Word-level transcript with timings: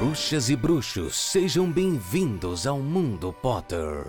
Bruxas 0.00 0.48
e 0.48 0.56
bruxos, 0.56 1.14
sejam 1.14 1.70
bem-vindos 1.70 2.66
ao 2.66 2.78
Mundo 2.78 3.34
Potter. 3.34 4.06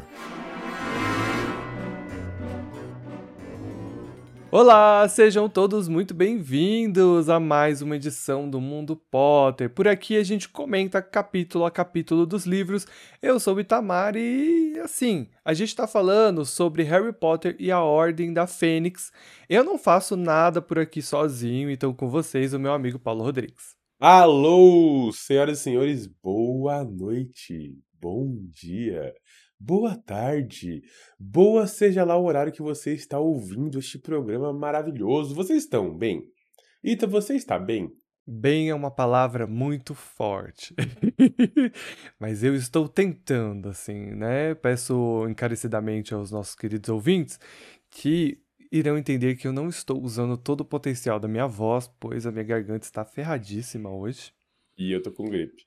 Olá, 4.50 5.06
sejam 5.10 5.50
todos 5.50 5.90
muito 5.90 6.14
bem-vindos 6.14 7.28
a 7.28 7.42
mais 7.42 7.82
uma 7.82 7.97
edição 7.97 8.50
do 8.50 8.62
Mundo 8.62 8.96
Potter. 8.96 9.69
Por 9.69 9.86
aqui 9.86 10.15
a 10.15 10.24
gente 10.24 10.47
comenta 10.47 11.01
capítulo 11.01 11.65
a 11.65 11.69
capítulo 11.69 12.26
dos 12.26 12.46
livros. 12.46 12.87
Eu 13.22 13.37
sou 13.37 13.55
o 13.55 13.60
Itamar 13.60 14.15
e, 14.15 14.79
assim, 14.79 15.28
a 15.44 15.54
gente 15.54 15.69
está 15.69 15.86
falando 15.86 16.46
sobre 16.46 16.84
Harry 16.84 17.12
Potter 17.12 17.54
e 17.60 17.70
a 17.70 17.82
Ordem 17.82 18.32
da 18.32 18.48
Fênix. 18.48 19.12
Eu 19.50 19.62
não 19.62 19.78
faço 19.78 20.16
nada 20.16 20.62
por 20.62 20.80
aqui 20.80 21.02
sozinho, 21.02 21.70
então 21.70 21.94
com 21.94 22.08
vocês 22.08 22.54
o 22.54 22.60
meu 22.60 22.72
amigo 22.72 22.98
Paulo 22.98 23.26
Rodrigues. 23.26 23.80
Alô, 24.04 25.12
senhoras 25.14 25.60
e 25.60 25.62
senhores, 25.62 26.08
boa 26.08 26.84
noite, 26.84 27.78
bom 28.02 28.36
dia. 28.50 29.14
Boa 29.60 29.96
tarde, 29.96 30.82
boa 31.20 31.68
seja 31.68 32.04
lá 32.04 32.18
o 32.18 32.26
horário 32.26 32.52
que 32.52 32.64
você 32.64 32.96
está 32.96 33.20
ouvindo 33.20 33.77
este 33.77 34.00
programa 34.00 34.52
maravilhoso. 34.52 35.36
Vocês 35.36 35.62
estão 35.62 35.96
bem? 35.96 36.24
Ita, 36.84 37.05
você 37.05 37.36
está 37.36 37.60
bem? 37.60 37.91
Bem 38.26 38.72
é 38.72 38.74
uma 38.74 38.90
palavra 38.90 39.46
muito 39.46 39.94
forte. 39.94 40.74
Mas 42.20 42.44
eu 42.44 42.55
estou 42.55 42.90
tentando, 42.90 43.70
assim, 43.70 44.16
né? 44.16 44.55
Peço 44.55 45.27
encarecidamente 45.30 46.12
aos 46.12 46.32
nossos 46.32 46.55
queridos 46.55 46.90
ouvintes 46.90 47.40
que 47.91 48.40
irão 48.72 48.98
entender 48.98 49.36
que 49.36 49.48
eu 49.48 49.52
não 49.52 49.68
estou 49.68 50.02
usando 50.02 50.38
todo 50.38 50.62
o 50.62 50.66
potencial 50.66 51.20
da 51.20 51.28
minha 51.28 51.48
voz, 51.48 51.92
pois 52.00 52.26
a 52.26 52.32
minha 52.32 52.44
garganta 52.44 52.86
está 52.86 53.04
ferradíssima 53.04 53.90
hoje. 53.90 54.32
E 54.78 54.92
eu 54.92 55.02
tô 55.02 55.12
com 55.12 55.30
gripe. 55.30 55.66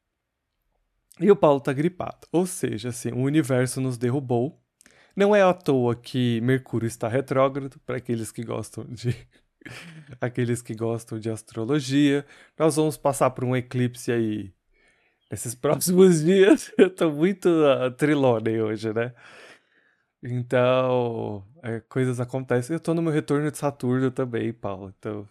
E 1.20 1.30
o 1.30 1.36
Paulo 1.36 1.60
tá 1.60 1.72
gripado. 1.72 2.26
Ou 2.32 2.46
seja, 2.46 2.88
assim, 2.88 3.12
o 3.12 3.18
universo 3.18 3.80
nos 3.80 3.98
derrubou. 3.98 4.60
Não 5.14 5.36
é 5.36 5.42
à 5.42 5.52
toa 5.52 5.94
que 5.94 6.40
Mercúrio 6.40 6.88
está 6.88 7.06
retrógrado, 7.06 7.78
para 7.86 7.98
aqueles 7.98 8.32
que 8.32 8.42
gostam 8.42 8.84
de. 8.84 9.14
aqueles 10.20 10.60
que 10.60 10.74
gostam 10.74 11.18
de 11.18 11.30
astrologia. 11.30 12.26
Nós 12.58 12.76
vamos 12.76 12.96
passar 12.96 13.30
por 13.30 13.44
um 13.44 13.54
eclipse 13.54 14.10
aí 14.10 14.52
nesses 15.30 15.54
próximos 15.54 16.24
dias. 16.24 16.72
Eu 16.76 16.90
tô 16.90 17.12
muito 17.12 17.48
uh, 17.48 17.90
trilone 17.92 18.60
hoje, 18.60 18.92
né? 18.92 19.14
Então, 20.26 21.46
é, 21.62 21.80
coisas 21.80 22.18
acontecem. 22.18 22.72
Eu 22.74 22.80
tô 22.80 22.94
no 22.94 23.02
meu 23.02 23.12
retorno 23.12 23.50
de 23.50 23.58
Saturno 23.58 24.10
também, 24.10 24.54
Paulo. 24.54 24.94
Então, 24.98 25.28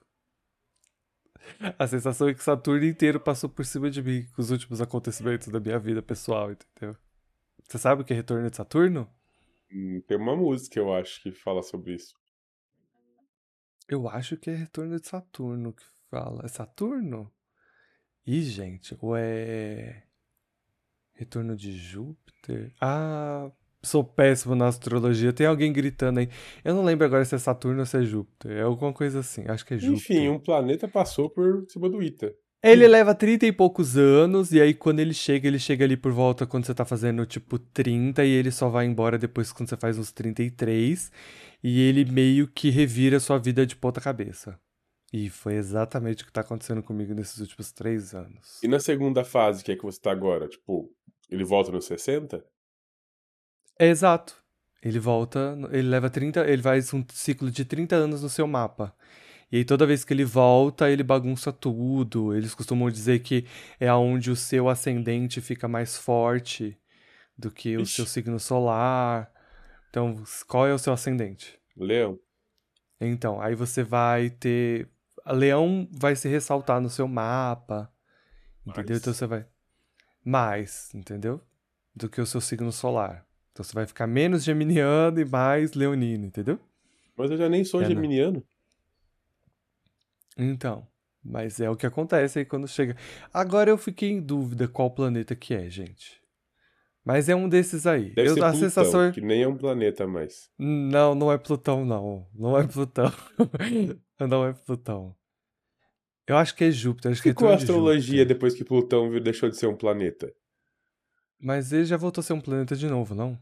a 1.80 1.88
sensação 1.88 2.30
é 2.30 2.34
que 2.36 2.44
Saturno 2.44 2.86
inteiro 2.86 3.20
passou 3.20 3.50
por 3.50 3.66
cima 3.66 3.90
de 3.90 4.04
mim 4.04 4.28
com 4.36 4.42
os 4.42 4.52
últimos 4.52 4.80
acontecimentos 4.82 5.48
da 5.48 5.60
minha 5.60 5.80
vida 5.80 6.04
pessoal, 6.04 6.52
entendeu? 6.52 6.96
Você 7.64 7.80
sabe 7.80 8.04
o 8.04 8.06
que 8.06 8.14
é 8.14 8.16
retorno 8.16 8.48
de 8.48 8.56
Saturno? 8.56 9.10
Hum, 9.72 10.00
tem 10.08 10.16
uma 10.16 10.36
música, 10.36 10.80
eu 10.80 10.94
acho, 10.94 11.24
que 11.24 11.32
fala 11.32 11.64
sobre 11.64 11.96
isso. 11.96 12.14
Eu 13.90 14.08
acho 14.08 14.38
que 14.38 14.52
é 14.52 14.56
retorno 14.56 15.00
de 15.00 15.08
Saturno 15.08 15.74
que 15.74 15.84
fala. 16.12 16.46
É 16.46 16.48
Saturno? 16.48 17.34
Ih, 18.28 18.44
gente, 18.44 18.96
ou 19.02 19.18
é. 19.18 20.04
Retorno 21.14 21.56
de 21.56 21.76
Júpiter? 21.76 22.74
Ah, 22.80 23.52
sou 23.84 24.04
péssimo 24.04 24.56
na 24.56 24.68
astrologia. 24.68 25.34
Tem 25.34 25.46
alguém 25.46 25.72
gritando 25.72 26.20
aí. 26.20 26.30
Eu 26.64 26.74
não 26.74 26.84
lembro 26.84 27.06
agora 27.06 27.26
se 27.26 27.36
é 27.36 27.38
Saturno 27.38 27.82
ou 27.82 27.86
se 27.86 27.98
é 27.98 28.04
Júpiter. 28.04 28.52
É 28.52 28.62
alguma 28.62 28.94
coisa 28.94 29.20
assim. 29.20 29.44
Acho 29.48 29.66
que 29.66 29.74
é 29.74 29.78
Júpiter. 29.78 30.18
Enfim, 30.18 30.30
um 30.30 30.40
planeta 30.40 30.88
passou 30.88 31.30
por 31.30 31.66
cima 31.70 31.90
do 31.90 32.02
Ita. 32.02 32.34
Ele 32.64 32.88
leva 32.88 33.14
30 33.14 33.46
e 33.46 33.52
poucos 33.52 33.98
anos, 33.98 34.54
e 34.54 34.62
aí 34.62 34.74
quando 34.74 35.02
ele 35.02 35.14
chega, 35.14 35.50
ele 35.50 35.60
chega 35.60 35.84
ali 35.84 35.98
por 35.98 36.14
volta 36.14 36.48
quando 36.48 36.66
você 36.66 36.74
tá 36.74 36.86
fazendo 36.86 37.26
tipo 37.26 37.60
30, 37.60 38.24
e 38.24 38.30
ele 38.30 38.52
só 38.52 38.70
vai 38.70 38.86
embora 38.86 39.18
depois 39.18 39.52
quando 39.52 39.68
você 39.68 39.76
faz 39.76 39.98
uns 39.98 40.14
33, 40.14 41.12
e 41.62 41.82
ele 41.82 42.06
meio 42.06 42.48
que 42.48 42.70
revira 42.70 43.20
sua 43.20 43.38
vida 43.38 43.66
de 43.66 43.76
ponta 43.76 44.00
cabeça. 44.00 44.58
E 45.12 45.30
foi 45.30 45.56
exatamente 45.56 46.24
o 46.24 46.26
que 46.26 46.32
tá 46.32 46.40
acontecendo 46.40 46.82
comigo 46.82 47.14
nesses 47.14 47.38
últimos 47.38 47.74
três 47.74 48.16
anos. 48.16 48.64
E 48.64 48.68
na 48.70 48.80
segunda 48.80 49.26
fase, 49.26 49.62
que 49.62 49.74
é 49.74 49.76
que 49.76 49.84
você 49.84 50.00
tá 50.00 50.14
agora? 50.14 50.48
Tipo, 50.48 50.90
ele 51.30 51.44
volta 51.44 51.70
nos 51.70 51.84
60? 51.86 52.44
É 53.80 53.88
exato. 53.88 54.36
Ele 54.82 55.00
volta, 55.00 55.58
ele 55.72 55.88
leva 55.88 56.10
30, 56.10 56.46
ele 56.46 56.62
faz 56.62 56.94
um 56.94 57.04
ciclo 57.14 57.50
de 57.50 57.64
30 57.64 57.96
anos 57.96 58.22
no 58.22 58.30
seu 58.30 58.46
mapa. 58.46 58.94
E 59.52 59.58
aí 59.58 59.66
toda 59.66 59.86
vez 59.86 60.04
que 60.04 60.14
ele 60.14 60.26
volta, 60.26 60.90
ele 60.90 61.04
bagunça 61.04 61.54
tudo. 61.54 62.36
Eles 62.36 62.54
costumam 62.54 62.90
dizer 62.90 63.20
que 63.20 63.46
é 63.80 63.94
onde 63.94 64.32
o 64.32 64.36
seu 64.36 64.68
ascendente 64.68 65.40
fica 65.40 65.68
mais 65.68 65.96
forte 65.96 66.78
do 67.38 67.52
que 67.52 67.78
o 67.78 67.82
Ixi. 67.82 67.96
seu 67.96 68.06
signo 68.06 68.40
solar. 68.40 69.32
Então, 69.90 70.24
qual 70.48 70.68
é 70.68 70.74
o 70.74 70.80
seu 70.80 70.92
ascendente? 70.92 71.60
Leão. 71.78 72.20
Então, 73.00 73.40
aí 73.40 73.56
você 73.56 73.84
vai 73.84 74.30
ter. 74.30 74.90
Leão 75.26 75.88
vai 75.92 76.16
se 76.16 76.28
ressaltar 76.28 76.82
no 76.82 76.90
seu 76.90 77.08
mapa. 77.08 77.94
Entendeu? 78.66 78.96
Mais. 78.96 79.02
Então 79.02 79.14
você 79.14 79.28
vai. 79.28 79.46
Mais, 80.26 80.94
entendeu? 80.94 81.42
Do 81.96 82.10
que 82.10 82.20
o 82.20 82.26
seu 82.26 82.42
signo 82.42 82.72
solar. 82.72 83.26
Então 83.54 83.64
você 83.64 83.74
vai 83.74 83.86
ficar 83.86 84.08
menos 84.08 84.44
geminiano 84.44 85.20
e 85.20 85.26
mais 85.26 85.74
leonino, 85.74 86.26
entendeu? 86.26 86.60
Mas 87.16 87.30
eu 87.32 87.38
já 87.38 87.48
nem 87.48 87.64
sou 87.64 87.82
É, 87.82 87.86
geminiano. 87.86 88.44
Então. 90.38 90.88
Mas 91.24 91.60
é 91.62 91.70
o 91.70 91.76
que 91.76 91.86
acontece 91.86 92.40
aí 92.40 92.46
quando 92.46 92.68
chega. 92.68 92.98
Agora 93.34 93.70
eu 93.70 93.78
fiquei 93.78 94.10
em 94.10 94.20
dúvida 94.20 94.68
qual 94.68 94.92
planeta 94.92 95.36
que 95.36 95.54
é, 95.54 95.70
gente. 95.70 96.22
Mas 97.06 97.30
é 97.30 97.36
um 97.36 97.48
desses 97.48 97.86
aí. 97.86 98.10
Deve 98.14 98.30
eu, 98.30 98.34
ser 98.34 98.44
a 98.44 98.50
Plutão, 98.50 98.60
sensação 98.60 99.04
é- 99.04 99.12
que 99.12 99.22
nem 99.22 99.42
é 99.44 99.48
um 99.48 99.56
planeta 99.58 100.08
mais. 100.08 100.50
Não, 100.58 101.14
não 101.16 101.32
é 101.32 101.38
Plutão, 101.38 101.86
não. 101.86 102.28
Não 102.34 102.58
é 102.58 102.66
Plutão. 102.68 103.12
não 104.20 104.46
é 104.46 104.54
Plutão. 104.54 105.16
Eu 106.28 106.38
acho 106.38 106.56
que 106.56 106.64
é 106.64 106.72
Júpiter. 106.72 107.12
Acho 107.12 107.22
que 107.22 107.30
é 107.30 107.32
Ficou 107.32 107.50
a 107.50 107.56
de 107.56 107.64
astrologia 107.64 108.02
Júpiter. 108.02 108.28
depois 108.28 108.54
que 108.54 108.64
Plutão 108.64 109.10
deixou 109.22 109.50
de 109.50 109.58
ser 109.58 109.68
um 109.68 109.76
planeta? 109.76 110.34
Mas 111.44 111.74
ele 111.74 111.84
já 111.84 111.98
voltou 111.98 112.22
a 112.22 112.24
ser 112.24 112.32
um 112.32 112.40
planeta 112.40 112.74
de 112.74 112.88
novo, 112.88 113.14
não? 113.14 113.38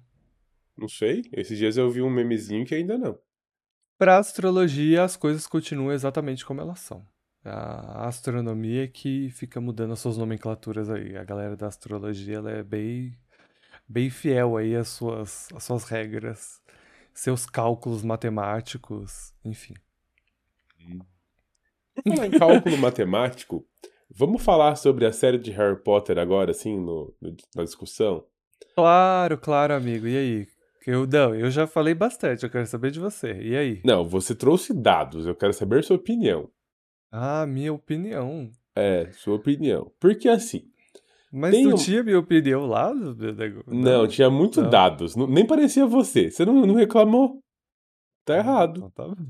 Não 0.75 0.87
sei. 0.87 1.21
Esses 1.31 1.55
dias 1.55 1.77
eu 1.77 1.87
vi 1.91 2.01
um 2.01 2.09
memezinho 2.09 2.65
que 2.65 2.73
ainda 2.73 2.97
não. 2.97 3.15
Para 3.95 4.17
astrologia, 4.17 5.03
as 5.03 5.15
coisas 5.15 5.45
continuam 5.45 5.91
exatamente 5.91 6.43
como 6.43 6.59
elas 6.59 6.79
são. 6.79 7.05
A 7.45 8.07
astronomia 8.07 8.85
é 8.85 8.87
que 8.87 9.29
fica 9.29 9.61
mudando 9.61 9.93
as 9.93 9.99
suas 9.99 10.17
nomenclaturas 10.17 10.89
aí. 10.89 11.15
A 11.15 11.23
galera 11.23 11.55
da 11.55 11.67
astrologia 11.67 12.37
ela 12.37 12.49
é 12.49 12.63
bem, 12.63 13.15
bem 13.87 14.09
fiel 14.09 14.57
aí 14.57 14.75
às 14.75 14.87
suas, 14.87 15.47
às 15.53 15.63
suas 15.63 15.83
regras, 15.83 16.59
seus 17.13 17.45
cálculos 17.45 18.01
matemáticos, 18.01 19.31
enfim. 19.45 19.75
Falar 22.07 22.25
em 22.25 22.31
cálculo 22.31 22.79
matemático, 22.79 23.63
vamos 24.15 24.43
falar 24.43 24.75
sobre 24.75 25.05
a 25.05 25.11
série 25.11 25.37
de 25.37 25.51
Harry 25.51 25.81
Potter 25.81 26.17
agora, 26.17 26.51
assim, 26.51 26.77
no, 26.79 27.13
no- 27.21 27.35
na 27.55 27.63
discussão? 27.63 28.23
Claro, 28.75 29.37
claro, 29.37 29.73
amigo. 29.73 30.07
E 30.07 30.17
aí? 30.17 30.47
Eu, 30.87 31.05
não, 31.05 31.35
eu 31.35 31.51
já 31.51 31.67
falei 31.67 31.93
bastante, 31.93 32.43
eu 32.43 32.49
quero 32.49 32.65
saber 32.65 32.89
de 32.91 32.99
você. 32.99 33.33
E 33.41 33.55
aí? 33.55 33.81
Não, 33.85 34.03
você 34.03 34.33
trouxe 34.33 34.73
dados, 34.73 35.27
eu 35.27 35.35
quero 35.35 35.53
saber 35.53 35.83
sua 35.83 35.95
opinião. 35.95 36.49
Ah, 37.11 37.45
minha 37.45 37.71
opinião. 37.73 38.49
É, 38.75 39.11
sua 39.13 39.35
opinião. 39.35 39.91
Porque 39.99 40.27
assim, 40.29 40.63
Mas 41.31 41.53
não 41.61 41.71
um- 41.71 41.75
tinha 41.75 42.01
minha 42.03 42.17
opinião 42.17 42.65
lá? 42.65 42.91
do- 42.93 43.13
do- 43.13 43.63
não, 43.67 44.07
tinha 44.07 44.29
muitos 44.29 44.63
não. 44.63 44.69
dados, 44.69 45.15
não- 45.15 45.27
nem 45.27 45.45
parecia 45.45 45.85
você. 45.85 46.31
Você 46.31 46.45
não, 46.45 46.65
não 46.65 46.73
reclamou. 46.75 47.39
Tá 48.25 48.37
errado. 48.37 48.89
Então 48.91 49.15
tá- 49.15 49.27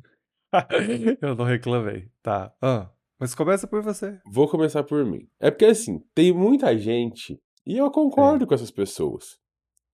Eu 1.21 1.35
não 1.35 1.45
reclamei. 1.45 2.07
Tá. 2.21 2.53
Ah, 2.61 2.89
mas 3.21 3.35
começa 3.35 3.67
por 3.67 3.83
você. 3.83 4.19
Vou 4.25 4.49
começar 4.49 4.83
por 4.83 5.05
mim. 5.05 5.27
É 5.39 5.51
porque 5.51 5.65
assim, 5.65 5.99
tem 6.15 6.33
muita 6.33 6.75
gente, 6.75 7.39
e 7.65 7.77
eu 7.77 7.91
concordo 7.91 8.47
com 8.47 8.55
essas 8.55 8.71
pessoas, 8.71 9.37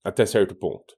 até 0.02 0.24
certo 0.24 0.54
ponto, 0.54 0.94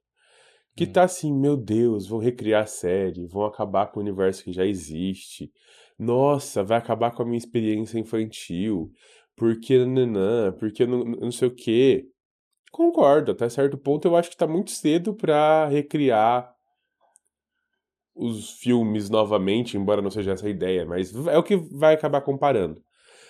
que 0.77 0.85
Hum. 0.85 0.93
tá 0.93 1.03
assim, 1.03 1.33
meu 1.33 1.57
Deus, 1.57 2.07
vão 2.07 2.19
recriar 2.19 2.63
a 2.63 2.67
série, 2.67 3.27
vão 3.27 3.43
acabar 3.43 3.87
com 3.91 3.99
o 3.99 4.01
universo 4.01 4.45
que 4.45 4.53
já 4.53 4.65
existe. 4.65 5.51
Nossa, 5.99 6.63
vai 6.63 6.77
acabar 6.77 7.11
com 7.11 7.21
a 7.21 7.25
minha 7.25 7.37
experiência 7.37 7.99
infantil. 7.99 8.89
Porque 9.35 9.77
nananã, 9.77 10.53
porque 10.53 10.85
não, 10.85 11.03
não 11.03 11.31
sei 11.31 11.49
o 11.49 11.53
quê. 11.53 12.07
Concordo, 12.71 13.33
até 13.33 13.49
certo 13.49 13.77
ponto 13.77 14.07
eu 14.07 14.15
acho 14.15 14.29
que 14.29 14.37
tá 14.37 14.47
muito 14.47 14.71
cedo 14.71 15.13
pra 15.13 15.67
recriar 15.67 16.55
os 18.15 18.51
filmes 18.59 19.09
novamente, 19.09 19.77
embora 19.77 20.01
não 20.01 20.09
seja 20.11 20.31
essa 20.31 20.45
a 20.45 20.49
ideia, 20.49 20.85
mas 20.85 21.13
é 21.27 21.37
o 21.37 21.43
que 21.43 21.55
vai 21.55 21.93
acabar 21.93 22.21
comparando. 22.21 22.81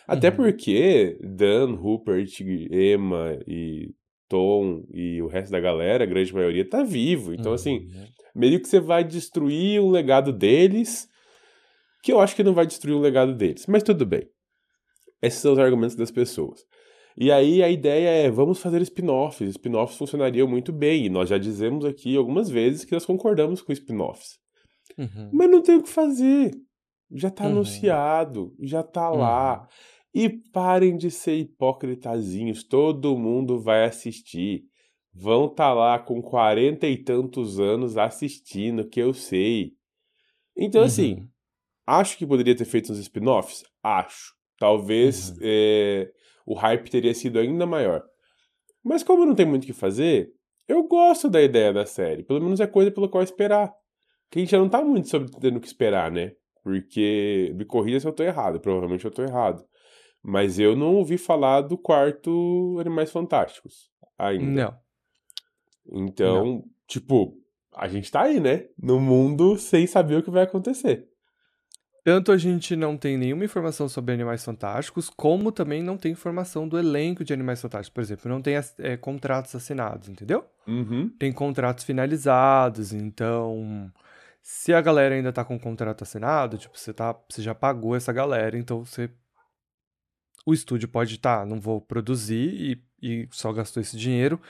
Até 0.07 0.29
Uhum. 0.29 0.35
porque 0.37 1.17
Dan, 1.21 1.75
Rupert, 1.75 2.29
Emma 2.71 3.37
e 3.47 3.89
Tom 4.27 4.83
e 4.93 5.21
o 5.21 5.27
resto 5.27 5.51
da 5.51 5.59
galera, 5.59 6.03
a 6.03 6.07
grande 6.07 6.33
maioria, 6.33 6.67
tá 6.67 6.83
vivo. 6.83 7.33
Então, 7.33 7.53
assim, 7.53 7.79
Uhum. 7.79 8.05
meio 8.35 8.59
que 8.59 8.67
você 8.67 8.79
vai 8.79 9.03
destruir 9.03 9.79
o 9.81 9.89
legado 9.89 10.33
deles, 10.33 11.07
que 12.03 12.11
eu 12.11 12.19
acho 12.19 12.35
que 12.35 12.43
não 12.43 12.53
vai 12.53 12.65
destruir 12.65 12.95
o 12.95 12.99
legado 12.99 13.35
deles. 13.35 13.65
Mas 13.67 13.83
tudo 13.83 14.05
bem. 14.05 14.27
Esses 15.21 15.39
são 15.39 15.53
os 15.53 15.59
argumentos 15.59 15.95
das 15.95 16.09
pessoas. 16.11 16.61
E 17.15 17.31
aí 17.31 17.61
a 17.61 17.69
ideia 17.69 18.09
é, 18.09 18.31
vamos 18.31 18.59
fazer 18.59 18.81
spin-offs. 18.81 19.47
Spin-offs 19.49 19.97
funcionariam 19.97 20.47
muito 20.47 20.71
bem, 20.73 21.05
e 21.05 21.09
nós 21.09 21.29
já 21.29 21.37
dizemos 21.37 21.85
aqui 21.85 22.15
algumas 22.15 22.49
vezes 22.49 22.83
que 22.85 22.93
nós 22.93 23.05
concordamos 23.05 23.61
com 23.61 23.71
spin-offs. 23.71 24.39
Uhum. 24.97 25.29
Mas 25.33 25.49
não 25.49 25.61
tem 25.61 25.77
o 25.77 25.83
que 25.83 25.89
fazer. 25.89 26.51
Já 27.11 27.29
tá 27.29 27.43
Uhum. 27.45 27.51
anunciado, 27.51 28.55
já 28.59 28.81
tá 28.83 29.09
lá. 29.09 29.67
E 30.13 30.29
parem 30.29 30.95
de 30.97 31.09
ser 31.11 31.35
hipócritazinhos, 31.35 32.63
todo 32.63 33.17
mundo 33.17 33.59
vai 33.59 33.85
assistir. 33.85 34.63
Vão 35.13 35.47
tá 35.49 35.73
lá 35.73 35.99
com 35.99 36.21
quarenta 36.21 36.87
e 36.87 36.97
tantos 36.97 37.59
anos 37.59 37.97
assistindo, 37.97 38.87
que 38.87 38.99
eu 39.01 39.13
sei. 39.13 39.73
Então, 40.55 40.83
assim, 40.83 41.15
Uhum. 41.15 41.27
acho 41.87 42.17
que 42.17 42.25
poderia 42.25 42.55
ter 42.55 42.65
feito 42.65 42.91
uns 42.91 42.99
spin-offs? 42.99 43.63
Acho. 43.83 44.33
Talvez 44.57 45.31
Uhum. 45.31 45.37
é, 45.41 46.11
o 46.45 46.53
hype 46.53 46.89
teria 46.89 47.13
sido 47.13 47.39
ainda 47.39 47.65
maior. 47.65 48.03
Mas 48.83 49.03
como 49.03 49.25
não 49.25 49.35
tem 49.35 49.45
muito 49.45 49.63
o 49.63 49.67
que 49.67 49.73
fazer, 49.73 50.31
eu 50.67 50.83
gosto 50.87 51.29
da 51.29 51.41
ideia 51.41 51.73
da 51.73 51.85
série. 51.85 52.23
Pelo 52.23 52.41
menos 52.41 52.59
é 52.59 52.67
coisa 52.67 52.91
pela 52.91 53.09
qual 53.09 53.23
esperar. 53.23 53.73
Que 54.31 54.39
a 54.39 54.41
gente 54.41 54.51
já 54.51 54.57
não 54.57 54.69
tá 54.69 54.81
muito 54.81 55.09
sobre 55.09 55.29
tendo 55.29 55.57
o 55.57 55.59
que 55.59 55.67
esperar, 55.67 56.09
né? 56.09 56.31
Porque, 56.63 57.53
me 57.55 57.65
corrija 57.65 57.99
se 57.99 58.07
eu 58.07 58.13
tô 58.13 58.23
errado, 58.23 58.59
provavelmente 58.59 59.03
eu 59.03 59.11
tô 59.11 59.21
errado. 59.21 59.63
Mas 60.23 60.57
eu 60.57 60.75
não 60.75 60.95
ouvi 60.95 61.17
falar 61.17 61.61
do 61.61 61.77
quarto 61.77 62.77
Animais 62.79 63.11
Fantásticos 63.11 63.91
ainda. 64.17 64.45
Não. 64.45 64.77
Então, 65.91 66.63
tipo, 66.87 67.35
a 67.75 67.87
gente 67.87 68.09
tá 68.11 68.21
aí, 68.21 68.39
né? 68.39 68.67
No 68.77 68.99
mundo 68.99 69.57
sem 69.57 69.85
saber 69.85 70.15
o 70.15 70.23
que 70.23 70.31
vai 70.31 70.43
acontecer. 70.43 71.07
Tanto 72.03 72.31
a 72.31 72.37
gente 72.37 72.75
não 72.75 72.97
tem 72.97 73.17
nenhuma 73.17 73.45
informação 73.45 73.87
sobre 73.87 74.13
Animais 74.13 74.43
Fantásticos, 74.43 75.09
como 75.09 75.51
também 75.51 75.83
não 75.83 75.97
tem 75.97 76.11
informação 76.11 76.67
do 76.67 76.77
elenco 76.77 77.23
de 77.23 77.31
Animais 77.31 77.61
Fantásticos. 77.61 77.93
Por 77.93 78.01
exemplo, 78.01 78.29
não 78.29 78.41
tem 78.41 78.55
é, 78.79 78.97
contratos 78.97 79.53
assinados, 79.53 80.09
entendeu? 80.09 80.43
Uhum. 80.67 81.09
Tem 81.19 81.31
contratos 81.31 81.83
finalizados, 81.83 82.93
então. 82.93 83.91
Se 84.41 84.73
a 84.73 84.81
galera 84.81 85.15
ainda 85.15 85.31
tá 85.31 85.45
com 85.45 85.59
contrato 85.59 86.03
assinado, 86.03 86.57
tipo, 86.57 86.77
você, 86.77 86.93
tá, 86.93 87.15
você 87.29 87.41
já 87.41 87.53
pagou 87.53 87.95
essa 87.95 88.11
galera, 88.11 88.57
então 88.57 88.83
você. 88.83 89.09
O 90.45 90.53
estúdio 90.53 90.89
pode 90.89 91.15
estar, 91.15 91.39
tá, 91.39 91.45
não 91.45 91.59
vou 91.59 91.79
produzir 91.79 92.81
e, 92.99 93.21
e 93.23 93.27
só 93.31 93.53
gastou 93.53 93.81
esse 93.81 93.95
dinheiro. 93.95 94.41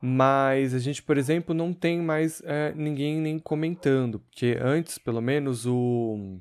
Mas 0.00 0.74
a 0.74 0.78
gente, 0.78 1.02
por 1.02 1.16
exemplo, 1.16 1.54
não 1.54 1.72
tem 1.72 2.00
mais 2.00 2.42
é, 2.44 2.74
ninguém 2.74 3.18
nem 3.18 3.38
comentando. 3.38 4.20
Porque 4.20 4.58
antes, 4.60 4.98
pelo 4.98 5.22
menos, 5.22 5.64
o. 5.66 6.38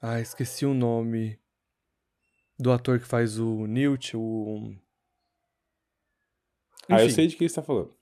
Ah, 0.00 0.20
esqueci 0.20 0.64
o 0.64 0.74
nome 0.74 1.38
do 2.58 2.70
ator 2.70 3.00
que 3.00 3.06
faz 3.06 3.38
o 3.38 3.66
Newt, 3.66 4.16
o. 4.16 4.72
Ah, 6.88 7.00
eu 7.00 7.06
Enfim. 7.06 7.14
sei 7.14 7.26
de 7.26 7.36
quem 7.36 7.48
você 7.48 7.56
tá 7.56 7.62
falando. 7.62 7.92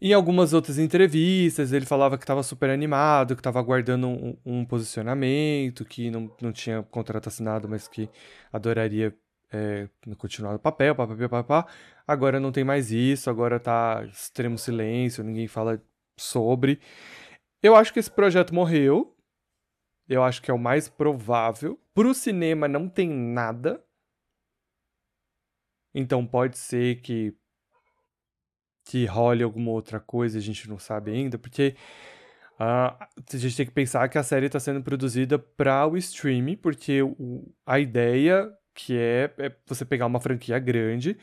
Em 0.00 0.12
algumas 0.12 0.52
outras 0.52 0.78
entrevistas, 0.78 1.72
ele 1.72 1.86
falava 1.86 2.18
que 2.18 2.24
estava 2.24 2.42
super 2.42 2.68
animado, 2.68 3.34
que 3.34 3.40
estava 3.40 3.58
aguardando 3.58 4.06
um, 4.08 4.36
um 4.44 4.64
posicionamento, 4.64 5.84
que 5.86 6.10
não, 6.10 6.30
não 6.40 6.52
tinha 6.52 6.82
contrato 6.82 7.28
assinado, 7.28 7.66
mas 7.68 7.88
que 7.88 8.10
adoraria 8.52 9.16
é, 9.50 9.88
continuar 10.18 10.52
no 10.52 10.58
papel, 10.58 10.94
papapá, 10.94 11.28
papapá. 11.28 11.72
Agora 12.06 12.38
não 12.38 12.52
tem 12.52 12.62
mais 12.62 12.90
isso, 12.90 13.30
agora 13.30 13.58
tá 13.58 14.04
extremo 14.04 14.58
silêncio, 14.58 15.24
ninguém 15.24 15.48
fala 15.48 15.82
sobre. 16.18 16.80
Eu 17.62 17.74
acho 17.74 17.92
que 17.92 17.98
esse 17.98 18.10
projeto 18.10 18.54
morreu. 18.54 19.16
Eu 20.08 20.22
acho 20.22 20.40
que 20.42 20.50
é 20.50 20.54
o 20.54 20.58
mais 20.58 20.88
provável. 20.88 21.80
Pro 21.94 22.14
cinema 22.14 22.68
não 22.68 22.88
tem 22.88 23.08
nada. 23.08 23.82
Então 25.94 26.26
pode 26.26 26.58
ser 26.58 27.00
que 27.00 27.34
que 28.86 29.04
role 29.04 29.42
alguma 29.42 29.72
outra 29.72 29.98
coisa, 29.98 30.38
a 30.38 30.40
gente 30.40 30.68
não 30.68 30.78
sabe 30.78 31.10
ainda, 31.10 31.36
porque 31.36 31.74
uh, 32.52 32.94
a 32.94 33.36
gente 33.36 33.56
tem 33.56 33.66
que 33.66 33.72
pensar 33.72 34.08
que 34.08 34.16
a 34.16 34.22
série 34.22 34.46
está 34.46 34.60
sendo 34.60 34.80
produzida 34.80 35.38
para 35.40 35.84
o 35.88 35.96
streaming, 35.96 36.56
porque 36.56 37.02
o, 37.02 37.52
a 37.66 37.80
ideia 37.80 38.48
que 38.72 38.96
é, 38.96 39.32
é 39.38 39.52
você 39.66 39.84
pegar 39.84 40.06
uma 40.06 40.20
franquia 40.20 40.58
grande, 40.60 41.18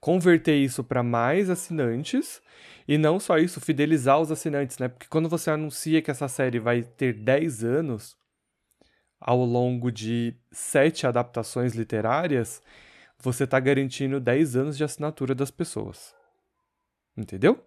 converter 0.00 0.56
isso 0.56 0.84
para 0.84 1.02
mais 1.02 1.48
assinantes, 1.48 2.42
e 2.86 2.98
não 2.98 3.18
só 3.18 3.38
isso, 3.38 3.58
fidelizar 3.58 4.20
os 4.20 4.30
assinantes, 4.30 4.76
né? 4.78 4.88
Porque 4.88 5.06
quando 5.08 5.30
você 5.30 5.50
anuncia 5.50 6.02
que 6.02 6.10
essa 6.10 6.28
série 6.28 6.58
vai 6.58 6.82
ter 6.82 7.14
10 7.14 7.64
anos, 7.64 8.18
ao 9.18 9.44
longo 9.44 9.90
de 9.90 10.36
sete 10.50 11.06
adaptações 11.06 11.74
literárias, 11.74 12.60
você 13.18 13.44
está 13.44 13.58
garantindo 13.60 14.20
10 14.20 14.56
anos 14.56 14.76
de 14.76 14.84
assinatura 14.84 15.34
das 15.34 15.50
pessoas. 15.50 16.12
Entendeu? 17.16 17.64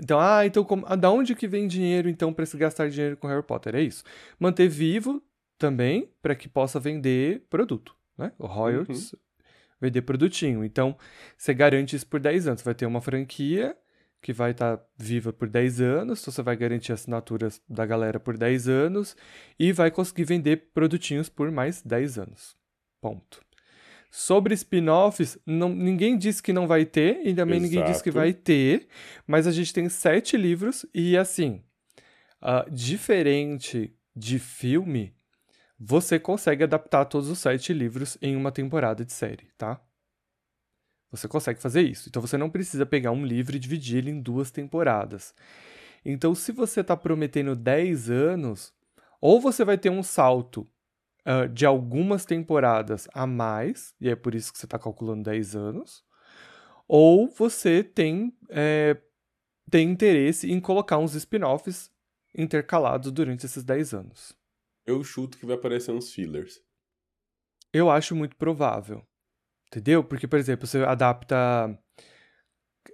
Então, 0.00 0.18
ah, 0.18 0.46
então 0.46 0.64
como, 0.64 0.84
ah, 0.88 0.96
da 0.96 1.10
onde 1.10 1.34
que 1.34 1.46
vem 1.46 1.66
dinheiro 1.66 2.08
então 2.08 2.32
para 2.32 2.46
se 2.46 2.56
gastar 2.56 2.88
dinheiro 2.88 3.16
com 3.16 3.28
Harry 3.28 3.42
Potter? 3.42 3.74
É 3.74 3.82
isso. 3.82 4.04
Manter 4.38 4.68
vivo 4.68 5.22
também 5.58 6.10
para 6.22 6.34
que 6.34 6.48
possa 6.48 6.80
vender 6.80 7.46
produto, 7.50 7.94
né? 8.16 8.32
O 8.38 8.46
royalties, 8.46 9.12
uhum. 9.12 9.18
vender 9.80 10.02
produtinho. 10.02 10.64
Então, 10.64 10.96
você 11.36 11.52
garante 11.54 11.94
isso 11.96 12.06
por 12.06 12.20
10 12.20 12.48
anos. 12.48 12.62
Vai 12.62 12.74
ter 12.74 12.86
uma 12.86 13.00
franquia 13.00 13.76
que 14.20 14.32
vai 14.32 14.50
estar 14.50 14.78
tá 14.78 14.84
viva 14.96 15.32
por 15.32 15.48
10 15.48 15.80
anos, 15.80 16.20
então 16.20 16.32
você 16.32 16.42
vai 16.42 16.56
garantir 16.56 16.92
assinaturas 16.92 17.62
da 17.68 17.86
galera 17.86 18.18
por 18.18 18.36
10 18.36 18.68
anos 18.68 19.16
e 19.58 19.72
vai 19.72 19.90
conseguir 19.90 20.24
vender 20.24 20.70
produtinhos 20.74 21.28
por 21.28 21.50
mais 21.50 21.82
10 21.82 22.18
anos. 22.18 22.56
Ponto. 23.00 23.45
Sobre 24.10 24.54
spin-offs, 24.54 25.38
ninguém 25.46 26.16
disse 26.16 26.42
que 26.42 26.52
não 26.52 26.66
vai 26.66 26.84
ter, 26.84 27.26
e 27.26 27.34
também 27.34 27.58
Exato. 27.58 27.62
ninguém 27.62 27.84
disse 27.84 28.02
que 28.02 28.10
vai 28.10 28.32
ter, 28.32 28.86
mas 29.26 29.46
a 29.46 29.52
gente 29.52 29.72
tem 29.72 29.88
sete 29.88 30.36
livros, 30.36 30.86
e 30.94 31.16
assim, 31.16 31.62
uh, 32.42 32.70
diferente 32.70 33.94
de 34.14 34.38
filme, 34.38 35.14
você 35.78 36.18
consegue 36.18 36.64
adaptar 36.64 37.04
todos 37.04 37.28
os 37.28 37.38
sete 37.38 37.72
livros 37.72 38.16
em 38.22 38.34
uma 38.34 38.50
temporada 38.50 39.04
de 39.04 39.12
série, 39.12 39.48
tá? 39.58 39.80
Você 41.10 41.28
consegue 41.28 41.60
fazer 41.60 41.82
isso. 41.82 42.08
Então 42.08 42.20
você 42.20 42.36
não 42.36 42.50
precisa 42.50 42.84
pegar 42.84 43.12
um 43.12 43.24
livro 43.24 43.56
e 43.56 43.58
dividir 43.58 43.98
ele 43.98 44.10
em 44.10 44.20
duas 44.20 44.50
temporadas. 44.50 45.34
Então, 46.04 46.34
se 46.34 46.52
você 46.52 46.80
está 46.80 46.96
prometendo 46.96 47.56
10 47.56 48.10
anos, 48.10 48.72
ou 49.20 49.40
você 49.40 49.64
vai 49.64 49.76
ter 49.76 49.90
um 49.90 50.02
salto 50.02 50.66
Uh, 51.26 51.48
de 51.48 51.66
algumas 51.66 52.24
temporadas 52.24 53.08
a 53.12 53.26
mais, 53.26 53.92
e 54.00 54.08
é 54.08 54.14
por 54.14 54.32
isso 54.32 54.52
que 54.52 54.58
você 54.60 54.66
está 54.66 54.78
calculando 54.78 55.24
10 55.24 55.56
anos, 55.56 56.04
ou 56.86 57.28
você 57.28 57.82
tem, 57.82 58.32
é, 58.48 58.96
tem 59.68 59.90
interesse 59.90 60.50
em 60.50 60.60
colocar 60.60 60.98
uns 60.98 61.14
spin-offs 61.14 61.90
intercalados 62.36 63.10
durante 63.10 63.44
esses 63.44 63.64
10 63.64 63.94
anos. 63.94 64.36
Eu 64.86 65.02
chuto 65.02 65.36
que 65.36 65.46
vai 65.46 65.56
aparecer 65.56 65.90
uns 65.90 66.12
fillers. 66.12 66.62
Eu 67.72 67.90
acho 67.90 68.14
muito 68.14 68.36
provável. 68.36 69.04
Entendeu? 69.66 70.04
Porque, 70.04 70.28
por 70.28 70.38
exemplo, 70.38 70.66
você 70.66 70.84
adapta 70.84 71.76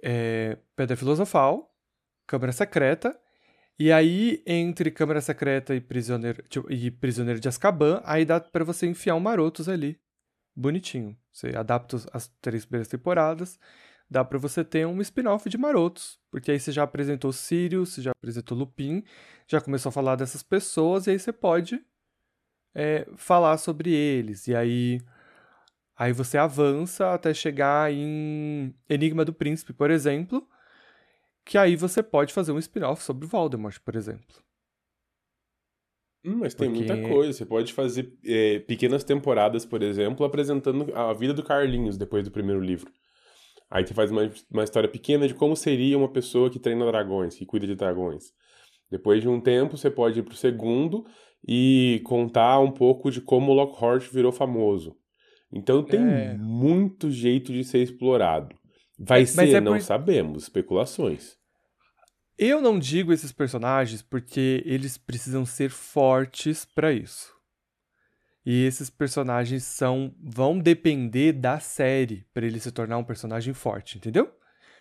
é, 0.01 0.57
Pedra 0.75 0.97
Filosofal, 0.97 1.71
Câmara 2.25 2.51
Secreta, 2.51 3.17
e 3.83 3.91
aí, 3.91 4.41
entre 4.47 4.89
Câmara 4.89 5.19
Secreta 5.19 5.75
e 5.75 5.81
Prisioneiro, 5.81 6.41
tipo, 6.43 6.71
e 6.71 6.89
Prisioneiro 6.89 7.37
de 7.37 7.49
Azkaban, 7.49 8.01
aí 8.05 8.23
dá 8.23 8.39
para 8.39 8.63
você 8.63 8.87
enfiar 8.87 9.13
um 9.15 9.19
Marotos 9.19 9.67
ali. 9.67 9.99
Bonitinho. 10.55 11.17
Você 11.29 11.49
adapta 11.49 11.97
as 12.13 12.29
três 12.39 12.63
primeiras 12.63 12.87
temporadas, 12.87 13.59
dá 14.09 14.23
para 14.23 14.39
você 14.39 14.63
ter 14.63 14.87
um 14.87 15.01
spin-off 15.01 15.49
de 15.49 15.57
Marotos. 15.57 16.17
Porque 16.31 16.49
aí 16.49 16.61
você 16.61 16.71
já 16.71 16.83
apresentou 16.83 17.33
Sirius, 17.33 17.89
você 17.89 18.01
já 18.01 18.11
apresentou 18.11 18.57
Lupin, 18.57 19.03
já 19.49 19.59
começou 19.59 19.89
a 19.89 19.91
falar 19.91 20.15
dessas 20.15 20.41
pessoas, 20.41 21.05
e 21.05 21.11
aí 21.11 21.19
você 21.19 21.33
pode 21.33 21.85
é, 22.73 23.05
falar 23.17 23.57
sobre 23.57 23.91
eles. 23.91 24.47
E 24.47 24.55
aí, 24.55 25.01
aí 25.93 26.13
você 26.13 26.37
avança 26.37 27.13
até 27.13 27.33
chegar 27.33 27.91
em 27.91 28.73
Enigma 28.87 29.25
do 29.25 29.33
Príncipe, 29.33 29.73
por 29.73 29.91
exemplo, 29.91 30.47
que 31.45 31.57
aí 31.57 31.75
você 31.75 32.01
pode 32.03 32.33
fazer 32.33 32.51
um 32.51 32.59
spin-off 32.59 33.03
sobre 33.03 33.27
Voldemort, 33.27 33.77
por 33.83 33.95
exemplo. 33.95 34.35
Hum, 36.25 36.37
mas 36.39 36.53
tem 36.53 36.69
Porque- 36.71 36.85
muita 36.93 37.09
coisa. 37.09 37.33
Você 37.37 37.45
pode 37.45 37.73
fazer 37.73 38.13
é, 38.25 38.59
pequenas 38.59 39.03
temporadas, 39.03 39.65
por 39.65 39.81
exemplo, 39.83 40.25
apresentando 40.25 40.93
a 40.95 41.11
vida 41.13 41.33
do 41.33 41.43
Carlinhos 41.43 41.97
depois 41.97 42.23
do 42.23 42.31
primeiro 42.31 42.61
livro. 42.61 42.91
Aí 43.69 43.85
você 43.85 43.93
faz 43.93 44.11
uma, 44.11 44.31
uma 44.51 44.63
história 44.63 44.87
pequena 44.87 45.27
de 45.27 45.33
como 45.33 45.55
seria 45.55 45.97
uma 45.97 46.07
pessoa 46.11 46.49
que 46.49 46.59
treina 46.59 46.85
dragões, 46.85 47.35
que 47.35 47.45
cuida 47.45 47.67
de 47.67 47.75
dragões. 47.75 48.25
Depois 48.89 49.21
de 49.21 49.27
um 49.27 49.41
tempo, 49.41 49.75
você 49.75 49.89
pode 49.89 50.19
ir 50.19 50.23
pro 50.23 50.35
segundo 50.35 51.05
e 51.45 51.99
contar 52.05 52.59
um 52.59 52.71
pouco 52.71 53.09
de 53.11 53.19
como 53.19 53.51
o 53.51 53.55
Lockhart 53.55 54.07
virou 54.11 54.31
famoso. 54.31 54.95
Então 55.51 55.83
tem 55.83 55.99
É. 55.99 56.37
muito 56.37 57.09
jeito 57.11 57.51
de 57.51 57.63
ser 57.63 57.79
explorado. 57.79 58.55
Vai 58.97 59.21
Mas 59.21 59.29
ser, 59.31 59.55
é 59.55 59.61
não 59.61 59.73
por- 59.73 59.81
sabemos, 59.81 60.43
especulações. 60.43 61.37
Eu 62.37 62.61
não 62.61 62.79
digo 62.79 63.13
esses 63.13 63.31
personagens 63.31 64.01
porque 64.01 64.63
eles 64.65 64.97
precisam 64.97 65.45
ser 65.45 65.69
fortes 65.69 66.65
pra 66.65 66.91
isso. 66.91 67.31
E 68.45 68.65
esses 68.65 68.89
personagens 68.89 69.63
são 69.63 70.13
vão 70.21 70.59
depender 70.59 71.31
da 71.31 71.59
série 71.59 72.25
para 72.33 72.45
ele 72.45 72.59
se 72.59 72.71
tornar 72.71 72.97
um 72.97 73.03
personagem 73.03 73.53
forte, 73.53 73.97
entendeu? 73.97 74.29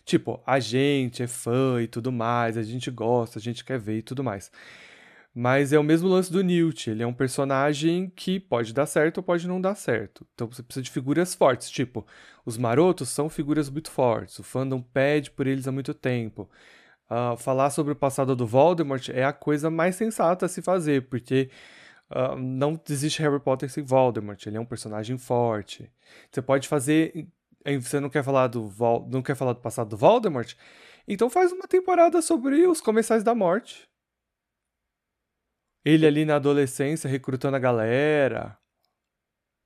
Tipo, 0.05 0.43
a 0.45 0.59
gente 0.59 1.23
é 1.23 1.29
fã 1.29 1.81
e 1.81 1.87
tudo 1.87 2.11
mais, 2.11 2.57
a 2.57 2.63
gente 2.63 2.91
gosta, 2.91 3.39
a 3.39 3.43
gente 3.43 3.65
quer 3.65 3.79
ver 3.79 3.99
e 3.99 4.03
tudo 4.03 4.25
mais. 4.25 4.51
Mas 5.35 5.73
é 5.73 5.79
o 5.79 5.83
mesmo 5.83 6.09
lance 6.09 6.31
do 6.31 6.43
Newt, 6.43 6.91
ele 6.91 7.03
é 7.03 7.07
um 7.07 7.15
personagem 7.15 8.13
que 8.15 8.39
pode 8.39 8.75
dar 8.75 8.85
certo 8.85 9.19
ou 9.19 9.23
pode 9.23 9.49
não 9.49 9.61
dar 9.61 9.75
certo. 9.75 10.27
Então 10.35 10.47
você 10.47 10.63
precisa 10.63 10.85
de 10.85 10.91
figuras 10.91 11.35
fortes, 11.35 11.71
tipo, 11.71 12.07
os 12.45 12.59
marotos 12.59 13.09
são 13.09 13.31
figuras 13.31 13.71
muito 13.71 13.91
fortes, 13.91 14.39
o 14.39 14.43
fandom 14.43 14.83
pede 14.83 15.31
por 15.31 15.47
eles 15.47 15.67
há 15.67 15.73
muito 15.73 15.95
tempo. 15.95 16.51
Uh, 17.11 17.37
falar 17.39 17.71
sobre 17.71 17.93
o 17.93 17.97
passado 17.97 18.37
do 18.37 18.47
Voldemort 18.47 19.09
é 19.09 19.25
a 19.25 19.33
coisa 19.33 19.71
mais 19.71 19.97
sensata 19.97 20.47
a 20.47 20.49
se 20.49 20.61
fazer, 20.61 21.09
porque 21.09 21.51
uh, 22.11 22.37
não 22.37 22.79
existe 22.89 23.23
Harry 23.23 23.41
Potter 23.41 23.71
sem 23.71 23.83
Voldemort, 23.85 24.47
ele 24.47 24.59
é 24.59 24.61
um 24.61 24.67
personagem 24.67 25.17
forte. 25.17 25.91
Você 26.31 26.43
pode 26.43 26.69
fazer. 26.69 27.27
Você 27.81 28.01
não 28.01 28.11
quer 28.11 28.25
falar 28.25 28.49
do, 28.49 28.69
Vol 28.69 29.09
não 29.11 29.23
quer 29.23 29.37
falar 29.37 29.53
do 29.53 29.61
passado 29.61 29.91
do 29.91 29.97
Voldemort? 29.97 30.55
Então 31.07 31.31
faz 31.31 31.53
uma 31.53 31.67
temporada 31.67 32.21
sobre 32.21 32.67
os 32.67 32.81
comensais 32.81 33.23
da 33.23 33.35
morte. 33.35 33.92
Ele 35.85 36.07
ali 36.07 36.25
na 36.25 36.37
adolescência 36.37 37.09
recrutando 37.09 37.57
a 37.57 37.61
galera. 37.61 38.57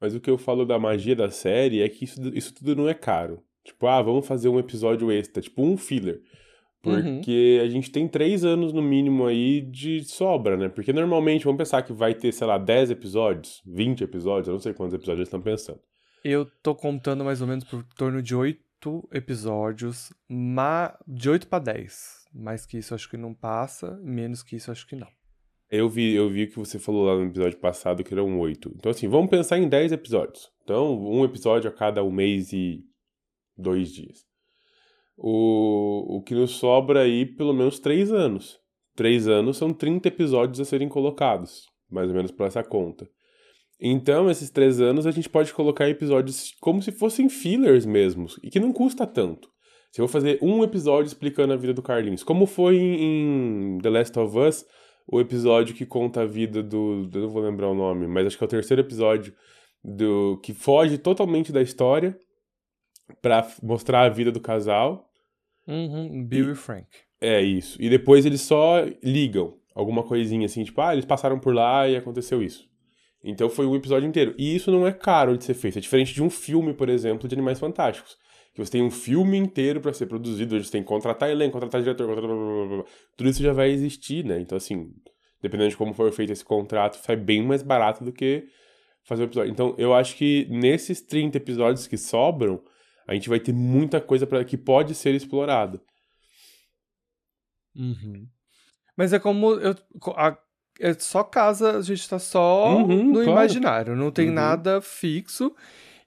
Mas 0.00 0.14
o 0.14 0.20
que 0.20 0.30
eu 0.30 0.38
falo 0.38 0.64
da 0.64 0.78
magia 0.78 1.16
da 1.16 1.30
série 1.30 1.82
é 1.82 1.88
que 1.88 2.04
isso, 2.04 2.20
isso 2.34 2.54
tudo 2.54 2.76
não 2.76 2.88
é 2.88 2.94
caro. 2.94 3.42
Tipo, 3.64 3.86
ah, 3.86 4.00
vamos 4.00 4.26
fazer 4.26 4.48
um 4.48 4.58
episódio 4.58 5.10
extra, 5.10 5.42
tipo 5.42 5.62
um 5.62 5.76
filler. 5.76 6.22
Porque 6.82 7.58
uhum. 7.58 7.66
a 7.66 7.68
gente 7.68 7.90
tem 7.90 8.06
três 8.06 8.44
anos 8.44 8.72
no 8.72 8.80
mínimo 8.80 9.26
aí 9.26 9.60
de 9.60 10.04
sobra, 10.04 10.56
né? 10.56 10.68
Porque 10.68 10.92
normalmente, 10.92 11.44
vamos 11.44 11.58
pensar 11.58 11.82
que 11.82 11.92
vai 11.92 12.14
ter, 12.14 12.30
sei 12.30 12.46
lá, 12.46 12.58
10 12.58 12.92
episódios, 12.92 13.60
20 13.66 14.04
episódios, 14.04 14.46
eu 14.46 14.52
não 14.52 14.60
sei 14.60 14.72
quantos 14.72 14.94
episódios 14.94 15.18
eles 15.18 15.28
estão 15.28 15.40
pensando. 15.40 15.80
Eu 16.22 16.46
tô 16.62 16.76
contando 16.76 17.24
mais 17.24 17.40
ou 17.40 17.48
menos 17.48 17.64
por 17.64 17.82
torno 17.96 18.22
de 18.22 18.36
8 18.36 19.08
episódios, 19.12 20.12
ma... 20.28 20.96
de 21.08 21.28
8 21.28 21.48
para 21.48 21.64
10. 21.64 22.26
Mais 22.32 22.64
que 22.64 22.78
isso 22.78 22.94
acho 22.94 23.10
que 23.10 23.16
não 23.16 23.34
passa, 23.34 23.98
menos 24.00 24.44
que 24.44 24.54
isso 24.54 24.70
acho 24.70 24.86
que 24.86 24.94
não. 24.94 25.08
Eu 25.70 25.88
vi, 25.88 26.14
eu 26.14 26.28
vi 26.28 26.46
que 26.46 26.56
você 26.56 26.78
falou 26.78 27.04
lá 27.04 27.16
no 27.16 27.24
episódio 27.24 27.58
passado 27.58 28.04
que 28.04 28.14
eram 28.14 28.38
oito. 28.38 28.72
Então, 28.76 28.90
assim, 28.90 29.08
vamos 29.08 29.28
pensar 29.28 29.58
em 29.58 29.68
dez 29.68 29.90
episódios. 29.90 30.48
Então, 30.62 30.96
um 31.02 31.24
episódio 31.24 31.68
a 31.68 31.72
cada 31.72 32.04
um 32.04 32.10
mês 32.10 32.52
e 32.52 32.84
dois 33.56 33.92
dias. 33.92 34.24
O, 35.16 36.18
o 36.18 36.22
que 36.22 36.34
nos 36.34 36.52
sobra 36.52 37.00
aí, 37.02 37.26
pelo 37.26 37.52
menos 37.52 37.80
três 37.80 38.12
anos. 38.12 38.58
Três 38.94 39.26
anos 39.26 39.56
são 39.56 39.72
30 39.72 40.08
episódios 40.08 40.60
a 40.60 40.64
serem 40.64 40.88
colocados, 40.88 41.66
mais 41.90 42.08
ou 42.08 42.14
menos 42.14 42.30
por 42.30 42.46
essa 42.46 42.62
conta. 42.62 43.08
Então, 43.80 44.30
esses 44.30 44.50
três 44.50 44.80
anos 44.80 45.06
a 45.06 45.10
gente 45.10 45.28
pode 45.28 45.52
colocar 45.52 45.88
episódios 45.88 46.54
como 46.60 46.80
se 46.80 46.92
fossem 46.92 47.28
fillers 47.28 47.84
mesmo, 47.84 48.26
e 48.42 48.50
que 48.50 48.60
não 48.60 48.72
custa 48.72 49.06
tanto. 49.06 49.50
Se 49.90 50.00
eu 50.00 50.06
vou 50.06 50.12
fazer 50.12 50.38
um 50.40 50.62
episódio 50.62 51.08
explicando 51.08 51.52
a 51.52 51.56
vida 51.56 51.74
do 51.74 51.82
Carlinhos, 51.82 52.22
como 52.22 52.46
foi 52.46 52.76
em, 52.76 53.76
em 53.76 53.78
The 53.78 53.90
Last 53.90 54.18
of 54.18 54.38
Us, 54.38 54.64
o 55.06 55.20
episódio 55.20 55.74
que 55.74 55.86
conta 55.86 56.22
a 56.22 56.26
vida 56.26 56.62
do. 56.62 57.08
Eu 57.12 57.22
não 57.22 57.28
vou 57.28 57.42
lembrar 57.42 57.68
o 57.68 57.74
nome, 57.74 58.06
mas 58.06 58.26
acho 58.26 58.38
que 58.38 58.44
é 58.44 58.46
o 58.46 58.50
terceiro 58.50 58.82
episódio 58.82 59.32
do 59.82 60.40
que 60.42 60.52
foge 60.52 60.98
totalmente 60.98 61.52
da 61.52 61.62
história 61.62 62.18
para 63.22 63.46
mostrar 63.62 64.02
a 64.02 64.08
vida 64.08 64.32
do 64.32 64.40
casal. 64.40 65.08
Uhum, 65.66 66.24
Bill 66.24 66.48
e, 66.48 66.52
e 66.52 66.54
Frank. 66.54 66.86
É 67.20 67.40
isso. 67.40 67.80
E 67.80 67.88
depois 67.88 68.26
eles 68.26 68.40
só 68.40 68.84
ligam 69.02 69.54
alguma 69.74 70.02
coisinha 70.02 70.46
assim, 70.46 70.64
tipo, 70.64 70.80
ah, 70.80 70.92
eles 70.92 71.04
passaram 71.04 71.38
por 71.38 71.54
lá 71.54 71.88
e 71.88 71.96
aconteceu 71.96 72.42
isso. 72.42 72.68
Então 73.22 73.48
foi 73.48 73.66
um 73.66 73.74
episódio 73.74 74.08
inteiro. 74.08 74.34
E 74.38 74.54
isso 74.54 74.70
não 74.70 74.86
é 74.86 74.92
caro 74.92 75.36
de 75.36 75.44
ser 75.44 75.54
feito. 75.54 75.78
É 75.78 75.80
diferente 75.80 76.14
de 76.14 76.22
um 76.22 76.30
filme, 76.30 76.72
por 76.72 76.88
exemplo, 76.88 77.28
de 77.28 77.34
Animais 77.34 77.58
Fantásticos. 77.58 78.16
Que 78.56 78.64
você 78.64 78.72
tem 78.72 78.82
um 78.82 78.90
filme 78.90 79.36
inteiro 79.36 79.82
para 79.82 79.92
ser 79.92 80.06
produzido, 80.06 80.58
você 80.58 80.72
tem 80.72 80.82
que 80.82 80.88
contratar 80.88 81.28
elenco, 81.28 81.52
contratar 81.52 81.82
diretor, 81.82 82.06
contratar... 82.06 82.30
Blá, 82.30 82.66
blá, 82.66 82.76
blá, 82.76 82.84
tudo 83.14 83.28
isso 83.28 83.42
já 83.42 83.52
vai 83.52 83.70
existir, 83.70 84.24
né? 84.24 84.40
Então, 84.40 84.56
assim, 84.56 84.94
dependendo 85.42 85.68
de 85.68 85.76
como 85.76 85.92
for 85.92 86.10
feito 86.10 86.32
esse 86.32 86.42
contrato, 86.42 86.96
sai 87.04 87.16
bem 87.16 87.42
mais 87.42 87.62
barato 87.62 88.02
do 88.02 88.10
que 88.10 88.48
fazer 89.04 89.24
o 89.24 89.26
episódio. 89.26 89.52
Então, 89.52 89.74
eu 89.76 89.92
acho 89.92 90.16
que 90.16 90.46
nesses 90.48 91.02
30 91.02 91.36
episódios 91.36 91.86
que 91.86 91.98
sobram, 91.98 92.64
a 93.06 93.12
gente 93.12 93.28
vai 93.28 93.38
ter 93.38 93.52
muita 93.52 94.00
coisa 94.00 94.26
para 94.26 94.42
que 94.42 94.56
pode 94.56 94.94
ser 94.94 95.14
explorada. 95.14 95.78
Uhum. 97.76 98.26
Mas 98.96 99.12
é 99.12 99.18
como 99.18 99.52
eu, 99.52 99.76
a, 100.16 100.34
é 100.80 100.94
só 100.94 101.22
casa, 101.22 101.76
a 101.76 101.82
gente 101.82 102.08
tá 102.08 102.18
só 102.18 102.74
uhum, 102.78 103.04
no 103.04 103.12
claro. 103.12 103.30
imaginário, 103.30 103.96
não 103.96 104.10
tem 104.10 104.28
uhum. 104.28 104.34
nada 104.34 104.80
fixo. 104.80 105.54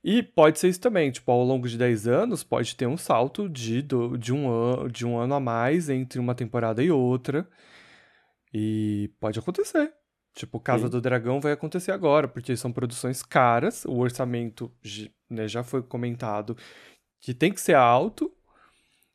E 0.04 0.24
pode 0.24 0.60
ser 0.60 0.70
isso 0.70 0.80
também, 0.80 1.12
tipo, 1.12 1.30
ao 1.32 1.44
longo 1.44 1.68
de 1.68 1.78
10 1.78 2.08
anos, 2.08 2.44
pode 2.44 2.76
ter 2.76 2.88
um 2.88 2.98
salto 2.98 3.50
de, 3.50 3.82
do, 3.82 4.18
de, 4.18 4.34
um, 4.34 4.50
an, 4.50 4.88
de 4.88 5.06
um 5.06 5.18
ano 5.18 5.36
a 5.36 5.40
mais 5.40 5.90
entre 5.90 6.20
uma 6.20 6.34
temporada 6.34 6.82
e 6.82 6.90
outra. 6.90 7.48
E 8.54 9.12
pode 9.20 9.38
acontecer. 9.38 9.94
Tipo, 10.34 10.60
Casa 10.60 10.86
Sim. 10.86 10.92
do 10.92 11.02
Dragão 11.02 11.42
vai 11.42 11.52
acontecer 11.52 11.92
agora, 11.92 12.28
porque 12.28 12.56
são 12.56 12.72
produções 12.72 13.22
caras, 13.22 13.84
o 13.84 13.98
orçamento 13.98 14.72
né, 15.30 15.48
já 15.48 15.64
foi 15.64 15.82
comentado 15.84 16.56
que 17.20 17.34
tem 17.34 17.52
que 17.52 17.60
ser 17.60 17.76
alto, 17.76 18.32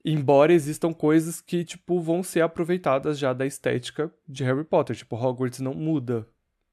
embora 0.04 0.52
existam 0.52 0.92
coisas 0.92 1.40
que, 1.40 1.64
tipo, 1.64 1.98
vão 2.00 2.22
ser 2.22 2.42
aproveitadas 2.42 3.18
já 3.18 3.32
da 3.32 3.46
estética 3.46 4.12
de 4.28 4.44
Harry 4.44 4.64
Potter. 4.64 4.94
Tipo, 4.94 5.16
Hogwarts 5.16 5.60
não 5.60 5.72
muda, 5.72 6.28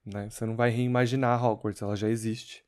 né? 0.05 0.29
Você 0.29 0.45
não 0.45 0.57
vai 0.57 0.69
reimaginar 0.69 1.43
Hogwarts, 1.43 1.81
ela 1.81 1.95
já 1.95 2.09
existe. 2.09 2.65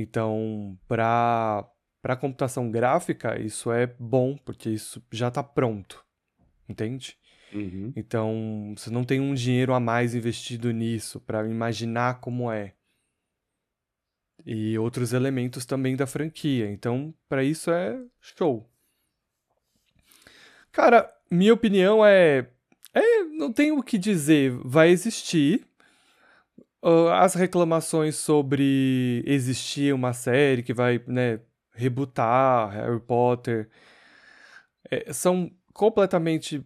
Então, 0.00 0.78
para 0.86 1.68
para 2.00 2.14
computação 2.14 2.70
gráfica, 2.70 3.36
isso 3.40 3.72
é 3.72 3.84
bom, 3.84 4.36
porque 4.36 4.70
isso 4.70 5.04
já 5.10 5.26
está 5.26 5.42
pronto. 5.42 6.04
Entende? 6.68 7.18
Uhum. 7.52 7.92
Então, 7.96 8.74
você 8.76 8.90
não 8.90 9.02
tem 9.02 9.18
um 9.18 9.34
dinheiro 9.34 9.74
a 9.74 9.80
mais 9.80 10.14
investido 10.14 10.70
nisso 10.70 11.18
para 11.18 11.44
imaginar 11.48 12.20
como 12.20 12.52
é. 12.52 12.74
E 14.46 14.78
outros 14.78 15.12
elementos 15.12 15.66
também 15.66 15.96
da 15.96 16.06
franquia. 16.06 16.70
Então, 16.70 17.12
para 17.28 17.42
isso 17.42 17.68
é 17.72 18.00
show. 18.20 18.70
Cara, 20.70 21.12
minha 21.28 21.52
opinião 21.52 22.06
é. 22.06 22.48
É, 22.94 23.24
não 23.24 23.52
tenho 23.52 23.76
o 23.76 23.82
que 23.82 23.98
dizer. 23.98 24.52
Vai 24.64 24.90
existir. 24.90 25.66
As 27.12 27.34
reclamações 27.34 28.16
sobre 28.16 29.22
existir 29.26 29.92
uma 29.92 30.12
série 30.12 30.62
que 30.62 30.72
vai, 30.72 31.02
né, 31.06 31.40
rebootar 31.72 32.70
Harry 32.70 33.00
Potter 33.00 33.68
é, 34.90 35.12
são 35.12 35.50
completamente 35.72 36.64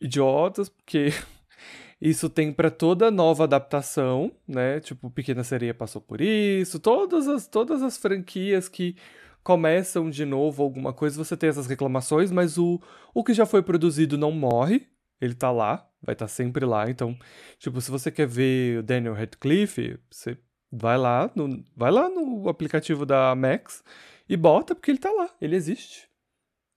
idiotas, 0.00 0.68
porque 0.68 1.08
isso 2.00 2.28
tem 2.28 2.52
para 2.52 2.70
toda 2.70 3.10
nova 3.10 3.44
adaptação, 3.44 4.32
né? 4.46 4.80
Tipo, 4.80 5.10
Pequena 5.10 5.44
Sereia 5.44 5.74
passou 5.74 6.00
por 6.00 6.20
isso, 6.20 6.78
todas 6.78 7.28
as, 7.28 7.46
todas 7.46 7.82
as 7.82 7.96
franquias 7.96 8.68
que 8.68 8.96
começam 9.42 10.08
de 10.08 10.24
novo 10.24 10.62
alguma 10.62 10.92
coisa, 10.92 11.22
você 11.22 11.36
tem 11.36 11.50
essas 11.50 11.66
reclamações, 11.66 12.30
mas 12.30 12.56
o, 12.58 12.80
o 13.12 13.22
que 13.22 13.34
já 13.34 13.44
foi 13.44 13.62
produzido 13.62 14.16
não 14.16 14.30
morre, 14.32 14.86
ele 15.20 15.34
tá 15.34 15.50
lá, 15.50 15.86
vai 16.04 16.14
estar 16.14 16.26
tá 16.26 16.28
sempre 16.28 16.64
lá. 16.64 16.88
Então, 16.90 17.16
tipo, 17.58 17.80
se 17.80 17.90
você 17.90 18.10
quer 18.10 18.26
ver 18.26 18.78
o 18.78 18.82
Daniel 18.82 19.14
Radcliffe, 19.14 19.98
você 20.10 20.38
vai 20.70 20.98
lá 20.98 21.30
no, 21.34 21.64
vai 21.76 21.90
lá 21.90 22.08
no 22.08 22.48
aplicativo 22.48 23.06
da 23.06 23.34
Max 23.34 23.82
e 24.28 24.36
bota, 24.36 24.74
porque 24.74 24.90
ele 24.90 24.98
tá 24.98 25.10
lá, 25.10 25.30
ele 25.40 25.56
existe. 25.56 26.08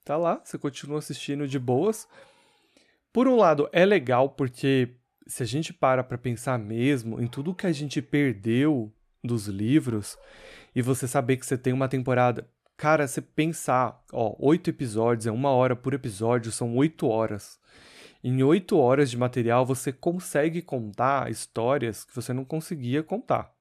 Tá 0.04 0.16
lá, 0.16 0.42
você 0.44 0.58
continua 0.58 1.00
assistindo 1.00 1.48
de 1.48 1.60
boas. 1.60 2.08
Por 3.12 3.28
um 3.28 3.36
lado, 3.36 3.70
é 3.74 3.86
legal 3.86 4.30
porque 4.30 4.96
se 5.26 5.44
a 5.44 5.46
gente 5.46 5.74
para 5.74 6.04
para 6.04 6.18
pensar 6.18 6.58
mesmo 6.58 7.22
em 7.22 7.28
tudo 7.28 7.54
que 7.54 7.68
a 7.68 7.72
gente 7.72 8.02
perdeu 8.02 8.94
dos 9.24 9.48
livros 9.48 10.18
e 10.76 10.82
você 10.82 11.08
saber 11.08 11.38
que 11.38 11.46
você 11.46 11.58
tem 11.58 11.74
uma 11.74 11.90
temporada. 11.90 12.48
Cara, 12.78 13.08
você 13.08 13.22
pensar, 13.22 14.04
ó, 14.14 14.36
oito 14.40 14.70
episódios, 14.70 15.26
é 15.26 15.32
uma 15.32 15.50
hora 15.50 15.76
por 15.76 15.94
episódio, 15.94 16.52
são 16.52 16.76
oito 16.76 17.08
horas. 17.08 17.60
Em 18.28 18.44
oito 18.44 18.78
horas 18.78 19.10
de 19.10 19.16
material, 19.16 19.66
você 19.66 19.94
consegue 19.94 20.62
contar 20.62 21.32
histórias 21.32 22.04
que 22.04 22.14
você 22.14 22.34
não 22.34 22.44
conseguia 22.44 23.02
contar. 23.02 23.56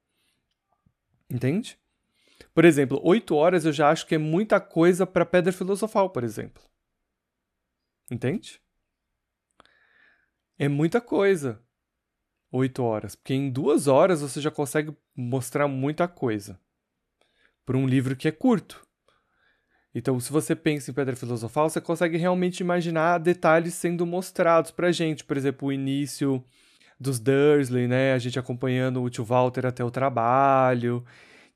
Entende? 1.30 1.78
Por 2.52 2.64
exemplo, 2.64 3.00
oito 3.04 3.36
horas 3.36 3.64
eu 3.64 3.72
já 3.72 3.90
acho 3.90 4.04
que 4.08 4.16
é 4.16 4.18
muita 4.18 4.60
coisa 4.60 5.06
para 5.06 5.24
Pedra 5.24 5.52
Filosofal, 5.52 6.10
por 6.10 6.24
exemplo. 6.24 6.62
Entende? 8.10 8.60
é 10.58 10.68
muita 10.68 11.00
coisa. 11.00 11.62
Oito 12.50 12.82
horas. 12.82 13.14
Porque 13.14 13.34
em 13.34 13.50
duas 13.50 13.86
horas 13.86 14.20
você 14.20 14.40
já 14.40 14.50
consegue 14.50 14.96
mostrar 15.14 15.68
muita 15.68 16.08
coisa. 16.08 16.60
Por 17.64 17.76
um 17.76 17.86
livro 17.86 18.16
que 18.16 18.26
é 18.26 18.32
curto. 18.32 18.85
Então, 19.98 20.20
se 20.20 20.30
você 20.30 20.54
pensa 20.54 20.90
em 20.90 20.94
Pedra 20.94 21.16
Filosofal, 21.16 21.70
você 21.70 21.80
consegue 21.80 22.18
realmente 22.18 22.60
imaginar 22.60 23.16
detalhes 23.16 23.72
sendo 23.72 24.04
mostrados 24.04 24.70
pra 24.70 24.92
gente. 24.92 25.24
Por 25.24 25.38
exemplo, 25.38 25.68
o 25.68 25.72
início 25.72 26.44
dos 27.00 27.18
Dursley, 27.18 27.88
né? 27.88 28.12
A 28.12 28.18
gente 28.18 28.38
acompanhando 28.38 29.02
o 29.02 29.08
tio 29.08 29.24
Walter 29.24 29.64
até 29.64 29.82
o 29.82 29.90
trabalho, 29.90 31.02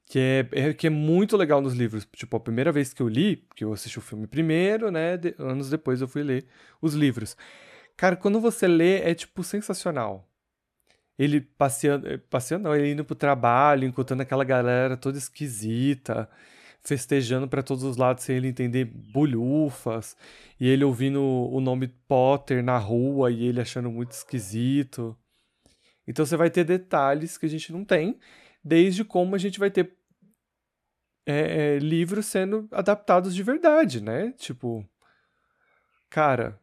que 0.07 0.19
é, 0.19 0.49
é, 0.53 0.73
que 0.73 0.87
é 0.87 0.91
muito 0.91 1.37
legal 1.37 1.61
nos 1.61 1.75
livros. 1.75 2.09
Tipo, 2.17 2.39
a 2.39 2.41
primeira 2.41 2.73
vez 2.73 2.95
que 2.95 3.03
eu 3.03 3.09
li, 3.09 3.37
porque 3.37 3.63
eu 3.63 3.75
assisti 3.75 3.99
o 3.99 4.03
filme 4.03 4.27
primeiro, 4.27 4.91
né? 4.91 5.19
De, 5.19 5.35
anos 5.39 5.69
depois 5.69 6.01
eu 6.01 6.09
fui 6.09 6.23
ler 6.23 6.47
os 6.81 6.95
livros. 6.95 7.37
Cara, 7.95 8.17
quando 8.17 8.41
você 8.41 8.67
lê, 8.67 9.03
é 9.03 9.15
tipo 9.15 9.45
sensacional. 9.45 10.27
Ele 11.19 11.43
passeando, 11.43 12.09
eh, 12.09 12.17
passeando 12.17 12.65
não, 12.65 12.75
ele 12.75 12.93
indo 12.93 13.05
pro 13.05 13.15
trabalho, 13.15 13.87
encontrando 13.87 14.23
aquela 14.23 14.45
galera 14.45 14.97
toda 14.97 15.19
esquisita, 15.19 16.27
festejando 16.83 17.47
para 17.49 17.63
todos 17.63 17.85
os 17.85 17.97
lados 17.97 18.25
sem 18.25 18.37
ele 18.37 18.49
entender 18.49 18.85
bolhufas, 18.85 20.17
e 20.59 20.69
ele 20.69 20.85
ouvindo 20.85 21.23
o 21.23 21.61
nome 21.61 21.89
Potter 22.09 22.63
na 22.63 22.79
rua 22.79 23.31
e 23.31 23.45
ele 23.45 23.61
achando 23.61 23.91
muito 23.91 24.13
esquisito. 24.13 25.17
Então 26.07 26.25
você 26.25 26.37
vai 26.37 26.51
ter 26.51 26.65
detalhes 26.65 27.39
que 27.39 27.47
a 27.47 27.49
gente 27.49 27.73
não 27.73 27.85
tem, 27.85 28.19
desde 28.65 29.05
como 29.05 29.35
a 29.35 29.39
gente 29.39 29.59
vai 29.59 29.71
ter 29.71 29.97
é, 31.27 31.77
é, 31.77 31.79
livros 31.79 32.27
sendo 32.27 32.69
adaptados 32.73 33.35
de 33.35 33.43
verdade, 33.43 34.03
né? 34.03 34.33
Tipo, 34.33 34.85
cara, 36.09 36.59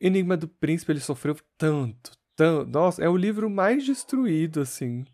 Enigma, 0.00 0.36
do 0.36 0.48
Príncipe 0.48 0.92
ele 0.92 1.00
sofreu 1.00 1.36
tanto, 1.58 2.12
tanto. 2.34 2.70
Nossa, 2.70 3.02
é 3.02 3.08
o 3.08 3.16
livro 3.16 3.50
mais 3.50 3.84
destruído, 3.84 4.60
assim, 4.60 5.04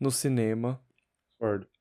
no 0.00 0.10
cinema. 0.10 0.80
Concordo. 1.38 1.73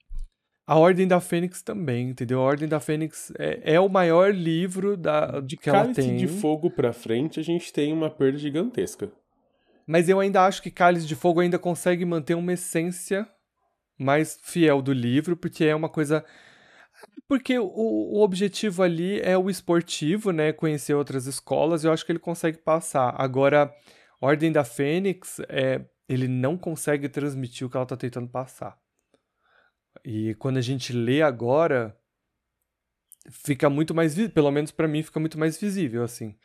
A 0.65 0.77
Ordem 0.77 1.07
da 1.07 1.19
Fênix 1.19 1.61
também, 1.61 2.09
entendeu? 2.09 2.39
A 2.39 2.43
Ordem 2.43 2.69
da 2.69 2.79
Fênix 2.79 3.33
é, 3.37 3.73
é 3.75 3.79
o 3.79 3.89
maior 3.89 4.33
livro 4.33 4.95
da, 4.95 5.41
De 5.41 5.57
que 5.57 5.69
ela 5.69 5.81
Cálice 5.81 6.01
tem. 6.01 6.15
de 6.17 6.27
Fogo 6.27 6.71
pra 6.71 6.93
frente, 6.93 7.39
a 7.39 7.43
gente 7.43 7.73
tem 7.73 7.91
uma 7.91 8.09
perda 8.09 8.37
gigantesca. 8.37 9.11
Mas 9.85 10.07
eu 10.07 10.19
ainda 10.19 10.45
acho 10.45 10.61
que 10.61 10.71
Cálice 10.71 11.05
de 11.05 11.15
Fogo 11.15 11.41
ainda 11.41 11.59
consegue 11.59 12.05
manter 12.05 12.35
uma 12.35 12.53
essência 12.53 13.27
mais 13.99 14.39
fiel 14.41 14.81
do 14.81 14.93
livro, 14.93 15.35
porque 15.35 15.65
é 15.65 15.75
uma 15.75 15.89
coisa. 15.89 16.23
Porque 17.27 17.59
o, 17.59 17.65
o 17.65 18.21
objetivo 18.21 18.83
ali 18.83 19.19
é 19.19 19.37
o 19.37 19.49
esportivo, 19.49 20.31
né? 20.31 20.53
Conhecer 20.53 20.93
outras 20.93 21.25
escolas, 21.25 21.83
eu 21.83 21.91
acho 21.91 22.05
que 22.05 22.11
ele 22.11 22.19
consegue 22.19 22.57
passar. 22.59 23.13
Agora, 23.17 23.73
Ordem 24.21 24.51
da 24.51 24.63
Fênix, 24.63 25.41
é, 25.49 25.83
ele 26.07 26.29
não 26.29 26.57
consegue 26.57 27.09
transmitir 27.09 27.67
o 27.67 27.69
que 27.69 27.75
ela 27.75 27.85
tá 27.85 27.97
tentando 27.97 28.29
passar. 28.29 28.77
E 30.03 30.35
quando 30.35 30.57
a 30.57 30.61
gente 30.61 30.93
lê 30.93 31.21
agora, 31.21 31.97
fica 33.29 33.69
muito 33.69 33.93
mais, 33.93 34.15
pelo 34.29 34.51
menos 34.51 34.71
pra 34.71 34.87
mim, 34.87 35.03
fica 35.03 35.19
muito 35.19 35.37
mais 35.37 35.59
visível, 35.59 36.03
assim. 36.03 36.37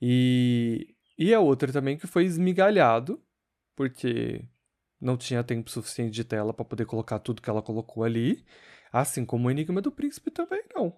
E, 0.00 0.94
e 1.18 1.32
a 1.32 1.40
outra 1.40 1.72
também 1.72 1.96
que 1.96 2.06
foi 2.06 2.24
esmigalhado, 2.24 3.22
porque 3.76 4.44
não 5.00 5.16
tinha 5.16 5.44
tempo 5.44 5.70
suficiente 5.70 6.12
de 6.12 6.24
tela 6.24 6.54
pra 6.54 6.64
poder 6.64 6.86
colocar 6.86 7.18
tudo 7.18 7.42
que 7.42 7.50
ela 7.50 7.62
colocou 7.62 8.04
ali, 8.04 8.44
assim 8.92 9.24
como 9.24 9.48
o 9.48 9.50
Enigma 9.50 9.80
do 9.80 9.92
Príncipe 9.92 10.30
também 10.30 10.62
não. 10.74 10.88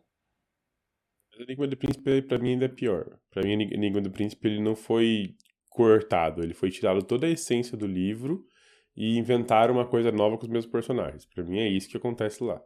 O 1.38 1.42
Enigma 1.42 1.66
do 1.66 1.76
Príncipe, 1.76 2.22
pra 2.22 2.38
mim, 2.38 2.52
ainda 2.52 2.66
é 2.66 2.68
pior. 2.68 3.18
Pra 3.30 3.42
mim, 3.42 3.56
o 3.56 3.74
Enigma 3.74 4.00
do 4.00 4.10
Príncipe, 4.10 4.46
ele 4.48 4.62
não 4.62 4.76
foi 4.76 5.36
cortado. 5.68 6.42
Ele 6.42 6.54
foi 6.54 6.70
tirado 6.70 7.02
toda 7.02 7.26
a 7.26 7.30
essência 7.30 7.76
do 7.76 7.86
livro 7.86 8.46
e 8.96 9.18
inventaram 9.18 9.74
uma 9.74 9.86
coisa 9.86 10.10
nova 10.12 10.36
com 10.36 10.44
os 10.44 10.48
mesmos 10.48 10.70
personagens. 10.70 11.26
Pra 11.26 11.42
mim, 11.44 11.58
é 11.58 11.68
isso 11.68 11.88
que 11.88 11.96
acontece 11.96 12.42
lá. 12.44 12.62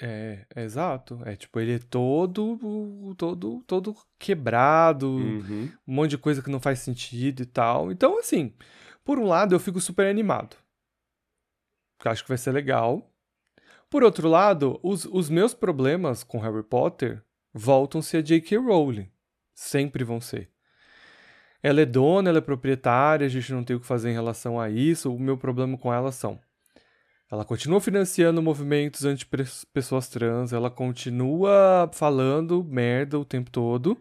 É, 0.00 0.46
é 0.54 0.62
exato. 0.62 1.20
É 1.24 1.34
tipo, 1.36 1.58
ele 1.60 1.74
é 1.74 1.78
todo, 1.78 2.58
todo, 3.16 3.62
todo 3.66 3.96
quebrado, 4.18 5.08
Uhum. 5.08 5.70
um 5.86 5.92
monte 5.94 6.10
de 6.10 6.18
coisa 6.18 6.42
que 6.42 6.50
não 6.50 6.60
faz 6.60 6.78
sentido 6.78 7.42
e 7.42 7.46
tal. 7.46 7.90
Então, 7.90 8.18
assim, 8.18 8.54
por 9.04 9.18
um 9.18 9.26
lado 9.26 9.54
eu 9.54 9.60
fico 9.60 9.80
super 9.80 10.06
animado. 10.06 10.56
Porque 11.98 12.08
acho 12.08 12.22
que 12.22 12.28
vai 12.28 12.38
ser 12.38 12.52
legal. 12.52 13.10
Por 13.90 14.02
outro 14.04 14.28
lado, 14.28 14.78
os, 14.82 15.04
os 15.06 15.28
meus 15.28 15.52
problemas 15.52 16.22
com 16.22 16.38
Harry 16.38 16.62
Potter 16.62 17.22
voltam-se 17.52 18.16
a 18.16 18.22
J.K. 18.22 18.56
Rowling. 18.58 19.10
Sempre 19.54 20.04
vão 20.04 20.20
ser. 20.20 20.48
Ela 21.62 21.82
é 21.82 21.86
dona, 21.86 22.30
ela 22.30 22.38
é 22.38 22.42
proprietária, 22.42 23.26
a 23.26 23.30
gente 23.30 23.52
não 23.52 23.62
tem 23.62 23.76
o 23.76 23.80
que 23.80 23.86
fazer 23.86 24.10
em 24.10 24.14
relação 24.14 24.58
a 24.58 24.70
isso. 24.70 25.14
O 25.14 25.18
meu 25.18 25.36
problema 25.36 25.76
com 25.76 25.92
ela 25.92 26.10
são. 26.10 26.38
Ela 27.30 27.44
continua 27.44 27.80
financiando 27.80 28.42
movimentos 28.42 29.04
anti-pessoas 29.04 30.08
trans, 30.08 30.52
ela 30.52 30.68
continua 30.68 31.88
falando 31.92 32.64
merda 32.64 33.18
o 33.18 33.24
tempo 33.24 33.50
todo. 33.50 33.96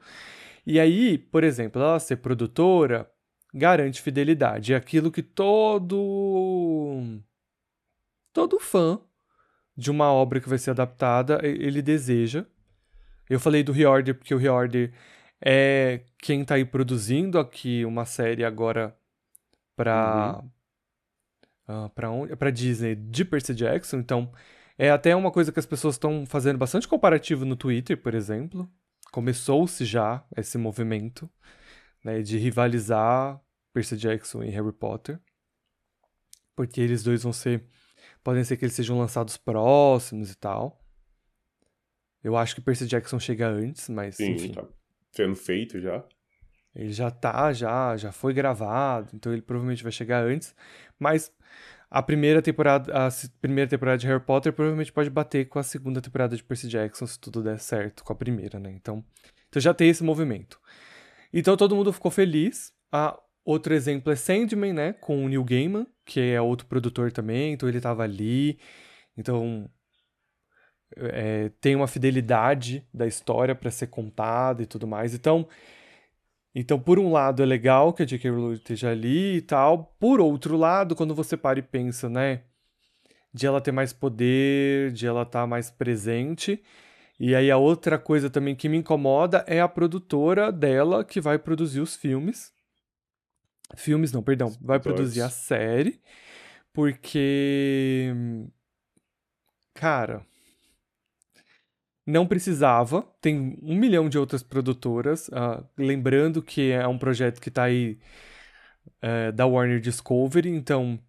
E 0.65 0.80
aí, 0.80 1.17
por 1.17 1.43
exemplo, 1.43 1.82
ela 1.82 2.00
ser 2.00 2.17
produtora 2.17 3.10
garante 3.54 4.02
fidelidade. 4.02 4.74
É 4.74 4.76
aquilo 4.76 5.12
que 5.12 5.22
todo. 5.22 7.22
todo 8.34 8.60
fã 8.60 9.00
de 9.76 9.89
uma 9.89 10.12
obra 10.12 10.41
que 10.41 10.50
vai 10.50 10.58
ser 10.58 10.72
adaptada, 10.72 11.39
ele 11.43 11.82
deseja. 11.82 12.45
Eu 13.30 13.39
falei 13.39 13.63
do 13.63 13.72
Reorder 13.72 14.15
porque 14.15 14.34
o 14.34 14.38
Reorder 14.38 14.91
é 15.41 16.02
quem 16.17 16.43
tá 16.43 16.56
aí 16.56 16.65
produzindo 16.65 17.39
aqui 17.39 17.86
uma 17.86 18.06
série 18.06 18.43
agora 18.43 18.95
pra. 19.75 20.43
ah, 21.67 21.89
pra 21.89 22.12
onde? 22.12 22.36
Pra 22.36 22.49
Disney 22.49 22.95
de 22.95 23.23
Percy 23.23 23.54
Jackson. 23.54 23.97
Então, 23.97 24.32
é 24.78 24.89
até 24.91 25.15
uma 25.15 25.32
coisa 25.32 25.52
que 25.52 25.60
as 25.60 25.65
pessoas 25.65 25.95
estão 25.95 26.25
fazendo 26.25 26.58
bastante 26.58 26.88
comparativo 26.88 27.45
no 27.45 27.56
Twitter, 27.56 27.97
por 27.97 28.13
exemplo. 28.13 28.69
Começou-se 29.12 29.84
já 29.86 30.23
esse 30.36 30.58
movimento 30.58 31.30
né, 32.04 32.21
de 32.21 32.38
rivalizar 32.38 33.41
Percy 33.73 33.97
Jackson 33.97 34.43
e 34.43 34.49
Harry 34.49 34.73
Potter. 34.73 35.19
Porque 36.56 36.82
eles 36.82 37.04
dois 37.04 37.23
vão 37.23 37.32
ser. 37.32 37.63
Podem 38.21 38.43
ser 38.43 38.58
que 38.58 38.65
eles 38.65 38.75
sejam 38.75 38.97
lançados 38.97 39.38
próximos 39.38 40.32
e 40.32 40.36
tal. 40.36 40.84
Eu 42.21 42.36
acho 42.36 42.54
que 42.54 42.62
Percy 42.62 42.86
Jackson 42.86 43.17
chega 43.17 43.47
antes, 43.47 43.88
mas 43.88 44.17
Sim, 44.17 44.34
enfim. 44.34 44.52
tá 44.52 44.67
sendo 45.12 45.36
feito 45.36 45.80
já. 45.80 46.04
Ele 46.76 46.91
já 46.91 47.10
tá, 47.10 47.52
já, 47.52 47.98
já 47.98 48.12
foi 48.12 48.34
gravado, 48.34 49.10
então 49.13 49.34
ele 49.34 49.41
provavelmente 49.41 49.84
vai 49.84 49.91
chegar 49.91 50.24
antes. 50.24 50.56
Mas 51.00 51.32
a 51.89 52.02
primeira 52.04 52.41
temporada, 52.41 53.08
a 53.08 53.10
primeira 53.41 53.69
temporada 53.69 53.98
de 53.98 54.08
Harry 54.08 54.24
Potter 54.24 54.54
provavelmente 54.54 54.91
pode 54.91 55.10
bater 55.10 55.48
com 55.48 55.58
a 55.58 55.63
segunda 55.63 56.00
temporada 56.02 56.36
de 56.36 56.43
Percy 56.43 56.67
Jackson, 56.67 57.08
se 57.08 57.19
tudo 57.19 57.41
der 57.41 57.60
certo 57.60 58.04
com 58.04 58.13
a 58.13 58.15
primeira, 58.15 58.60
né? 58.60 58.72
Então, 58.72 59.04
então 59.50 59.60
já 59.60 59.74
tem 59.74 59.89
esse 59.89 60.04
movimento. 60.04 60.60
Então 61.34 61.58
todo 61.58 61.76
mundo 61.76 61.91
ficou 61.91 62.12
feliz. 62.12 62.72
Ah, 62.91 63.19
outro 63.43 63.74
exemplo 63.74 64.12
é 64.12 64.15
Sandman, 64.15 64.74
né? 64.74 64.93
Com 64.93 65.26
o 65.26 65.30
Neil 65.30 65.43
Gaiman, 65.43 65.88
que 66.06 66.19
é 66.19 66.39
outro 66.39 66.67
produtor 66.67 67.12
também, 67.12 67.54
então 67.54 67.67
ele 67.67 67.82
tava 67.82 68.04
ali. 68.04 68.60
Então 69.17 69.69
é, 70.97 71.52
tem 71.62 71.75
uma 71.75 71.88
fidelidade 71.88 72.86
da 72.93 73.08
história 73.08 73.56
para 73.56 73.71
ser 73.71 73.88
contada 73.88 74.63
e 74.63 74.65
tudo 74.65 74.88
mais. 74.88 75.13
Então, 75.13 75.47
então, 76.54 76.80
por 76.80 76.97
um 76.99 77.12
lado, 77.12 77.43
é 77.43 77.45
legal 77.45 77.93
que 77.93 78.04
a 78.04 78.06
J.K. 78.06 78.30
Rowling 78.30 78.54
esteja 78.56 78.89
ali 78.89 79.38
e 79.38 79.41
tal. 79.41 79.95
Por 79.99 80.19
outro 80.19 80.58
lado, 80.58 80.95
quando 80.95 81.13
você 81.13 81.38
para 81.38 81.60
e 81.60 81.62
pensa, 81.62 82.10
né? 82.10 82.41
De 83.34 83.45
ela 83.45 83.62
ter 83.62 83.71
mais 83.71 83.93
poder, 83.93 84.91
de 84.91 85.06
ela 85.06 85.21
estar 85.21 85.45
mais 85.45 85.69
presente. 85.69 86.62
E 87.19 87.36
aí, 87.36 87.52
a 87.52 87.58
outra 87.58 87.99
coisa 87.99 88.30
também 88.30 88.56
que 88.56 88.67
me 88.67 88.78
incomoda 88.78 89.43
é 89.47 89.62
a 89.62 89.67
produtora 89.67 90.52
dela 90.52 91.04
que 91.06 91.21
vai 91.21 91.38
produzir 91.38 91.82
os 91.82 91.95
filmes. 91.95 92.52
Filmes, 93.75 94.12
não, 94.12 94.23
perdão. 94.23 94.52
Vai 94.60 94.80
produzir 94.80 95.21
a 95.21 95.30
série. 95.30 96.02
Porque. 96.73 98.12
Cara. 99.75 100.25
Não 102.10 102.26
precisava, 102.26 103.04
tem 103.22 103.58
um 103.62 103.76
milhão 103.76 104.10
de 104.10 104.17
outras 104.17 104.41
produtoras. 104.41 105.30
ah, 105.32 105.63
lembrando 105.78 106.41
que 106.41 106.72
é 106.72 106.88
um 106.88 106.98
projeto 106.98 107.39
que 107.39 107.52
tá 107.52 107.63
aí 107.63 108.00
é, 109.02 109.32
da 109.32 109.45
Warner 109.45 109.80
Discovery, 109.80 110.50
então 110.50 111.00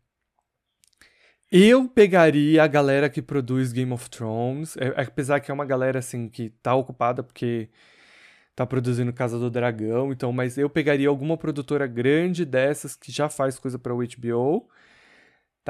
eu 1.50 1.88
pegaria 1.88 2.62
a 2.62 2.66
galera 2.66 3.10
que 3.10 3.20
produz 3.20 3.72
Game 3.72 3.92
of 3.92 4.08
Thrones, 4.10 4.76
é- 4.76 4.94
apesar 5.02 5.40
que 5.40 5.50
é 5.50 5.54
uma 5.54 5.64
galera 5.64 5.98
assim 5.98 6.28
que 6.28 6.50
tá 6.62 6.74
ocupada 6.74 7.22
porque 7.22 7.68
tá 8.56 8.66
produzindo 8.66 9.12
Casa 9.12 9.38
do 9.38 9.50
Dragão, 9.50 10.12
então, 10.12 10.32
mas 10.32 10.58
eu 10.58 10.70
pegaria 10.70 11.08
alguma 11.08 11.36
produtora 11.38 11.86
grande 11.86 12.44
dessas 12.44 12.96
que 12.96 13.12
já 13.12 13.28
faz 13.28 13.58
coisa 13.58 13.78
para 13.78 13.94
o 13.94 14.02
HBO, 14.02 14.68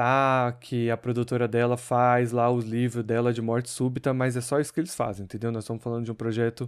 tá? 0.01 0.51
Que 0.59 0.89
a 0.89 0.97
produtora 0.97 1.47
dela 1.47 1.77
faz 1.77 2.31
lá 2.31 2.49
os 2.49 2.65
livros 2.65 3.03
dela 3.03 3.31
de 3.31 3.39
morte 3.41 3.69
súbita, 3.69 4.11
mas 4.13 4.35
é 4.35 4.41
só 4.41 4.59
isso 4.59 4.73
que 4.73 4.79
eles 4.79 4.95
fazem, 4.95 5.25
entendeu? 5.25 5.51
Nós 5.51 5.63
estamos 5.63 5.83
falando 5.83 6.05
de 6.05 6.11
um 6.11 6.15
projeto 6.15 6.67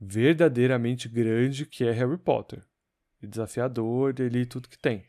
verdadeiramente 0.00 1.08
grande 1.08 1.64
que 1.64 1.84
é 1.84 1.92
Harry 1.92 2.18
Potter. 2.18 2.64
Desafiador 3.22 4.12
dele 4.12 4.40
e 4.40 4.46
tudo 4.46 4.68
que 4.68 4.76
tem. 4.78 5.04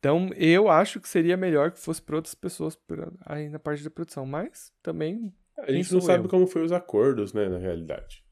Então, 0.00 0.30
eu 0.36 0.68
acho 0.68 1.00
que 1.00 1.08
seria 1.08 1.36
melhor 1.36 1.70
que 1.70 1.78
fosse 1.78 2.02
para 2.02 2.16
outras 2.16 2.34
pessoas 2.34 2.74
por- 2.74 3.12
aí 3.24 3.48
na 3.48 3.58
parte 3.58 3.82
da 3.84 3.90
produção, 3.90 4.26
mas 4.26 4.72
também 4.82 5.32
A 5.58 5.70
gente 5.72 5.92
não 5.92 6.00
sou 6.00 6.08
sabe 6.08 6.24
eu? 6.24 6.28
como 6.28 6.46
foi 6.46 6.62
os 6.64 6.72
acordos, 6.72 7.32
né, 7.32 7.48
na 7.48 7.58
realidade. 7.58 8.24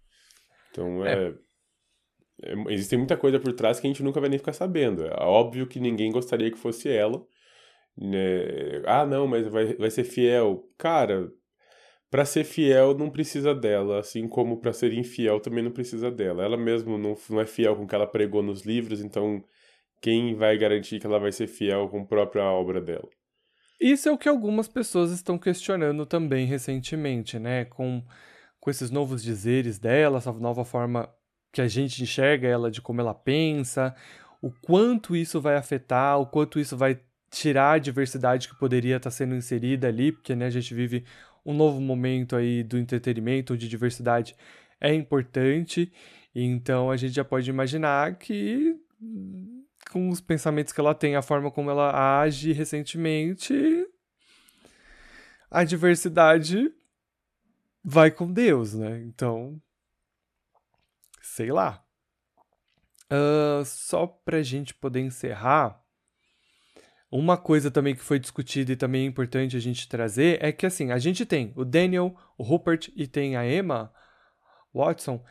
Então, 0.70 1.04
é... 1.04 1.32
é, 2.42 2.54
existe 2.72 2.96
muita 2.96 3.16
coisa 3.16 3.38
por 3.40 3.52
trás 3.52 3.78
que 3.80 3.86
a 3.86 3.90
gente 3.90 4.02
nunca 4.02 4.20
vai 4.20 4.28
nem 4.28 4.38
ficar 4.38 4.52
sabendo. 4.52 5.04
É 5.06 5.14
óbvio 5.22 5.66
que 5.66 5.80
ninguém 5.80 6.10
gostaria 6.12 6.50
que 6.50 6.58
fosse 6.58 6.88
ela. 6.88 7.24
Né? 7.96 8.82
Ah, 8.84 9.06
não, 9.06 9.26
mas 9.26 9.46
vai, 9.48 9.74
vai 9.74 9.90
ser 9.90 10.04
fiel. 10.04 10.68
Cara, 10.76 11.30
para 12.10 12.24
ser 12.24 12.44
fiel 12.44 12.96
não 12.96 13.10
precisa 13.10 13.54
dela, 13.54 13.98
assim 13.98 14.28
como 14.28 14.60
para 14.60 14.72
ser 14.72 14.92
infiel 14.92 15.40
também 15.40 15.64
não 15.64 15.70
precisa 15.70 16.10
dela. 16.10 16.44
Ela 16.44 16.56
mesmo 16.56 16.98
não, 16.98 17.16
não 17.28 17.40
é 17.40 17.46
fiel 17.46 17.76
com 17.76 17.84
o 17.84 17.86
que 17.86 17.94
ela 17.94 18.06
pregou 18.06 18.42
nos 18.42 18.64
livros, 18.64 19.00
então 19.00 19.42
quem 20.00 20.34
vai 20.34 20.56
garantir 20.56 21.00
que 21.00 21.06
ela 21.06 21.18
vai 21.18 21.32
ser 21.32 21.46
fiel 21.46 21.88
com 21.88 22.00
a 22.00 22.06
própria 22.06 22.44
obra 22.44 22.80
dela? 22.80 23.08
Isso 23.80 24.08
é 24.08 24.12
o 24.12 24.18
que 24.18 24.28
algumas 24.28 24.68
pessoas 24.68 25.10
estão 25.10 25.36
questionando 25.38 26.06
também 26.06 26.46
recentemente, 26.46 27.38
né? 27.38 27.64
Com, 27.66 28.02
com 28.60 28.70
esses 28.70 28.90
novos 28.90 29.22
dizeres 29.22 29.78
dela, 29.78 30.18
essa 30.18 30.32
nova 30.32 30.64
forma 30.64 31.12
que 31.52 31.60
a 31.60 31.68
gente 31.68 32.02
enxerga 32.02 32.48
ela 32.48 32.70
de 32.70 32.80
como 32.80 33.00
ela 33.00 33.14
pensa, 33.14 33.94
o 34.40 34.50
quanto 34.50 35.16
isso 35.16 35.40
vai 35.40 35.56
afetar, 35.56 36.18
o 36.20 36.26
quanto 36.26 36.58
isso 36.58 36.76
vai 36.76 37.00
tirar 37.36 37.72
a 37.72 37.78
diversidade 37.78 38.48
que 38.48 38.56
poderia 38.56 38.96
estar 38.96 39.10
sendo 39.10 39.34
inserida 39.34 39.88
ali, 39.88 40.10
porque 40.10 40.34
né, 40.34 40.46
a 40.46 40.50
gente 40.50 40.72
vive 40.74 41.04
um 41.44 41.52
novo 41.52 41.80
momento 41.80 42.34
aí 42.34 42.62
do 42.62 42.78
entretenimento, 42.78 43.52
onde 43.52 43.68
diversidade 43.68 44.34
é 44.80 44.92
importante, 44.94 45.92
então 46.34 46.90
a 46.90 46.96
gente 46.96 47.14
já 47.14 47.24
pode 47.24 47.48
imaginar 47.50 48.16
que 48.16 48.74
com 49.92 50.08
os 50.08 50.20
pensamentos 50.20 50.72
que 50.72 50.80
ela 50.80 50.94
tem, 50.94 51.14
a 51.14 51.22
forma 51.22 51.50
como 51.50 51.70
ela 51.70 52.20
age 52.20 52.52
recentemente, 52.52 53.54
a 55.50 55.62
diversidade 55.62 56.72
vai 57.84 58.10
com 58.10 58.32
Deus, 58.32 58.72
né? 58.72 59.02
Então, 59.02 59.60
sei 61.20 61.52
lá. 61.52 61.84
Uh, 63.04 63.64
só 63.64 64.06
pra 64.06 64.42
gente 64.42 64.74
poder 64.74 65.00
encerrar, 65.00 65.80
uma 67.10 67.36
coisa 67.36 67.70
também 67.70 67.94
que 67.94 68.02
foi 68.02 68.18
discutida 68.18 68.72
e 68.72 68.76
também 68.76 69.04
é 69.04 69.06
importante 69.06 69.56
a 69.56 69.60
gente 69.60 69.88
trazer 69.88 70.42
é 70.42 70.50
que, 70.50 70.66
assim, 70.66 70.90
a 70.90 70.98
gente 70.98 71.24
tem 71.24 71.52
o 71.56 71.64
Daniel, 71.64 72.16
o 72.36 72.42
Rupert 72.42 72.90
e 72.96 73.06
tem 73.06 73.36
a 73.36 73.48
Emma 73.48 73.92
Watson, 74.74 75.24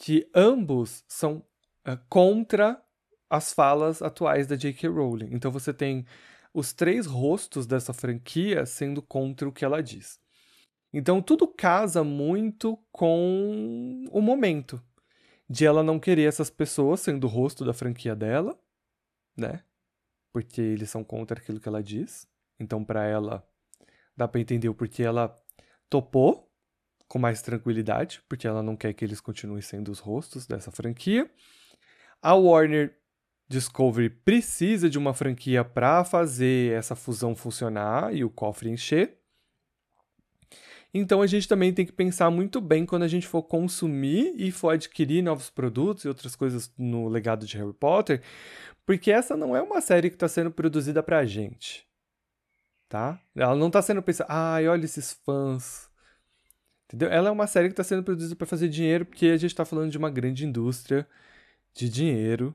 que 0.00 0.28
ambos 0.34 1.04
são 1.08 1.44
uh, 1.86 1.98
contra 2.08 2.82
as 3.28 3.52
falas 3.52 4.02
atuais 4.02 4.46
da 4.46 4.56
J.K. 4.56 4.88
Rowling. 4.88 5.28
Então 5.32 5.52
você 5.52 5.72
tem 5.72 6.04
os 6.52 6.72
três 6.72 7.06
rostos 7.06 7.66
dessa 7.66 7.92
franquia 7.92 8.66
sendo 8.66 9.00
contra 9.00 9.48
o 9.48 9.52
que 9.52 9.64
ela 9.64 9.80
diz. 9.80 10.18
Então 10.92 11.22
tudo 11.22 11.46
casa 11.46 12.02
muito 12.02 12.76
com 12.90 14.04
o 14.10 14.20
momento 14.20 14.82
de 15.48 15.64
ela 15.64 15.82
não 15.82 16.00
querer 16.00 16.24
essas 16.24 16.50
pessoas 16.50 17.00
sendo 17.00 17.24
o 17.24 17.30
rosto 17.30 17.64
da 17.64 17.72
franquia 17.72 18.16
dela, 18.16 18.58
né? 19.36 19.62
Porque 20.32 20.60
eles 20.60 20.90
são 20.90 21.02
contra 21.04 21.38
aquilo 21.38 21.60
que 21.60 21.68
ela 21.68 21.82
diz. 21.82 22.26
Então, 22.58 22.84
para 22.84 23.04
ela, 23.04 23.46
dá 24.16 24.28
para 24.28 24.40
entender 24.40 24.68
o 24.68 24.74
porquê 24.74 25.02
ela 25.02 25.36
topou 25.88 26.50
com 27.08 27.18
mais 27.18 27.42
tranquilidade, 27.42 28.22
porque 28.28 28.46
ela 28.46 28.62
não 28.62 28.76
quer 28.76 28.92
que 28.92 29.04
eles 29.04 29.20
continuem 29.20 29.60
sendo 29.60 29.90
os 29.90 29.98
rostos 29.98 30.46
dessa 30.46 30.70
franquia. 30.70 31.28
A 32.22 32.34
Warner 32.34 32.96
Discovery 33.48 34.10
precisa 34.10 34.88
de 34.88 34.96
uma 34.96 35.12
franquia 35.12 35.64
para 35.64 36.04
fazer 36.04 36.72
essa 36.72 36.94
fusão 36.94 37.34
funcionar 37.34 38.14
e 38.14 38.22
o 38.22 38.30
cofre 38.30 38.70
encher. 38.70 39.18
Então 40.94 41.20
a 41.20 41.26
gente 41.26 41.48
também 41.48 41.72
tem 41.72 41.84
que 41.84 41.92
pensar 41.92 42.30
muito 42.30 42.60
bem 42.60 42.86
quando 42.86 43.02
a 43.02 43.08
gente 43.08 43.26
for 43.26 43.42
consumir 43.42 44.34
e 44.36 44.52
for 44.52 44.70
adquirir 44.70 45.22
novos 45.22 45.50
produtos 45.50 46.04
e 46.04 46.08
outras 46.08 46.36
coisas 46.36 46.72
no 46.78 47.08
legado 47.08 47.44
de 47.44 47.56
Harry 47.56 47.72
Potter, 47.72 48.22
porque 48.90 49.12
essa 49.12 49.36
não 49.36 49.54
é 49.54 49.62
uma 49.62 49.80
série 49.80 50.10
que 50.10 50.16
está 50.16 50.26
sendo 50.26 50.50
produzida 50.50 51.00
pra 51.00 51.24
gente. 51.24 51.86
Tá? 52.88 53.22
Ela 53.36 53.54
não 53.54 53.68
está 53.68 53.80
sendo 53.80 54.02
pensada, 54.02 54.28
ai, 54.28 54.66
olha 54.66 54.84
esses 54.84 55.12
fãs. 55.12 55.88
Entendeu? 56.86 57.08
Ela 57.08 57.28
é 57.28 57.30
uma 57.30 57.46
série 57.46 57.68
que 57.68 57.74
está 57.74 57.84
sendo 57.84 58.02
produzida 58.02 58.34
para 58.34 58.48
fazer 58.48 58.68
dinheiro, 58.68 59.06
porque 59.06 59.26
a 59.26 59.36
gente 59.36 59.52
está 59.52 59.64
falando 59.64 59.92
de 59.92 59.96
uma 59.96 60.10
grande 60.10 60.44
indústria 60.44 61.08
de 61.72 61.88
dinheiro. 61.88 62.52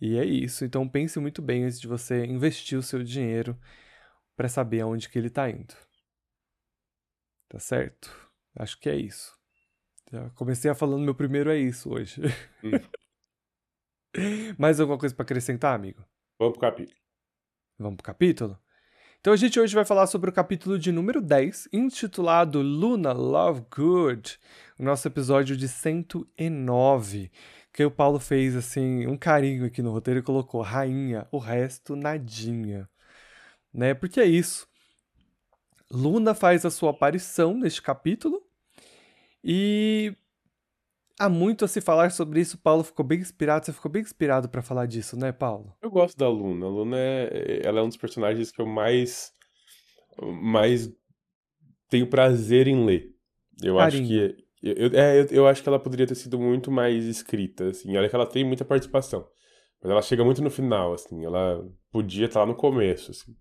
E 0.00 0.18
é 0.18 0.24
isso. 0.24 0.64
Então 0.64 0.88
pense 0.88 1.20
muito 1.20 1.40
bem 1.40 1.62
antes 1.62 1.80
de 1.80 1.86
você 1.86 2.26
investir 2.26 2.76
o 2.76 2.82
seu 2.82 3.04
dinheiro 3.04 3.56
para 4.36 4.48
saber 4.48 4.80
aonde 4.80 5.08
que 5.08 5.16
ele 5.16 5.28
está 5.28 5.48
indo. 5.48 5.76
Tá 7.48 7.60
certo? 7.60 8.12
Acho 8.56 8.80
que 8.80 8.88
é 8.90 8.96
isso. 8.96 9.32
Já 10.10 10.28
comecei 10.30 10.68
a 10.68 10.74
falando 10.74 11.04
meu 11.04 11.14
primeiro 11.14 11.50
é 11.52 11.56
isso 11.56 11.88
hoje. 11.88 12.20
Mais 14.58 14.80
alguma 14.80 14.98
coisa 14.98 15.14
para 15.14 15.24
acrescentar, 15.24 15.74
amigo? 15.74 16.04
Vamos 16.38 16.56
pro 16.56 16.60
capítulo. 16.60 16.98
Vamos 17.78 17.96
pro 17.96 18.04
capítulo? 18.04 18.58
Então 19.20 19.32
a 19.32 19.36
gente 19.36 19.58
hoje 19.58 19.74
vai 19.74 19.84
falar 19.84 20.06
sobre 20.06 20.30
o 20.30 20.32
capítulo 20.32 20.78
de 20.78 20.92
número 20.92 21.20
10, 21.20 21.68
intitulado 21.72 22.62
Luna 22.62 23.12
Lovegood, 23.12 24.38
o 24.78 24.84
nosso 24.84 25.08
episódio 25.08 25.56
de 25.56 25.66
109, 25.66 27.30
que 27.72 27.84
o 27.84 27.90
Paulo 27.90 28.20
fez 28.20 28.54
assim 28.54 29.06
um 29.08 29.16
carinho 29.16 29.66
aqui 29.66 29.82
no 29.82 29.90
roteiro 29.90 30.20
e 30.20 30.22
colocou 30.22 30.62
rainha, 30.62 31.26
o 31.32 31.38
resto 31.38 31.96
nadinha. 31.96 32.88
Né? 33.74 33.92
Porque 33.92 34.20
é 34.20 34.24
isso. 34.24 34.68
Luna 35.90 36.32
faz 36.34 36.64
a 36.64 36.70
sua 36.70 36.90
aparição 36.90 37.54
neste 37.54 37.82
capítulo 37.82 38.40
e 39.42 40.14
há 41.18 41.28
muito 41.28 41.64
a 41.64 41.68
se 41.68 41.80
falar 41.80 42.10
sobre 42.10 42.40
isso. 42.40 42.58
Paulo 42.58 42.84
ficou 42.84 43.04
bem 43.04 43.18
inspirado. 43.18 43.66
Você 43.66 43.72
ficou 43.72 43.90
bem 43.90 44.02
inspirado 44.02 44.48
para 44.48 44.62
falar 44.62 44.86
disso, 44.86 45.16
né, 45.18 45.32
Paulo? 45.32 45.74
Eu 45.82 45.90
gosto 45.90 46.16
da 46.16 46.28
Luna. 46.28 46.66
A 46.66 46.68
Luna 46.68 46.96
é, 46.98 47.60
ela 47.64 47.80
é 47.80 47.82
um 47.82 47.88
dos 47.88 47.96
personagens 47.96 48.50
que 48.50 48.60
eu 48.60 48.66
mais, 48.66 49.32
mais 50.42 50.90
tenho 51.88 52.06
prazer 52.06 52.68
em 52.68 52.84
ler. 52.84 53.14
Eu 53.62 53.76
Carinho. 53.76 54.02
acho 54.02 54.36
que 54.36 54.48
eu, 54.62 54.90
é, 54.92 55.20
eu, 55.20 55.26
eu, 55.30 55.46
acho 55.46 55.62
que 55.62 55.68
ela 55.68 55.78
poderia 55.78 56.06
ter 56.06 56.14
sido 56.14 56.38
muito 56.38 56.70
mais 56.70 57.04
escrita, 57.04 57.68
assim. 57.68 57.96
Olha 57.96 58.08
que 58.08 58.14
ela 58.14 58.26
tem 58.26 58.44
muita 58.44 58.64
participação. 58.64 59.26
Mas 59.80 59.90
ela 59.90 60.02
chega 60.02 60.24
muito 60.24 60.42
no 60.42 60.50
final, 60.50 60.92
assim. 60.92 61.24
Ela 61.24 61.64
podia 61.92 62.26
estar 62.26 62.40
lá 62.40 62.46
no 62.46 62.54
começo, 62.54 63.10
assim. 63.10 63.36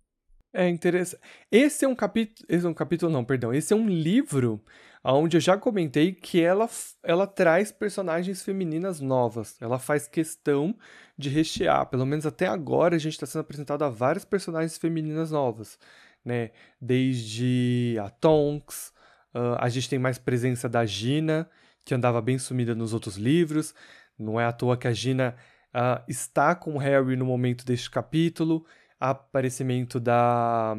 É 0.57 0.67
interessante. 0.67 1.21
Esse 1.51 1.85
é 1.85 1.87
um 1.87 1.93
capítulo. 1.93 2.47
Esse 2.49 2.65
é 2.65 2.69
um 2.69 2.73
capítulo, 2.73 3.11
não, 3.11 3.23
perdão. 3.23 3.53
Esse 3.53 3.73
é 3.73 3.75
um 3.75 3.87
livro 3.87 4.59
onde 5.03 5.37
eu 5.37 5.41
já 5.41 5.55
comentei 5.55 6.11
que 6.11 6.41
ela, 6.41 6.67
ela 7.03 7.27
traz 7.27 7.71
personagens 7.71 8.41
femininas 8.41 8.99
novas. 8.99 9.55
Ela 9.61 9.77
faz 9.77 10.07
questão 10.07 10.75
de 11.15 11.29
rechear. 11.29 11.85
Pelo 11.85 12.07
menos 12.07 12.25
até 12.25 12.47
agora 12.47 12.95
a 12.95 12.97
gente 12.97 13.13
está 13.13 13.27
sendo 13.27 13.41
apresentado 13.41 13.83
a 13.83 13.89
várias 13.89 14.25
personagens 14.25 14.79
femininas 14.79 15.29
novas. 15.29 15.77
Né? 16.25 16.49
Desde 16.81 17.95
a 18.03 18.09
Tonks, 18.09 18.91
uh, 19.35 19.57
a 19.59 19.69
gente 19.69 19.87
tem 19.87 19.99
mais 19.99 20.17
presença 20.17 20.67
da 20.67 20.83
Gina, 20.87 21.47
que 21.85 21.93
andava 21.93 22.19
bem 22.19 22.39
sumida 22.39 22.73
nos 22.73 22.95
outros 22.95 23.15
livros. 23.15 23.75
Não 24.17 24.41
é 24.41 24.45
à 24.45 24.51
toa 24.51 24.75
que 24.75 24.87
a 24.87 24.91
Gina 24.91 25.35
uh, 25.67 26.03
está 26.07 26.55
com 26.55 26.73
o 26.73 26.77
Harry 26.79 27.15
no 27.15 27.25
momento 27.27 27.63
deste 27.63 27.91
capítulo 27.91 28.65
aparecimento 28.99 29.99
da 29.99 30.75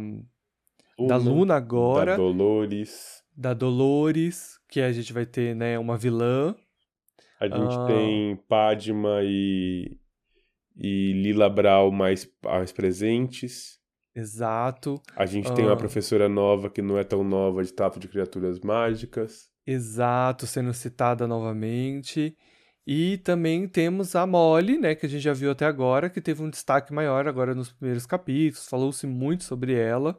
Luna, 0.98 1.08
da 1.08 1.16
Luna 1.16 1.54
agora, 1.56 2.12
da 2.12 2.16
Dolores, 2.16 3.22
da 3.36 3.54
Dolores, 3.54 4.58
que 4.68 4.80
a 4.80 4.92
gente 4.92 5.12
vai 5.12 5.26
ter, 5.26 5.54
né, 5.54 5.78
uma 5.78 5.96
vilã. 5.96 6.54
A 7.40 7.46
gente 7.46 7.76
ah. 7.76 7.86
tem 7.86 8.36
Padma 8.48 9.20
e 9.22 9.96
e 10.78 11.12
Lila 11.12 11.50
Brau 11.50 11.90
mais, 11.90 12.30
mais 12.42 12.70
presentes. 12.70 13.78
Exato. 14.14 15.00
A 15.16 15.26
gente 15.26 15.52
tem 15.52 15.64
uma 15.64 15.76
professora 15.76 16.28
nova 16.28 16.70
que 16.70 16.80
não 16.80 16.96
é 16.96 17.04
tão 17.04 17.24
nova 17.24 17.62
de 17.62 17.72
trato 17.72 17.98
de 17.98 18.08
criaturas 18.08 18.60
mágicas. 18.60 19.50
Exato, 19.66 20.46
sendo 20.46 20.72
citada 20.72 21.26
novamente. 21.26 22.36
E 22.90 23.18
também 23.18 23.68
temos 23.68 24.16
a 24.16 24.26
Molly, 24.26 24.78
né, 24.78 24.94
que 24.94 25.04
a 25.04 25.08
gente 25.10 25.20
já 25.20 25.34
viu 25.34 25.50
até 25.50 25.66
agora, 25.66 26.08
que 26.08 26.22
teve 26.22 26.42
um 26.42 26.48
destaque 26.48 26.90
maior 26.90 27.28
agora 27.28 27.54
nos 27.54 27.70
primeiros 27.70 28.06
capítulos, 28.06 28.66
falou-se 28.66 29.06
muito 29.06 29.44
sobre 29.44 29.74
ela. 29.74 30.18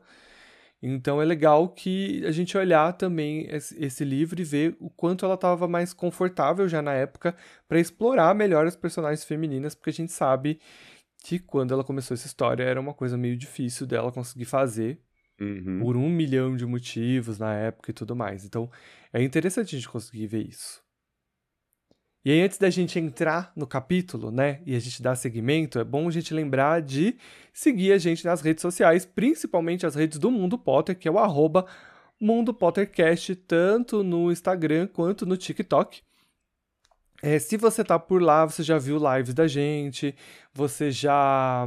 Então 0.79 1.19
é 1.19 1.25
legal 1.25 1.67
que 1.69 2.23
a 2.27 2.31
gente 2.31 2.55
olhar 2.55 2.93
também 2.93 3.47
esse 3.49 4.05
livro 4.05 4.39
e 4.39 4.43
ver 4.43 4.77
o 4.79 4.87
quanto 4.87 5.25
ela 5.25 5.33
estava 5.33 5.67
mais 5.67 5.93
confortável 5.93 6.69
já 6.69 6.79
na 6.79 6.93
época 6.93 7.35
para 7.67 7.79
explorar 7.79 8.35
melhor 8.35 8.67
as 8.67 8.75
personagens 8.75 9.23
femininas, 9.23 9.73
porque 9.73 9.89
a 9.89 9.93
gente 9.93 10.11
sabe 10.11 10.59
que 11.23 11.39
quando 11.39 11.73
ela 11.73 11.83
começou 11.83 12.13
essa 12.13 12.27
história 12.27 12.63
era 12.63 12.79
uma 12.79 12.93
coisa 12.93 13.17
meio 13.17 13.35
difícil 13.35 13.87
dela 13.87 14.11
conseguir 14.11 14.45
fazer. 14.45 15.01
Uhum. 15.41 15.79
Por 15.79 15.97
um 15.97 16.07
milhão 16.07 16.55
de 16.55 16.67
motivos 16.67 17.39
na 17.39 17.51
época 17.55 17.89
e 17.89 17.93
tudo 17.95 18.15
mais. 18.15 18.45
Então 18.45 18.69
é 19.11 19.23
interessante 19.23 19.75
a 19.75 19.79
gente 19.79 19.89
conseguir 19.89 20.27
ver 20.27 20.47
isso. 20.47 20.87
E 22.23 22.31
aí, 22.31 22.41
antes 22.41 22.57
da 22.57 22.69
gente 22.69 22.99
entrar 22.99 23.51
no 23.55 23.65
capítulo, 23.65 24.29
né, 24.29 24.61
e 24.65 24.75
a 24.75 24.79
gente 24.79 25.01
dar 25.01 25.15
seguimento, 25.15 25.79
é 25.79 25.83
bom 25.85 26.07
a 26.07 26.11
gente 26.11 26.33
lembrar 26.33 26.81
de 26.81 27.15
seguir 27.53 27.93
a 27.93 27.97
gente 27.97 28.25
nas 28.25 28.41
redes 28.41 28.61
sociais, 28.61 29.05
principalmente 29.05 29.85
as 29.85 29.95
redes 29.95 30.19
do 30.19 30.29
Mundo 30.29 30.57
Potter, 30.57 30.97
que 30.97 31.07
é 31.07 31.11
o 31.11 31.17
arroba 31.17 31.65
Mundo 32.19 32.53
Pottercast, 32.53 33.33
tanto 33.35 34.03
no 34.03 34.29
Instagram 34.31 34.87
quanto 34.87 35.25
no 35.25 35.37
TikTok. 35.37 36.01
É, 37.21 37.39
se 37.39 37.55
você 37.57 37.83
tá 37.83 37.97
por 37.97 38.21
lá, 38.21 38.45
você 38.45 38.63
já 38.63 38.77
viu 38.77 38.97
lives 38.97 39.33
da 39.33 39.47
gente, 39.47 40.13
você 40.53 40.91
já 40.91 41.65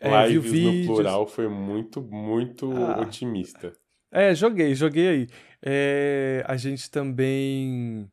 é, 0.00 0.26
viu 0.28 0.42
Lives 0.42 0.52
vídeos. 0.52 0.86
no 0.88 0.94
plural 0.94 1.26
foi 1.26 1.48
muito, 1.48 2.00
muito 2.02 2.72
Ah. 2.72 3.00
otimista. 3.00 3.72
É, 4.12 4.34
joguei, 4.34 4.74
joguei 4.74 5.08
aí. 5.08 5.28
É, 5.64 6.44
a 6.46 6.56
gente 6.56 6.90
também 6.90 8.10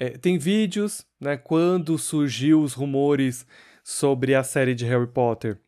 é, 0.00 0.16
tem 0.16 0.38
vídeos, 0.38 1.06
né? 1.20 1.36
Quando 1.36 1.98
surgiu 1.98 2.62
os 2.62 2.72
rumores 2.72 3.46
sobre 3.84 4.34
a 4.34 4.42
série 4.42 4.74
de 4.74 4.86
Harry 4.86 5.06
Potter, 5.06 5.60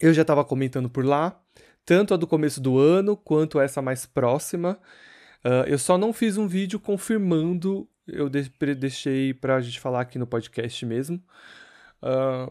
eu 0.00 0.14
já 0.14 0.22
estava 0.22 0.42
comentando 0.42 0.88
por 0.88 1.04
lá, 1.04 1.38
tanto 1.84 2.14
a 2.14 2.16
do 2.16 2.26
começo 2.26 2.62
do 2.62 2.78
ano 2.78 3.14
quanto 3.14 3.60
essa 3.60 3.82
mais 3.82 4.06
próxima. 4.06 4.80
Ah, 5.44 5.64
eu 5.66 5.78
só 5.78 5.98
não 5.98 6.14
fiz 6.14 6.38
um 6.38 6.48
vídeo 6.48 6.80
confirmando, 6.80 7.86
eu 8.06 8.30
deixei 8.30 9.34
pra 9.34 9.60
gente 9.60 9.80
falar 9.80 10.00
aqui 10.00 10.18
no 10.18 10.26
podcast 10.26 10.86
mesmo. 10.86 11.22
Ah, 12.00 12.50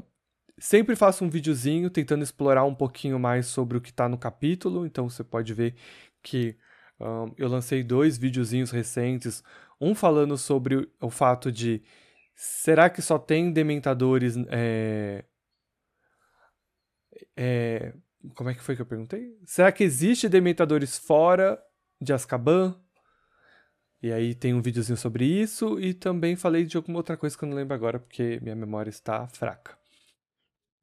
sempre 0.60 0.95
faço 0.95 1.26
um 1.26 1.30
videozinho 1.30 1.89
tentando 1.89 2.24
explorar 2.24 2.63
um 2.63 2.76
pouquinho 2.76 3.19
mais 3.19 3.48
sobre 3.48 3.76
o 3.78 3.82
que 3.82 3.91
tá 3.91 4.08
no 4.08 4.19
capítulo, 4.19 4.86
então 4.86 5.10
você 5.10 5.24
pode 5.24 5.52
ver 5.54 5.76
que 6.21 6.56
ahn, 7.00 7.32
eu 7.38 7.48
lancei 7.50 7.84
dois 7.84 8.17
videozinhos 8.17 8.71
recentes, 8.71 9.43
um 9.79 9.93
falando 9.93 10.38
sobre 10.38 10.89
o, 10.99 11.09
fato 11.09 11.51
de 11.51 11.81
será 12.33 12.89
que 12.89 13.01
só 13.01 13.19
tem 13.19 13.51
dementadores 13.51 14.35
é, 14.49 15.25
é, 17.35 17.93
como 18.33 18.49
é 18.49 18.53
que 18.53 18.61
foi 18.61 18.75
que 18.75 18.81
eu 18.81 18.85
perguntei? 18.85 19.38
Será 19.45 19.71
que 19.71 19.83
existe 19.83 20.27
dementadores 20.27 20.97
fora 20.97 21.61
de 22.01 22.13
Azkaban? 22.13 22.79
E 24.01 24.11
aí 24.11 24.35
tem 24.35 24.53
um 24.53 24.61
videozinho 24.61 24.97
sobre 24.97 25.25
isso 25.25 25.79
e 25.79 25.93
também 25.93 26.35
falei 26.35 26.65
de 26.65 26.77
alguma 26.77 26.99
outra 26.99 27.17
coisa 27.17 27.38
que 27.38 27.43
eu 27.43 27.49
não 27.49 27.55
lembro 27.55 27.73
agora 27.73 27.99
porque 27.99 28.39
minha 28.41 28.55
memória 28.55 28.89
está 28.89 29.27
fraca. 29.27 29.77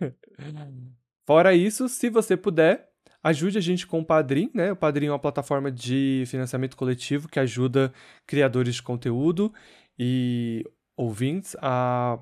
Fora 1.25 1.55
isso, 1.55 1.89
se 1.89 2.11
você 2.11 2.37
puder, 2.37 2.92
ajude 3.23 3.59
a 3.59 3.61
gente 3.61 3.87
com 3.87 4.01
o 4.01 4.05
Padrim, 4.05 4.51
né? 4.53 4.73
O 4.73 4.77
Padrim 4.77 5.07
é 5.07 5.13
uma 5.13 5.19
plataforma 5.19 5.71
de 5.71 6.25
financiamento 6.27 6.77
coletivo 6.77 7.29
que 7.29 7.39
ajuda 7.39 7.93
criadores 8.27 8.75
de 8.77 8.83
conteúdo 8.83 9.53
e 9.99 10.65
ouvintes 10.97 11.55
a, 11.61 12.19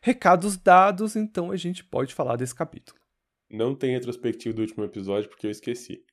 Recados 0.00 0.56
dados, 0.56 1.16
então 1.16 1.50
a 1.50 1.56
gente 1.56 1.82
pode 1.82 2.14
falar 2.14 2.36
desse 2.36 2.54
capítulo. 2.54 3.00
Não 3.50 3.74
tem 3.74 3.90
retrospectivo 3.90 4.54
do 4.54 4.62
último 4.62 4.84
episódio 4.84 5.28
porque 5.28 5.48
eu 5.48 5.50
esqueci. 5.50 6.04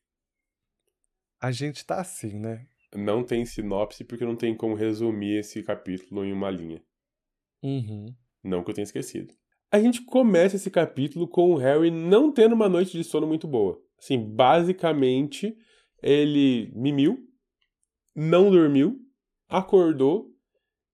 A 1.39 1.52
gente 1.52 1.86
tá 1.86 2.02
assim, 2.02 2.39
né? 2.39 2.65
Não 2.96 3.24
tem 3.24 3.46
sinopse 3.46 4.04
porque 4.04 4.26
não 4.26 4.36
tem 4.36 4.58
como 4.58 4.74
resumir 4.74 5.38
esse 5.38 5.62
capítulo 5.62 6.26
em 6.26 6.34
uma 6.34 6.50
linha. 6.50 6.82
Uhum. 7.62 8.08
Não 8.44 8.63
que 8.63 8.72
eu 8.72 8.74
tenha 8.74 8.86
esquecido. 8.86 9.36
A 9.71 9.80
gente 9.80 10.04
começa 10.04 10.56
esse 10.56 10.69
capítulo 10.69 11.28
com 11.28 11.54
o 11.54 11.58
Harry 11.58 11.91
não 11.91 12.32
tendo 12.32 12.54
uma 12.54 12.69
noite 12.69 12.97
de 12.97 13.04
sono 13.04 13.28
muito 13.28 13.47
boa. 13.47 13.80
Assim, 13.99 14.17
basicamente, 14.17 15.56
ele 16.01 16.71
mimiu, 16.75 17.17
não 18.15 18.51
dormiu, 18.51 18.97
acordou 19.49 20.28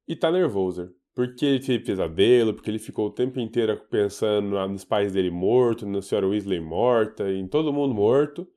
e 0.08 0.16
tá 0.16 0.32
nervoso. 0.32 0.94
Porque 1.14 1.46
ele 1.46 1.60
teve 1.60 1.84
pesadelo, 1.84 2.54
porque 2.54 2.70
ele 2.70 2.80
ficou 2.80 3.08
o 3.08 3.14
tempo 3.14 3.40
inteiro 3.40 3.78
pensando 3.90 4.50
nos 4.68 4.86
pais 4.86 5.12
dele 5.12 5.30
mortos, 5.30 5.88
na 5.88 6.02
senhora 6.02 6.28
Weasley 6.28 6.62
morta, 6.62 7.30
em 7.30 7.48
todo 7.48 7.74
mundo 7.74 7.94
morto. 7.94 8.48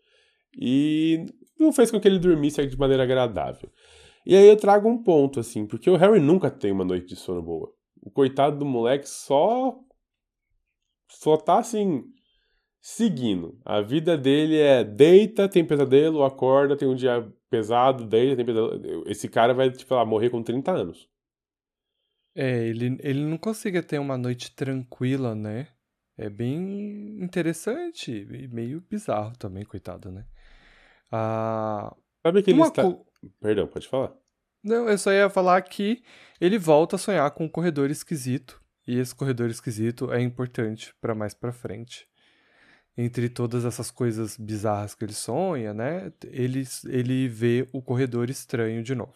E 0.56 1.26
não 1.58 1.72
fez 1.72 1.90
com 1.90 2.00
que 2.00 2.06
ele 2.06 2.18
dormisse 2.18 2.64
de 2.64 2.78
maneira 2.78 3.02
agradável. 3.02 3.68
E 4.24 4.36
aí 4.36 4.48
eu 4.48 4.56
trago 4.56 4.88
um 4.88 5.02
ponto, 5.02 5.40
assim, 5.40 5.66
porque 5.66 5.90
o 5.90 5.96
Harry 5.96 6.20
nunca 6.20 6.50
tem 6.50 6.72
uma 6.72 6.84
noite 6.84 7.08
de 7.08 7.16
sono 7.16 7.42
boa. 7.42 7.70
O 8.00 8.10
coitado 8.10 8.58
do 8.58 8.64
moleque 8.64 9.08
só. 9.08 9.78
Só 11.14 11.36
tá 11.36 11.58
assim. 11.58 12.04
Seguindo. 12.80 13.58
A 13.64 13.80
vida 13.80 14.16
dele 14.16 14.58
é 14.58 14.84
deita, 14.84 15.48
tem 15.48 15.64
pesadelo, 15.64 16.22
acorda, 16.22 16.76
tem 16.76 16.86
um 16.86 16.94
dia 16.94 17.26
pesado, 17.48 18.04
deita, 18.04 18.36
tem 18.36 18.44
pesadelo. 18.44 19.04
Esse 19.06 19.26
cara 19.28 19.54
vai, 19.54 19.70
tipo, 19.70 19.94
lá, 19.94 20.04
morrer 20.04 20.28
com 20.28 20.42
30 20.42 20.72
anos. 20.72 21.08
É, 22.34 22.66
ele, 22.66 22.98
ele 23.00 23.24
não 23.24 23.38
consegue 23.38 23.80
ter 23.80 23.98
uma 23.98 24.18
noite 24.18 24.54
tranquila, 24.54 25.34
né? 25.34 25.68
É 26.16 26.28
bem 26.28 27.22
interessante 27.22 28.10
e 28.12 28.48
meio 28.48 28.80
bizarro 28.82 29.36
também, 29.36 29.64
coitado, 29.64 30.10
né? 30.10 30.26
Ah, 31.10 31.94
Sabe 32.22 32.40
aquele. 32.40 32.58
uma 32.58 32.70
co- 32.70 33.06
Perdão, 33.40 33.66
pode 33.66 33.88
falar. 33.88 34.12
Não, 34.62 34.88
eu 34.88 34.98
só 34.98 35.12
ia 35.12 35.30
falar 35.30 35.62
que 35.62 36.02
ele 36.40 36.58
volta 36.58 36.96
a 36.96 36.98
sonhar 36.98 37.30
com 37.32 37.44
um 37.44 37.48
corredor 37.48 37.90
esquisito. 37.90 38.60
E 38.86 38.98
esse 38.98 39.14
corredor 39.14 39.48
esquisito 39.48 40.12
é 40.12 40.20
importante 40.20 40.94
pra 41.00 41.14
mais 41.14 41.32
pra 41.34 41.52
frente. 41.52 42.08
Entre 42.96 43.28
todas 43.28 43.64
essas 43.64 43.90
coisas 43.90 44.36
bizarras 44.36 44.94
que 44.94 45.04
ele 45.04 45.12
sonha, 45.12 45.74
né? 45.74 46.12
Ele, 46.24 46.64
ele 46.86 47.28
vê 47.28 47.68
o 47.72 47.82
corredor 47.82 48.30
estranho 48.30 48.82
de 48.82 48.94
novo. 48.94 49.14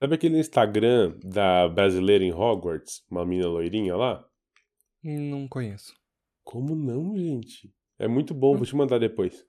Sabe 0.00 0.14
aquele 0.14 0.38
Instagram 0.38 1.16
da 1.22 1.68
brasileira 1.68 2.24
em 2.24 2.32
Hogwarts? 2.32 3.04
Uma 3.10 3.24
menina 3.24 3.48
loirinha 3.48 3.96
lá? 3.96 4.26
Não 5.02 5.46
conheço. 5.46 5.94
Como 6.42 6.74
não, 6.74 7.16
gente? 7.16 7.72
É 7.98 8.06
muito 8.06 8.34
bom, 8.34 8.56
vou 8.56 8.66
te 8.66 8.76
mandar 8.76 8.98
depois. 8.98 9.46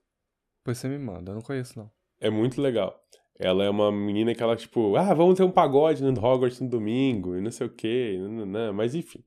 Depois 0.60 0.78
você 0.78 0.88
me 0.88 0.98
manda, 0.98 1.32
eu 1.32 1.34
não 1.34 1.42
conheço 1.42 1.78
não. 1.78 1.90
É 2.20 2.30
muito 2.30 2.60
legal. 2.60 2.98
Ela 3.38 3.64
é 3.64 3.70
uma 3.70 3.92
menina 3.92 4.34
que 4.34 4.42
ela, 4.42 4.56
tipo, 4.56 4.96
ah, 4.96 5.14
vamos 5.14 5.36
ter 5.36 5.44
um 5.44 5.50
pagode 5.50 6.02
no 6.02 6.10
Hogwarts 6.10 6.60
no 6.60 6.68
domingo, 6.68 7.36
e 7.36 7.40
não 7.40 7.52
sei 7.52 7.66
o 7.68 7.70
quê, 7.70 8.18
nananã. 8.20 8.72
mas 8.72 8.94
enfim. 8.94 9.24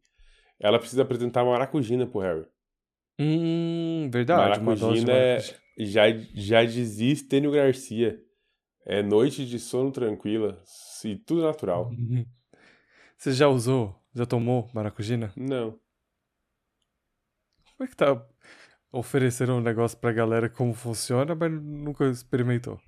Ela 0.59 0.77
precisa 0.77 1.03
apresentar 1.03 1.45
maracujina 1.45 2.05
pro 2.05 2.19
Harry. 2.19 2.45
Hum, 3.17 4.09
verdade. 4.11 4.61
Maracujina 4.61 5.13
é, 5.13 5.39
já, 5.77 6.03
já 6.33 6.63
dizia 6.65 7.13
Estênio 7.13 7.51
Garcia. 7.51 8.19
É 8.85 9.01
noite 9.01 9.45
de 9.45 9.59
sono 9.59 9.91
tranquila, 9.91 10.61
e 11.05 11.15
tudo 11.15 11.43
natural. 11.43 11.91
Você 13.17 13.31
já 13.31 13.47
usou? 13.47 13.95
Já 14.13 14.25
tomou 14.25 14.69
maracujina? 14.73 15.31
Não. 15.37 15.79
Como 17.77 17.83
é 17.83 17.87
que 17.87 17.95
tá 17.95 18.25
oferecendo 18.91 19.53
um 19.53 19.61
negócio 19.61 19.97
pra 19.97 20.11
galera 20.11 20.49
como 20.49 20.73
funciona, 20.73 21.33
mas 21.33 21.51
nunca 21.51 22.05
experimentou? 22.09 22.79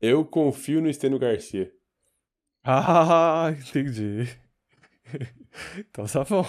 Eu 0.00 0.24
confio 0.24 0.80
no 0.80 0.88
Estênio 0.88 1.18
Garcia. 1.18 1.72
Ah, 2.68 3.50
entendi. 3.56 4.26
Então 5.78 6.04
tá 6.06 6.24
bom. 6.24 6.44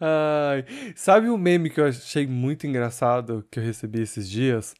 Ai, 0.00 0.64
sabe 0.94 1.28
um 1.28 1.36
meme 1.36 1.68
que 1.68 1.80
eu 1.80 1.86
achei 1.86 2.26
muito 2.26 2.66
engraçado 2.66 3.46
que 3.50 3.58
eu 3.58 3.62
recebi 3.64 4.00
esses 4.02 4.28
dias? 4.28 4.74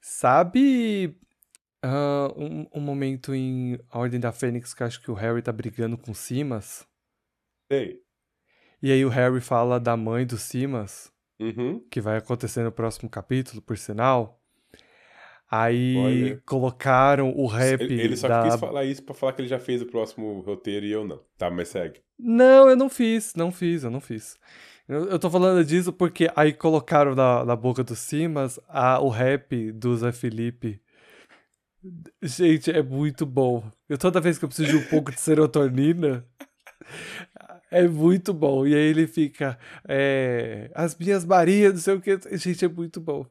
Sabe 0.00 1.16
ah, 1.82 2.28
um, 2.36 2.66
um 2.74 2.80
momento 2.80 3.34
em 3.34 3.78
A 3.90 3.98
Ordem 3.98 4.18
da 4.20 4.32
Fênix 4.32 4.74
que 4.74 4.82
eu 4.82 4.86
acho 4.86 5.00
que 5.02 5.10
o 5.10 5.14
Harry 5.14 5.42
tá 5.42 5.52
brigando 5.52 5.98
com 5.98 6.12
o 6.12 6.14
Simas? 6.14 6.86
Sei. 7.70 8.02
E 8.82 8.90
aí 8.90 9.04
o 9.04 9.08
Harry 9.08 9.40
fala 9.40 9.78
da 9.78 9.96
mãe 9.96 10.26
do 10.26 10.36
Simas, 10.36 11.12
Uhum. 11.40 11.80
que 11.90 12.00
vai 12.00 12.16
acontecer 12.18 12.62
no 12.62 12.72
próximo 12.72 13.10
capítulo, 13.10 13.62
por 13.62 13.76
sinal. 13.78 14.41
Aí 15.54 15.96
Olha. 15.98 16.42
colocaram 16.46 17.30
o 17.36 17.46
rap 17.46 17.82
Ele, 17.82 18.00
ele 18.00 18.16
só 18.16 18.26
da... 18.26 18.42
quis 18.42 18.58
falar 18.58 18.86
isso 18.86 19.02
pra 19.02 19.14
falar 19.14 19.34
que 19.34 19.42
ele 19.42 19.48
já 19.48 19.58
fez 19.58 19.82
o 19.82 19.86
próximo 19.86 20.40
roteiro 20.40 20.86
e 20.86 20.90
eu 20.90 21.04
não. 21.04 21.20
Tá, 21.36 21.50
mas 21.50 21.68
segue. 21.68 22.00
Não, 22.18 22.70
eu 22.70 22.74
não 22.74 22.88
fiz, 22.88 23.34
não 23.34 23.52
fiz, 23.52 23.84
eu 23.84 23.90
não 23.90 24.00
fiz. 24.00 24.38
Eu, 24.88 25.10
eu 25.10 25.18
tô 25.18 25.28
falando 25.28 25.62
disso 25.62 25.92
porque 25.92 26.30
aí 26.34 26.54
colocaram 26.54 27.14
na, 27.14 27.44
na 27.44 27.54
boca 27.54 27.84
do 27.84 27.94
Simas 27.94 28.58
a, 28.66 28.98
o 28.98 29.10
rap 29.10 29.70
do 29.72 29.94
Zé 29.94 30.10
Felipe. 30.10 30.80
Gente, 32.22 32.70
é 32.70 32.82
muito 32.82 33.26
bom. 33.26 33.62
Eu 33.86 33.98
toda 33.98 34.22
vez 34.22 34.38
que 34.38 34.46
eu 34.46 34.48
preciso 34.48 34.70
de 34.70 34.76
um 34.78 34.88
pouco 34.88 35.12
de 35.12 35.20
serotonina, 35.20 36.26
é 37.70 37.86
muito 37.86 38.32
bom. 38.32 38.66
E 38.66 38.74
aí 38.74 38.88
ele 38.88 39.06
fica, 39.06 39.58
é, 39.86 40.70
as 40.74 40.96
minhas 40.96 41.26
Marias, 41.26 41.74
não 41.74 41.80
sei 41.80 41.94
o 41.94 42.00
que. 42.00 42.18
Gente, 42.38 42.64
é 42.64 42.68
muito 42.68 43.02
bom. 43.02 43.26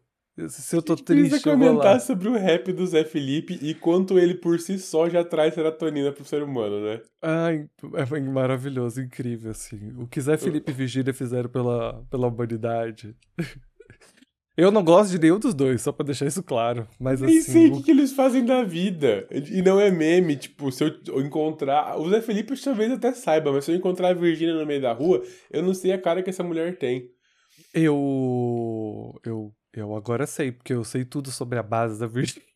Se 0.50 0.76
eu 0.76 0.82
tô 0.82 0.96
precisa 0.96 1.30
triste, 1.30 1.48
eu 1.48 1.54
comentar 1.58 2.00
sobre 2.02 2.30
o 2.30 2.34
rap 2.34 2.72
do 2.74 2.86
Zé 2.88 3.04
Felipe 3.04 3.58
e 3.62 3.74
quanto 3.74 4.18
ele 4.20 4.34
por 4.36 4.60
si 4.60 4.78
só 4.80 5.10
já 5.10 5.24
traz 5.24 5.54
serotonina 5.54 6.12
pro 6.12 6.26
ser 6.26 6.42
humano, 6.44 6.80
né? 6.84 7.02
Ai, 7.22 7.66
é 7.96 8.20
maravilhoso, 8.22 9.02
incrível, 9.02 9.52
assim. 9.52 9.94
O 9.98 10.08
que 10.08 10.20
Zé 10.22 10.38
Felipe 10.38 10.72
e 10.72 10.74
Virgínia 10.76 11.14
fizeram 11.14 11.50
pela, 11.50 12.04
pela 12.10 12.28
humanidade. 12.28 13.16
Eu 14.58 14.70
não 14.70 14.84
gosto 14.84 15.12
de 15.12 15.18
nenhum 15.20 15.40
dos 15.40 15.54
dois, 15.54 15.82
só 15.82 15.94
pra 15.94 16.06
deixar 16.06 16.26
isso 16.26 16.44
claro. 16.44 16.86
Mas 17.00 17.22
Nem 17.22 17.40
assim, 17.40 17.52
sei 17.52 17.68
o 17.70 17.74
o- 17.74 17.78
que, 17.78 17.84
que 17.84 17.92
eles 17.92 18.12
fazem 18.12 18.44
da 18.46 18.64
vida. 18.64 19.26
E 19.50 19.62
não 19.62 19.80
é 19.80 19.90
meme, 19.90 20.36
tipo, 20.36 20.70
se 20.72 20.84
eu 20.84 21.22
encontrar. 21.22 21.98
O 21.98 22.10
Zé 22.10 22.22
Felipe 22.22 22.54
talvez 22.62 22.92
até 22.92 23.14
saiba, 23.14 23.52
mas 23.52 23.64
se 23.64 23.72
eu 23.72 23.76
encontrar 23.76 24.10
a 24.10 24.14
Virgínia 24.14 24.54
no 24.54 24.66
meio 24.66 24.82
da 24.82 24.92
rua, 24.92 25.24
eu 25.50 25.64
não 25.64 25.74
sei 25.74 25.94
a 25.94 25.98
cara 25.98 26.22
que 26.22 26.30
essa 26.30 26.44
mulher 26.44 26.78
tem. 26.78 27.08
eu, 27.74 29.14
eu, 29.26 29.54
eu 29.74 29.96
agora 29.96 30.26
sei, 30.28 30.52
porque 30.52 30.74
eu 30.74 30.84
sei 30.84 31.06
tudo 31.06 31.32
sobre 31.32 31.58
a 31.58 31.64
base 31.64 32.00
da 32.00 32.08
Virgínia. 32.08 32.48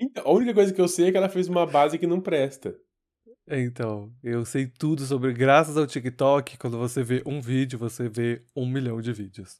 Então, 0.00 0.24
a 0.26 0.32
única 0.32 0.52
coisa 0.52 0.74
que 0.74 0.80
eu 0.80 0.88
sei 0.88 1.06
é 1.06 1.12
que 1.12 1.16
ela 1.16 1.28
fez 1.28 1.46
uma 1.46 1.64
base 1.64 1.96
que 2.00 2.04
não 2.04 2.20
presta. 2.20 2.74
Então, 3.48 4.12
eu 4.24 4.44
sei 4.44 4.66
tudo 4.66 5.04
sobre, 5.04 5.32
graças 5.32 5.76
ao 5.76 5.86
TikTok, 5.86 6.58
quando 6.58 6.76
você 6.76 7.00
vê 7.04 7.22
um 7.24 7.40
vídeo, 7.40 7.78
você 7.78 8.08
vê 8.08 8.42
um 8.56 8.66
milhão 8.66 9.00
de 9.00 9.12
vídeos. 9.12 9.56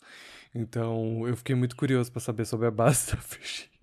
Então, 0.52 1.24
eu 1.28 1.36
fiquei 1.36 1.54
muito 1.54 1.76
curioso 1.76 2.10
pra 2.10 2.20
saber 2.20 2.46
sobre 2.46 2.66
a 2.66 2.70
base 2.72 3.12
da 3.14 3.20
Virgínia. 3.20 3.74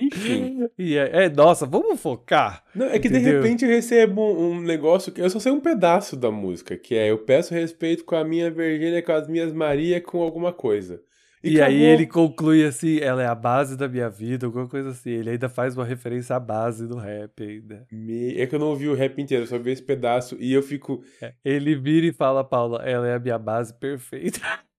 Enfim. 0.00 0.68
E 0.78 0.96
é, 0.96 1.24
é, 1.24 1.28
nossa, 1.28 1.66
vamos 1.66 2.00
focar. 2.00 2.64
Não, 2.74 2.86
é 2.86 2.98
que 2.98 3.08
de 3.08 3.18
Entendeu? 3.18 3.42
repente 3.42 3.64
eu 3.64 3.70
recebo 3.70 4.22
um, 4.22 4.52
um 4.52 4.60
negócio 4.62 5.12
que 5.12 5.20
eu 5.20 5.28
só 5.28 5.38
sei 5.38 5.52
um 5.52 5.60
pedaço 5.60 6.16
da 6.16 6.30
música, 6.30 6.76
que 6.76 6.94
é 6.94 7.10
eu 7.10 7.18
peço 7.18 7.52
respeito 7.52 8.04
com 8.04 8.16
a 8.16 8.24
minha 8.24 8.50
Virgínia, 8.50 9.02
com 9.02 9.12
as 9.12 9.28
minhas 9.28 9.52
Maria, 9.52 10.00
com 10.00 10.22
alguma 10.22 10.52
coisa. 10.52 11.02
E, 11.42 11.60
aí 11.60 11.76
acabou. 11.76 11.86
ele 11.94 12.06
conclui 12.06 12.64
assim, 12.64 12.98
ela 12.98 13.22
é 13.22 13.26
a 13.26 13.34
base 13.34 13.76
da 13.76 13.88
minha 13.88 14.10
vida, 14.10 14.44
alguma 14.46 14.68
coisa 14.68 14.90
assim. 14.90 15.10
Ele 15.10 15.30
ainda 15.30 15.48
faz 15.48 15.74
uma 15.76 15.84
referência 15.84 16.36
à 16.36 16.40
base 16.40 16.86
do 16.86 16.96
rap 16.96 17.42
ainda. 17.42 17.86
Me- 17.90 18.38
É 18.38 18.46
que 18.46 18.54
eu 18.54 18.58
não 18.58 18.66
ouvi 18.68 18.88
o 18.88 18.94
rap 18.94 19.20
inteiro, 19.20 19.44
eu 19.44 19.46
só 19.48 19.58
vi 19.58 19.70
esse 19.70 19.82
pedaço 19.82 20.36
e 20.38 20.52
eu 20.52 20.62
fico. 20.62 21.02
É, 21.22 21.32
Ele 21.44 21.74
vira 21.74 22.06
e 22.06 22.12
fala, 22.12 22.44
Paula, 22.44 22.82
ela 22.84 23.08
é 23.08 23.14
a 23.14 23.18
minha 23.18 23.38
base 23.38 23.72
perfeita. 23.74 24.40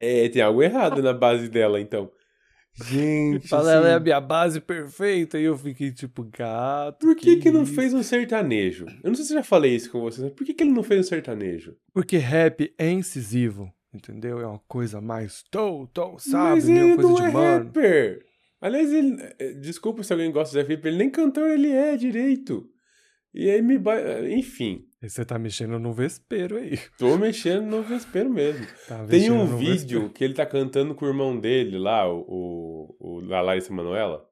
É, 0.00 0.28
tem 0.28 0.40
algo 0.40 0.62
errado 0.62 1.02
na 1.02 1.12
base 1.12 1.48
dela, 1.48 1.80
então. 1.80 2.08
Gente. 2.84 3.48
Fala, 3.48 3.72
ela 3.72 3.88
é 3.88 3.92
a 3.92 3.94
assim, 3.96 4.04
minha 4.04 4.20
base 4.20 4.60
perfeita. 4.60 5.38
E 5.40 5.42
eu 5.42 5.56
fiquei 5.58 5.90
tipo, 5.90 6.22
gato. 6.22 7.04
Por 7.04 7.16
que, 7.16 7.36
que 7.38 7.50
não 7.50 7.64
isso? 7.64 7.74
fez 7.74 7.92
um 7.92 8.02
sertanejo? 8.04 8.86
Eu 9.02 9.08
não 9.10 9.14
sei 9.16 9.24
se 9.24 9.32
eu 9.32 9.38
já 9.38 9.42
falei 9.42 9.74
isso 9.74 9.90
com 9.90 10.00
vocês, 10.00 10.22
mas 10.22 10.32
por 10.32 10.44
que, 10.46 10.54
que 10.54 10.62
ele 10.62 10.70
não 10.70 10.84
fez 10.84 11.00
um 11.00 11.08
sertanejo? 11.08 11.74
Porque 11.92 12.16
rap 12.16 12.72
é 12.78 12.88
incisivo, 12.90 13.72
entendeu? 13.92 14.40
É 14.40 14.46
uma 14.46 14.58
coisa 14.60 15.00
mais 15.00 15.42
tou, 15.50 15.86
tou, 15.88 16.18
sabe? 16.18 16.56
mas 16.56 16.68
ele 16.68 16.94
coisa 16.96 17.08
não 17.08 17.14
de 17.16 17.22
é 17.22 17.30
mano. 17.30 17.64
rapper. 17.66 18.26
Aliás, 18.60 18.92
ele. 18.92 19.16
eh, 19.38 19.52
Desculpa 19.54 20.02
se 20.02 20.12
alguém 20.12 20.32
gosta 20.32 20.50
do 20.56 20.60
Zé 20.60 20.64
Felipe, 20.66 20.88
ele 20.88 20.96
nem 20.98 21.10
cantor 21.10 21.48
ele 21.48 21.70
é 21.70 21.96
direito. 21.96 22.68
E 23.32 23.48
aí 23.50 23.62
me. 23.62 23.78
ba- 23.78 24.00
Enfim, 24.28 24.84
E 25.02 25.08
você 25.08 25.24
tá 25.24 25.38
mexendo 25.38 25.78
no 25.78 25.92
vespeiro 25.92 26.56
aí. 26.56 26.78
tô 26.98 27.16
mexendo 27.16 27.66
no 27.66 27.82
vespeiro 27.82 28.28
mesmo. 28.30 28.66
Tá 28.88 29.04
Tem 29.06 29.30
um 29.30 29.46
vídeo 29.56 30.00
vespeiro. 30.00 30.10
que 30.10 30.24
ele 30.24 30.34
tá 30.34 30.44
cantando 30.46 30.94
com 30.94 31.04
o 31.04 31.08
irmão 31.08 31.38
dele 31.38 31.78
lá, 31.78 32.10
o, 32.12 32.24
o, 32.98 33.20
o 33.28 33.34
a 33.34 33.40
Larissa 33.40 33.72
Manoela. 33.72 34.26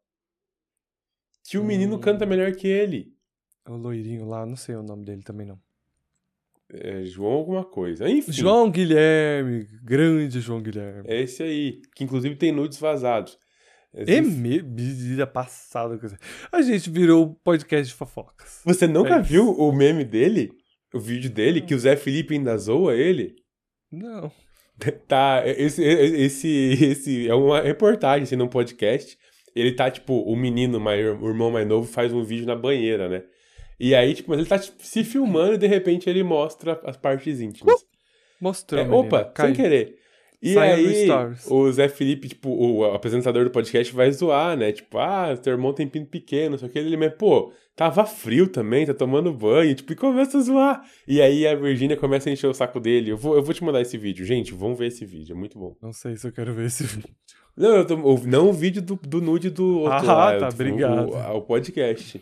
Que 1.49 1.59
o 1.59 1.65
menino 1.65 1.97
Hum. 1.97 2.01
canta 2.01 2.27
melhor 2.27 2.53
que 2.53 2.67
ele. 2.67 3.15
O 3.69 3.77
loirinho 3.77 4.27
lá, 4.27 4.45
não 4.45 4.57
sei 4.57 4.75
o 4.75 4.83
nome 4.83 5.05
dele 5.05 5.23
também 5.23 5.47
não. 5.47 5.61
É 6.73 7.05
João 7.05 7.33
alguma 7.33 7.65
coisa. 7.65 8.09
Enfim. 8.09 8.33
João 8.33 8.71
Guilherme, 8.71 9.67
grande 9.85 10.41
João 10.41 10.61
Guilherme. 10.61 11.05
É 11.07 11.23
esse 11.23 11.43
aí. 11.43 11.81
Que 11.95 12.03
inclusive 12.05 12.35
tem 12.37 12.51
nudes 12.53 12.79
vazados. 12.79 13.39
É 13.95 14.03
Esse- 14.03 14.21
me... 14.21 14.59
vida 14.61 15.27
passada. 15.27 15.99
A 16.53 16.61
gente 16.61 16.91
virou 16.91 17.35
podcast 17.43 17.87
de 17.89 17.95
fofocas. 17.95 18.61
Você 18.65 18.87
nunca 18.87 19.15
É 19.17 19.23
viu 19.23 19.49
o 19.51 19.73
meme 19.73 20.05
dele? 20.05 20.51
O 20.93 20.99
vídeo 21.01 21.31
dele? 21.31 21.61
Que 21.63 21.75
o 21.75 21.79
Zé 21.79 21.97
Felipe 21.97 22.35
ainda 22.35 22.57
zoa 22.59 22.95
ele? 22.95 23.35
Não. 23.91 24.31
Tá, 25.09 25.43
esse, 25.47 25.83
esse, 25.83 26.49
esse 26.85 27.27
é 27.27 27.35
uma 27.35 27.63
reportagem, 27.63 28.25
assim, 28.25 28.37
num 28.37 28.47
podcast. 28.47 29.17
Ele 29.55 29.73
tá, 29.73 29.91
tipo, 29.91 30.21
o 30.21 30.37
menino, 30.37 30.79
mais, 30.79 31.01
o 31.19 31.29
irmão 31.29 31.51
mais 31.51 31.67
novo, 31.67 31.91
faz 31.91 32.13
um 32.13 32.23
vídeo 32.23 32.45
na 32.47 32.55
banheira, 32.55 33.09
né? 33.09 33.23
E 33.79 33.95
aí, 33.95 34.15
tipo, 34.15 34.31
mas 34.31 34.39
ele 34.39 34.49
tá 34.49 34.59
tipo, 34.59 34.77
se 34.81 35.05
filmando 35.05 35.55
e 35.55 35.59
de 35.59 35.67
repente 35.67 36.09
ele 36.09 36.23
mostra 36.23 36.81
as 36.85 36.97
partes 36.97 37.41
íntimas. 37.41 37.85
Mostrou. 38.41 38.81
É, 38.81 38.89
opa, 38.89 39.25
Caiu. 39.25 39.55
sem 39.55 39.63
querer. 39.63 39.99
E 40.43 40.53
Saiu 40.53 40.89
aí, 40.89 41.09
o 41.49 41.73
Zé 41.73 41.89
Felipe, 41.89 42.29
tipo, 42.29 42.51
o 42.51 42.85
apresentador 42.85 43.45
do 43.45 43.51
podcast 43.51 43.93
vai 43.95 44.13
zoar, 44.13 44.57
né? 44.57 44.71
Tipo, 44.71 44.99
ah, 44.99 45.35
teu 45.37 45.55
irmão 45.55 45.73
tem 45.73 45.89
pinto 45.89 46.11
pequeno, 46.11 46.59
só 46.59 46.69
que 46.69 46.79
ele, 46.79 46.97
mas, 46.97 47.15
pô, 47.15 47.53
tava 47.75 48.05
frio 48.05 48.47
também, 48.47 48.85
tá 48.85 48.93
tomando 48.93 49.33
banho, 49.33 49.75
tipo, 49.75 49.93
e 49.93 49.97
começa 49.97 50.39
a 50.39 50.43
zoar. 50.43 50.85
E 51.09 51.23
aí 51.23 51.47
a 51.47 51.55
Virgínia 51.55 51.97
começa 51.97 52.29
a 52.29 52.33
encher 52.33 52.49
o 52.49 52.55
saco 52.55 52.79
dele. 52.79 53.11
Eu 53.11 53.17
vou, 53.17 53.35
eu 53.35 53.43
vou 53.43 53.55
te 53.55 53.65
mandar 53.65 53.81
esse 53.81 53.97
vídeo, 53.97 54.27
gente, 54.27 54.53
vamos 54.53 54.79
ver 54.79 54.89
esse 54.89 55.07
vídeo, 55.07 55.35
é 55.35 55.39
muito 55.39 55.59
bom. 55.59 55.75
Não 55.83 55.93
sei 55.93 56.17
se 56.17 56.27
eu 56.27 56.33
quero 56.33 56.53
ver 56.53 56.67
esse 56.67 56.85
vídeo. 56.85 57.09
Não, 57.57 57.85
tô, 57.87 57.97
não 58.27 58.51
o 58.51 58.53
vídeo 58.53 58.83
do, 58.83 58.97
do 58.97 59.23
nude 59.23 59.49
do 59.49 59.81
outro 59.81 60.11
Ah, 60.11 60.35
eu 60.35 60.41
tá, 60.41 60.49
obrigado. 60.49 61.09
O, 61.09 61.37
o 61.39 61.41
podcast. 61.41 62.21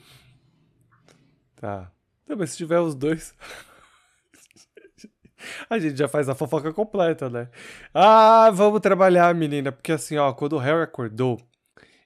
Tá. 1.64 1.90
Mas 2.29 2.50
se 2.50 2.59
tiver 2.59 2.79
os 2.79 2.94
dois. 2.94 3.35
A 5.70 5.79
gente 5.79 5.96
já 5.96 6.07
faz 6.07 6.29
a 6.29 6.35
fofoca 6.35 6.74
completa, 6.74 7.31
né? 7.31 7.48
Ah, 7.92 8.50
vamos 8.50 8.81
trabalhar, 8.81 9.35
menina. 9.35 9.72
Porque 9.72 9.92
assim, 9.92 10.18
ó, 10.18 10.31
quando 10.35 10.55
o 10.55 10.59
Harry 10.59 10.83
acordou, 10.83 11.40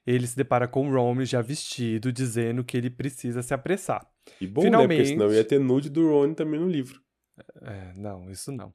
ele 0.07 0.25
se 0.25 0.37
depara 0.37 0.65
com 0.65 0.89
o 0.89 0.93
Ron 0.93 1.25
já 1.25 1.41
vestido, 1.41 2.11
dizendo 2.11 2.63
que 2.63 2.77
ele 2.77 2.89
precisa 2.89 3.41
se 3.41 3.53
apressar. 3.53 4.07
E 4.39 4.47
bom, 4.47 4.61
né? 4.61 4.67
Porque 4.67 4.67
Finalmente. 4.67 5.07
senão 5.07 5.33
ia 5.33 5.43
ter 5.43 5.59
nude 5.59 5.89
do 5.89 6.09
Rony 6.09 6.35
também 6.35 6.59
no 6.59 6.67
livro. 6.67 7.01
É, 7.61 7.93
não, 7.97 8.31
isso 8.31 8.53
não. 8.53 8.73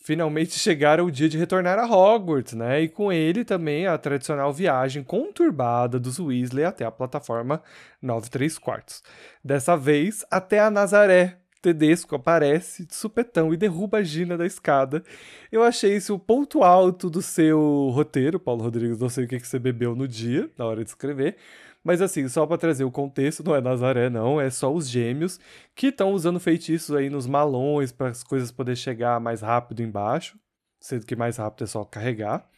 Finalmente 0.00 0.56
chegaram 0.58 1.06
o 1.06 1.10
dia 1.10 1.28
de 1.28 1.38
retornar 1.38 1.78
a 1.78 1.84
Hogwarts, 1.84 2.54
né? 2.54 2.82
E 2.82 2.88
com 2.88 3.12
ele 3.12 3.44
também 3.44 3.86
a 3.86 3.96
tradicional 3.98 4.52
viagem 4.52 5.04
conturbada 5.04 6.00
dos 6.00 6.18
Weasley 6.18 6.64
até 6.64 6.84
a 6.84 6.90
plataforma 6.90 7.62
9 8.02 8.28
3 8.30 8.58
quartos. 8.58 9.02
Dessa 9.44 9.76
vez, 9.76 10.24
até 10.30 10.58
a 10.58 10.70
Nazaré 10.70 11.36
Tedesco 11.60 12.14
aparece 12.14 12.86
de 12.86 12.94
supetão 12.94 13.52
e 13.52 13.56
derruba 13.56 13.98
a 13.98 14.02
Gina 14.02 14.36
da 14.36 14.46
escada. 14.46 15.04
Eu 15.52 15.62
achei 15.62 15.94
isso 15.94 16.14
o 16.14 16.18
ponto 16.18 16.62
alto 16.62 17.10
do 17.10 17.20
seu 17.20 17.90
roteiro, 17.92 18.40
Paulo 18.40 18.62
Rodrigues. 18.62 18.98
Não 18.98 19.10
sei 19.10 19.24
o 19.26 19.28
que 19.28 19.38
você 19.38 19.58
bebeu 19.58 19.94
no 19.94 20.08
dia, 20.08 20.48
na 20.56 20.64
hora 20.64 20.82
de 20.82 20.88
escrever. 20.88 21.36
Mas 21.82 22.02
assim, 22.02 22.28
só 22.28 22.46
pra 22.46 22.58
trazer 22.58 22.84
o 22.84 22.90
contexto, 22.90 23.42
não 23.42 23.54
é 23.54 23.60
Nazaré, 23.60 24.10
não, 24.10 24.40
é 24.40 24.50
só 24.50 24.72
os 24.72 24.88
gêmeos 24.88 25.40
que 25.74 25.86
estão 25.86 26.12
usando 26.12 26.38
feitiços 26.38 26.94
aí 26.94 27.08
nos 27.08 27.26
malões 27.26 27.90
para 27.90 28.08
as 28.08 28.22
coisas 28.22 28.52
poderem 28.52 28.76
chegar 28.76 29.18
mais 29.18 29.40
rápido 29.40 29.82
embaixo, 29.82 30.38
sendo 30.78 31.06
que 31.06 31.16
mais 31.16 31.38
rápido 31.38 31.64
é 31.64 31.66
só 31.66 31.84
carregar. 31.84 32.48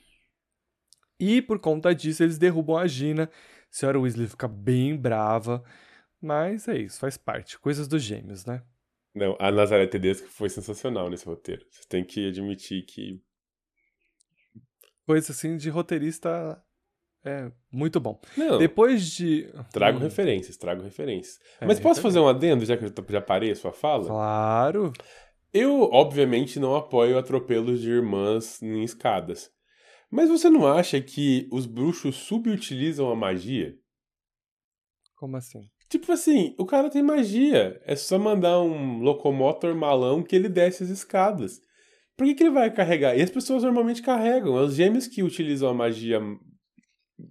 E 1.20 1.40
por 1.40 1.61
conta 1.61 1.94
disso, 1.94 2.22
eles 2.24 2.37
derrubam 2.37 2.76
a 2.76 2.87
Gina. 2.88 3.24
A 3.24 3.28
senhora 3.70 4.00
Weasley 4.00 4.26
fica 4.26 4.48
bem 4.48 4.96
brava, 4.96 5.62
mas 6.20 6.66
é 6.66 6.78
isso, 6.78 6.98
faz 6.98 7.16
parte. 7.16 7.58
Coisas 7.61 7.87
dos 7.87 8.02
gêmeos, 8.02 8.44
né? 8.44 8.62
Não, 9.14 9.37
a 9.38 9.50
Nazaré 9.52 9.87
Tedesco 9.87 10.26
foi 10.26 10.48
sensacional 10.48 11.08
nesse 11.08 11.26
roteiro. 11.26 11.64
Você 11.70 11.82
tem 11.88 12.04
que 12.04 12.28
admitir 12.28 12.85
que. 12.85 13.22
Coisa 15.06 15.32
assim 15.32 15.56
de 15.56 15.68
roteirista 15.68 16.62
é 17.24 17.50
muito 17.72 18.00
bom. 18.00 18.20
Não, 18.37 18.58
Depois 18.58 19.11
de. 19.11 19.48
trago 19.72 19.98
Hum, 19.98 20.02
referências, 20.02 20.56
trago 20.56 20.82
referências. 20.82 21.38
é, 21.61 21.66
Mas 21.66 21.78
posso 21.78 22.00
então- 22.00 22.11
fazer 22.11 22.18
um 22.20 22.28
adendo, 22.28 22.64
já 22.64 22.76
que 22.76 22.85
eu 22.85 22.92
já 23.08 23.20
parei 23.20 23.50
a 23.52 23.56
sua 23.56 23.72
fala? 23.72 24.06
Claro. 24.06 24.92
Eu, 25.52 25.82
obviamente, 25.92 26.58
não 26.58 26.74
apoio 26.74 27.18
atropelos 27.18 27.80
de 27.80 27.90
irmãs 27.90 28.61
em 28.62 28.82
escadas. 28.82 29.50
Mas 30.11 30.28
você 30.28 30.48
não 30.50 30.66
acha 30.66 31.00
que 31.00 31.48
os 31.52 31.66
bruxos 31.66 32.16
subutilizam 32.16 33.11
a 33.11 33.16
magia? 33.16 33.74
Como 35.16 35.37
assim? 35.37 35.68
Tipo 35.88 36.11
assim, 36.12 36.54
o 36.58 36.64
cara 36.64 36.88
tem 36.90 37.02
magia. 37.02 37.81
É 37.85 37.94
só 37.94 38.18
mandar 38.18 38.60
um 38.60 38.98
locomotor 39.00 39.75
malão 39.75 40.23
que 40.23 40.35
ele 40.35 40.48
desce 40.48 40.83
as 40.83 40.88
escadas. 40.90 41.60
Por 42.16 42.27
que, 42.27 42.35
que 42.35 42.42
ele 42.42 42.50
vai 42.50 42.70
carregar? 42.70 43.16
E 43.16 43.23
as 43.23 43.31
pessoas 43.31 43.62
normalmente 43.62 44.02
carregam. 44.02 44.58
É 44.58 44.62
os 44.62 44.75
gêmeos 44.75 45.06
que 45.06 45.23
utilizam 45.23 45.68
a 45.68 45.75
magia 45.75 46.20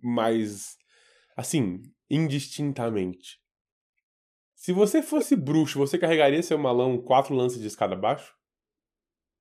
mais. 0.01 0.77
assim, 1.35 1.81
indistintamente. 2.09 3.39
Se 4.55 4.71
você 4.71 5.01
fosse 5.01 5.35
bruxo, 5.35 5.79
você 5.79 5.97
carregaria 5.97 6.43
seu 6.43 6.57
malão 6.57 7.01
quatro 7.01 7.33
lances 7.33 7.59
de 7.59 7.67
escada 7.67 7.95
abaixo? 7.95 8.35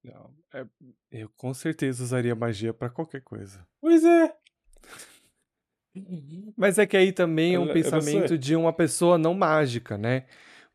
Não, 0.03 0.34
é- 0.55 0.66
eu 1.11 1.28
com 1.36 1.53
certeza 1.53 2.03
usaria 2.03 2.34
magia 2.34 2.72
pra 2.72 2.88
qualquer 2.88 3.20
coisa. 3.20 3.66
Pois 3.80 4.03
é. 4.03 4.34
Mas 6.57 6.78
é 6.78 6.86
que 6.86 6.97
aí 6.97 7.12
também 7.12 7.55
é 7.55 7.59
um 7.59 7.68
é 7.68 7.72
pensamento 7.72 8.28
você. 8.28 8.38
de 8.38 8.55
uma 8.57 8.72
pessoa 8.72 9.18
não 9.18 9.34
mágica, 9.34 9.99
né? 9.99 10.26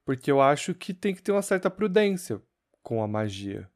Porque 0.03 0.29
eu 0.29 0.41
acho 0.41 0.75
que 0.75 0.93
tem 0.93 1.15
que 1.15 1.21
ter 1.23 1.31
uma 1.31 1.41
certa 1.41 1.69
prudência 1.69 2.41
com 2.83 3.01
a 3.01 3.07
magia. 3.07 3.69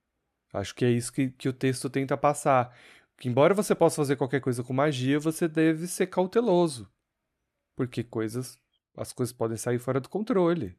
Acho 0.53 0.75
que 0.75 0.85
é 0.85 0.89
isso 0.91 1.11
que, 1.11 1.29
que 1.31 1.47
o 1.49 1.53
texto 1.53 1.89
tenta 1.89 2.17
passar. 2.17 2.75
Que 3.19 3.27
embora 3.27 3.53
você 3.53 3.75
possa 3.75 3.97
fazer 3.97 4.15
qualquer 4.15 4.39
coisa 4.39 4.63
com 4.63 4.73
magia, 4.73 5.19
você 5.19 5.47
deve 5.47 5.87
ser 5.87 6.07
cauteloso. 6.07 6.89
Porque 7.75 8.03
coisas, 8.03 8.57
as 8.95 9.11
coisas 9.11 9.33
podem 9.33 9.57
sair 9.57 9.79
fora 9.79 9.99
do 9.99 10.09
controle. 10.09 10.77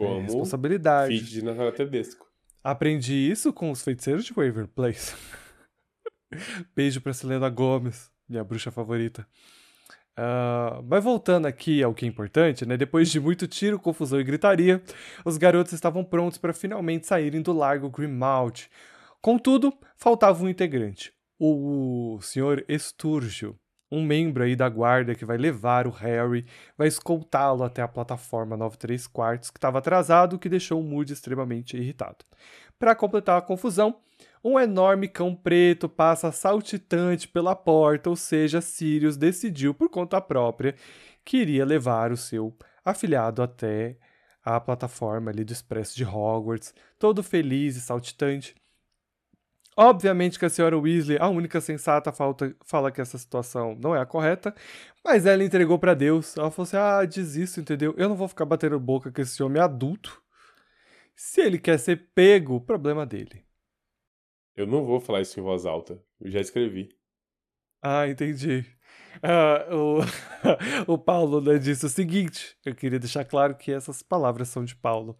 É 0.00 0.20
responsabilidade. 0.20 1.18
Feat 1.18 1.30
de 1.30 1.44
Natália 1.44 1.72
Tedesco. 1.72 2.26
Aprendi 2.62 3.14
isso 3.14 3.52
com 3.52 3.70
os 3.70 3.82
feiticeiros 3.82 4.24
de 4.24 4.32
Waver 4.32 4.68
Place. 4.68 5.14
Beijo 6.76 7.00
pra 7.00 7.12
Selena 7.12 7.48
Gomes, 7.48 8.10
minha 8.28 8.44
bruxa 8.44 8.70
favorita. 8.70 9.26
Uh, 10.18 10.82
mas 10.86 11.02
voltando 11.02 11.46
aqui 11.46 11.82
ao 11.82 11.94
que 11.94 12.04
é 12.04 12.08
importante, 12.08 12.66
né? 12.66 12.76
Depois 12.76 13.10
de 13.10 13.18
muito 13.18 13.46
tiro, 13.46 13.78
confusão 13.78 14.20
e 14.20 14.24
gritaria, 14.24 14.82
os 15.24 15.38
garotos 15.38 15.72
estavam 15.72 16.04
prontos 16.04 16.36
para 16.36 16.52
finalmente 16.52 17.06
saírem 17.06 17.40
do 17.40 17.52
Largo 17.52 17.88
Grimald. 17.88 18.68
Contudo, 19.22 19.72
faltava 19.96 20.42
um 20.44 20.48
integrante, 20.48 21.12
o, 21.40 22.20
Sr. 22.20 22.64
Esturgio, 22.68 23.58
um 23.90 24.04
membro 24.04 24.44
aí 24.44 24.54
da 24.54 24.68
guarda 24.68 25.14
que 25.14 25.24
vai 25.24 25.38
levar 25.38 25.86
o 25.86 25.90
Harry, 25.90 26.46
vai 26.76 26.86
escoltá-lo 26.86 27.64
até 27.64 27.80
a 27.80 27.88
plataforma 27.88 28.56
93 28.56 29.06
quartos, 29.06 29.50
que 29.50 29.56
estava 29.56 29.78
atrasado, 29.78 30.36
o 30.36 30.38
que 30.38 30.50
deixou 30.50 30.80
o 30.80 30.84
Moody 30.84 31.14
extremamente 31.14 31.76
irritado. 31.76 32.18
Para 32.78 32.94
completar 32.94 33.38
a 33.38 33.42
confusão, 33.42 33.96
um 34.44 34.60
enorme 34.60 35.08
cão 35.08 35.34
preto 35.34 35.88
passa 35.88 36.30
saltitante 36.30 37.26
pela 37.26 37.56
porta, 37.56 38.10
ou 38.10 38.16
seja, 38.16 38.60
Sirius 38.60 39.16
decidiu 39.16 39.74
por 39.74 39.88
conta 39.88 40.20
própria 40.20 40.74
que 41.24 41.38
iria 41.38 41.64
levar 41.64 42.12
o 42.12 42.16
seu 42.16 42.54
afilhado 42.84 43.42
até 43.42 43.96
a 44.44 44.60
plataforma 44.60 45.30
ali 45.30 45.44
do 45.44 45.52
Expresso 45.52 45.96
de 45.96 46.04
Hogwarts, 46.04 46.74
todo 46.98 47.22
feliz 47.22 47.76
e 47.76 47.80
saltitante. 47.80 48.54
Obviamente 49.76 50.38
que 50.38 50.44
a 50.44 50.50
senhora 50.50 50.76
Weasley, 50.78 51.18
a 51.20 51.28
única 51.28 51.60
sensata, 51.60 52.12
falta, 52.12 52.54
fala 52.64 52.90
que 52.90 53.00
essa 53.00 53.16
situação 53.16 53.76
não 53.80 53.94
é 53.94 54.00
a 54.00 54.06
correta, 54.06 54.54
mas 55.04 55.26
ela 55.26 55.44
entregou 55.44 55.78
para 55.78 55.94
Deus. 55.94 56.36
Ela 56.36 56.50
falou 56.50 56.64
assim: 56.64 56.76
ah, 56.76 57.04
desisto, 57.04 57.60
entendeu? 57.60 57.94
Eu 57.96 58.08
não 58.08 58.16
vou 58.16 58.28
ficar 58.28 58.44
batendo 58.44 58.78
boca 58.78 59.10
com 59.10 59.20
esse 59.20 59.42
homem 59.42 59.62
adulto. 59.62 60.22
Se 61.14 61.40
ele 61.40 61.58
quer 61.58 61.78
ser 61.78 62.10
pego, 62.14 62.60
problema 62.60 63.06
dele. 63.06 63.44
Eu 64.56 64.66
não 64.66 64.84
vou 64.84 65.00
falar 65.00 65.20
isso 65.20 65.38
em 65.38 65.42
voz 65.42 65.64
alta. 65.64 66.02
Eu 66.20 66.30
já 66.30 66.40
escrevi. 66.40 66.88
Ah, 67.82 68.06
entendi. 68.08 68.66
Ah, 69.22 69.66
o, 69.74 70.00
o 70.94 70.98
Paulo 70.98 71.40
né, 71.40 71.58
disse 71.58 71.86
o 71.86 71.88
seguinte: 71.88 72.56
eu 72.64 72.74
queria 72.74 72.98
deixar 72.98 73.24
claro 73.24 73.54
que 73.54 73.72
essas 73.72 74.02
palavras 74.02 74.48
são 74.48 74.64
de 74.64 74.74
Paulo. 74.76 75.16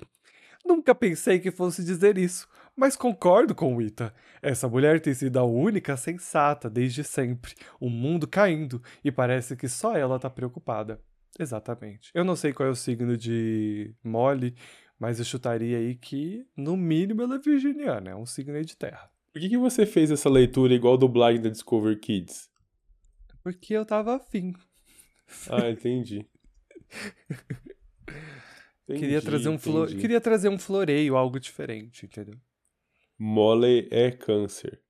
Nunca 0.65 0.95
pensei 0.95 1.39
que 1.39 1.51
fosse 1.51 1.83
dizer 1.83 2.19
isso, 2.19 2.47
mas 2.81 2.97
concordo 2.97 3.55
com 3.55 3.77
o 3.77 3.83
Ita. 3.83 4.11
Essa 4.41 4.67
mulher 4.67 5.03
tem 5.03 5.13
sido 5.13 5.39
a 5.39 5.45
única 5.45 5.99
sensata 5.99 6.71
desde 6.71 7.05
sempre. 7.05 7.55
O 7.79 7.91
mundo 7.91 8.27
caindo 8.27 8.83
e 9.05 9.13
parece 9.13 9.55
que 9.55 9.69
só 9.69 9.95
ela 9.95 10.19
tá 10.19 10.31
preocupada. 10.31 10.99
Exatamente. 11.39 12.11
Eu 12.15 12.25
não 12.25 12.35
sei 12.35 12.55
qual 12.55 12.67
é 12.67 12.73
o 12.73 12.75
signo 12.75 13.19
de 13.19 13.95
Molly, 14.03 14.55
mas 14.99 15.19
eu 15.19 15.27
chutaria 15.27 15.77
aí 15.77 15.95
que, 15.95 16.47
no 16.57 16.75
mínimo, 16.75 17.21
ela 17.21 17.35
é 17.35 17.39
virginiana, 17.39 18.13
é 18.13 18.17
um 18.17 18.25
signo 18.25 18.57
aí 18.57 18.65
de 18.65 18.75
terra. 18.75 19.11
Por 19.31 19.43
que, 19.43 19.51
que 19.51 19.59
você 19.59 19.85
fez 19.85 20.11
essa 20.11 20.31
leitura 20.31 20.73
igual 20.73 20.97
do 20.97 21.07
dublagem 21.07 21.43
da 21.43 21.51
Discover 21.51 22.01
Kids? 22.01 22.49
Porque 23.43 23.75
eu 23.75 23.85
tava 23.85 24.17
afim. 24.17 24.55
Ah, 25.51 25.69
entendi. 25.69 26.27
entendi 28.89 28.99
queria 29.01 29.21
trazer 29.21 29.51
um 29.51 29.59
flo... 29.59 29.87
queria 29.87 30.21
trazer 30.21 30.49
um 30.49 30.59
floreio, 30.59 31.15
algo 31.15 31.39
diferente, 31.39 32.07
entendeu? 32.07 32.41
Molly 33.23 33.87
é 33.91 34.11
câncer. 34.11 34.81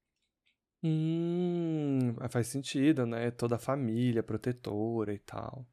Hum, 0.85 2.15
faz 2.31 2.47
sentido, 2.47 3.05
né? 3.05 3.33
Toda 3.33 3.57
a 3.57 3.59
família 3.59 4.23
protetora 4.23 5.13
e 5.13 5.19
tal. 5.19 5.67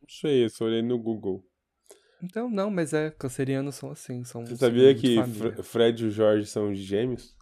Não 0.00 0.08
sei, 0.08 0.44
eu 0.44 0.48
só 0.48 0.64
olhei 0.64 0.80
no 0.80 0.98
Google. 0.98 1.46
Então, 2.22 2.48
não, 2.48 2.70
mas 2.70 2.94
é, 2.94 3.10
cancerianos 3.10 3.74
são 3.74 3.90
assim, 3.90 4.24
são 4.24 4.44
Você 4.46 4.56
sabia 4.56 4.94
que 4.94 5.16
Fred 5.62 6.02
e 6.02 6.06
o 6.06 6.10
Jorge 6.10 6.46
são 6.46 6.74
gêmeos? 6.74 7.36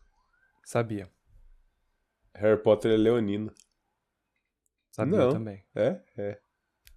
Sabia. 0.65 1.09
Harry 2.35 2.61
Potter 2.61 2.91
é 2.91 2.97
leonino. 2.97 3.55
Sabia 4.91 5.17
não. 5.17 5.33
também. 5.33 5.65
É? 5.77 6.01
É. 6.19 6.41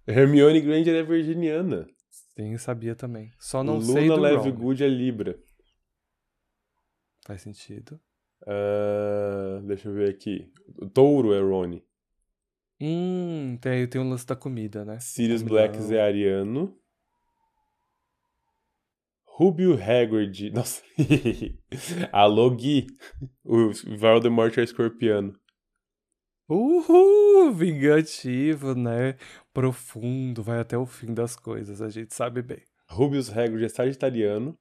Hermione 0.08 0.60
Granger 0.60 0.96
é 0.96 1.04
virginiana. 1.04 1.86
Sim, 2.10 2.58
sabia 2.58 2.96
também. 2.96 3.30
Só 3.38 3.62
não 3.62 3.74
Luna 3.78 3.92
sei 3.92 4.08
do 4.08 4.16
Lovegood 4.16 4.82
é 4.82 4.88
Libra. 4.88 5.38
Faz 7.26 7.42
sentido. 7.42 8.00
Uh, 8.42 9.60
deixa 9.66 9.88
eu 9.88 9.94
ver 9.94 10.10
aqui. 10.10 10.50
O 10.80 10.88
touro 10.88 11.34
é 11.34 11.40
Rony. 11.40 11.84
Hum, 12.80 13.58
tem, 13.60 13.86
tem 13.86 14.00
um 14.00 14.08
lance 14.08 14.26
da 14.26 14.34
comida, 14.34 14.84
né? 14.84 14.98
Sirius 15.00 15.42
Black 15.42 15.78
é 15.92 16.00
ariano. 16.00 16.74
Rubio 19.26 19.74
Hagrid. 19.74 20.50
Nossa. 20.54 20.82
Alô, 22.12 22.50
Gui. 22.50 22.86
O 23.44 23.70
Voldemort 23.96 24.56
é 24.58 24.62
escorpiano. 24.62 25.38
Uhul! 26.48 27.52
Vingativo, 27.52 28.74
né? 28.74 29.16
Profundo, 29.52 30.42
vai 30.42 30.58
até 30.58 30.76
o 30.76 30.84
fim 30.84 31.14
das 31.14 31.36
coisas, 31.36 31.80
a 31.80 31.88
gente 31.88 32.14
sabe 32.14 32.42
bem. 32.42 32.62
Rubius 32.88 33.30
Hagrid 33.30 33.64
é 33.64 33.68
sagitariano. 33.68 34.58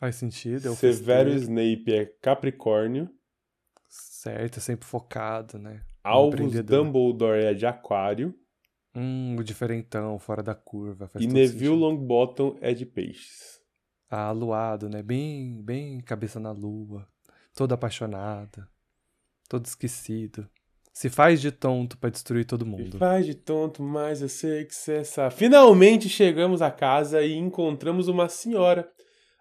Faz 0.00 0.16
sentido. 0.16 0.72
É 0.72 0.74
Severo 0.74 1.30
Snape 1.30 1.92
é 1.92 2.06
capricórnio. 2.20 3.08
Certo, 3.88 4.56
é 4.58 4.60
sempre 4.60 4.86
focado, 4.86 5.58
né? 5.58 5.82
Alvos 6.02 6.52
Dumbledore 6.64 7.44
é 7.44 7.54
de 7.54 7.66
aquário. 7.66 8.34
Hum, 8.96 9.36
o 9.38 9.44
diferentão, 9.44 10.18
fora 10.18 10.42
da 10.42 10.54
curva. 10.54 11.08
e 11.20 11.26
Neville 11.26 11.48
sentido. 11.48 11.74
Longbottom 11.74 12.56
é 12.60 12.72
de 12.74 12.84
peixes 12.84 13.60
aluado, 14.10 14.88
né? 14.88 15.02
Bem, 15.02 15.62
bem 15.62 16.00
cabeça 16.00 16.40
na 16.40 16.50
lua, 16.50 17.06
todo 17.54 17.72
apaixonado, 17.72 18.66
todo 19.48 19.64
esquecido. 19.64 20.48
Se 20.92 21.08
faz 21.08 21.40
de 21.40 21.52
tonto 21.52 21.96
para 21.96 22.10
destruir 22.10 22.44
todo 22.44 22.66
mundo. 22.66 22.92
Se 22.92 22.98
faz 22.98 23.24
de 23.24 23.34
tonto, 23.34 23.82
mas 23.82 24.20
eu 24.20 24.28
sei 24.28 24.64
que 24.64 24.74
você 24.74 25.04
sabe. 25.04 25.34
Finalmente 25.34 26.08
chegamos 26.08 26.60
à 26.60 26.70
casa 26.70 27.22
e 27.22 27.32
encontramos 27.36 28.08
uma 28.08 28.28
senhora. 28.28 28.90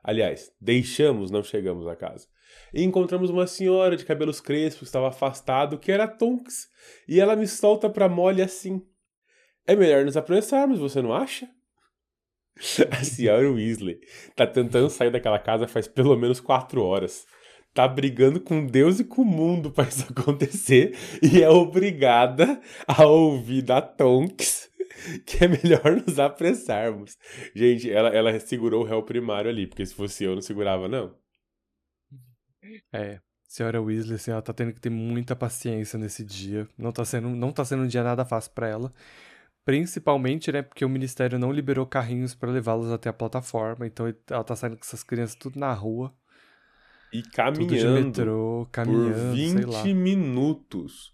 Aliás, 0.03 0.51
deixamos, 0.59 1.31
não 1.31 1.43
chegamos 1.43 1.87
à 1.87 1.95
casa. 1.95 2.27
E 2.73 2.83
encontramos 2.83 3.29
uma 3.29 3.47
senhora 3.47 3.95
de 3.95 4.05
cabelos 4.05 4.39
crespos 4.39 4.87
estava 4.87 5.09
afastado, 5.09 5.77
que 5.77 5.91
era 5.91 6.07
Tonks. 6.07 6.67
E 7.07 7.19
ela 7.19 7.35
me 7.35 7.47
solta 7.47 7.89
pra 7.89 8.09
Molly 8.09 8.41
assim. 8.41 8.81
É 9.67 9.75
melhor 9.75 10.05
nos 10.05 10.17
apressarmos, 10.17 10.79
você 10.79 11.01
não 11.01 11.13
acha? 11.13 11.47
A 12.91 13.03
senhora 13.03 13.49
Weasley 13.51 13.99
tá 14.35 14.45
tentando 14.45 14.89
sair 14.89 15.11
daquela 15.11 15.39
casa 15.39 15.67
faz 15.67 15.87
pelo 15.87 16.15
menos 16.17 16.39
quatro 16.39 16.83
horas. 16.83 17.25
Tá 17.73 17.87
brigando 17.87 18.41
com 18.41 18.65
Deus 18.65 18.99
e 18.99 19.03
com 19.03 19.21
o 19.21 19.25
mundo 19.25 19.71
para 19.71 19.87
isso 19.87 20.05
acontecer 20.09 20.97
e 21.21 21.41
é 21.41 21.49
obrigada 21.49 22.59
a 22.87 23.05
ouvir 23.05 23.61
da 23.61 23.81
Tonks 23.81 24.68
que 25.25 25.43
é 25.43 25.47
melhor 25.47 25.95
nos 26.05 26.19
apressarmos. 26.19 27.17
Gente, 27.55 27.89
ela, 27.91 28.09
ela 28.09 28.39
segurou 28.39 28.83
o 28.83 28.85
réu 28.85 29.03
primário 29.03 29.49
ali, 29.49 29.67
porque 29.67 29.85
se 29.85 29.93
fosse 29.93 30.23
eu, 30.23 30.35
não 30.35 30.41
segurava, 30.41 30.87
não. 30.87 31.15
É, 32.91 33.19
senhora 33.47 33.81
Weasley, 33.81 34.15
assim, 34.15 34.31
ela 34.31 34.41
tá 34.41 34.53
tendo 34.53 34.73
que 34.73 34.79
ter 34.79 34.89
muita 34.89 35.35
paciência 35.35 35.97
nesse 35.97 36.23
dia. 36.23 36.67
Não 36.77 36.91
tá 36.91 37.03
sendo, 37.05 37.29
não 37.29 37.51
tá 37.51 37.65
sendo 37.65 37.83
um 37.83 37.87
dia 37.87 38.03
nada 38.03 38.25
fácil 38.25 38.51
para 38.51 38.67
ela. 38.67 38.93
Principalmente, 39.65 40.51
né, 40.51 40.61
porque 40.61 40.85
o 40.85 40.89
ministério 40.89 41.37
não 41.37 41.51
liberou 41.51 41.85
carrinhos 41.85 42.33
para 42.33 42.49
levá-los 42.49 42.91
até 42.91 43.09
a 43.09 43.13
plataforma, 43.13 43.85
então 43.85 44.11
ela 44.29 44.43
tá 44.43 44.55
saindo 44.55 44.77
com 44.77 44.83
essas 44.83 45.03
crianças 45.03 45.35
tudo 45.35 45.59
na 45.59 45.71
rua. 45.73 46.13
E 47.11 47.21
caminhando 47.23 48.05
metrô, 48.05 48.67
caminhando, 48.71 49.65
por 49.65 49.83
20 49.83 49.93
minutos. 49.93 51.13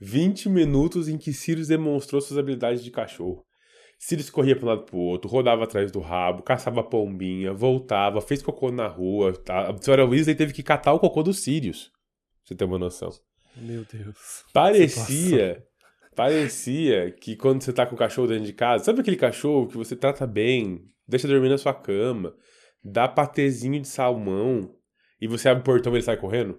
20 0.00 0.48
minutos 0.48 1.08
em 1.08 1.16
que 1.16 1.32
Sirius 1.32 1.68
demonstrou 1.68 2.20
suas 2.20 2.38
habilidades 2.38 2.82
de 2.82 2.90
cachorro. 2.90 3.44
Sirius 3.98 4.28
corria 4.28 4.54
para 4.54 4.66
um 4.66 4.68
lado 4.68 4.82
pro 4.84 4.98
outro, 4.98 5.30
rodava 5.30 5.64
atrás 5.64 5.90
do 5.90 6.00
rabo, 6.00 6.42
caçava 6.42 6.82
pombinha, 6.82 7.52
voltava, 7.52 8.20
fez 8.20 8.42
cocô 8.42 8.70
na 8.70 8.86
rua. 8.86 9.32
Tá? 9.32 9.70
A 9.70 9.82
senhora 9.82 10.04
Weasley 10.04 10.34
teve 10.34 10.52
que 10.52 10.62
catar 10.62 10.92
o 10.92 11.00
cocô 11.00 11.22
do 11.22 11.32
Sirius. 11.32 11.84
Pra 11.84 12.48
você 12.48 12.54
ter 12.54 12.64
uma 12.64 12.78
noção. 12.78 13.10
Meu 13.56 13.84
Deus. 13.90 14.44
Parecia 14.52 15.64
Parecia 16.16 17.10
que 17.10 17.36
quando 17.36 17.62
você 17.62 17.74
tá 17.74 17.84
com 17.84 17.94
o 17.94 17.98
cachorro 17.98 18.26
dentro 18.26 18.46
de 18.46 18.54
casa, 18.54 18.84
sabe 18.84 19.02
aquele 19.02 19.18
cachorro 19.18 19.68
que 19.68 19.76
você 19.76 19.94
trata 19.94 20.26
bem, 20.26 20.80
deixa 21.06 21.28
dormir 21.28 21.50
na 21.50 21.58
sua 21.58 21.74
cama, 21.74 22.34
dá 22.82 23.06
patezinho 23.06 23.78
de 23.78 23.86
salmão 23.86 24.74
e 25.20 25.28
você 25.28 25.50
abre 25.50 25.60
o 25.60 25.64
portão 25.64 25.92
e 25.92 25.96
ele 25.96 26.02
sai 26.02 26.16
correndo? 26.16 26.58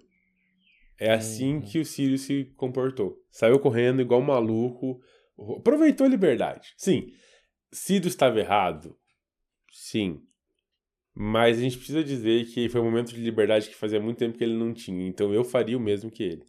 É 1.00 1.14
assim 1.14 1.56
uhum. 1.56 1.62
que 1.62 1.80
o 1.80 1.86
Sirius 1.86 2.22
se 2.22 2.46
comportou. 2.56 3.18
Saiu 3.30 3.60
correndo 3.60 4.02
igual 4.02 4.20
um 4.20 4.26
maluco, 4.26 5.00
aproveitou 5.58 6.06
a 6.06 6.10
liberdade. 6.10 6.74
Sim, 6.76 7.14
Sirius 7.72 8.14
estava 8.14 8.40
errado. 8.40 8.98
Sim. 9.72 10.22
Mas 11.14 11.58
a 11.58 11.62
gente 11.62 11.78
precisa 11.78 12.04
dizer 12.04 12.46
que 12.46 12.70
foi 12.70 12.82
um 12.82 12.86
momento 12.86 13.14
de 13.14 13.22
liberdade 13.22 13.70
que 13.70 13.76
fazia 13.76 14.00
muito 14.00 14.18
tempo 14.18 14.38
que 14.38 14.44
ele 14.44 14.58
não 14.58 14.74
tinha. 14.74 15.08
Então 15.08 15.34
eu 15.34 15.44
faria 15.44 15.78
o 15.78 15.82
mesmo 15.82 16.12
que 16.12 16.24
ele. 16.24 16.46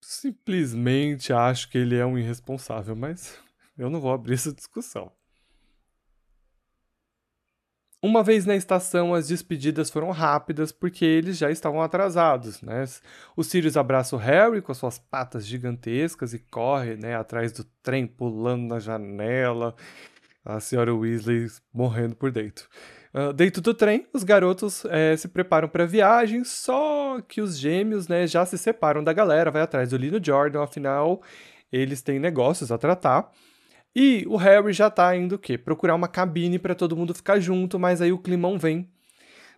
simplesmente 0.00 1.32
acho 1.32 1.68
que 1.70 1.78
ele 1.78 1.96
é 1.96 2.06
um 2.06 2.18
irresponsável, 2.18 2.96
mas 2.96 3.38
eu 3.76 3.90
não 3.90 4.00
vou 4.00 4.12
abrir 4.12 4.34
essa 4.34 4.52
discussão. 4.52 5.12
Uma 8.00 8.22
vez 8.22 8.46
na 8.46 8.54
estação, 8.54 9.12
as 9.12 9.26
despedidas 9.26 9.90
foram 9.90 10.12
rápidas 10.12 10.70
porque 10.70 11.04
eles 11.04 11.36
já 11.36 11.50
estavam 11.50 11.82
atrasados, 11.82 12.62
né? 12.62 12.84
O 13.36 13.42
Sirius 13.42 13.76
abraça 13.76 14.14
o 14.14 14.18
Harry 14.18 14.62
com 14.62 14.70
as 14.70 14.78
suas 14.78 14.98
patas 15.00 15.44
gigantescas 15.44 16.32
e 16.32 16.38
corre, 16.38 16.96
né, 16.96 17.16
atrás 17.16 17.50
do 17.50 17.64
trem, 17.82 18.06
pulando 18.06 18.68
na 18.68 18.78
janela. 18.78 19.74
A 20.44 20.60
senhora 20.60 20.94
Weasley 20.94 21.48
morrendo 21.74 22.14
por 22.14 22.30
dentro. 22.30 22.68
Uh, 23.12 23.32
dentro 23.32 23.60
do 23.60 23.74
trem, 23.74 24.06
os 24.12 24.22
garotos 24.22 24.84
é, 24.84 25.16
se 25.16 25.26
preparam 25.26 25.68
para 25.68 25.82
a 25.82 25.86
viagem, 25.86 26.44
só 26.44 27.20
que 27.22 27.40
os 27.40 27.58
gêmeos 27.58 28.06
né, 28.06 28.28
já 28.28 28.46
se 28.46 28.56
separam 28.56 29.02
da 29.02 29.12
galera, 29.12 29.50
vai 29.50 29.62
atrás 29.62 29.90
do 29.90 29.96
Lino 29.96 30.24
Jordan, 30.24 30.62
afinal, 30.62 31.20
eles 31.72 32.00
têm 32.00 32.20
negócios 32.20 32.70
a 32.70 32.78
tratar. 32.78 33.28
E 34.00 34.24
o 34.28 34.36
Harry 34.36 34.72
já 34.72 34.88
tá 34.88 35.16
indo 35.16 35.34
o 35.34 35.38
quê? 35.40 35.58
Procurar 35.58 35.96
uma 35.96 36.06
cabine 36.06 36.56
para 36.56 36.72
todo 36.72 36.96
mundo 36.96 37.12
ficar 37.12 37.40
junto, 37.40 37.80
mas 37.80 38.00
aí 38.00 38.12
o 38.12 38.18
climão 38.18 38.56
vem, 38.56 38.88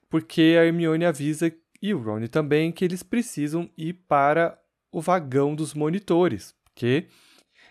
porque 0.09 0.57
a 0.59 0.65
Hermione 0.65 1.05
avisa 1.05 1.55
e 1.83 1.93
o 1.93 1.99
Ron 1.99 2.27
também 2.27 2.73
que 2.73 2.83
eles 2.83 3.03
precisam 3.03 3.69
ir 3.77 3.93
para 4.09 4.59
o 4.91 4.99
vagão 4.99 5.55
dos 5.55 5.75
monitores, 5.75 6.55
porque 6.65 7.05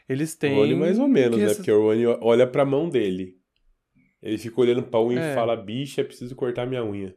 eles 0.07 0.35
têm. 0.35 0.53
O 0.53 0.57
Rony 0.57 0.75
mais 0.75 0.99
ou 0.99 1.07
menos, 1.07 1.39
né? 1.39 1.55
Porque 1.55 1.71
o 1.71 1.87
Rony 1.87 2.05
olha 2.05 2.45
pra 2.45 2.63
mão 2.63 2.87
dele. 2.87 3.35
Ele 4.21 4.37
fica 4.37 4.61
olhando 4.61 4.83
pra 4.83 5.01
unha 5.01 5.19
é. 5.19 5.31
e 5.31 5.35
fala: 5.35 5.55
bicha, 5.55 6.01
é 6.01 6.03
preciso 6.03 6.35
cortar 6.35 6.67
minha 6.67 6.85
unha. 6.85 7.15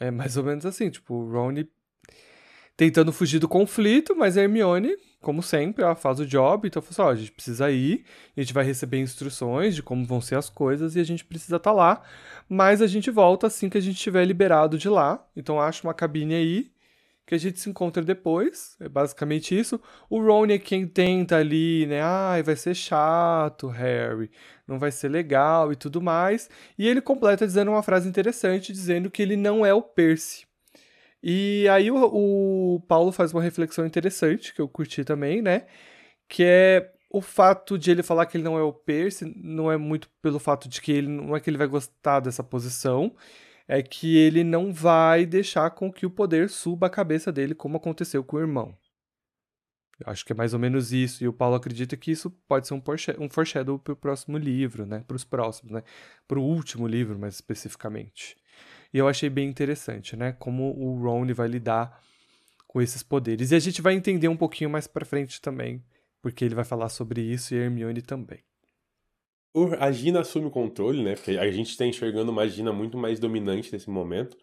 É 0.00 0.10
mais 0.10 0.38
ou 0.38 0.42
menos 0.42 0.64
assim, 0.64 0.88
tipo, 0.88 1.12
o 1.12 1.30
Ron 1.30 1.52
tentando 2.78 3.12
fugir 3.12 3.38
do 3.38 3.48
conflito, 3.48 4.16
mas 4.16 4.38
a 4.38 4.42
Hermione 4.42 4.96
como 5.24 5.42
sempre, 5.42 5.82
ela 5.82 5.96
faz 5.96 6.20
o 6.20 6.26
job, 6.26 6.68
então 6.68 6.82
fala 6.82 6.92
assim, 6.92 7.02
ó, 7.02 7.10
a 7.10 7.16
gente 7.16 7.32
precisa 7.32 7.70
ir, 7.70 8.04
a 8.36 8.40
gente 8.40 8.52
vai 8.52 8.64
receber 8.64 9.00
instruções 9.00 9.74
de 9.74 9.82
como 9.82 10.04
vão 10.04 10.20
ser 10.20 10.36
as 10.36 10.50
coisas 10.50 10.94
e 10.94 11.00
a 11.00 11.04
gente 11.04 11.24
precisa 11.24 11.56
estar 11.56 11.70
tá 11.70 11.74
lá, 11.74 12.02
mas 12.48 12.82
a 12.82 12.86
gente 12.86 13.10
volta 13.10 13.46
assim 13.46 13.68
que 13.68 13.78
a 13.78 13.80
gente 13.80 13.96
estiver 13.96 14.24
liberado 14.24 14.78
de 14.78 14.88
lá, 14.88 15.26
então 15.34 15.60
acha 15.60 15.86
uma 15.86 15.94
cabine 15.94 16.34
aí, 16.34 16.70
que 17.26 17.34
a 17.34 17.38
gente 17.38 17.58
se 17.58 17.70
encontra 17.70 18.02
depois, 18.02 18.76
é 18.78 18.86
basicamente 18.86 19.58
isso. 19.58 19.80
O 20.10 20.20
Ron 20.20 20.46
é 20.46 20.58
quem 20.58 20.86
tenta 20.86 21.36
ali, 21.38 21.86
né, 21.86 22.02
ai, 22.02 22.42
vai 22.42 22.54
ser 22.54 22.74
chato, 22.74 23.66
Harry, 23.68 24.30
não 24.68 24.78
vai 24.78 24.92
ser 24.92 25.08
legal 25.08 25.72
e 25.72 25.76
tudo 25.76 26.02
mais, 26.02 26.50
e 26.78 26.86
ele 26.86 27.00
completa 27.00 27.46
dizendo 27.46 27.70
uma 27.70 27.82
frase 27.82 28.08
interessante, 28.08 28.72
dizendo 28.72 29.10
que 29.10 29.22
ele 29.22 29.36
não 29.36 29.64
é 29.64 29.72
o 29.72 29.80
Percy, 29.80 30.46
e 31.26 31.66
aí 31.70 31.90
o, 31.90 31.96
o 32.76 32.80
Paulo 32.82 33.10
faz 33.10 33.32
uma 33.32 33.42
reflexão 33.42 33.86
interessante, 33.86 34.52
que 34.52 34.60
eu 34.60 34.68
curti 34.68 35.04
também, 35.04 35.40
né? 35.40 35.66
Que 36.28 36.44
é 36.44 36.92
o 37.10 37.22
fato 37.22 37.78
de 37.78 37.90
ele 37.90 38.02
falar 38.02 38.26
que 38.26 38.36
ele 38.36 38.44
não 38.44 38.58
é 38.58 38.62
o 38.62 38.74
Percy, 38.74 39.32
não 39.36 39.72
é 39.72 39.78
muito 39.78 40.10
pelo 40.20 40.38
fato 40.38 40.68
de 40.68 40.82
que 40.82 40.92
ele 40.92 41.08
não 41.08 41.34
é 41.34 41.40
que 41.40 41.48
ele 41.48 41.56
vai 41.56 41.66
gostar 41.66 42.20
dessa 42.20 42.44
posição, 42.44 43.16
é 43.66 43.82
que 43.82 44.18
ele 44.18 44.44
não 44.44 44.70
vai 44.70 45.24
deixar 45.24 45.70
com 45.70 45.90
que 45.90 46.04
o 46.04 46.10
poder 46.10 46.50
suba 46.50 46.88
a 46.88 46.90
cabeça 46.90 47.32
dele, 47.32 47.54
como 47.54 47.78
aconteceu 47.78 48.22
com 48.22 48.36
o 48.36 48.40
irmão. 48.40 48.76
Eu 49.98 50.12
acho 50.12 50.26
que 50.26 50.32
é 50.32 50.36
mais 50.36 50.52
ou 50.52 50.60
menos 50.60 50.92
isso, 50.92 51.24
e 51.24 51.28
o 51.28 51.32
Paulo 51.32 51.56
acredita 51.56 51.96
que 51.96 52.10
isso 52.10 52.30
pode 52.46 52.66
ser 52.66 52.74
um, 52.74 52.82
um 53.20 53.30
foreshadow 53.30 53.78
para 53.78 53.94
o 53.94 53.96
próximo 53.96 54.36
livro, 54.36 54.84
né? 54.84 55.02
Para 55.06 55.16
os 55.16 55.24
próximos, 55.24 55.72
né? 55.72 55.82
Para 56.28 56.38
o 56.38 56.42
último 56.42 56.86
livro, 56.86 57.18
mais 57.18 57.34
especificamente. 57.36 58.36
E 58.94 58.98
eu 58.98 59.08
achei 59.08 59.28
bem 59.28 59.48
interessante, 59.48 60.14
né? 60.14 60.36
Como 60.38 60.72
o 60.78 61.02
Ron 61.02 61.26
vai 61.34 61.48
lidar 61.48 62.00
com 62.68 62.80
esses 62.80 63.02
poderes. 63.02 63.50
E 63.50 63.56
a 63.56 63.58
gente 63.58 63.82
vai 63.82 63.92
entender 63.92 64.28
um 64.28 64.36
pouquinho 64.36 64.70
mais 64.70 64.86
para 64.86 65.04
frente 65.04 65.40
também, 65.40 65.82
porque 66.22 66.44
ele 66.44 66.54
vai 66.54 66.64
falar 66.64 66.88
sobre 66.88 67.20
isso 67.20 67.52
e 67.52 67.58
Hermione 67.58 68.00
também. 68.00 68.38
A 69.80 69.90
Gina 69.90 70.20
assume 70.20 70.46
o 70.46 70.50
controle, 70.50 71.02
né? 71.02 71.16
Porque 71.16 71.32
a 71.32 71.50
gente 71.50 71.70
está 71.70 71.84
enxergando 71.84 72.30
uma 72.30 72.46
Gina 72.46 72.72
muito 72.72 72.96
mais 72.96 73.18
dominante 73.18 73.72
nesse 73.72 73.90
momento. 73.90 74.36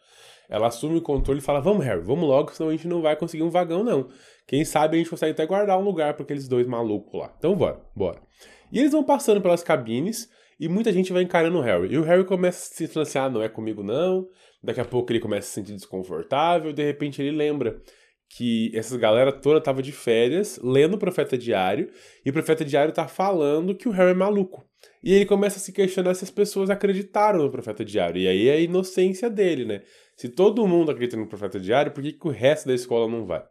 Ela 0.50 0.68
assume 0.68 0.98
o 0.98 1.02
controle 1.02 1.40
e 1.40 1.44
fala: 1.44 1.62
Vamos, 1.62 1.86
Harry, 1.86 2.02
vamos 2.02 2.28
logo, 2.28 2.52
senão 2.52 2.70
a 2.70 2.74
gente 2.74 2.90
não 2.90 3.02
vai 3.02 3.16
conseguir 3.16 3.44
um 3.44 3.50
vagão, 3.50 3.86
não. 3.86 4.10
Quem 4.46 4.66
sabe 4.66 4.96
a 4.96 5.00
gente 5.00 5.10
consegue 5.10 5.32
até 5.32 5.46
guardar 5.46 5.80
um 5.80 5.84
lugar 5.84 6.14
para 6.14 6.24
aqueles 6.24 6.50
dois 6.50 6.68
malucos 6.68 7.18
lá. 7.18 7.34
Então, 7.38 7.56
bora, 7.56 7.82
bora. 7.96 8.22
E 8.70 8.80
eles 8.80 8.92
vão 8.92 9.04
passando 9.04 9.42
pelas 9.42 9.64
cabines 9.64 10.30
e 10.62 10.70
muita 10.70 10.94
gente 10.94 11.12
vai 11.12 11.24
encarando 11.24 11.58
o 11.58 11.62
Harry. 11.62 11.92
E 11.92 11.98
o 11.98 12.04
Harry 12.04 12.24
começa 12.24 12.60
a 12.60 12.76
se 12.78 12.86
distanciar, 12.86 13.26
ah, 13.26 13.30
não 13.32 13.42
é 13.42 13.50
comigo 13.50 13.82
não. 13.82 14.28
Daqui 14.64 14.80
a 14.80 14.86
pouco 14.86 15.12
ele 15.12 15.20
começa 15.20 15.48
a 15.48 15.50
se 15.50 15.56
sentir 15.56 15.74
desconfortável. 15.74 16.72
De 16.72 16.86
repente 16.86 17.20
ele 17.20 17.36
lembra 17.36 17.82
que 18.30 18.72
essa 18.76 18.96
galera 18.96 19.32
toda 19.32 19.60
tava 19.60 19.82
de 19.82 19.92
férias, 19.92 20.60
lendo 20.64 20.94
o 20.94 21.00
Profeta 21.00 21.36
Diário, 21.36 21.90
e 22.24 22.30
o 22.30 22.34
Profeta 22.34 22.64
Diário 22.64 22.94
tá 22.94 23.08
falando 23.08 23.74
que 23.74 23.90
o 23.90 23.92
Harry 23.92 24.12
é 24.12 24.14
maluco. 24.14 24.64
E 25.04 25.12
ele 25.12 25.26
começa 25.26 25.58
a 25.58 25.60
se 25.60 25.74
questionar 25.74 26.14
se 26.14 26.26
as 26.26 26.30
pessoas 26.30 26.70
acreditaram 26.70 27.42
no 27.42 27.50
Profeta 27.50 27.84
Diário. 27.84 28.22
E 28.22 28.28
aí 28.28 28.48
é 28.48 28.54
a 28.54 28.60
inocência 28.60 29.32
dele, 29.32 29.66
né? 29.66 29.82
Se 30.16 30.30
todo 30.30 30.68
mundo 30.68 30.92
acredita 30.92 31.18
no 31.18 31.28
Profeta 31.28 31.60
Diário, 31.60 31.92
por 31.92 32.04
que, 32.04 32.14
que 32.14 32.28
o 32.28 32.32
resto 32.32 32.68
da 32.68 32.76
escola 32.76 33.10
não 33.10 33.26
vai? 33.26 33.44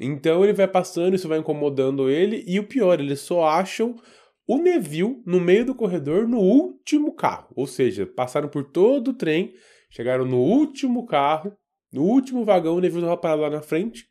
Então 0.00 0.42
ele 0.42 0.54
vai 0.54 0.66
passando, 0.66 1.14
isso 1.14 1.28
vai 1.28 1.38
incomodando 1.38 2.08
ele, 2.08 2.42
e 2.46 2.58
o 2.58 2.66
pior, 2.66 2.98
eles 2.98 3.20
só 3.20 3.44
acham 3.44 3.94
o 4.46 4.58
Neville 4.58 5.22
no 5.26 5.40
meio 5.40 5.64
do 5.66 5.74
corredor 5.74 6.28
no 6.28 6.38
último 6.38 7.12
carro. 7.12 7.48
Ou 7.54 7.66
seja, 7.66 8.06
passaram 8.06 8.48
por 8.48 8.64
todo 8.64 9.08
o 9.08 9.14
trem, 9.14 9.54
chegaram 9.90 10.24
no 10.24 10.38
último 10.38 11.06
carro, 11.06 11.52
no 11.92 12.02
último 12.02 12.44
vagão, 12.44 12.76
o 12.76 12.80
Neville 12.80 13.02
estava 13.02 13.16
parado 13.16 13.42
lá 13.42 13.50
na 13.50 13.62
frente. 13.62 14.06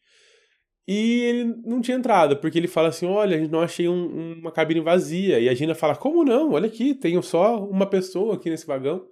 E 0.88 1.22
ele 1.22 1.44
não 1.66 1.82
tinha 1.82 1.98
entrada, 1.98 2.36
porque 2.36 2.58
ele 2.58 2.68
fala 2.68 2.90
assim: 2.90 3.08
Olha, 3.08 3.36
a 3.36 3.40
gente 3.40 3.52
não 3.52 3.62
achei 3.62 3.88
um, 3.88 4.34
uma 4.40 4.52
cabine 4.52 4.82
vazia. 4.82 5.40
E 5.40 5.50
a 5.50 5.54
Gina 5.54 5.74
fala: 5.74 5.96
Como 5.96 6.24
não? 6.24 6.52
Olha 6.52 6.68
aqui, 6.68 6.94
tenho 6.94 7.24
só 7.24 7.64
uma 7.66 7.88
pessoa 7.88 8.36
aqui 8.36 8.50
nesse 8.50 8.68
vagão. 8.68 9.04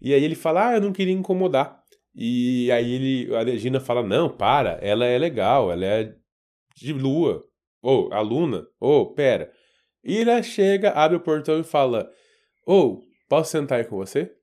E 0.00 0.12
aí 0.12 0.24
ele 0.24 0.34
fala: 0.34 0.70
Ah, 0.70 0.74
eu 0.74 0.80
não 0.80 0.92
queria 0.92 1.14
incomodar. 1.14 1.80
E 2.14 2.70
aí 2.72 2.92
ele, 2.92 3.34
a 3.36 3.44
Gina 3.56 3.78
fala: 3.78 4.02
Não, 4.02 4.28
para, 4.28 4.78
ela 4.82 5.06
é 5.06 5.16
legal, 5.18 5.70
ela 5.70 5.84
é 5.84 6.14
de 6.74 6.92
lua. 6.92 7.44
Ou, 7.80 8.12
aluna. 8.12 8.66
Ou, 8.80 9.14
pera. 9.14 9.52
Ira 10.02 10.42
chega, 10.42 10.90
abre 10.90 11.16
o 11.16 11.20
portão 11.20 11.60
e 11.60 11.64
fala: 11.64 12.10
Ô, 12.66 12.74
oh, 12.74 13.00
posso 13.28 13.50
sentar 13.50 13.78
aí 13.78 13.84
com 13.84 13.96
você? 13.96 14.34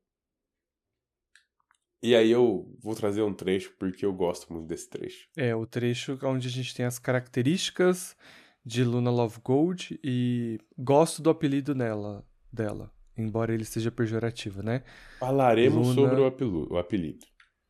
E 2.01 2.15
aí 2.15 2.29
eu 2.29 2.71
vou 2.79 2.93
trazer 2.93 3.23
um 3.23 3.33
trecho 3.33 3.73
porque 3.79 4.05
eu 4.05 4.13
gosto 4.13 4.53
muito 4.53 4.67
desse 4.67 4.89
trecho. 4.89 5.27
É, 5.35 5.55
o 5.55 5.65
trecho 5.65 6.17
onde 6.23 6.47
a 6.47 6.51
gente 6.51 6.75
tem 6.75 6.85
as 6.85 6.99
características 6.99 8.15
de 8.63 8.83
Luna 8.83 9.09
Love 9.09 9.39
Gold 9.43 9.99
e 10.03 10.59
gosto 10.77 11.21
do 11.21 11.29
apelido 11.29 11.73
nela, 11.73 12.23
dela, 12.53 12.91
embora 13.17 13.53
ele 13.53 13.65
seja 13.65 13.89
pejorativo, 13.89 14.61
né? 14.61 14.83
Falaremos 15.19 15.95
Luna... 15.95 16.15
sobre 16.15 16.45
o, 16.45 16.73
o 16.73 16.77
apelido. 16.77 17.25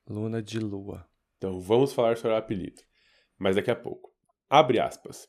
Luna 0.09 0.41
de 0.41 0.59
Lua. 0.59 1.07
Então 1.37 1.61
vamos 1.61 1.93
falar 1.93 2.17
sobre 2.17 2.33
o 2.33 2.37
apelido, 2.37 2.81
mas 3.37 3.55
daqui 3.55 3.71
a 3.71 3.75
pouco. 3.75 4.11
Abre 4.49 4.79
aspas. 4.79 5.27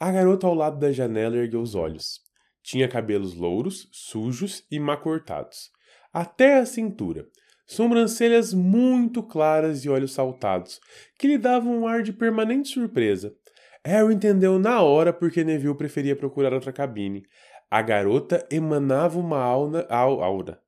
A 0.00 0.12
garota 0.12 0.46
ao 0.46 0.54
lado 0.54 0.78
da 0.78 0.92
janela 0.92 1.36
ergueu 1.36 1.60
os 1.60 1.74
olhos. 1.74 2.20
Tinha 2.62 2.88
cabelos 2.88 3.34
louros, 3.34 3.88
sujos 3.90 4.64
e 4.70 4.78
má 4.78 4.96
cortados, 4.96 5.70
até 6.12 6.58
a 6.58 6.66
cintura, 6.66 7.26
sobrancelhas 7.66 8.54
muito 8.54 9.24
claras 9.24 9.84
e 9.84 9.88
olhos 9.88 10.12
saltados, 10.12 10.78
que 11.18 11.26
lhe 11.26 11.36
davam 11.36 11.80
um 11.80 11.86
ar 11.86 12.02
de 12.02 12.12
permanente 12.12 12.68
surpresa. 12.68 13.34
Harry 13.84 14.14
entendeu 14.14 14.56
na 14.58 14.82
hora 14.82 15.12
porque 15.12 15.42
Neville 15.42 15.76
preferia 15.76 16.14
procurar 16.14 16.52
outra 16.52 16.72
cabine. 16.72 17.24
A 17.68 17.82
garota 17.82 18.46
emanava 18.52 19.18
uma 19.18 19.40
aura. 19.40 20.62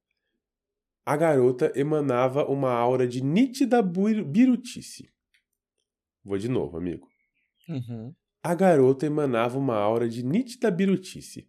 A 1.07 1.17
garota 1.17 1.73
emanava 1.77 2.45
uma 2.47 2.73
aura 2.73 3.07
de 3.07 3.23
nítida 3.23 3.81
birutice. 3.81 5.09
Vou 6.25 6.37
de 6.37 6.49
novo, 6.49 6.77
amigo. 6.77 7.07
Uhum 7.69 8.13
a 8.43 8.55
garota 8.55 9.07
emanava 9.07 9.59
uma 9.59 9.77
aura 9.77 10.09
de 10.09 10.23
nítida 10.23 10.71
birutice. 10.71 11.49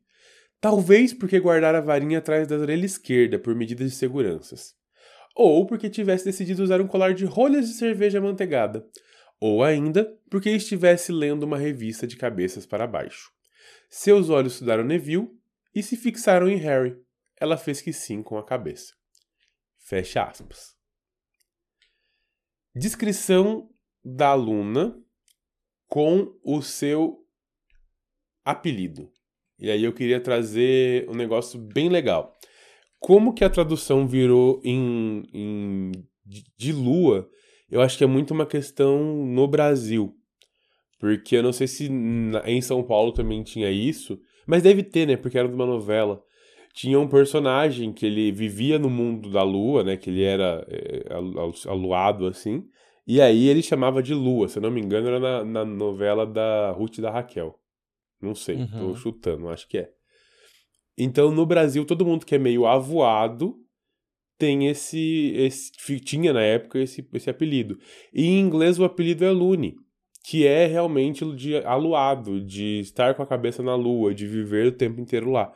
Talvez 0.60 1.14
porque 1.14 1.40
guardara 1.40 1.80
a 1.80 1.82
varinha 1.82 2.20
atrás 2.20 2.48
da 2.48 2.56
orelha 2.56 2.86
esquerda 2.86 3.40
por 3.40 3.56
medidas 3.56 3.92
de 3.92 3.98
seguranças. 3.98 4.76
Ou 5.36 5.66
porque 5.66 5.90
tivesse 5.90 6.26
decidido 6.26 6.62
usar 6.62 6.82
um 6.82 6.88
colar 6.88 7.14
de 7.14 7.26
rolhas 7.26 7.68
de 7.68 7.74
cerveja 7.74 8.20
amanteigada. 8.20 8.86
Ou 9.40 9.64
ainda 9.64 10.06
porque 10.30 10.52
estivesse 10.52 11.12
lendo 11.12 11.44
uma 11.44 11.58
revista 11.58 12.06
de 12.06 12.16
cabeças 12.16 12.66
para 12.66 12.86
baixo. 12.86 13.32
Seus 13.90 14.30
olhos 14.30 14.54
estudaram 14.54 14.84
Neville 14.84 15.30
e 15.74 15.82
se 15.82 15.96
fixaram 15.96 16.48
em 16.48 16.58
Harry. 16.58 16.96
Ela 17.40 17.58
fez 17.58 17.82
que 17.82 17.92
sim 17.92 18.22
com 18.22 18.38
a 18.38 18.46
cabeça. 18.46 18.94
Fecha 19.80 20.24
aspas. 20.24 20.76
Descrição 22.76 23.70
da 24.04 24.28
aluna 24.28 24.96
com 25.92 26.34
o 26.42 26.62
seu 26.62 27.18
apelido. 28.46 29.12
E 29.60 29.70
aí 29.70 29.84
eu 29.84 29.92
queria 29.92 30.22
trazer 30.22 31.06
um 31.10 31.14
negócio 31.14 31.60
bem 31.60 31.90
legal. 31.90 32.34
Como 32.98 33.34
que 33.34 33.44
a 33.44 33.50
tradução 33.50 34.08
virou 34.08 34.62
em, 34.64 35.24
em 35.34 35.92
de 36.58 36.72
lua, 36.72 37.30
eu 37.70 37.82
acho 37.82 37.98
que 37.98 38.06
é 38.06 38.08
muito 38.08 38.34
uma 38.34 38.46
questão 38.46 39.26
no 39.26 39.46
Brasil. 39.50 40.16
Porque 40.98 41.36
eu 41.36 41.44
não 41.44 41.52
sei 41.52 41.68
se 41.68 41.90
em 41.90 42.62
São 42.62 42.82
Paulo 42.84 43.12
também 43.12 43.44
tinha 43.44 43.70
isso, 43.70 44.18
mas 44.48 44.64
deve 44.64 44.84
ter, 44.84 45.06
né? 45.06 45.18
Porque 45.18 45.38
era 45.38 45.50
de 45.50 45.54
uma 45.54 45.66
novela. 45.66 46.24
Tinha 46.74 46.98
um 46.98 47.08
personagem 47.08 47.92
que 47.92 48.06
ele 48.06 48.32
vivia 48.32 48.80
no 48.80 48.90
mundo 48.90 49.30
da 49.30 49.44
lua, 49.44 49.84
né? 49.84 49.98
Que 49.98 50.10
ele 50.10 50.24
era 50.24 50.66
é, 50.70 51.14
alu- 51.14 51.54
aluado 51.68 52.28
assim. 52.28 52.64
E 53.08 53.20
aí 53.20 53.48
ele 53.48 53.62
chamava 53.64 54.02
de 54.04 54.14
lua, 54.14 54.48
se 54.48 54.58
eu 54.58 54.62
não 54.62 54.72
me 54.72 54.80
engano, 54.82 55.08
era 55.08 55.20
na, 55.20 55.44
na 55.44 55.66
novela 55.66 56.26
da 56.26 56.72
Ruth 56.72 56.98
e 56.98 57.02
da 57.02 57.10
Raquel. 57.12 57.58
Não 58.22 58.36
sei, 58.36 58.68
tô 58.68 58.86
Uhum. 58.86 58.96
chutando, 58.96 59.50
acho 59.50 59.68
que 59.68 59.80
é. 59.80 59.90
Então, 60.98 61.32
no 61.32 61.46
Brasil, 61.46 61.84
todo 61.86 62.06
mundo 62.06 62.26
que 62.26 62.36
é 62.36 62.38
meio 62.38 62.66
avoado 62.68 63.56
tem 64.38 64.68
esse, 64.68 65.34
esse 65.36 65.72
tinha 66.00 66.34
na 66.34 66.42
época 66.42 66.80
esse, 66.80 67.08
esse 67.14 67.30
apelido. 67.30 67.78
E 68.14 68.26
em 68.26 68.40
inglês 68.40 68.80
o 68.80 68.84
apelido 68.84 69.24
é 69.26 69.32
Looney, 69.32 69.76
que 70.24 70.46
é 70.46 70.68
realmente 70.68 71.24
de 71.36 71.58
aluado, 71.58 72.40
de 72.44 72.80
estar 72.80 73.14
com 73.16 73.24
a 73.24 73.28
cabeça 73.28 73.64
na 73.64 73.76
lua, 73.76 74.14
de 74.14 74.28
viver 74.28 74.68
o 74.68 74.72
tempo 74.72 75.00
inteiro 75.02 75.32
lá. 75.32 75.52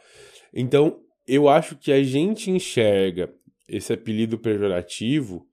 Então, 0.53 0.99
eu 1.27 1.47
acho 1.49 1.75
que 1.77 1.91
a 1.91 2.01
gente 2.03 2.49
enxerga 2.49 3.31
esse 3.67 3.91
apelido 3.93 4.37
pejorativo 4.39 5.47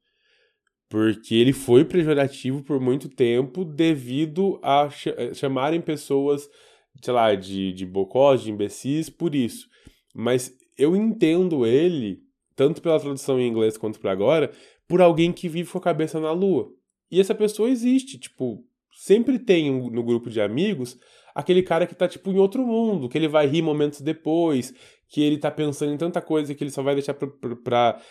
porque 0.92 1.34
ele 1.34 1.54
foi 1.54 1.86
pejorativo 1.86 2.62
por 2.62 2.78
muito 2.78 3.08
tempo 3.08 3.64
devido 3.64 4.60
a 4.62 4.90
eh, 5.06 5.32
chamarem 5.32 5.80
pessoas, 5.80 6.50
sei 7.00 7.14
lá, 7.14 7.34
de, 7.34 7.72
de 7.72 7.86
bocós, 7.86 8.42
de 8.42 8.50
imbecis, 8.50 9.08
por 9.08 9.34
isso. 9.34 9.66
Mas 10.14 10.54
eu 10.76 10.94
entendo 10.94 11.64
ele, 11.64 12.20
tanto 12.54 12.82
pela 12.82 13.00
tradução 13.00 13.40
em 13.40 13.48
inglês 13.48 13.78
quanto 13.78 13.98
por 13.98 14.10
agora, 14.10 14.52
por 14.86 15.00
alguém 15.00 15.32
que 15.32 15.48
vive 15.48 15.72
com 15.72 15.78
a 15.78 15.80
cabeça 15.80 16.20
na 16.20 16.30
lua. 16.30 16.70
E 17.10 17.18
essa 17.18 17.34
pessoa 17.34 17.70
existe, 17.70 18.18
tipo, 18.18 18.62
sempre 18.92 19.38
tem 19.38 19.70
no 19.70 20.02
grupo 20.02 20.28
de 20.28 20.42
amigos 20.42 20.98
aquele 21.34 21.62
cara 21.62 21.86
que 21.86 21.94
tá, 21.94 22.06
tipo, 22.06 22.30
em 22.30 22.38
outro 22.38 22.66
mundo, 22.66 23.08
que 23.08 23.16
ele 23.16 23.28
vai 23.28 23.46
rir 23.46 23.62
momentos 23.62 24.02
depois, 24.02 24.74
que 25.08 25.22
ele 25.22 25.38
tá 25.38 25.50
pensando 25.50 25.94
em 25.94 25.96
tanta 25.96 26.20
coisa 26.20 26.54
que 26.54 26.62
ele 26.62 26.70
só 26.70 26.82
vai 26.82 26.92
deixar 26.92 27.14
pra, 27.14 27.28
pra, 27.28 27.56
pra 27.56 28.02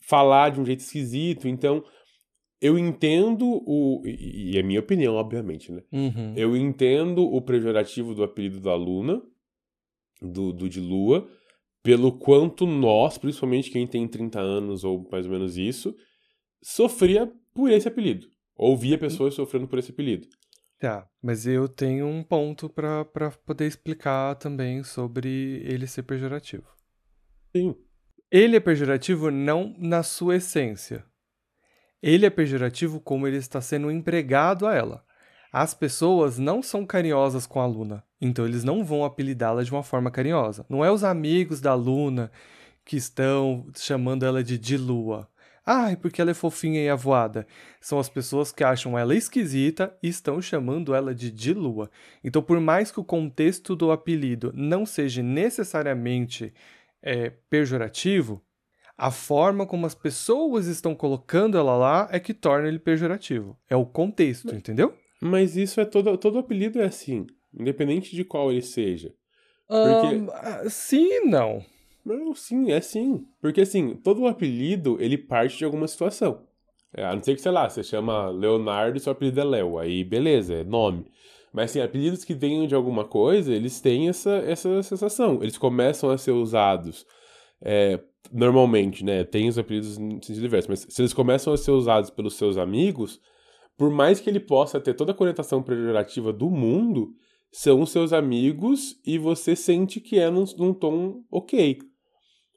falar 0.00 0.52
de 0.52 0.58
um 0.58 0.64
jeito 0.64 0.80
esquisito. 0.80 1.46
Então, 1.46 1.84
eu 2.64 2.78
entendo 2.78 3.44
o. 3.66 4.02
E 4.06 4.56
é 4.56 4.62
minha 4.62 4.80
opinião, 4.80 5.16
obviamente, 5.16 5.70
né? 5.70 5.82
Uhum. 5.92 6.32
Eu 6.34 6.56
entendo 6.56 7.22
o 7.22 7.42
pejorativo 7.42 8.14
do 8.14 8.24
apelido 8.24 8.58
da 8.58 8.74
Luna, 8.74 9.20
do, 10.22 10.50
do 10.50 10.66
de 10.66 10.80
Lua, 10.80 11.28
pelo 11.82 12.10
quanto 12.10 12.66
nós, 12.66 13.18
principalmente 13.18 13.70
quem 13.70 13.86
tem 13.86 14.08
30 14.08 14.40
anos 14.40 14.82
ou 14.82 15.06
mais 15.12 15.26
ou 15.26 15.32
menos 15.32 15.58
isso, 15.58 15.94
sofria 16.62 17.30
por 17.52 17.70
esse 17.70 17.86
apelido. 17.86 18.28
Ouvia 18.56 18.96
pessoas 18.96 19.34
sofrendo 19.34 19.68
por 19.68 19.78
esse 19.78 19.90
apelido. 19.90 20.26
Tá, 20.78 21.06
mas 21.22 21.46
eu 21.46 21.68
tenho 21.68 22.06
um 22.06 22.22
ponto 22.22 22.70
pra 22.70 23.04
poder 23.44 23.66
explicar 23.66 24.36
também 24.36 24.82
sobre 24.82 25.60
ele 25.66 25.86
ser 25.86 26.04
pejorativo. 26.04 26.66
Sim. 27.54 27.74
Ele 28.30 28.56
é 28.56 28.60
pejorativo 28.60 29.30
não 29.30 29.76
na 29.78 30.02
sua 30.02 30.36
essência. 30.36 31.04
Ele 32.06 32.26
é 32.26 32.30
pejorativo 32.30 33.00
como 33.00 33.26
ele 33.26 33.38
está 33.38 33.62
sendo 33.62 33.90
empregado 33.90 34.66
a 34.66 34.74
ela. 34.74 35.02
As 35.50 35.72
pessoas 35.72 36.38
não 36.38 36.62
são 36.62 36.84
carinhosas 36.84 37.46
com 37.46 37.62
a 37.62 37.66
Luna, 37.66 38.04
então 38.20 38.44
eles 38.44 38.62
não 38.62 38.84
vão 38.84 39.06
apelidá-la 39.06 39.62
de 39.62 39.72
uma 39.72 39.82
forma 39.82 40.10
carinhosa. 40.10 40.66
Não 40.68 40.84
é 40.84 40.90
os 40.90 41.02
amigos 41.02 41.62
da 41.62 41.72
Luna 41.72 42.30
que 42.84 42.98
estão 42.98 43.66
chamando 43.74 44.26
ela 44.26 44.44
de 44.44 44.58
Dilua. 44.58 45.26
Ai, 45.64 45.96
porque 45.96 46.20
ela 46.20 46.32
é 46.32 46.34
fofinha 46.34 46.84
e 46.84 46.90
avoada. 46.90 47.46
São 47.80 47.98
as 47.98 48.10
pessoas 48.10 48.52
que 48.52 48.62
acham 48.62 48.98
ela 48.98 49.14
esquisita 49.14 49.96
e 50.02 50.08
estão 50.08 50.42
chamando 50.42 50.94
ela 50.94 51.14
de 51.14 51.30
Dilua. 51.30 51.90
Então, 52.22 52.42
por 52.42 52.60
mais 52.60 52.90
que 52.90 53.00
o 53.00 53.04
contexto 53.04 53.74
do 53.74 53.90
apelido 53.90 54.52
não 54.54 54.84
seja 54.84 55.22
necessariamente 55.22 56.52
é, 57.02 57.30
pejorativo, 57.48 58.43
a 58.96 59.10
forma 59.10 59.66
como 59.66 59.86
as 59.86 59.94
pessoas 59.94 60.66
estão 60.66 60.94
colocando 60.94 61.58
ela 61.58 61.76
lá 61.76 62.08
é 62.10 62.20
que 62.20 62.32
torna 62.32 62.68
ele 62.68 62.78
pejorativo. 62.78 63.56
É 63.68 63.74
o 63.76 63.84
contexto, 63.84 64.54
entendeu? 64.54 64.94
Mas 65.20 65.56
isso 65.56 65.80
é 65.80 65.84
todo. 65.84 66.16
Todo 66.16 66.38
apelido 66.38 66.80
é 66.80 66.84
assim. 66.86 67.26
Independente 67.52 68.14
de 68.14 68.24
qual 68.24 68.50
ele 68.50 68.62
seja. 68.62 69.12
Porque- 69.66 70.16
Ahn, 70.16 70.28
ah, 70.32 70.68
sim 70.68 71.06
e 71.06 71.20
não. 71.26 71.64
Não, 72.04 72.34
sim, 72.34 72.70
é 72.70 72.80
sim. 72.80 73.24
Porque 73.40 73.62
assim, 73.62 73.94
todo 73.96 74.26
apelido, 74.26 74.98
ele 75.00 75.16
parte 75.16 75.56
de 75.56 75.64
alguma 75.64 75.88
situação. 75.88 76.42
É, 76.96 77.04
a 77.04 77.14
não 77.14 77.22
ser 77.22 77.34
que, 77.34 77.40
sei 77.40 77.50
lá, 77.50 77.68
você 77.68 77.82
chama 77.82 78.28
Leonardo 78.28 78.96
e 78.96 79.00
seu 79.00 79.12
apelido 79.12 79.40
é 79.40 79.44
Léo. 79.44 79.78
Aí, 79.78 80.04
beleza, 80.04 80.54
é 80.54 80.64
nome. 80.64 81.06
Mas 81.52 81.70
assim, 81.70 81.80
apelidos 81.80 82.24
que 82.24 82.34
venham 82.34 82.66
de 82.66 82.74
alguma 82.74 83.04
coisa, 83.04 83.52
eles 83.52 83.80
têm 83.80 84.08
essa, 84.08 84.36
essa 84.46 84.82
sensação. 84.82 85.38
Eles 85.40 85.56
começam 85.56 86.10
a 86.10 86.18
ser 86.18 86.32
usados 86.32 87.06
é, 87.64 87.98
normalmente, 88.30 89.04
né? 89.04 89.24
Tem 89.24 89.48
os 89.48 89.58
apelidos 89.58 89.98
em 89.98 90.20
sentido 90.20 90.42
diverso, 90.42 90.68
mas 90.68 90.86
se 90.88 91.00
eles 91.00 91.14
começam 91.14 91.52
a 91.52 91.56
ser 91.56 91.70
usados 91.70 92.10
pelos 92.10 92.34
seus 92.34 92.58
amigos, 92.58 93.18
por 93.76 93.90
mais 93.90 94.20
que 94.20 94.28
ele 94.28 94.40
possa 94.40 94.78
ter 94.78 94.94
toda 94.94 95.12
a 95.12 95.14
conotação 95.14 95.62
pejorativa 95.62 96.32
do 96.32 96.50
mundo, 96.50 97.14
são 97.50 97.80
os 97.80 97.90
seus 97.90 98.12
amigos 98.12 99.00
e 99.06 99.16
você 99.16 99.56
sente 99.56 100.00
que 100.00 100.18
é 100.18 100.30
num, 100.30 100.44
num 100.58 100.74
tom 100.74 101.22
ok. 101.30 101.78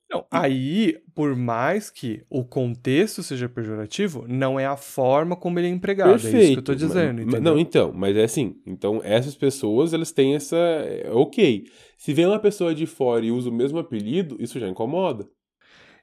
Não, 0.10 0.26
aí, 0.32 0.98
por 1.14 1.36
mais 1.36 1.90
que 1.90 2.24
o 2.30 2.46
contexto 2.46 3.22
seja 3.22 3.50
pejorativo, 3.50 4.26
não 4.28 4.58
é 4.58 4.66
a 4.66 4.78
forma 4.78 5.36
como 5.36 5.60
ele 5.60 5.68
é 5.68 5.70
empregado. 5.70 6.12
Perfeito. 6.12 6.36
É 6.38 6.44
isso 6.44 6.54
que 6.54 6.60
eu 6.60 6.64
tô 6.64 6.76
dizendo, 6.76 7.26
Mas-? 7.26 7.42
Não, 7.42 7.60
então, 7.60 7.92
mas 7.94 8.16
é 8.16 8.24
assim. 8.24 8.56
Então, 8.66 9.02
essas 9.04 9.36
pessoas, 9.36 9.94
elas 9.94 10.12
têm 10.12 10.36
essa. 10.36 10.56
é, 10.56 11.10
Ok. 11.12 11.66
Se 11.98 12.14
vem 12.14 12.26
uma 12.26 12.40
pessoa 12.40 12.74
de 12.74 12.86
fora 12.86 13.26
e 13.26 13.32
usa 13.32 13.50
o 13.50 13.54
mesmo 13.54 13.80
apelido, 13.80 14.38
isso 14.40 14.60
já 14.60 14.68
incomoda. 14.68 15.28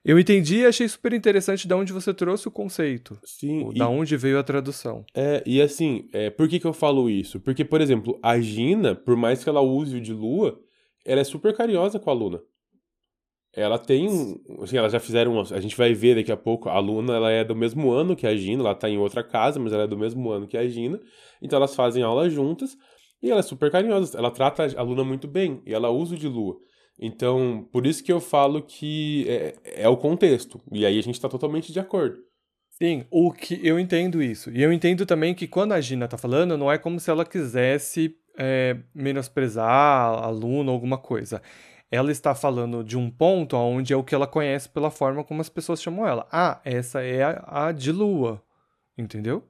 Eu 0.04 0.18
entendi 0.18 0.58
e 0.58 0.66
achei 0.66 0.86
super 0.86 1.14
interessante 1.14 1.66
de 1.66 1.72
onde 1.72 1.90
você 1.90 2.12
trouxe 2.12 2.46
o 2.46 2.50
conceito. 2.50 3.18
Sim. 3.24 3.72
Da 3.72 3.88
onde 3.88 4.18
veio 4.18 4.38
a 4.38 4.42
tradução. 4.42 5.02
É, 5.14 5.42
e 5.46 5.62
assim, 5.62 6.08
é, 6.12 6.28
por 6.28 6.46
que, 6.46 6.60
que 6.60 6.66
eu 6.66 6.74
falo 6.74 7.08
isso? 7.08 7.40
Porque, 7.40 7.64
por 7.64 7.80
exemplo, 7.80 8.18
a 8.22 8.38
Gina, 8.38 8.94
por 8.94 9.16
mais 9.16 9.42
que 9.42 9.48
ela 9.48 9.62
use 9.62 9.96
o 9.96 10.00
de 10.02 10.12
lua, 10.12 10.60
ela 11.06 11.22
é 11.22 11.24
super 11.24 11.56
carinhosa 11.56 11.98
com 11.98 12.10
a 12.10 12.12
Luna. 12.12 12.40
Ela 13.56 13.78
tem. 13.78 14.06
Assim, 14.60 14.76
elas 14.76 14.92
já 14.92 15.00
fizeram. 15.00 15.38
A 15.40 15.60
gente 15.60 15.76
vai 15.76 15.94
ver 15.94 16.16
daqui 16.16 16.32
a 16.32 16.36
pouco. 16.36 16.68
A 16.68 16.78
Luna 16.78 17.14
ela 17.14 17.30
é 17.30 17.44
do 17.44 17.54
mesmo 17.54 17.90
ano 17.92 18.16
que 18.16 18.26
a 18.26 18.36
Gina, 18.36 18.62
ela 18.62 18.74
tá 18.74 18.88
em 18.88 18.98
outra 18.98 19.22
casa, 19.22 19.60
mas 19.60 19.72
ela 19.72 19.84
é 19.84 19.86
do 19.86 19.96
mesmo 19.96 20.30
ano 20.30 20.46
que 20.46 20.56
a 20.56 20.66
Gina. 20.66 21.00
Então 21.40 21.56
elas 21.56 21.74
fazem 21.74 22.02
aula 22.02 22.28
juntas 22.28 22.76
e 23.22 23.30
ela 23.30 23.40
é 23.40 23.42
super 23.42 23.70
carinhosa. 23.70 24.18
Ela 24.18 24.30
trata 24.30 24.66
a 24.76 24.82
Luna 24.82 25.04
muito 25.04 25.28
bem 25.28 25.62
e 25.64 25.72
ela 25.72 25.90
usa 25.90 26.14
o 26.14 26.18
de 26.18 26.28
lua. 26.28 26.56
Então, 26.98 27.68
por 27.72 27.86
isso 27.86 28.04
que 28.04 28.12
eu 28.12 28.20
falo 28.20 28.62
que 28.62 29.26
é, 29.28 29.54
é 29.82 29.88
o 29.88 29.96
contexto. 29.96 30.60
E 30.70 30.86
aí 30.86 30.98
a 30.98 31.02
gente 31.02 31.20
tá 31.20 31.28
totalmente 31.28 31.72
de 31.72 31.80
acordo. 31.80 32.18
Sim, 32.70 33.04
o 33.10 33.32
que 33.32 33.60
eu 33.62 33.78
entendo 33.78 34.22
isso. 34.22 34.50
E 34.50 34.60
eu 34.62 34.72
entendo 34.72 35.06
também 35.06 35.34
que 35.34 35.46
quando 35.46 35.72
a 35.72 35.80
Gina 35.80 36.08
tá 36.08 36.18
falando, 36.18 36.58
não 36.58 36.70
é 36.70 36.76
como 36.76 36.98
se 36.98 37.08
ela 37.08 37.24
quisesse 37.24 38.16
é, 38.36 38.76
menosprezar 38.94 39.68
a 39.68 40.26
aluna 40.26 40.70
ou 40.70 40.74
alguma 40.74 40.98
coisa. 40.98 41.40
Ela 41.94 42.10
está 42.10 42.34
falando 42.34 42.82
de 42.82 42.98
um 42.98 43.08
ponto 43.08 43.56
onde 43.56 43.92
é 43.92 43.96
o 43.96 44.02
que 44.02 44.16
ela 44.16 44.26
conhece 44.26 44.68
pela 44.68 44.90
forma 44.90 45.22
como 45.22 45.40
as 45.40 45.48
pessoas 45.48 45.80
chamam 45.80 46.04
ela. 46.04 46.26
Ah, 46.32 46.60
essa 46.64 47.00
é 47.02 47.22
a, 47.22 47.66
a 47.66 47.72
de 47.72 47.92
lua. 47.92 48.42
Entendeu? 48.98 49.46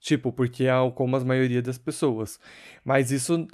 Tipo, 0.00 0.32
porque 0.32 0.64
é 0.64 0.72
como 0.92 1.16
a 1.16 1.20
maioria 1.20 1.62
das 1.62 1.78
pessoas. 1.78 2.40
Mas 2.84 3.12
isso. 3.12 3.46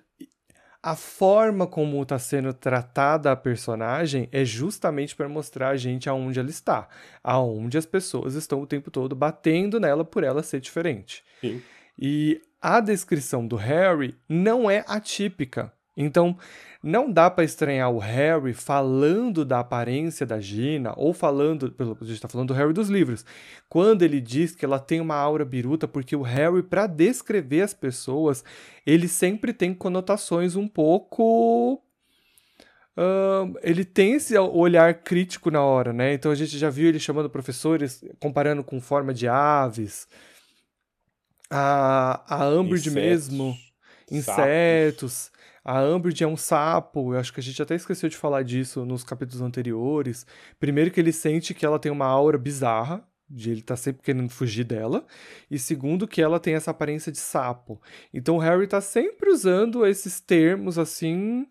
A 0.82 0.96
forma 0.96 1.66
como 1.66 2.02
está 2.02 2.18
sendo 2.18 2.52
tratada 2.54 3.30
a 3.30 3.36
personagem 3.36 4.28
é 4.32 4.42
justamente 4.42 5.14
para 5.14 5.28
mostrar 5.28 5.68
a 5.68 5.76
gente 5.76 6.08
aonde 6.08 6.38
ela 6.38 6.48
está. 6.48 6.88
Aonde 7.22 7.76
as 7.76 7.84
pessoas 7.86 8.34
estão 8.34 8.62
o 8.62 8.66
tempo 8.66 8.90
todo 8.90 9.14
batendo 9.14 9.78
nela 9.78 10.04
por 10.04 10.24
ela 10.24 10.42
ser 10.42 10.60
diferente. 10.60 11.22
Sim. 11.42 11.62
E 11.98 12.40
a 12.60 12.80
descrição 12.80 13.46
do 13.46 13.56
Harry 13.56 14.14
não 14.26 14.70
é 14.70 14.82
atípica. 14.88 15.72
Então, 15.96 16.36
não 16.82 17.10
dá 17.10 17.30
para 17.30 17.44
estranhar 17.44 17.90
o 17.90 17.98
Harry 17.98 18.52
falando 18.52 19.44
da 19.44 19.60
aparência 19.60 20.26
da 20.26 20.40
Gina, 20.40 20.92
ou 20.96 21.14
falando, 21.14 21.70
pelo 21.70 21.96
a 22.00 22.04
gente 22.04 22.14
está 22.14 22.28
falando 22.28 22.48
do 22.48 22.54
Harry 22.54 22.72
dos 22.72 22.88
livros, 22.88 23.24
quando 23.68 24.02
ele 24.02 24.20
diz 24.20 24.54
que 24.54 24.64
ela 24.64 24.78
tem 24.78 25.00
uma 25.00 25.14
aura 25.14 25.44
biruta, 25.44 25.86
porque 25.86 26.16
o 26.16 26.22
Harry, 26.22 26.62
para 26.62 26.86
descrever 26.86 27.62
as 27.62 27.72
pessoas, 27.72 28.44
ele 28.84 29.06
sempre 29.06 29.52
tem 29.52 29.72
conotações 29.72 30.56
um 30.56 30.66
pouco. 30.66 31.80
ele 33.62 33.84
tem 33.84 34.14
esse 34.14 34.36
olhar 34.36 34.92
crítico 34.94 35.50
na 35.50 35.62
hora, 35.62 35.92
né? 35.92 36.12
Então 36.12 36.32
a 36.32 36.34
gente 36.34 36.58
já 36.58 36.70
viu 36.70 36.88
ele 36.88 36.98
chamando 36.98 37.30
professores, 37.30 38.04
comparando 38.18 38.64
com 38.64 38.80
forma 38.80 39.14
de 39.14 39.28
aves. 39.28 40.08
A, 41.48 42.22
a 42.26 42.48
Umbridge 42.48 42.88
Insetos, 42.88 43.28
mesmo 43.28 43.56
insetos. 44.10 45.30
A 45.64 45.82
Umbridge 45.82 46.22
é 46.22 46.26
um 46.26 46.36
sapo, 46.36 47.14
eu 47.14 47.18
acho 47.18 47.32
que 47.32 47.40
a 47.40 47.42
gente 47.42 47.62
até 47.62 47.74
esqueceu 47.74 48.08
de 48.08 48.16
falar 48.16 48.42
disso 48.42 48.84
nos 48.84 49.02
capítulos 49.02 49.40
anteriores. 49.40 50.26
Primeiro 50.60 50.90
que 50.90 51.00
ele 51.00 51.12
sente 51.12 51.54
que 51.54 51.64
ela 51.64 51.78
tem 51.78 51.90
uma 51.90 52.06
aura 52.06 52.36
bizarra, 52.36 53.02
de 53.28 53.50
ele 53.50 53.62
tá 53.62 53.74
sempre 53.74 54.02
querendo 54.02 54.28
fugir 54.28 54.64
dela, 54.64 55.06
e 55.50 55.58
segundo 55.58 56.06
que 56.06 56.20
ela 56.20 56.38
tem 56.38 56.54
essa 56.54 56.70
aparência 56.70 57.10
de 57.10 57.18
sapo. 57.18 57.80
Então 58.12 58.36
o 58.36 58.38
Harry 58.38 58.66
tá 58.66 58.80
sempre 58.80 59.30
usando 59.30 59.86
esses 59.86 60.20
termos 60.20 60.78
assim, 60.78 61.48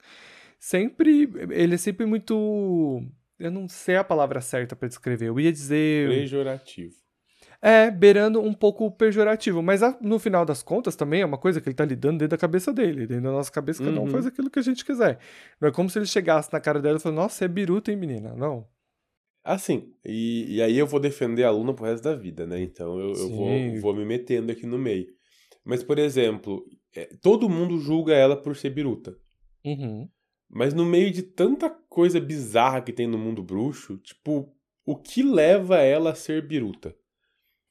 sempre 0.59 1.27
ele 1.49 1.73
é 1.73 1.77
sempre 1.77 2.05
muito 2.05 3.03
eu 3.39 3.51
não 3.51 3.67
sei 3.67 3.95
a 3.97 4.03
palavra 4.03 4.39
certa 4.41 4.75
para 4.75 4.87
descrever. 4.87 5.27
Eu 5.27 5.39
ia 5.39 5.51
dizer 5.51 6.07
Pejorativo. 6.09 7.02
É, 7.65 7.89
beirando 7.89 8.41
um 8.41 8.53
pouco 8.53 8.91
pejorativo, 8.91 9.63
mas 9.63 9.81
a- 9.81 9.97
no 10.01 10.19
final 10.19 10.43
das 10.45 10.61
contas 10.61 10.95
também 10.97 11.21
é 11.21 11.25
uma 11.25 11.37
coisa 11.37 11.61
que 11.61 11.69
ele 11.69 11.75
tá 11.75 11.85
lidando 11.85 12.17
dentro 12.17 12.31
da 12.31 12.37
cabeça 12.37 12.73
dele, 12.73 13.07
dentro 13.07 13.23
da 13.23 13.31
nossa 13.31 13.49
cabeça, 13.49 13.81
cada 13.81 13.99
um 14.01 14.03
Uhum. 14.03 14.09
faz 14.09 14.25
aquilo 14.25 14.49
que 14.49 14.59
a 14.59 14.61
gente 14.61 14.83
quiser. 14.83 15.17
Não 15.61 15.69
é 15.69 15.71
como 15.71 15.89
se 15.89 15.97
ele 15.97 16.05
chegasse 16.05 16.51
na 16.51 16.59
cara 16.59 16.81
dela 16.81 16.97
e 16.97 16.99
falasse, 16.99 17.15
nossa, 17.21 17.35
você 17.35 17.45
é 17.45 17.47
biruta, 17.47 17.89
hein, 17.89 17.97
menina? 17.97 18.33
Não. 18.35 18.67
Assim, 19.45 19.93
e, 20.05 20.55
e 20.57 20.61
aí 20.61 20.77
eu 20.77 20.85
vou 20.87 20.99
defender 20.99 21.43
a 21.43 21.51
Luna 21.51 21.73
pro 21.73 21.85
resto 21.85 22.03
da 22.03 22.15
vida, 22.15 22.45
né? 22.45 22.61
Então 22.61 22.99
eu, 22.99 23.13
eu 23.13 23.29
vou, 23.29 23.79
vou 23.81 23.95
me 23.95 24.05
metendo 24.05 24.51
aqui 24.51 24.65
no 24.65 24.77
meio. 24.77 25.07
Mas, 25.65 25.83
por 25.83 25.97
exemplo, 25.99 26.65
é, 26.95 27.05
todo 27.21 27.49
mundo 27.49 27.77
julga 27.79 28.13
ela 28.13 28.35
por 28.35 28.55
ser 28.55 28.69
biruta. 28.69 29.15
Uhum. 29.65 30.07
Mas 30.49 30.73
no 30.73 30.85
meio 30.85 31.11
de 31.11 31.23
tanta 31.23 31.69
coisa 31.69 32.19
bizarra 32.19 32.81
que 32.81 32.93
tem 32.93 33.07
no 33.07 33.17
mundo 33.17 33.41
bruxo, 33.41 33.97
tipo, 33.97 34.53
o 34.85 34.95
que 34.95 35.23
leva 35.23 35.77
ela 35.79 36.11
a 36.11 36.15
ser 36.15 36.45
biruta? 36.45 36.95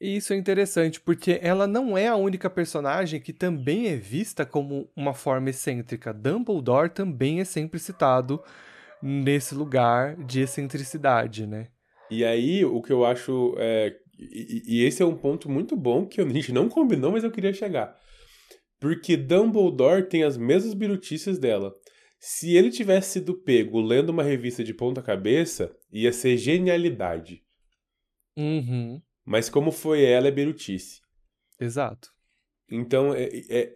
E 0.03 0.17
isso 0.17 0.33
é 0.33 0.37
interessante, 0.37 1.01
porque 1.01 1.39
ela 1.41 1.65
não 1.65 1.97
é 1.97 2.09
a 2.09 2.17
única 2.17 2.51
personagem 2.51 3.21
que 3.21 3.33
também 3.33 3.87
é 3.87 3.95
vista 3.95 4.45
como 4.45 4.91
uma 4.97 5.15
forma 5.15 5.51
excêntrica. 5.51 6.13
Dumbledore 6.13 6.91
também 6.91 7.39
é 7.39 7.45
sempre 7.45 7.79
citado 7.79 8.43
nesse 9.01 9.55
lugar 9.55 10.17
de 10.17 10.41
excentricidade, 10.41 11.47
né? 11.47 11.69
E 12.11 12.25
aí, 12.25 12.65
o 12.65 12.83
que 12.83 12.93
eu 12.93 13.05
acho. 13.05 13.55
É, 13.59 13.97
e, 14.19 14.81
e 14.81 14.85
esse 14.85 15.05
é 15.05 15.07
um 15.07 15.17
ponto 15.17 15.49
muito 15.49 15.77
bom 15.77 16.05
que 16.05 16.21
a 16.21 16.29
gente 16.29 16.51
não 16.51 16.69
combinou, 16.69 17.13
mas 17.13 17.23
eu 17.23 17.31
queria 17.31 17.53
chegar. 17.53 17.97
Porque 18.81 19.17
Dumbledore 19.17 20.09
tem 20.09 20.25
as 20.25 20.37
mesmas 20.37 20.75
birutices 20.75 21.39
dela. 21.39 21.73
Se 22.19 22.57
ele 22.57 22.71
tivesse 22.71 23.21
sido 23.21 23.41
pego 23.41 23.81
lendo 23.81 24.11
uma 24.11 24.25
revista 24.25 24.65
de 24.65 24.75
ponta-cabeça, 24.75 25.73
ia 25.93 26.13
ser 26.13 26.37
genialidade. 26.37 27.45
Uhum. 28.37 29.01
Mas 29.25 29.49
como 29.49 29.71
foi 29.71 30.05
ela, 30.05 30.29
é 30.29 30.31
birutice. 30.31 31.01
Exato. 31.61 32.11
Então, 32.71 33.15
é, 33.15 33.29
é- 33.51 33.75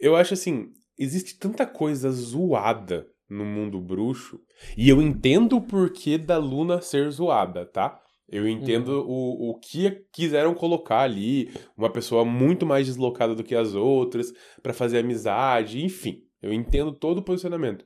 eu 0.00 0.16
acho 0.16 0.34
assim, 0.34 0.72
existe 0.98 1.38
tanta 1.38 1.66
coisa 1.66 2.10
zoada 2.10 3.06
no 3.28 3.44
mundo 3.44 3.80
bruxo, 3.80 4.40
e 4.76 4.88
eu 4.88 5.00
entendo 5.00 5.56
o 5.56 5.60
porquê 5.62 6.18
da 6.18 6.36
Luna 6.36 6.82
ser 6.82 7.10
zoada, 7.10 7.64
tá? 7.64 7.98
Eu 8.28 8.48
entendo 8.48 9.04
o, 9.06 9.50
o 9.50 9.58
que 9.58 9.90
quiseram 10.12 10.54
colocar 10.54 11.00
ali, 11.00 11.50
uma 11.76 11.90
pessoa 11.90 12.24
muito 12.24 12.64
mais 12.64 12.86
deslocada 12.86 13.34
do 13.34 13.44
que 13.44 13.54
as 13.54 13.74
outras, 13.74 14.32
pra 14.62 14.72
fazer 14.72 14.98
amizade, 14.98 15.84
enfim. 15.84 16.22
Eu 16.40 16.52
entendo 16.52 16.92
todo 16.92 17.18
o 17.18 17.22
posicionamento. 17.22 17.84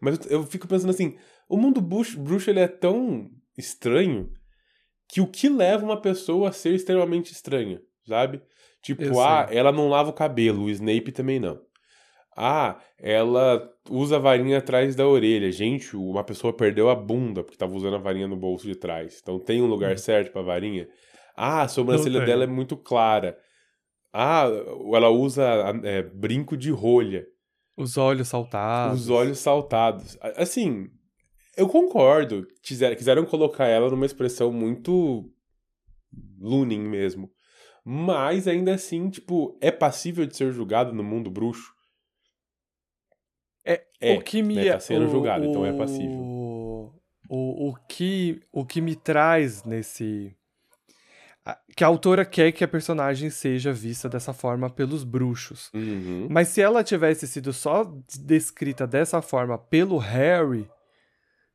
Mas 0.00 0.24
eu, 0.26 0.38
eu 0.38 0.46
fico 0.46 0.68
pensando 0.68 0.90
assim, 0.90 1.16
o 1.48 1.56
mundo 1.56 1.80
bruxo, 1.80 2.20
bruxo 2.20 2.48
ele 2.48 2.60
é 2.60 2.68
tão 2.68 3.28
estranho 3.58 4.32
que 5.12 5.20
o 5.20 5.26
que 5.26 5.48
leva 5.48 5.84
uma 5.84 6.00
pessoa 6.00 6.48
a 6.48 6.52
ser 6.52 6.74
extremamente 6.74 7.30
estranha, 7.32 7.80
sabe? 8.08 8.40
Tipo, 8.82 9.02
ah, 9.20 9.46
ela 9.50 9.70
não 9.70 9.88
lava 9.88 10.10
o 10.10 10.12
cabelo, 10.14 10.64
o 10.64 10.70
Snape 10.70 11.12
também 11.12 11.38
não. 11.38 11.60
Ah, 12.36 12.80
ela 12.98 13.70
usa 13.90 14.16
a 14.16 14.18
varinha 14.18 14.58
atrás 14.58 14.96
da 14.96 15.06
orelha. 15.06 15.52
Gente, 15.52 15.94
uma 15.94 16.24
pessoa 16.24 16.52
perdeu 16.52 16.88
a 16.88 16.94
bunda 16.94 17.42
porque 17.44 17.58
tava 17.58 17.74
usando 17.74 17.94
a 17.96 17.98
varinha 17.98 18.26
no 18.26 18.36
bolso 18.36 18.66
de 18.66 18.74
trás. 18.74 19.18
Então 19.22 19.38
tem 19.38 19.60
um 19.60 19.66
lugar 19.66 19.98
certo 19.98 20.32
pra 20.32 20.40
varinha. 20.40 20.88
Ah, 21.36 21.62
a 21.62 21.68
sobrancelha 21.68 22.20
dela 22.26 22.44
é 22.44 22.46
muito 22.46 22.74
clara. 22.76 23.36
Ah, 24.12 24.46
ela 24.94 25.10
usa 25.10 25.44
é, 25.84 26.02
brinco 26.02 26.56
de 26.56 26.70
rolha. 26.70 27.26
Os 27.76 27.96
olhos 27.98 28.28
saltados. 28.28 29.00
Os 29.02 29.10
olhos 29.10 29.38
saltados. 29.38 30.16
A- 30.20 30.42
Assim, 30.42 30.88
eu 31.56 31.68
concordo. 31.68 32.46
Quiser- 32.62 32.94
Quiseram 32.96 33.24
colocar 33.24 33.66
ela 33.66 33.90
numa 33.90 34.06
expressão 34.06 34.52
muito 34.52 35.30
Lunin 36.40 36.80
mesmo. 36.80 37.30
Mas 37.84 38.46
ainda 38.46 38.74
assim, 38.74 39.10
tipo, 39.10 39.58
é 39.60 39.70
passível 39.70 40.24
de 40.26 40.36
ser 40.36 40.52
julgado 40.52 40.92
no 40.92 41.02
mundo 41.02 41.30
bruxo? 41.30 41.72
É, 43.64 43.84
É, 44.00 44.14
o 44.16 44.22
que 44.22 44.42
me 44.42 44.56
né, 44.56 44.72
tá 44.72 44.80
sendo 44.80 45.06
o- 45.06 45.10
julgado, 45.10 45.44
então 45.44 45.64
é 45.64 45.72
o- 45.72 45.76
passível. 45.78 46.18
O, 47.28 47.70
o, 47.70 47.74
que, 47.88 48.40
o 48.52 48.64
que 48.66 48.80
me 48.80 48.94
traz 48.94 49.64
nesse. 49.64 50.36
Que 51.76 51.82
a 51.82 51.86
autora 51.88 52.24
quer 52.24 52.52
que 52.52 52.62
a 52.62 52.68
personagem 52.68 53.30
seja 53.30 53.72
vista 53.72 54.08
dessa 54.08 54.32
forma 54.32 54.68
pelos 54.70 55.02
bruxos. 55.02 55.70
Uhum. 55.74 56.28
Mas 56.30 56.48
se 56.48 56.60
ela 56.60 56.84
tivesse 56.84 57.26
sido 57.26 57.52
só 57.52 57.84
descrita 58.20 58.86
dessa 58.86 59.20
forma 59.22 59.56
pelo 59.58 59.96
Harry, 59.98 60.68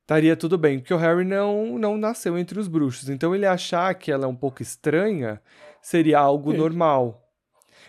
estaria 0.08 0.34
tudo 0.34 0.56
bem, 0.56 0.78
porque 0.78 0.94
o 0.94 0.96
Harry 0.96 1.22
não, 1.22 1.78
não 1.78 1.98
nasceu 1.98 2.38
entre 2.38 2.58
os 2.58 2.66
bruxos. 2.66 3.10
Então 3.10 3.34
ele 3.34 3.44
achar 3.44 3.94
que 3.94 4.10
ela 4.10 4.24
é 4.24 4.26
um 4.26 4.34
pouco 4.34 4.62
estranha 4.62 5.38
seria 5.82 6.18
algo 6.18 6.50
Sim. 6.52 6.56
normal. 6.56 7.22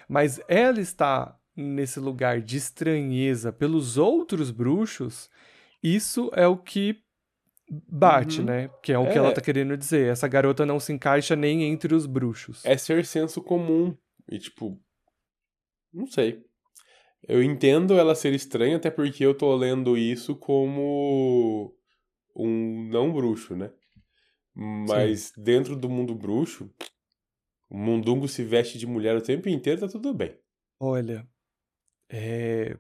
Mas 0.08 0.42
ela 0.50 0.82
está 0.82 1.34
nesse 1.56 1.98
lugar 1.98 2.42
de 2.42 2.58
estranheza 2.58 3.54
pelos 3.54 3.98
outros 3.98 4.52
bruxos, 4.52 5.30
isso 5.82 6.30
é 6.34 6.46
o 6.46 6.58
que 6.58 7.02
bate, 7.88 8.40
Uhum. 8.42 8.46
né? 8.48 8.70
Que 8.84 8.92
é 8.92 8.98
o 9.00 9.06
que 9.06 9.14
É. 9.14 9.18
ela 9.18 9.32
tá 9.32 9.40
querendo 9.40 9.78
dizer. 9.78 10.12
Essa 10.12 10.28
garota 10.28 10.66
não 10.66 10.78
se 10.80 10.92
encaixa 10.92 11.38
nem 11.38 11.64
entre 11.64 11.96
os 11.96 12.06
bruxos. 12.06 12.66
É 12.66 12.76
ser 12.78 13.06
senso 13.06 13.42
comum. 13.42 13.96
E, 14.30 14.38
tipo, 14.40 14.78
não 15.94 16.06
sei. 16.06 16.44
Eu 17.26 17.42
entendo 17.42 17.98
ela 17.98 18.14
ser 18.16 18.34
estranha, 18.34 18.76
até 18.76 18.90
porque 18.92 19.26
eu 19.26 19.34
tô 19.34 19.56
lendo 19.56 19.98
isso 19.98 20.36
como 20.36 21.74
um 22.48 22.84
não 22.90 23.12
bruxo, 23.12 23.56
né? 23.56 23.72
Mas 24.54 25.32
dentro 25.38 25.76
do 25.76 25.90
mundo 25.90 26.14
bruxo, 26.16 26.70
o 27.70 27.78
mundungo 27.78 28.28
se 28.28 28.44
veste 28.44 28.78
de 28.78 28.88
mulher 28.88 29.16
o 29.16 29.22
tempo 29.22 29.48
inteiro, 29.50 29.82
tá 29.82 29.88
tudo 29.88 30.14
bem. 30.14 30.38
Olha, 30.80 31.28
é... 32.10 32.78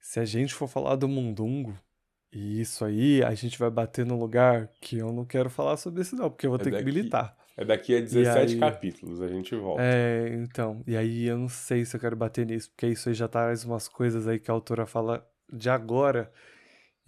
se 0.00 0.18
a 0.20 0.24
gente 0.24 0.54
for 0.54 0.68
falar 0.68 0.96
do 0.96 1.08
mundungo, 1.08 1.78
e 2.32 2.60
isso 2.60 2.84
aí, 2.84 3.22
a 3.22 3.34
gente 3.34 3.58
vai 3.58 3.70
bater 3.70 4.06
num 4.06 4.18
lugar 4.18 4.68
que 4.80 4.98
eu 4.98 5.12
não 5.12 5.24
quero 5.24 5.50
falar 5.50 5.76
sobre 5.76 6.02
isso 6.02 6.16
não, 6.16 6.30
porque 6.30 6.46
eu 6.46 6.50
vou 6.50 6.60
É 6.60 6.62
ter 6.62 6.72
que 6.72 6.82
daqui. 6.84 6.84
militar. 6.84 7.36
É 7.56 7.64
daqui 7.64 7.94
a 7.96 8.00
17 8.00 8.54
aí? 8.54 8.58
capítulos, 8.58 9.20
a 9.20 9.28
gente 9.28 9.54
volta. 9.56 9.82
É, 9.82 10.34
então, 10.34 10.82
e 10.86 10.96
aí 10.96 11.24
eu 11.26 11.36
não 11.38 11.48
sei 11.48 11.84
se 11.84 11.96
eu 11.96 12.00
quero 12.00 12.16
bater 12.16 12.46
nisso, 12.46 12.70
porque 12.70 12.86
isso 12.88 13.08
aí 13.08 13.14
já 13.14 13.28
traz 13.28 13.64
umas 13.64 13.88
coisas 13.88 14.26
aí 14.26 14.38
que 14.38 14.50
a 14.50 14.54
autora 14.54 14.86
fala 14.86 15.26
de 15.52 15.68
agora, 15.68 16.32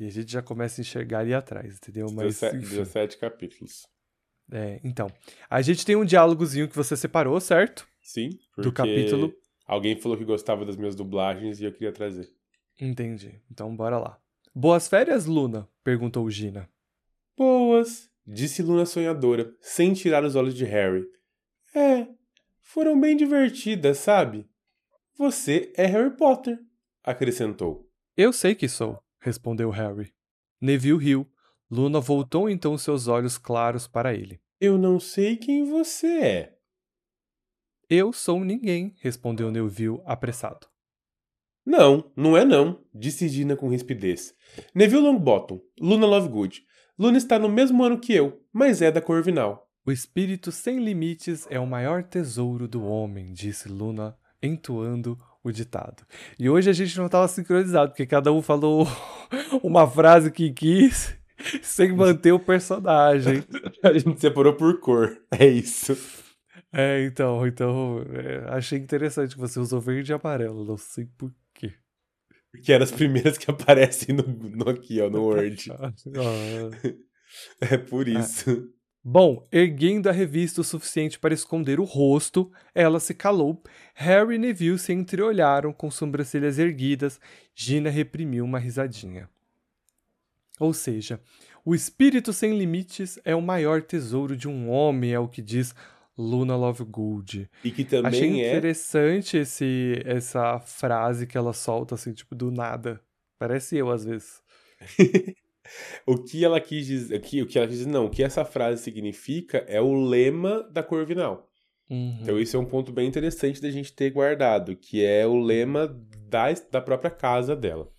e 0.02 0.06
a 0.06 0.10
gente 0.10 0.32
já 0.32 0.42
começa 0.42 0.80
a 0.80 0.82
enxergar 0.82 1.20
ali 1.20 1.32
atrás, 1.32 1.76
entendeu? 1.76 2.06
Mas, 2.12 2.40
17, 2.40 2.56
enfim. 2.56 2.68
17 2.76 3.18
capítulos. 3.18 3.86
É, 4.50 4.80
então, 4.84 5.08
a 5.48 5.62
gente 5.62 5.84
tem 5.86 5.96
um 5.96 6.04
diálogozinho 6.04 6.68
que 6.68 6.76
você 6.76 6.96
separou, 6.96 7.40
certo? 7.40 7.86
Sim, 8.02 8.30
porque 8.54 8.68
Do 8.68 8.72
capítulo. 8.72 9.32
alguém 9.64 9.96
falou 9.96 10.18
que 10.18 10.24
gostava 10.24 10.64
das 10.64 10.76
minhas 10.76 10.94
dublagens 10.96 11.60
e 11.60 11.64
eu 11.64 11.72
queria 11.72 11.92
trazer. 11.92 12.28
Entendi. 12.80 13.40
Então, 13.50 13.74
bora 13.74 13.98
lá. 13.98 14.18
Boas 14.54 14.88
férias, 14.88 15.24
Luna? 15.26 15.68
Perguntou 15.84 16.28
Gina. 16.28 16.68
Boas, 17.36 18.10
disse 18.26 18.62
Luna 18.62 18.84
sonhadora, 18.84 19.54
sem 19.60 19.94
tirar 19.94 20.24
os 20.24 20.34
olhos 20.34 20.54
de 20.54 20.64
Harry. 20.64 21.06
É, 21.74 22.06
foram 22.60 23.00
bem 23.00 23.16
divertidas, 23.16 23.98
sabe? 23.98 24.46
Você 25.16 25.72
é 25.76 25.86
Harry 25.86 26.14
Potter, 26.16 26.58
acrescentou. 27.02 27.88
Eu 28.16 28.32
sei 28.32 28.54
que 28.54 28.68
sou, 28.68 29.01
respondeu 29.22 29.70
Harry. 29.70 30.12
Neville 30.60 31.02
riu. 31.02 31.26
Luna 31.70 32.00
voltou 32.00 32.50
então 32.50 32.76
seus 32.76 33.08
olhos 33.08 33.38
claros 33.38 33.86
para 33.86 34.12
ele. 34.12 34.38
Eu 34.60 34.76
não 34.76 35.00
sei 35.00 35.36
quem 35.36 35.64
você 35.64 36.06
é. 36.06 36.58
Eu 37.88 38.12
sou 38.12 38.44
ninguém, 38.44 38.94
respondeu 39.00 39.50
Neville 39.50 40.02
apressado. 40.04 40.66
Não, 41.64 42.12
não 42.16 42.36
é 42.36 42.44
não, 42.44 42.84
disse 42.92 43.28
Gina 43.28 43.56
com 43.56 43.68
rispidez. 43.68 44.34
Neville 44.74 45.02
Longbottom, 45.02 45.60
Luna 45.80 46.06
Lovegood. 46.06 46.62
Luna 46.98 47.16
está 47.16 47.38
no 47.38 47.48
mesmo 47.48 47.82
ano 47.82 47.98
que 47.98 48.12
eu, 48.12 48.44
mas 48.52 48.82
é 48.82 48.90
da 48.90 49.00
Corvinal. 49.00 49.70
O 49.86 49.90
espírito 49.90 50.52
sem 50.52 50.78
limites 50.78 51.46
é 51.50 51.58
o 51.58 51.66
maior 51.66 52.02
tesouro 52.02 52.68
do 52.68 52.84
homem, 52.84 53.32
disse 53.32 53.68
Luna, 53.68 54.16
entoando 54.42 55.18
o 55.44 55.50
ditado. 55.50 56.04
E 56.38 56.48
hoje 56.48 56.70
a 56.70 56.72
gente 56.72 56.96
não 56.96 57.06
estava 57.06 57.26
sincronizado, 57.28 57.90
porque 57.90 58.06
cada 58.06 58.32
um 58.32 58.40
falou 58.40 58.86
uma 59.62 59.88
frase 59.88 60.30
que 60.30 60.52
quis, 60.52 61.16
sem 61.62 61.92
manter 61.92 62.32
o 62.32 62.38
personagem. 62.38 63.44
A 63.82 63.92
gente 63.98 64.20
separou 64.20 64.54
por 64.54 64.78
cor, 64.80 65.18
é 65.30 65.46
isso. 65.46 65.96
É, 66.72 67.04
então, 67.04 67.46
então, 67.46 68.04
é, 68.14 68.48
achei 68.50 68.78
interessante 68.78 69.34
que 69.34 69.40
você 69.40 69.58
usou 69.58 69.80
verde 69.80 70.12
e 70.12 70.14
amarelo, 70.14 70.64
não 70.64 70.76
sei 70.76 71.06
por 71.18 71.30
quê. 71.52 71.74
Que 72.62 72.72
eram 72.72 72.84
as 72.84 72.92
primeiras 72.92 73.36
que 73.36 73.50
aparecem 73.50 74.14
no, 74.14 74.22
no 74.22 74.70
aqui, 74.70 75.00
ó, 75.00 75.10
no 75.10 75.22
Word. 75.22 75.70
Ah, 75.72 75.92
É 77.60 77.78
por 77.78 78.06
isso. 78.08 78.68
Bom, 79.04 79.48
erguendo 79.50 80.08
a 80.08 80.12
revista 80.12 80.60
o 80.60 80.64
suficiente 80.64 81.18
para 81.18 81.34
esconder 81.34 81.80
o 81.80 81.84
rosto, 81.84 82.52
ela 82.72 83.00
se 83.00 83.12
calou. 83.12 83.60
Harry 83.94 84.36
e 84.36 84.38
Neville 84.38 84.78
se 84.78 84.92
entreolharam 84.92 85.72
com 85.72 85.90
sobrancelhas 85.90 86.56
erguidas. 86.56 87.20
Gina 87.52 87.90
reprimiu 87.90 88.44
uma 88.44 88.60
risadinha. 88.60 89.28
Ou 90.60 90.72
seja, 90.72 91.20
o 91.64 91.74
espírito 91.74 92.32
sem 92.32 92.56
limites 92.56 93.18
é 93.24 93.34
o 93.34 93.42
maior 93.42 93.82
tesouro 93.82 94.36
de 94.36 94.48
um 94.48 94.70
homem, 94.70 95.12
é 95.12 95.18
o 95.18 95.26
que 95.26 95.42
diz 95.42 95.74
Luna 96.16 96.54
Lovegood. 96.54 97.50
E 97.64 97.72
que 97.72 97.84
também 97.84 98.08
Achei 98.08 98.40
é. 98.40 98.50
interessante 98.50 99.36
esse, 99.36 100.00
essa 100.04 100.60
frase 100.60 101.26
que 101.26 101.36
ela 101.36 101.52
solta, 101.52 101.96
assim, 101.96 102.12
tipo, 102.12 102.36
do 102.36 102.52
nada. 102.52 103.00
Parece 103.36 103.76
eu, 103.76 103.90
às 103.90 104.04
vezes. 104.04 104.40
O 106.06 106.16
que 106.16 106.44
ela 106.44 106.60
quis 106.60 106.86
dizer. 106.86 107.16
O 107.16 107.20
que, 107.20 107.42
o 107.42 107.46
que 107.46 107.58
ela 107.58 107.66
quis 107.66 107.78
dizer, 107.78 107.90
não. 107.90 108.06
O 108.06 108.10
que 108.10 108.22
essa 108.22 108.44
frase 108.44 108.82
significa 108.82 109.58
é 109.68 109.80
o 109.80 109.92
lema 109.92 110.62
da 110.70 110.82
Corvinal. 110.82 111.48
Uhum. 111.90 112.18
Então, 112.22 112.40
isso 112.40 112.56
é 112.56 112.60
um 112.60 112.64
ponto 112.64 112.92
bem 112.92 113.06
interessante 113.06 113.60
da 113.60 113.70
gente 113.70 113.92
ter 113.92 114.10
guardado, 114.10 114.74
que 114.76 115.04
é 115.04 115.26
o 115.26 115.38
lema 115.38 115.86
da, 116.28 116.52
da 116.70 116.80
própria 116.80 117.10
casa 117.10 117.54
dela. 117.54 117.92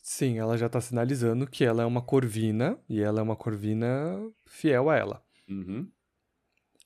Sim, 0.00 0.38
ela 0.38 0.56
já 0.56 0.68
tá 0.68 0.80
sinalizando 0.80 1.46
que 1.46 1.64
ela 1.64 1.82
é 1.82 1.86
uma 1.86 2.02
corvina, 2.02 2.78
e 2.88 3.00
ela 3.00 3.20
é 3.20 3.22
uma 3.22 3.36
corvina 3.36 4.18
fiel 4.46 4.90
a 4.90 4.96
ela. 4.96 5.22
Uhum. 5.48 5.88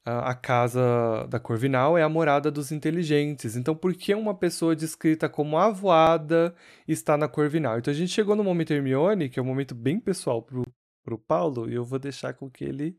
A, 0.08 0.34
casa 0.34 1.26
da 1.28 1.38
Corvinal 1.38 1.98
é 1.98 2.02
a 2.02 2.08
morada 2.08 2.50
dos 2.50 2.72
inteligentes. 2.72 3.56
Então, 3.56 3.74
por 3.74 3.92
que 3.94 4.14
uma 4.14 4.34
pessoa 4.34 4.74
descrita 4.74 5.28
como 5.28 5.58
avoada 5.58 6.54
está 6.86 7.16
na 7.16 7.28
Corvinal? 7.28 7.78
Então, 7.78 7.92
a 7.92 7.96
gente 7.96 8.12
chegou 8.12 8.34
no 8.34 8.42
momento 8.42 8.72
Hermione, 8.72 9.28
que 9.28 9.38
é 9.38 9.42
um 9.42 9.46
momento 9.46 9.74
bem 9.74 10.00
pessoal 10.00 10.42
pro, 10.42 10.62
pro 11.02 11.18
Paulo, 11.18 11.68
e 11.68 11.74
eu 11.74 11.84
vou 11.84 11.98
deixar 11.98 12.32
com 12.32 12.50
que 12.50 12.64
ele 12.64 12.98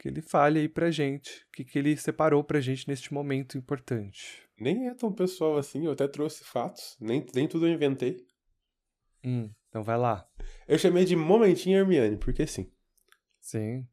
que 0.00 0.08
ele 0.08 0.22
fale 0.22 0.60
aí 0.60 0.68
pra 0.68 0.90
gente, 0.90 1.44
o 1.48 1.52
que, 1.52 1.62
que 1.62 1.78
ele 1.78 1.94
separou 1.94 2.42
pra 2.42 2.58
gente 2.58 2.88
neste 2.88 3.12
momento 3.12 3.58
importante. 3.58 4.48
Nem 4.58 4.88
é 4.88 4.94
tão 4.94 5.12
pessoal 5.12 5.58
assim, 5.58 5.84
eu 5.84 5.92
até 5.92 6.08
trouxe 6.08 6.42
fatos. 6.42 6.96
Nem, 6.98 7.24
nem 7.34 7.46
tudo 7.46 7.66
eu 7.66 7.72
inventei. 7.72 8.26
Hum, 9.22 9.50
então 9.68 9.82
vai 9.82 9.98
lá. 9.98 10.26
Eu 10.66 10.78
chamei 10.78 11.04
de 11.04 11.14
Momentinho 11.14 11.78
Hermione, 11.78 12.16
porque 12.16 12.46
sim. 12.46 12.72
Sim. 13.40 13.86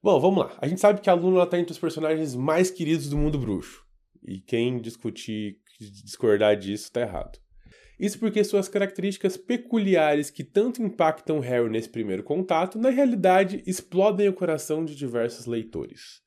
Bom, 0.00 0.20
vamos 0.20 0.38
lá. 0.38 0.56
A 0.60 0.68
gente 0.68 0.80
sabe 0.80 1.00
que 1.00 1.10
a 1.10 1.14
Luna 1.14 1.42
está 1.42 1.58
entre 1.58 1.72
os 1.72 1.78
personagens 1.78 2.34
mais 2.34 2.70
queridos 2.70 3.08
do 3.08 3.16
mundo 3.16 3.38
bruxo. 3.38 3.84
E 4.24 4.40
quem 4.40 4.78
discutir, 4.78 5.58
discordar 5.80 6.56
disso, 6.56 6.92
tá 6.92 7.00
errado. 7.00 7.38
Isso 7.98 8.16
porque 8.18 8.44
suas 8.44 8.68
características 8.68 9.36
peculiares 9.36 10.30
que 10.30 10.44
tanto 10.44 10.80
impactam 10.80 11.40
Harry 11.40 11.68
nesse 11.68 11.88
primeiro 11.88 12.22
contato, 12.22 12.78
na 12.78 12.90
realidade 12.90 13.60
explodem 13.66 14.28
o 14.28 14.32
coração 14.32 14.84
de 14.84 14.94
diversos 14.94 15.46
leitores. 15.46 16.20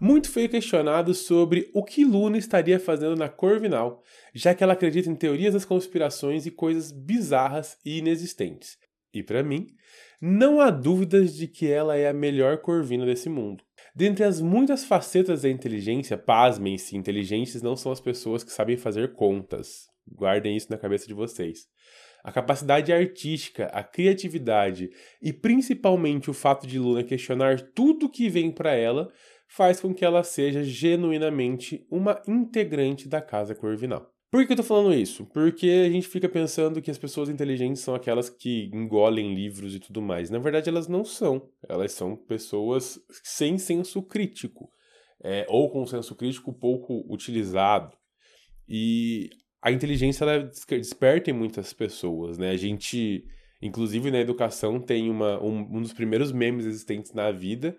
Muito 0.00 0.28
foi 0.28 0.48
questionado 0.48 1.14
sobre 1.14 1.70
o 1.72 1.84
que 1.84 2.04
Luna 2.04 2.36
estaria 2.36 2.80
fazendo 2.80 3.14
na 3.14 3.28
Corvinal, 3.28 4.02
já 4.34 4.52
que 4.52 4.64
ela 4.64 4.72
acredita 4.72 5.08
em 5.08 5.14
teorias 5.14 5.54
das 5.54 5.64
conspirações 5.64 6.44
e 6.44 6.50
coisas 6.50 6.90
bizarras 6.90 7.78
e 7.84 7.98
inexistentes. 7.98 8.76
E 9.14 9.22
para 9.22 9.44
mim, 9.44 9.68
não 10.24 10.60
há 10.60 10.70
dúvidas 10.70 11.34
de 11.34 11.48
que 11.48 11.68
ela 11.68 11.96
é 11.96 12.08
a 12.08 12.12
melhor 12.12 12.58
corvina 12.58 13.04
desse 13.04 13.28
mundo. 13.28 13.64
Dentre 13.92 14.22
as 14.22 14.40
muitas 14.40 14.84
facetas 14.84 15.42
da 15.42 15.50
inteligência, 15.50 16.16
pasmem-se, 16.16 16.96
inteligentes 16.96 17.60
não 17.60 17.74
são 17.74 17.90
as 17.90 18.00
pessoas 18.00 18.44
que 18.44 18.52
sabem 18.52 18.76
fazer 18.76 19.14
contas. 19.14 19.88
Guardem 20.08 20.56
isso 20.56 20.70
na 20.70 20.78
cabeça 20.78 21.08
de 21.08 21.12
vocês. 21.12 21.66
A 22.22 22.30
capacidade 22.30 22.92
artística, 22.92 23.66
a 23.66 23.82
criatividade 23.82 24.90
e 25.20 25.32
principalmente 25.32 26.30
o 26.30 26.34
fato 26.34 26.68
de 26.68 26.78
Luna 26.78 27.02
questionar 27.02 27.60
tudo 27.74 28.08
que 28.08 28.28
vem 28.28 28.52
para 28.52 28.72
ela 28.72 29.10
faz 29.48 29.80
com 29.80 29.92
que 29.92 30.04
ela 30.04 30.22
seja 30.22 30.62
genuinamente 30.62 31.84
uma 31.90 32.22
integrante 32.28 33.08
da 33.08 33.20
Casa 33.20 33.56
Corvinal. 33.56 34.11
Por 34.32 34.46
que 34.46 34.54
eu 34.54 34.56
tô 34.56 34.62
falando 34.62 34.94
isso? 34.94 35.26
Porque 35.26 35.84
a 35.86 35.90
gente 35.90 36.08
fica 36.08 36.26
pensando 36.26 36.80
que 36.80 36.90
as 36.90 36.96
pessoas 36.96 37.28
inteligentes 37.28 37.82
são 37.82 37.94
aquelas 37.94 38.30
que 38.30 38.70
engolem 38.72 39.34
livros 39.34 39.74
e 39.74 39.78
tudo 39.78 40.00
mais. 40.00 40.30
Na 40.30 40.38
verdade, 40.38 40.70
elas 40.70 40.88
não 40.88 41.04
são. 41.04 41.50
Elas 41.68 41.92
são 41.92 42.16
pessoas 42.16 42.98
sem 43.22 43.58
senso 43.58 44.02
crítico. 44.02 44.70
É, 45.22 45.44
ou 45.50 45.70
com 45.70 45.86
senso 45.86 46.14
crítico 46.14 46.50
pouco 46.50 47.04
utilizado. 47.12 47.94
E 48.66 49.28
a 49.60 49.70
inteligência 49.70 50.24
ela 50.24 50.50
desperta 50.66 51.30
em 51.30 51.34
muitas 51.34 51.74
pessoas, 51.74 52.38
né? 52.38 52.52
A 52.52 52.56
gente, 52.56 53.26
inclusive 53.60 54.10
na 54.10 54.18
educação, 54.18 54.80
tem 54.80 55.10
uma, 55.10 55.42
um, 55.42 55.76
um 55.76 55.82
dos 55.82 55.92
primeiros 55.92 56.32
memes 56.32 56.64
existentes 56.64 57.12
na 57.12 57.30
vida, 57.30 57.76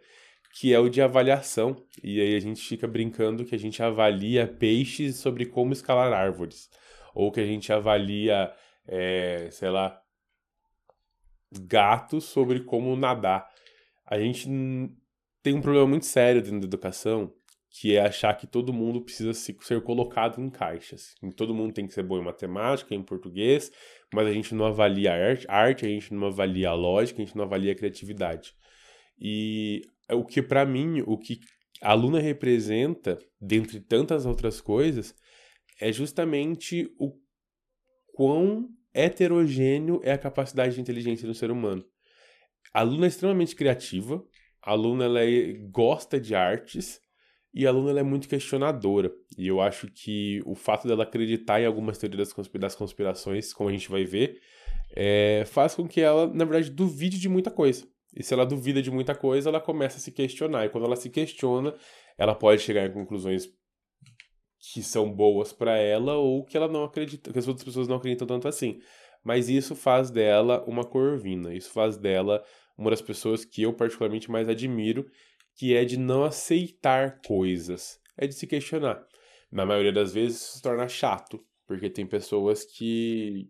que 0.54 0.72
é 0.72 0.80
o 0.80 0.88
de 0.88 1.02
avaliação. 1.02 1.76
E 2.04 2.22
aí 2.22 2.36
a 2.36 2.40
gente 2.40 2.62
fica 2.62 2.88
brincando 2.88 3.44
que 3.44 3.56
a 3.56 3.60
gente 3.60 3.82
avalia 3.82 4.48
peixes 4.48 5.18
sobre 5.18 5.48
como 5.48 5.74
escalar 5.74 6.14
árvores. 6.14 6.70
Ou 7.16 7.32
que 7.32 7.40
a 7.40 7.46
gente 7.46 7.74
avalia, 7.74 8.54
é, 8.88 9.50
sei 9.52 9.70
lá, 9.70 10.00
gatos 11.52 12.26
sobre 12.26 12.62
como 12.62 12.96
nadar. 12.96 13.48
A 14.06 14.20
gente 14.20 14.48
tem 15.42 15.56
um 15.56 15.62
problema 15.62 15.88
muito 15.88 16.06
sério 16.06 16.42
dentro 16.42 16.60
da 16.60 16.68
educação, 16.68 17.34
que 17.70 17.96
é 17.96 18.02
achar 18.02 18.36
que 18.36 18.46
todo 18.46 18.72
mundo 18.72 19.02
precisa 19.02 19.34
ser 19.34 19.82
colocado 19.82 20.40
em 20.40 20.52
caixas. 20.52 21.16
Todo 21.36 21.56
mundo 21.56 21.74
tem 21.74 21.88
que 21.88 21.94
ser 21.94 22.04
bom 22.04 22.20
em 22.20 22.24
matemática, 22.24 22.94
em 22.94 23.02
português, 23.02 23.72
mas 24.14 24.28
a 24.28 24.32
gente 24.32 24.54
não 24.54 24.66
avalia 24.66 25.14
arte, 25.48 25.86
a 25.86 25.90
gente 25.90 26.14
não 26.14 26.28
avalia 26.28 26.70
a 26.70 26.76
lógica, 26.76 27.22
a 27.22 27.26
gente 27.26 27.36
não 27.36 27.44
avalia 27.44 27.72
a 27.72 27.76
criatividade. 27.76 28.54
E 29.20 29.82
o 30.12 30.26
que 30.26 30.42
para 30.42 30.66
mim, 30.66 31.02
o 31.06 31.18
que 31.18 31.40
a 31.82 31.94
Luna 31.94 32.20
representa, 32.20 33.20
dentre 33.40 33.80
tantas 33.80 34.26
outras 34.26 34.62
coisas, 34.62 35.16
é 35.80 35.92
justamente 35.92 36.90
o 36.98 37.14
quão 38.14 38.70
heterogêneo 38.94 40.00
é 40.04 40.12
a 40.12 40.18
capacidade 40.18 40.76
de 40.76 40.82
inteligência 40.82 41.28
do 41.28 41.34
ser 41.34 41.52
humano. 41.52 41.84
A 42.74 42.82
Luna 42.84 43.06
é 43.06 43.10
extremamente 43.10 43.56
criativa, 43.56 44.24
a 44.62 44.74
Luna 44.74 45.06
ela 45.06 45.24
é, 45.24 45.54
gosta 45.70 46.20
de 46.20 46.34
artes 46.34 47.02
e 47.54 47.68
a 47.68 47.72
Luna 47.72 47.92
ela 47.92 48.00
é 48.00 48.04
muito 48.04 48.28
questionadora. 48.28 49.12
E 49.38 49.48
eu 49.48 49.60
acho 49.60 49.88
que 49.88 50.42
o 50.46 50.56
fato 50.56 50.88
dela 50.88 51.04
acreditar 51.04 51.62
em 51.62 51.66
algumas 51.66 51.98
teorias 51.98 52.34
das 52.54 52.76
conspirações, 52.76 53.54
como 53.54 53.70
a 53.70 53.72
gente 53.74 53.90
vai 53.90 54.06
ver, 54.06 54.40
é, 54.96 55.44
faz 55.46 55.76
com 55.76 55.88
que 55.88 56.02
ela, 56.02 56.28
na 56.34 56.46
verdade, 56.46 56.70
duvide 56.70 57.20
de 57.20 57.28
muita 57.28 57.52
coisa. 57.52 57.86
E 58.16 58.24
se 58.24 58.34
ela 58.34 58.46
duvida 58.46 58.82
de 58.82 58.92
muita 58.92 59.16
coisa, 59.16 59.50
ela 59.50 59.60
começa 59.60 59.98
a 59.98 60.00
se 60.00 60.12
questionar. 60.12 60.66
E 60.66 60.70
quando 60.70 60.86
ela 60.86 60.96
se 60.96 61.10
questiona, 61.10 61.74
ela 62.18 62.36
pode 62.36 62.62
chegar 62.62 62.86
em 62.86 62.94
conclusões 62.94 63.48
que 64.72 64.82
são 64.82 65.12
boas 65.12 65.52
para 65.52 65.78
ela 65.78 66.16
ou 66.16 66.46
que 66.46 66.56
ela 66.56 66.68
não 66.68 66.84
acredita, 66.84 67.34
que 67.34 67.40
as 67.40 67.48
outras 67.48 67.66
pessoas 67.66 67.88
não 67.88 67.98
acreditam 67.98 68.28
tanto 68.28 68.48
assim. 68.48 68.80
Mas 69.24 69.50
isso 69.50 69.76
faz 69.76 70.10
dela 70.10 70.64
uma 70.68 70.86
corvina. 70.86 71.54
Isso 71.54 71.72
faz 71.72 71.98
dela 71.98 72.44
uma 72.78 72.90
das 72.90 73.02
pessoas 73.02 73.44
que 73.44 73.62
eu 73.62 73.74
particularmente 73.74 74.30
mais 74.32 74.48
admiro, 74.48 75.06
que 75.56 75.76
é 75.76 75.84
de 75.86 75.98
não 75.98 76.24
aceitar 76.24 77.22
coisas, 77.26 78.00
é 78.18 78.28
de 78.28 78.34
se 78.34 78.48
questionar. 78.48 79.06
Na 79.52 79.66
maioria 79.66 79.92
das 79.92 80.14
vezes 80.14 80.42
isso 80.42 80.58
se 80.58 80.62
torna 80.62 80.88
chato, 80.88 81.44
porque 81.68 81.90
tem 81.90 82.06
pessoas 82.06 82.66
que 82.66 83.50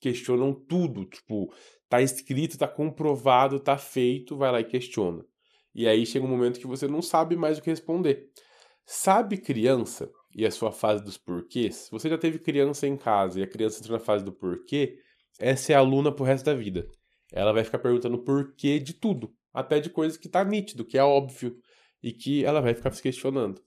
questionam 0.00 0.54
tudo, 0.54 1.04
tipo, 1.04 1.52
tá 1.88 2.02
escrito, 2.02 2.58
tá 2.58 2.68
comprovado, 2.68 3.60
tá 3.60 3.76
feito, 3.76 4.36
vai 4.36 4.50
lá 4.50 4.60
e 4.60 4.64
questiona. 4.64 5.24
E 5.74 5.88
aí 5.88 6.06
chega 6.06 6.24
um 6.24 6.28
momento 6.28 6.60
que 6.60 6.66
você 6.66 6.86
não 6.86 7.02
sabe 7.02 7.36
mais 7.36 7.58
o 7.58 7.62
que 7.62 7.70
responder. 7.70 8.30
Sabe 8.86 9.38
criança 9.38 10.10
e 10.34 10.44
a 10.46 10.50
sua 10.50 10.70
fase 10.70 11.02
dos 11.02 11.16
porquês? 11.16 11.88
Você 11.90 12.08
já 12.08 12.18
teve 12.18 12.38
criança 12.38 12.86
em 12.86 12.96
casa 12.96 13.40
e 13.40 13.42
a 13.42 13.46
criança 13.46 13.80
entra 13.80 13.94
na 13.94 13.98
fase 13.98 14.24
do 14.24 14.32
porquê, 14.32 14.98
essa 15.38 15.72
é 15.72 15.76
a 15.76 15.78
aluna 15.78 16.12
pro 16.12 16.24
resto 16.24 16.44
da 16.44 16.54
vida. 16.54 16.86
Ela 17.32 17.52
vai 17.52 17.64
ficar 17.64 17.78
perguntando 17.78 18.22
porquê 18.22 18.78
de 18.78 18.92
tudo, 18.92 19.34
até 19.52 19.80
de 19.80 19.90
coisas 19.90 20.16
que 20.16 20.28
tá 20.28 20.44
nítido, 20.44 20.84
que 20.84 20.98
é 20.98 21.02
óbvio, 21.02 21.56
e 22.02 22.12
que 22.12 22.44
ela 22.44 22.60
vai 22.60 22.74
ficar 22.74 22.92
se 22.92 23.02
questionando. 23.02 23.60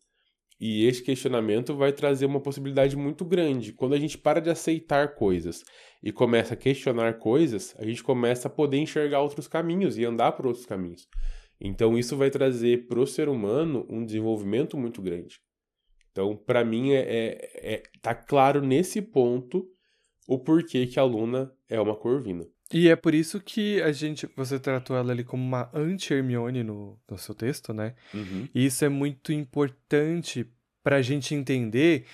E 0.60 0.86
esse 0.86 1.03
questionamento 1.03 1.76
vai 1.76 1.93
trazer 1.93 2.26
uma 2.26 2.39
possibilidade 2.39 2.95
muito 2.95 3.24
grande. 3.24 3.74
Quando 3.74 3.93
a 3.93 3.99
gente 3.99 4.18
para 4.18 4.39
de 4.39 4.49
aceitar 4.49 5.14
coisas 5.14 5.64
e 6.01 6.12
começa 6.12 6.55
a 6.55 6.58
questionar 6.58 7.20
coisas, 7.20 7.76
a 7.78 7.86
gente 7.86 8.03
começa 8.03 8.47
a 8.47 8.51
poder 8.51 8.78
enxergar 8.78 9.22
outros 9.22 9.47
caminhos 9.47 9.97
e 9.97 10.05
andar 10.05 10.32
por 10.32 10.47
outros 10.47 10.66
caminhos. 10.66 11.08
Então 11.60 11.97
isso 11.97 12.18
vai 12.18 12.30
trazer 12.30 12.88
para 12.88 12.99
o 12.99 13.08
ser 13.08 13.30
humano 13.30 13.86
um 13.89 14.03
desenvolvimento 14.03 14.78
muito 14.78 15.01
grande. 15.01 15.39
Então, 16.12 16.36
para 16.36 16.66
mim, 16.66 16.93
é, 16.93 16.99
é, 16.99 17.74
é, 17.74 17.84
tá 18.01 18.16
claro 18.16 18.60
nesse 18.60 19.01
ponto 19.01 19.68
o 20.28 20.39
porquê 20.39 20.88
que 20.88 20.99
a 20.99 21.03
Luna 21.03 21.53
é 21.70 21.80
uma 21.80 21.95
corvina. 21.95 22.47
E 22.74 22.89
é 22.89 22.95
por 22.95 23.13
isso 23.13 23.39
que 23.39 23.82
a 23.82 23.91
gente, 23.91 24.28
você 24.36 24.59
tratou 24.59 24.97
ela 24.97 25.11
ali 25.11 25.24
como 25.24 25.43
uma 25.43 25.70
anti-Hermione 25.74 26.63
no, 26.63 26.99
no 27.09 27.18
seu 27.18 27.34
texto, 27.34 27.74
né? 27.74 27.95
Uhum. 28.13 28.47
E 28.53 28.65
isso 28.65 28.84
é 28.84 28.89
muito 28.89 29.32
importante 29.32 30.45
para 30.84 30.97
a 30.97 31.01
gente 31.01 31.34
entender 31.34 32.05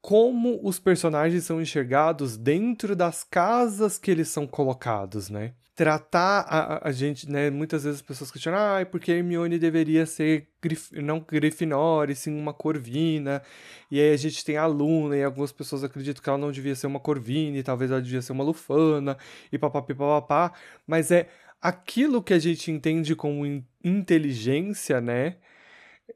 como 0.00 0.58
os 0.62 0.78
personagens 0.78 1.44
são 1.44 1.60
enxergados 1.60 2.36
dentro 2.36 2.96
das 2.96 3.22
casas 3.22 3.98
que 3.98 4.10
eles 4.10 4.28
são 4.28 4.46
colocados, 4.46 5.28
né? 5.28 5.52
Tratar 5.74 6.40
a, 6.40 6.88
a 6.88 6.92
gente, 6.92 7.30
né? 7.30 7.48
Muitas 7.50 7.84
vezes 7.84 8.00
as 8.00 8.06
pessoas 8.06 8.30
questionam, 8.30 8.58
ah, 8.58 8.84
porque 8.84 9.12
Hermione 9.12 9.58
deveria 9.58 10.04
ser 10.04 10.48
grif 10.60 10.92
não 11.00 11.20
Grifinória, 11.20 12.14
sim 12.14 12.38
uma 12.38 12.52
Corvina. 12.52 13.42
E 13.90 14.00
aí 14.00 14.12
a 14.12 14.16
gente 14.16 14.44
tem 14.44 14.56
a 14.56 14.66
Luna, 14.66 15.16
e 15.16 15.24
algumas 15.24 15.52
pessoas 15.52 15.84
acreditam 15.84 16.22
que 16.22 16.28
ela 16.28 16.38
não 16.38 16.52
devia 16.52 16.74
ser 16.74 16.86
uma 16.86 17.00
Corvina, 17.00 17.58
e 17.58 17.62
talvez 17.62 17.90
ela 17.90 18.02
devia 18.02 18.22
ser 18.22 18.32
uma 18.32 18.44
Lufana, 18.44 19.16
e 19.52 19.58
papapá. 19.58 20.52
Mas 20.86 21.10
é 21.10 21.28
aquilo 21.60 22.22
que 22.22 22.34
a 22.34 22.38
gente 22.38 22.70
entende 22.70 23.14
como 23.14 23.46
in 23.46 23.64
inteligência, 23.82 25.00
né? 25.00 25.36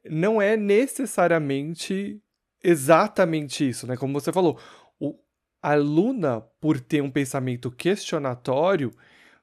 Não 0.05 0.41
é 0.43 0.57
necessariamente 0.57 2.21
exatamente 2.65 3.69
isso, 3.69 3.87
né? 3.87 3.97
Como 3.97 4.13
você 4.19 4.33
falou, 4.33 4.59
o, 4.99 5.15
a 5.63 5.75
Luna, 5.75 6.41
por 6.61 6.81
ter 6.81 7.03
um 7.03 7.11
pensamento 7.11 7.71
questionatório, 7.71 8.93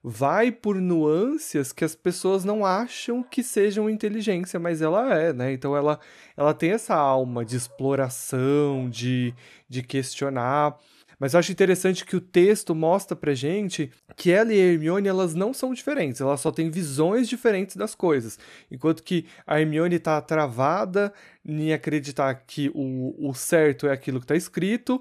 vai 0.03 0.51
por 0.51 0.75
nuances 0.81 1.71
que 1.71 1.85
as 1.85 1.95
pessoas 1.95 2.43
não 2.43 2.65
acham 2.65 3.21
que 3.21 3.43
sejam 3.43 3.89
inteligência, 3.89 4.59
mas 4.59 4.81
ela 4.81 5.13
é, 5.15 5.31
né? 5.31 5.53
Então 5.53 5.77
ela, 5.77 5.99
ela 6.35 6.53
tem 6.53 6.71
essa 6.71 6.95
alma 6.95 7.45
de 7.45 7.55
exploração, 7.55 8.89
de, 8.89 9.33
de 9.69 9.83
questionar. 9.83 10.77
Mas 11.21 11.35
eu 11.35 11.39
acho 11.39 11.51
interessante 11.51 12.03
que 12.03 12.15
o 12.15 12.19
texto 12.19 12.73
mostra 12.73 13.15
pra 13.15 13.35
gente 13.35 13.91
que 14.17 14.31
ela 14.31 14.51
e 14.51 14.57
Hermione, 14.57 15.07
elas 15.07 15.35
não 15.35 15.53
são 15.53 15.71
diferentes, 15.71 16.19
elas 16.19 16.41
só 16.41 16.49
têm 16.49 16.71
visões 16.71 17.29
diferentes 17.29 17.75
das 17.75 17.93
coisas. 17.93 18.39
Enquanto 18.71 19.03
que 19.03 19.27
a 19.45 19.61
Hermione 19.61 19.99
tá 19.99 20.19
travada 20.19 21.13
em 21.45 21.73
acreditar 21.73 22.33
que 22.33 22.71
o, 22.73 23.29
o 23.29 23.35
certo 23.35 23.85
é 23.85 23.91
aquilo 23.91 24.19
que 24.19 24.25
tá 24.25 24.35
escrito, 24.35 24.99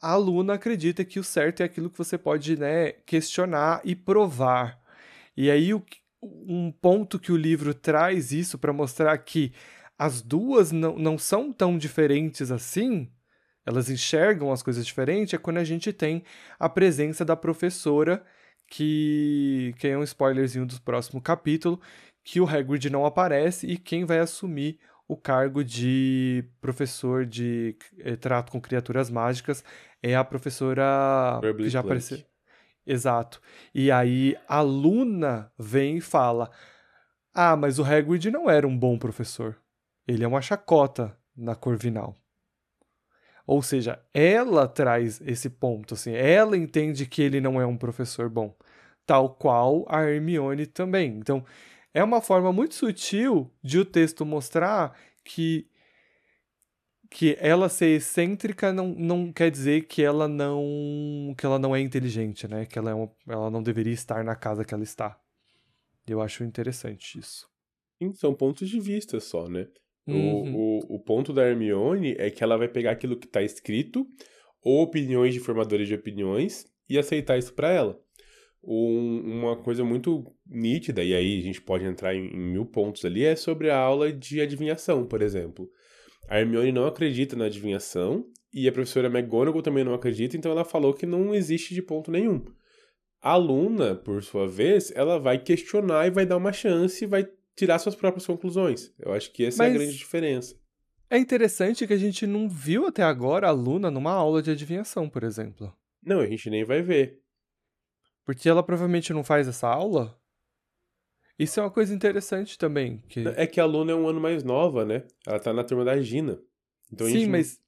a 0.00 0.16
Luna 0.16 0.54
acredita 0.54 1.04
que 1.04 1.20
o 1.20 1.24
certo 1.24 1.60
é 1.60 1.66
aquilo 1.66 1.90
que 1.90 1.98
você 1.98 2.16
pode 2.16 2.58
né, 2.58 2.92
questionar 3.04 3.82
e 3.84 3.94
provar. 3.94 4.80
E 5.36 5.50
aí 5.50 5.74
o, 5.74 5.84
um 6.22 6.72
ponto 6.72 7.18
que 7.18 7.30
o 7.30 7.36
livro 7.36 7.74
traz 7.74 8.32
isso 8.32 8.56
para 8.56 8.72
mostrar 8.72 9.18
que 9.18 9.52
as 9.98 10.22
duas 10.22 10.72
não, 10.72 10.98
não 10.98 11.18
são 11.18 11.52
tão 11.52 11.76
diferentes 11.76 12.50
assim 12.50 13.10
elas 13.68 13.90
enxergam 13.90 14.50
as 14.50 14.62
coisas 14.62 14.86
diferentes, 14.86 15.34
é 15.34 15.38
quando 15.38 15.58
a 15.58 15.64
gente 15.64 15.92
tem 15.92 16.24
a 16.58 16.70
presença 16.70 17.22
da 17.22 17.36
professora, 17.36 18.24
que, 18.66 19.74
que 19.78 19.88
é 19.88 19.98
um 19.98 20.02
spoilerzinho 20.02 20.64
do 20.64 20.80
próximo 20.80 21.20
capítulo, 21.20 21.78
que 22.24 22.40
o 22.40 22.48
Hagrid 22.48 22.88
não 22.88 23.04
aparece 23.04 23.66
e 23.66 23.76
quem 23.76 24.06
vai 24.06 24.20
assumir 24.20 24.78
o 25.06 25.18
cargo 25.18 25.62
de 25.62 26.44
professor 26.62 27.26
de 27.26 27.76
eh, 27.98 28.16
trato 28.16 28.52
com 28.52 28.60
criaturas 28.60 29.10
mágicas 29.10 29.62
é 30.02 30.16
a 30.16 30.24
professora 30.24 31.38
que 31.56 31.68
já 31.68 31.80
apareceu. 31.80 32.24
Exato. 32.86 33.38
E 33.74 33.90
aí 33.90 34.34
a 34.48 34.62
Luna 34.62 35.52
vem 35.58 35.98
e 35.98 36.00
fala: 36.00 36.50
Ah, 37.34 37.54
mas 37.54 37.78
o 37.78 37.84
Hagrid 37.84 38.30
não 38.30 38.48
era 38.48 38.66
um 38.66 38.78
bom 38.78 38.98
professor. 38.98 39.56
Ele 40.06 40.24
é 40.24 40.28
uma 40.28 40.40
chacota 40.40 41.14
na 41.36 41.54
Corvinal. 41.54 42.16
Ou 43.48 43.62
seja, 43.62 43.98
ela 44.12 44.68
traz 44.68 45.22
esse 45.22 45.48
ponto, 45.48 45.94
assim, 45.94 46.12
ela 46.12 46.54
entende 46.54 47.06
que 47.06 47.22
ele 47.22 47.40
não 47.40 47.58
é 47.58 47.64
um 47.64 47.78
professor 47.78 48.28
bom, 48.28 48.54
tal 49.06 49.30
qual 49.36 49.86
a 49.88 50.02
Hermione 50.02 50.66
também. 50.66 51.16
Então, 51.16 51.42
é 51.94 52.04
uma 52.04 52.20
forma 52.20 52.52
muito 52.52 52.74
sutil 52.74 53.50
de 53.62 53.78
o 53.78 53.86
texto 53.86 54.26
mostrar 54.26 54.94
que 55.24 55.66
que 57.10 57.38
ela 57.40 57.70
ser 57.70 57.96
excêntrica 57.96 58.70
não, 58.70 58.88
não 58.88 59.32
quer 59.32 59.50
dizer 59.50 59.86
que 59.86 60.02
ela 60.02 60.28
não 60.28 61.34
que 61.38 61.46
ela 61.46 61.58
não 61.58 61.74
é 61.74 61.80
inteligente, 61.80 62.46
né? 62.46 62.66
Que 62.66 62.78
ela, 62.78 62.90
é 62.90 62.94
uma, 62.94 63.10
ela 63.26 63.50
não 63.50 63.62
deveria 63.62 63.94
estar 63.94 64.22
na 64.22 64.36
casa 64.36 64.62
que 64.62 64.74
ela 64.74 64.82
está. 64.82 65.18
Eu 66.06 66.20
acho 66.20 66.44
interessante 66.44 67.18
isso. 67.18 67.48
Sim, 67.98 68.12
São 68.12 68.34
pontos 68.34 68.68
de 68.68 68.78
vista 68.78 69.18
só, 69.20 69.48
né? 69.48 69.68
O- 70.08 70.12
Uhum. 70.12 70.54
O, 70.54 70.96
o, 70.96 70.98
ponto 71.00 71.32
da 71.32 71.46
Hermione 71.46 72.14
é 72.18 72.30
que 72.30 72.42
ela 72.42 72.56
vai 72.56 72.68
pegar 72.68 72.92
aquilo 72.92 73.16
que 73.16 73.26
tá 73.26 73.42
escrito, 73.42 74.06
ou 74.62 74.82
opiniões 74.82 75.34
de 75.34 75.40
formadores 75.40 75.86
de 75.88 75.94
opiniões, 75.94 76.66
e 76.88 76.98
aceitar 76.98 77.38
isso 77.38 77.52
pra 77.54 77.70
ela. 77.70 77.98
Um- 78.64 79.20
uma 79.40 79.56
coisa 79.56 79.84
muito 79.84 80.24
nítida, 80.46 81.02
e 81.04 81.14
aí 81.14 81.38
a 81.38 81.42
gente 81.42 81.60
pode 81.60 81.84
entrar 81.84 82.14
em, 82.14 82.26
em 82.26 82.38
mil 82.52 82.66
pontos 82.66 83.04
ali, 83.04 83.24
é 83.24 83.36
sobre 83.36 83.70
a 83.70 83.78
aula 83.78 84.12
de 84.12 84.40
adivinhação, 84.40 85.06
por 85.06 85.22
exemplo. 85.22 85.68
A 86.28 86.40
Hermione 86.40 86.72
não 86.72 86.86
acredita 86.86 87.36
na 87.36 87.44
adivinhação, 87.46 88.24
e 88.52 88.66
a 88.66 88.72
professora 88.72 89.08
McGonagall 89.08 89.62
também 89.62 89.84
não 89.84 89.94
acredita, 89.94 90.36
então 90.36 90.50
ela 90.52 90.64
falou 90.64 90.94
que 90.94 91.06
não 91.06 91.34
existe 91.34 91.74
de 91.74 91.82
ponto 91.82 92.10
nenhum. 92.10 92.44
A 93.20 93.36
Luna, 93.36 93.94
por 93.94 94.22
sua 94.22 94.46
vez, 94.46 94.92
ela 94.94 95.18
vai 95.18 95.38
questionar 95.38 96.06
e 96.06 96.10
vai 96.10 96.24
dar 96.24 96.36
uma 96.36 96.52
chance, 96.52 97.04
vai 97.04 97.28
tirar 97.58 97.78
suas 97.80 97.96
próprias 97.96 98.24
conclusões. 98.24 98.92
Eu 98.98 99.12
acho 99.12 99.32
que 99.32 99.44
essa 99.44 99.64
é 99.64 99.66
a 99.66 99.70
Mas- 99.70 99.78
grande 99.78 99.96
diferença. 99.98 100.54
É 101.10 101.18
interessante 101.18 101.86
que 101.86 101.92
a 101.92 101.96
gente 101.98 102.26
não 102.26 102.48
viu 102.48 102.86
até 102.86 103.02
agora 103.02 103.48
a 103.48 103.50
Luna 103.50 103.90
numa 103.90 104.12
aula 104.12 104.42
de 104.42 104.50
adivinhação, 104.50 105.08
por 105.08 105.24
exemplo. 105.24 105.74
Não, 106.02 106.20
a 106.20 106.26
gente 106.26 106.48
nem 106.50 106.64
vai 106.64 106.82
ver. 106.82 107.20
Porque 108.24 108.48
ela 108.48 108.62
provavelmente 108.62 109.12
não 109.12 109.24
faz 109.24 109.48
essa 109.48 109.66
aula. 109.66 110.20
Isso 111.38 111.58
é 111.58 111.62
uma 111.62 111.70
coisa 111.70 111.94
interessante 111.94 112.58
também. 112.58 112.98
Que... 113.08 113.26
É 113.28 113.46
que 113.46 113.58
a 113.60 113.64
Luna 113.64 113.92
é 113.92 113.94
um 113.94 114.06
ano 114.06 114.20
mais 114.20 114.44
nova, 114.44 114.84
né? 114.84 115.04
Ela 115.26 115.40
tá 115.40 115.52
na 115.52 115.64
turma 115.64 115.84
da 115.84 115.98
Gina. 116.00 116.38
Então 116.92 117.06
Sim, 117.06 117.24
não- 117.24 117.30
mas. 117.32 117.58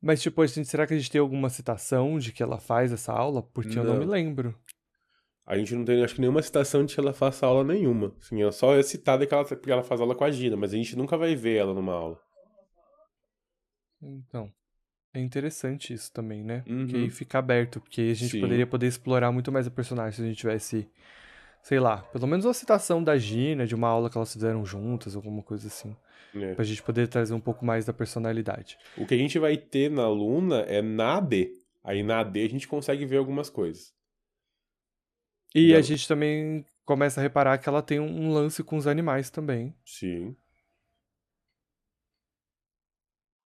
Mas, 0.00 0.20
tipo, 0.22 0.40
a 0.42 0.46
gente, 0.46 0.66
será 0.68 0.84
que 0.86 0.94
a 0.94 0.98
gente 0.98 1.10
tem 1.10 1.20
alguma 1.20 1.48
citação 1.50 2.18
de 2.18 2.32
que 2.32 2.42
ela 2.42 2.58
faz 2.58 2.92
essa 2.92 3.12
aula? 3.12 3.42
Porque 3.42 3.78
eu 3.78 3.84
não 3.84 3.92
Não. 3.94 4.00
me 4.00 4.06
lembro. 4.06 4.58
A 5.46 5.56
gente 5.56 5.74
não 5.74 5.84
tem, 5.84 6.02
acho 6.04 6.14
que 6.14 6.20
nenhuma 6.20 6.42
citação 6.42 6.84
de 6.84 6.94
que 6.94 7.00
ela 7.00 7.12
faça 7.12 7.46
aula 7.46 7.64
nenhuma. 7.64 8.14
Assim, 8.20 8.40
ela 8.40 8.52
só 8.52 8.74
é 8.74 8.82
citada 8.82 9.26
que 9.26 9.34
ela, 9.34 9.44
porque 9.44 9.70
ela 9.70 9.82
faz 9.82 10.00
aula 10.00 10.14
com 10.14 10.24
a 10.24 10.30
Gina, 10.30 10.56
mas 10.56 10.72
a 10.72 10.76
gente 10.76 10.96
nunca 10.96 11.16
vai 11.16 11.34
ver 11.34 11.56
ela 11.56 11.74
numa 11.74 11.92
aula. 11.92 12.18
Então. 14.00 14.52
É 15.14 15.20
interessante 15.20 15.92
isso 15.92 16.10
também, 16.10 16.42
né? 16.42 16.64
Uhum. 16.66 16.86
Que 16.86 16.96
aí 16.96 17.10
fica 17.10 17.38
aberto, 17.38 17.80
porque 17.80 18.00
a 18.00 18.14
gente 18.14 18.30
Sim. 18.30 18.40
poderia 18.40 18.66
poder 18.66 18.86
explorar 18.86 19.30
muito 19.30 19.52
mais 19.52 19.66
a 19.66 19.70
personagem 19.70 20.12
se 20.16 20.22
a 20.22 20.24
gente 20.24 20.38
tivesse, 20.38 20.88
sei 21.62 21.78
lá, 21.78 21.98
pelo 21.98 22.26
menos 22.26 22.46
uma 22.46 22.54
citação 22.54 23.04
da 23.04 23.18
Gina, 23.18 23.66
de 23.66 23.74
uma 23.74 23.88
aula 23.88 24.08
que 24.08 24.16
elas 24.16 24.32
fizeram 24.32 24.64
juntas, 24.64 25.14
alguma 25.14 25.42
coisa 25.42 25.66
assim. 25.66 25.94
né? 26.32 26.54
Pra 26.54 26.64
gente 26.64 26.82
poder 26.82 27.08
trazer 27.08 27.34
um 27.34 27.40
pouco 27.40 27.62
mais 27.62 27.84
da 27.84 27.92
personalidade. 27.92 28.78
O 28.96 29.04
que 29.04 29.12
a 29.12 29.18
gente 29.18 29.38
vai 29.38 29.58
ter 29.58 29.90
na 29.90 30.08
Luna 30.08 30.60
é 30.60 30.80
na 30.80 31.18
AD. 31.18 31.50
Aí 31.84 32.02
na 32.02 32.20
AD 32.20 32.42
a 32.42 32.48
gente 32.48 32.66
consegue 32.66 33.04
ver 33.04 33.18
algumas 33.18 33.50
coisas. 33.50 33.92
E 35.54 35.74
a 35.74 35.80
gente 35.82 36.08
também 36.08 36.64
começa 36.84 37.20
a 37.20 37.22
reparar 37.22 37.58
que 37.58 37.68
ela 37.68 37.82
tem 37.82 38.00
um 38.00 38.32
lance 38.32 38.62
com 38.62 38.76
os 38.76 38.86
animais 38.86 39.30
também. 39.30 39.74
Sim. 39.84 40.36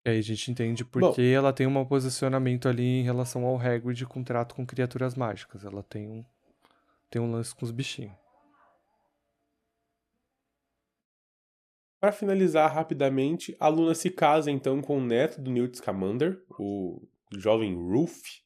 E 0.04 0.10
aí 0.10 0.18
a 0.18 0.22
gente 0.22 0.50
entende 0.50 0.84
por 0.84 1.00
Bom. 1.00 1.14
que 1.14 1.32
ela 1.32 1.54
tem 1.54 1.68
um 1.68 1.86
posicionamento 1.86 2.68
ali 2.68 2.84
em 2.84 3.04
relação 3.04 3.46
ao 3.46 3.60
Hagrid 3.60 4.04
com 4.06 4.24
trato 4.24 4.56
com 4.56 4.66
criaturas 4.66 5.14
mágicas. 5.14 5.64
Ela 5.64 5.84
tem 5.84 6.08
um, 6.08 6.26
tem 7.10 7.22
um 7.22 7.32
lance 7.32 7.54
com 7.54 7.64
os 7.64 7.72
bichinhos. 7.72 8.14
Para 12.00 12.12
finalizar 12.12 12.74
rapidamente, 12.74 13.56
a 13.60 13.68
Luna 13.68 13.94
se 13.94 14.10
casa 14.10 14.50
então 14.50 14.82
com 14.82 14.98
o 14.98 15.06
neto 15.06 15.40
do 15.40 15.52
Newt 15.52 15.78
Scamander, 15.78 16.44
o 16.58 17.08
jovem 17.38 17.76
Roof, 17.76 18.42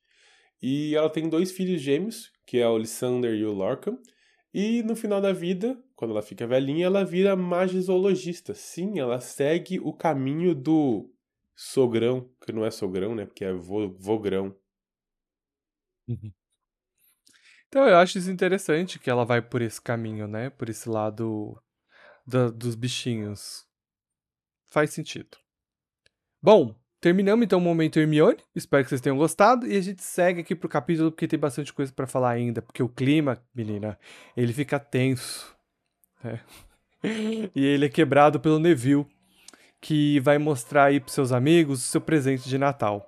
e 0.61 0.95
ela 0.95 1.09
tem 1.09 1.29
dois 1.29 1.51
filhos 1.51 1.81
gêmeos, 1.81 2.31
que 2.45 2.57
é 2.59 2.67
o 2.67 2.77
Lysander 2.77 3.33
e 3.35 3.45
o 3.45 3.53
Lorcan. 3.53 3.97
E 4.53 4.83
no 4.83 4.95
final 4.95 5.21
da 5.21 5.33
vida, 5.33 5.77
quando 5.95 6.11
ela 6.11 6.21
fica 6.21 6.47
velhinha, 6.47 6.85
ela 6.85 7.03
vira 7.05 7.35
magizoologista. 7.35 8.53
Sim, 8.53 8.99
ela 8.99 9.19
segue 9.19 9.79
o 9.79 9.93
caminho 9.93 10.55
do 10.55 11.11
sogrão, 11.55 12.29
que 12.45 12.51
não 12.53 12.65
é 12.65 12.71
sogrão, 12.71 13.13
né? 13.15 13.25
Porque 13.25 13.43
é 13.45 13.53
vo 13.53 13.89
vogrão. 13.99 14.55
Então 17.67 17.87
eu 17.87 17.97
acho 17.97 18.17
isso 18.17 18.31
interessante 18.31 18.99
que 18.99 19.09
ela 19.09 19.25
vai 19.25 19.41
por 19.41 19.61
esse 19.61 19.81
caminho, 19.81 20.27
né? 20.27 20.49
Por 20.49 20.69
esse 20.69 20.89
lado 20.89 21.61
da- 22.27 22.49
dos 22.49 22.75
bichinhos. 22.75 23.67
Faz 24.67 24.93
sentido. 24.93 25.39
Bom, 26.41 26.75
terminamos 26.99 27.45
então 27.45 27.59
o 27.59 27.61
momento 27.61 27.99
Hermione. 27.99 28.37
Espero 28.55 28.83
que 28.83 28.89
vocês 28.89 29.01
tenham 29.01 29.17
gostado. 29.17 29.67
E 29.67 29.75
a 29.77 29.81
gente 29.81 30.01
segue 30.03 30.41
aqui 30.41 30.55
pro 30.55 30.69
capítulo 30.69 31.11
porque 31.11 31.27
tem 31.27 31.39
bastante 31.39 31.73
coisa 31.73 31.91
pra 31.91 32.07
falar 32.07 32.31
ainda. 32.31 32.61
Porque 32.61 32.81
o 32.81 32.89
clima, 32.89 33.37
menina, 33.53 33.97
ele 34.35 34.53
fica 34.53 34.79
tenso. 34.79 35.55
né? 36.23 36.39
E 37.55 37.63
ele 37.63 37.85
é 37.85 37.89
quebrado 37.89 38.39
pelo 38.39 38.57
Neville, 38.57 39.05
que 39.79 40.19
vai 40.21 40.39
mostrar 40.39 40.85
aí 40.85 40.99
pros 40.99 41.13
seus 41.13 41.31
amigos 41.31 41.79
o 41.79 41.87
seu 41.87 42.01
presente 42.01 42.49
de 42.49 42.57
Natal, 42.57 43.07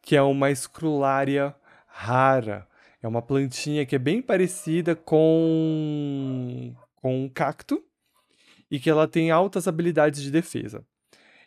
que 0.00 0.16
é 0.16 0.22
uma 0.22 0.50
escrulária 0.50 1.54
rara. 1.86 2.66
É 3.02 3.06
uma 3.06 3.20
plantinha 3.20 3.84
que 3.84 3.94
é 3.94 3.98
bem 3.98 4.22
parecida 4.22 4.96
com, 4.96 6.74
com 6.96 7.24
um 7.24 7.28
cacto 7.28 7.84
e 8.70 8.80
que 8.80 8.88
ela 8.88 9.06
tem 9.06 9.30
altas 9.30 9.68
habilidades 9.68 10.22
de 10.22 10.30
defesa. 10.30 10.82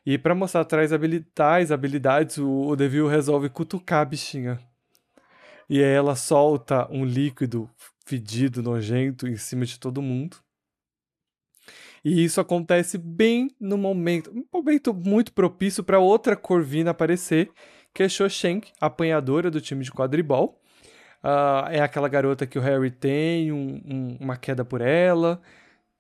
E 0.07 0.17
para 0.17 0.33
mostrar 0.33 0.63
tais 0.63 0.93
habilidades, 0.93 1.69
habilidades, 1.69 2.37
o, 2.37 2.49
o 2.49 2.77
Devil 2.77 3.09
resolve 3.09 3.49
cutucar 3.49 3.99
a 3.99 4.05
bichinha. 4.05 4.57
E 5.69 5.83
aí 5.83 5.91
ela 5.91 6.15
solta 6.15 6.87
um 6.89 7.03
líquido 7.03 7.69
fedido, 8.05 8.63
nojento, 8.63 9.27
em 9.27 9.35
cima 9.35 9.65
de 9.65 9.77
todo 9.77 10.01
mundo. 10.01 10.37
E 12.05 12.23
isso 12.23 12.39
acontece 12.39 12.97
bem 12.97 13.51
no 13.59 13.77
momento, 13.77 14.31
um 14.31 14.45
momento 14.49 14.93
muito 14.93 15.33
propício 15.33 15.83
para 15.83 15.99
outra 15.99 16.37
Corvina 16.37 16.91
aparecer, 16.91 17.51
que 17.93 18.01
é 18.01 18.07
Shoshank, 18.07 18.71
apanhadora 18.79 19.51
do 19.51 19.59
time 19.59 19.83
de 19.83 19.91
quadribol. 19.91 20.61
Uh, 21.21 21.67
é 21.69 21.81
aquela 21.81 22.07
garota 22.07 22.47
que 22.47 22.57
o 22.57 22.61
Harry 22.61 22.91
tem 22.91 23.51
um, 23.51 23.81
um, 23.85 24.17
uma 24.21 24.37
queda 24.37 24.63
por 24.63 24.79
ela, 24.79 25.41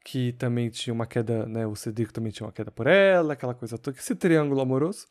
que 0.07 0.31
também 0.31 0.69
tinha 0.69 0.93
uma 0.93 1.05
queda, 1.05 1.45
né? 1.45 1.67
O 1.67 1.75
Cedric 1.75 2.13
também 2.13 2.31
tinha 2.31 2.47
uma 2.47 2.53
queda 2.53 2.71
por 2.71 2.87
ela, 2.87 3.33
aquela 3.33 3.53
coisa 3.53 3.77
toda, 3.77 3.97
esse 3.97 4.15
triângulo 4.15 4.61
amoroso. 4.61 5.05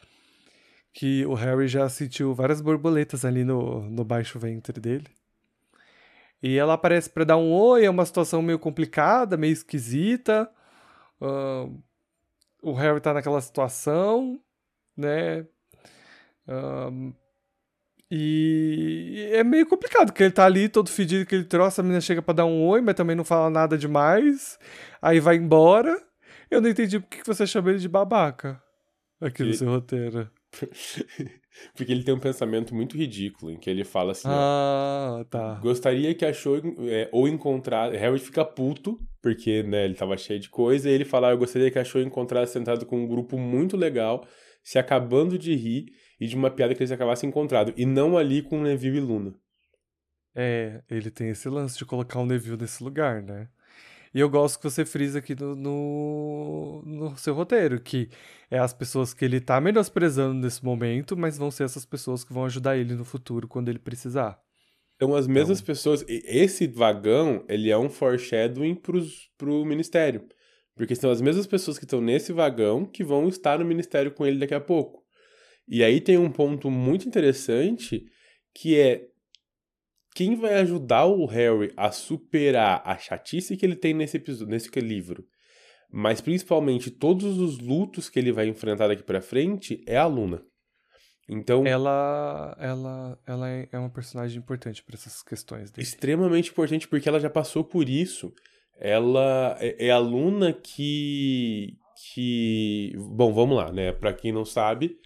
Que 0.90 1.26
o 1.26 1.34
Harry 1.34 1.68
já 1.68 1.86
sentiu 1.90 2.34
várias 2.34 2.62
borboletas 2.62 3.22
ali 3.22 3.44
no, 3.44 3.82
no 3.90 4.02
baixo 4.02 4.38
ventre 4.38 4.80
dele. 4.80 5.06
E 6.42 6.56
ela 6.56 6.72
aparece 6.72 7.10
para 7.10 7.24
dar 7.24 7.36
um 7.36 7.52
oi, 7.52 7.84
é 7.84 7.90
uma 7.90 8.06
situação 8.06 8.40
meio 8.40 8.58
complicada, 8.58 9.36
meio 9.36 9.52
esquisita. 9.52 10.50
Uh, 11.20 11.78
o 12.62 12.72
Harry 12.72 12.98
tá 12.98 13.12
naquela 13.12 13.42
situação, 13.42 14.40
né? 14.96 15.42
Uh, 16.48 17.12
e 18.10 19.30
é 19.32 19.42
meio 19.42 19.66
complicado, 19.66 20.06
porque 20.06 20.22
ele 20.22 20.32
tá 20.32 20.44
ali 20.44 20.68
todo 20.68 20.88
fedido 20.88 21.26
que 21.26 21.34
ele 21.34 21.44
trouxe, 21.44 21.80
a 21.80 21.82
menina 21.82 22.00
chega 22.00 22.22
para 22.22 22.34
dar 22.34 22.46
um 22.46 22.64
oi, 22.66 22.80
mas 22.80 22.94
também 22.94 23.16
não 23.16 23.24
fala 23.24 23.50
nada 23.50 23.76
demais. 23.76 24.58
Aí 25.02 25.18
vai 25.18 25.36
embora. 25.36 26.00
Eu 26.50 26.60
não 26.60 26.68
entendi 26.68 27.00
por 27.00 27.08
que 27.08 27.26
você 27.26 27.46
chama 27.46 27.70
ele 27.70 27.80
de 27.80 27.88
babaca 27.88 28.62
aqui 29.20 29.42
no 29.42 29.54
seu 29.54 29.68
roteiro. 29.68 30.30
Porque 31.74 31.90
ele 31.90 32.04
tem 32.04 32.14
um 32.14 32.20
pensamento 32.20 32.74
muito 32.74 32.96
ridículo, 32.96 33.50
em 33.50 33.58
que 33.58 33.68
ele 33.70 33.84
fala 33.84 34.12
assim: 34.12 34.28
Ah, 34.28 35.18
ó, 35.20 35.24
tá. 35.24 35.54
Gostaria 35.62 36.14
que 36.14 36.24
achou 36.24 36.60
é, 36.80 37.08
ou 37.10 37.26
encontrar. 37.26 37.92
Harry 37.92 38.18
fica 38.18 38.44
puto, 38.44 39.00
porque 39.22 39.62
né, 39.62 39.86
ele 39.86 39.94
tava 39.94 40.16
cheio 40.16 40.38
de 40.38 40.50
coisa, 40.50 40.88
e 40.88 40.92
ele 40.92 41.04
fala: 41.04 41.28
ah, 41.28 41.30
Eu 41.32 41.38
gostaria 41.38 41.70
que 41.70 41.78
achou 41.78 42.00
encontrar 42.00 42.46
sentado 42.46 42.84
com 42.84 43.02
um 43.02 43.06
grupo 43.06 43.38
muito 43.38 43.76
legal, 43.76 44.26
se 44.66 44.80
acabando 44.80 45.38
de 45.38 45.54
rir, 45.54 45.92
e 46.18 46.26
de 46.26 46.34
uma 46.34 46.50
piada 46.50 46.74
que 46.74 46.82
eles 46.82 46.90
acabassem 46.90 47.28
encontrado, 47.28 47.72
e 47.76 47.86
não 47.86 48.18
ali 48.18 48.42
com 48.42 48.60
Neville 48.60 48.98
e 48.98 49.00
Luna. 49.00 49.32
É, 50.34 50.82
ele 50.90 51.08
tem 51.08 51.28
esse 51.28 51.48
lance 51.48 51.78
de 51.78 51.84
colocar 51.84 52.18
o 52.18 52.26
Neville 52.26 52.56
nesse 52.56 52.82
lugar, 52.82 53.22
né? 53.22 53.48
E 54.12 54.18
eu 54.18 54.28
gosto 54.28 54.58
que 54.58 54.64
você 54.64 54.84
frisa 54.84 55.20
aqui 55.20 55.36
no, 55.36 55.54
no, 55.54 56.82
no, 56.84 57.16
seu 57.16 57.32
roteiro, 57.32 57.80
que 57.80 58.10
é 58.50 58.58
as 58.58 58.74
pessoas 58.74 59.14
que 59.14 59.24
ele 59.24 59.40
tá 59.40 59.60
menosprezando 59.60 60.34
nesse 60.34 60.64
momento, 60.64 61.16
mas 61.16 61.38
vão 61.38 61.50
ser 61.50 61.62
essas 61.62 61.84
pessoas 61.84 62.24
que 62.24 62.32
vão 62.32 62.44
ajudar 62.44 62.76
ele 62.76 62.94
no 62.94 63.04
futuro 63.04 63.46
quando 63.46 63.68
ele 63.68 63.78
precisar. 63.78 64.36
Então, 64.96 65.14
as 65.14 65.28
mesmas 65.28 65.60
então... 65.60 65.66
pessoas. 65.66 66.04
Esse 66.08 66.66
vagão, 66.66 67.44
ele 67.48 67.70
é 67.70 67.78
um 67.78 67.88
foreshadowing 67.88 68.74
pros, 68.74 69.30
pro 69.38 69.64
ministério. 69.64 70.26
Porque 70.76 70.94
são 70.94 71.10
as 71.10 71.20
mesmas 71.22 71.46
pessoas 71.46 71.78
que 71.78 71.84
estão 71.84 72.00
nesse 72.00 72.32
vagão 72.32 72.84
que 72.84 73.02
vão 73.02 73.28
estar 73.28 73.58
no 73.58 73.64
ministério 73.64 74.12
com 74.12 74.26
ele 74.26 74.38
daqui 74.38 74.54
a 74.54 74.60
pouco. 74.60 75.02
E 75.66 75.82
aí 75.82 76.00
tem 76.00 76.18
um 76.18 76.30
ponto 76.30 76.70
muito 76.70 77.08
interessante 77.08 78.04
que 78.54 78.78
é 78.78 79.08
quem 80.14 80.36
vai 80.36 80.54
ajudar 80.54 81.06
o 81.06 81.26
Harry 81.26 81.72
a 81.76 81.90
superar 81.90 82.82
a 82.84 82.96
chatice 82.96 83.56
que 83.56 83.66
ele 83.66 83.76
tem 83.76 83.92
nesse 83.92 84.16
episódio, 84.16 84.46
nesse 84.46 84.70
livro, 84.80 85.26
mas 85.90 86.20
principalmente 86.20 86.90
todos 86.90 87.38
os 87.38 87.58
lutos 87.58 88.08
que 88.08 88.18
ele 88.18 88.32
vai 88.32 88.46
enfrentar 88.46 88.88
daqui 88.88 89.02
para 89.02 89.20
frente 89.20 89.82
é 89.86 89.96
a 89.96 90.06
Luna. 90.06 90.42
Então, 91.28 91.66
ela 91.66 92.56
ela 92.58 93.18
ela 93.26 93.50
é, 93.50 93.68
é 93.72 93.78
uma 93.78 93.90
personagem 93.90 94.38
importante 94.38 94.82
para 94.82 94.94
essas 94.94 95.22
questões 95.22 95.70
dele. 95.70 95.86
Extremamente 95.86 96.50
importante 96.50 96.86
porque 96.86 97.08
ela 97.08 97.18
já 97.20 97.28
passou 97.28 97.64
por 97.64 97.88
isso. 97.88 98.32
Ela 98.78 99.56
é, 99.60 99.86
é 99.88 99.90
a 99.90 99.98
Luna 99.98 100.52
que 100.52 101.78
que 102.12 102.92
bom, 102.96 103.32
vamos 103.32 103.56
lá, 103.56 103.72
né? 103.72 103.92
Para 103.92 104.12
quem 104.12 104.30
não 104.32 104.44
sabe, 104.44 104.98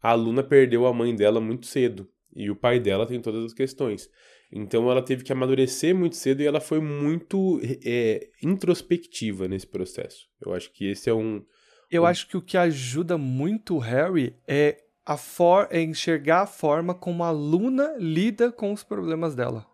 a 0.00 0.14
Luna 0.14 0.42
perdeu 0.42 0.86
a 0.86 0.92
mãe 0.92 1.14
dela 1.14 1.40
muito 1.40 1.66
cedo 1.66 2.08
e 2.34 2.50
o 2.50 2.56
pai 2.56 2.78
dela 2.78 3.06
tem 3.06 3.20
todas 3.20 3.44
as 3.44 3.52
questões. 3.52 4.08
Então 4.52 4.90
ela 4.90 5.02
teve 5.02 5.24
que 5.24 5.32
amadurecer 5.32 5.94
muito 5.94 6.16
cedo 6.16 6.40
e 6.40 6.46
ela 6.46 6.60
foi 6.60 6.80
muito 6.80 7.60
é, 7.84 8.28
introspectiva 8.42 9.48
nesse 9.48 9.66
processo. 9.66 10.28
Eu 10.40 10.54
acho 10.54 10.72
que 10.72 10.86
esse 10.86 11.10
é 11.10 11.14
um. 11.14 11.44
Eu 11.90 12.02
um... 12.02 12.06
acho 12.06 12.28
que 12.28 12.36
o 12.36 12.42
que 12.42 12.56
ajuda 12.56 13.18
muito 13.18 13.74
o 13.74 13.78
Harry 13.78 14.36
é, 14.46 14.84
a 15.04 15.16
for 15.16 15.66
é 15.70 15.80
enxergar 15.80 16.42
a 16.42 16.46
forma 16.46 16.94
como 16.94 17.24
a 17.24 17.30
Luna 17.30 17.96
lida 17.98 18.52
com 18.52 18.72
os 18.72 18.84
problemas 18.84 19.34
dela. 19.34 19.66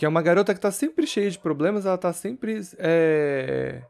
Que 0.00 0.06
é 0.06 0.08
uma 0.08 0.22
garota 0.22 0.54
que 0.54 0.60
tá 0.60 0.70
sempre 0.70 1.06
cheia 1.06 1.30
de 1.30 1.38
problemas, 1.38 1.84
ela 1.84 1.98
tá 1.98 2.10
sempre 2.10 2.58
é, 2.78 3.82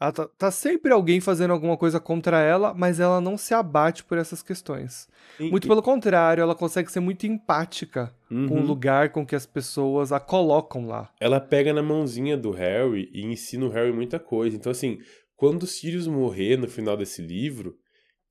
ela 0.00 0.10
tá, 0.10 0.26
tá, 0.36 0.50
sempre 0.50 0.92
alguém 0.92 1.20
fazendo 1.20 1.52
alguma 1.52 1.76
coisa 1.76 2.00
contra 2.00 2.40
ela, 2.40 2.74
mas 2.74 2.98
ela 2.98 3.20
não 3.20 3.38
se 3.38 3.54
abate 3.54 4.02
por 4.02 4.18
essas 4.18 4.42
questões. 4.42 5.08
E, 5.38 5.48
muito 5.48 5.64
e... 5.64 5.68
pelo 5.68 5.80
contrário, 5.84 6.42
ela 6.42 6.56
consegue 6.56 6.90
ser 6.90 6.98
muito 6.98 7.28
empática 7.28 8.12
uhum. 8.28 8.48
com 8.48 8.60
o 8.60 8.66
lugar 8.66 9.10
com 9.10 9.24
que 9.24 9.36
as 9.36 9.46
pessoas 9.46 10.10
a 10.10 10.18
colocam 10.18 10.88
lá. 10.88 11.12
Ela 11.20 11.38
pega 11.40 11.72
na 11.72 11.80
mãozinha 11.80 12.36
do 12.36 12.50
Harry 12.50 13.08
e 13.12 13.24
ensina 13.24 13.66
o 13.66 13.70
Harry 13.70 13.92
muita 13.92 14.18
coisa. 14.18 14.56
Então, 14.56 14.72
assim, 14.72 14.98
quando 15.36 15.62
o 15.62 15.68
Sirius 15.68 16.08
morrer 16.08 16.56
no 16.56 16.66
final 16.66 16.96
desse 16.96 17.22
livro, 17.22 17.76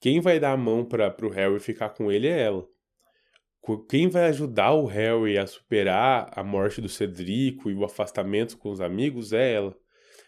quem 0.01 0.19
vai 0.19 0.37
dar 0.37 0.51
a 0.51 0.57
mão 0.57 0.83
para 0.83 1.15
o 1.25 1.29
Harry 1.29 1.61
ficar 1.61 1.91
com 1.91 2.11
ele 2.11 2.27
é 2.27 2.41
ela. 2.41 2.67
Quem 3.87 4.09
vai 4.09 4.25
ajudar 4.25 4.73
o 4.73 4.85
Harry 4.85 5.37
a 5.37 5.45
superar 5.45 6.31
a 6.35 6.43
morte 6.43 6.81
do 6.81 6.89
Cedrico 6.89 7.69
e 7.69 7.75
o 7.75 7.83
afastamento 7.83 8.57
com 8.57 8.71
os 8.71 8.81
amigos 8.81 9.33
é 9.33 9.53
ela. 9.53 9.75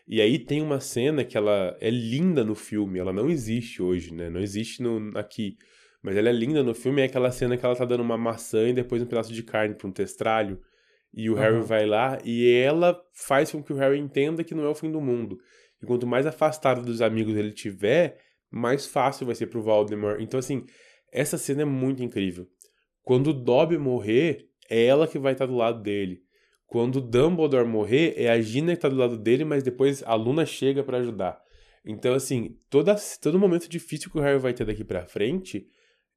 E 0.07 0.21
aí 0.21 0.37
tem 0.37 0.61
uma 0.61 0.79
cena 0.79 1.23
que 1.23 1.37
ela 1.37 1.75
é 1.79 1.89
linda 1.89 2.43
no 2.43 2.55
filme, 2.55 2.99
ela 2.99 3.13
não 3.13 3.29
existe 3.29 3.81
hoje, 3.81 4.13
né? 4.13 4.29
Não 4.29 4.41
existe 4.41 4.83
no, 4.83 5.17
aqui. 5.17 5.57
Mas 6.01 6.17
ela 6.17 6.29
é 6.29 6.33
linda 6.33 6.61
no 6.61 6.75
filme, 6.75 7.01
é 7.01 7.05
aquela 7.05 7.31
cena 7.31 7.55
que 7.55 7.65
ela 7.65 7.75
tá 7.75 7.85
dando 7.85 8.03
uma 8.03 8.17
maçã 8.17 8.67
e 8.67 8.73
depois 8.73 9.01
um 9.01 9.05
pedaço 9.05 9.31
de 9.31 9.41
carne 9.41 9.75
pra 9.75 9.87
um 9.87 9.91
testralho. 9.91 10.59
E 11.13 11.29
o 11.29 11.33
uhum. 11.33 11.39
Harry 11.39 11.61
vai 11.61 11.85
lá 11.85 12.19
e 12.23 12.51
ela 12.51 12.99
faz 13.13 13.51
com 13.51 13.63
que 13.63 13.71
o 13.71 13.75
Harry 13.77 13.97
entenda 13.97 14.43
que 14.43 14.53
não 14.53 14.65
é 14.65 14.67
o 14.67 14.75
fim 14.75 14.91
do 14.91 14.99
mundo. 14.99 15.39
E 15.81 15.85
quanto 15.85 16.05
mais 16.05 16.25
afastado 16.25 16.83
dos 16.83 17.01
amigos 17.01 17.35
ele 17.37 17.51
tiver, 17.51 18.19
mais 18.51 18.85
fácil 18.85 19.25
vai 19.25 19.35
ser 19.35 19.47
pro 19.47 19.61
Voldemort. 19.61 20.19
Então, 20.19 20.39
assim, 20.39 20.65
essa 21.11 21.37
cena 21.37 21.61
é 21.61 21.65
muito 21.65 22.03
incrível. 22.03 22.47
Quando 23.03 23.27
o 23.27 23.33
Dobby 23.33 23.77
morrer, 23.77 24.49
é 24.69 24.85
ela 24.85 25.07
que 25.07 25.19
vai 25.19 25.33
estar 25.33 25.45
do 25.45 25.55
lado 25.55 25.81
dele. 25.81 26.23
Quando 26.65 26.99
Dumbledore 26.99 27.67
morrer, 27.67 28.15
é 28.17 28.29
a 28.31 28.41
Gina 28.41 28.75
que 28.75 28.81
tá 28.81 28.89
do 28.89 28.95
lado 28.95 29.15
dele, 29.15 29.45
mas 29.45 29.61
depois 29.61 30.01
a 30.03 30.15
Luna 30.15 30.43
chega 30.43 30.83
para 30.83 30.97
ajudar. 30.97 31.39
Então, 31.85 32.15
assim, 32.15 32.57
toda, 32.69 32.95
todo 33.21 33.37
momento 33.37 33.69
difícil 33.69 34.09
que 34.09 34.17
o 34.17 34.21
Harry 34.21 34.39
vai 34.39 34.53
ter 34.53 34.65
daqui 34.65 34.83
pra 34.83 35.05
frente, 35.05 35.67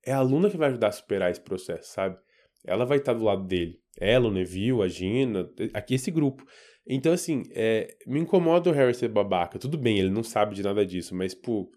é 0.02 0.12
a 0.12 0.22
Luna 0.22 0.48
que 0.48 0.56
vai 0.56 0.68
ajudar 0.70 0.88
a 0.88 0.92
superar 0.92 1.30
esse 1.30 1.40
processo, 1.40 1.92
sabe? 1.92 2.16
Ela 2.64 2.86
vai 2.86 2.98
estar 2.98 3.12
tá 3.12 3.18
do 3.18 3.24
lado 3.24 3.44
dele. 3.44 3.80
Ela, 3.98 4.28
o 4.28 4.30
Neville, 4.30 4.80
a 4.80 4.88
Gina, 4.88 5.50
aqui 5.74 5.94
esse 5.94 6.10
grupo. 6.10 6.42
Então, 6.86 7.12
assim, 7.12 7.42
é, 7.50 7.94
me 8.06 8.20
incomoda 8.20 8.70
o 8.70 8.72
Harry 8.72 8.94
ser 8.94 9.08
babaca. 9.08 9.58
Tudo 9.58 9.76
bem, 9.76 9.98
ele 9.98 10.10
não 10.10 10.22
sabe 10.22 10.54
de 10.54 10.62
nada 10.62 10.86
disso, 10.86 11.14
mas, 11.14 11.34
pô, 11.34 11.70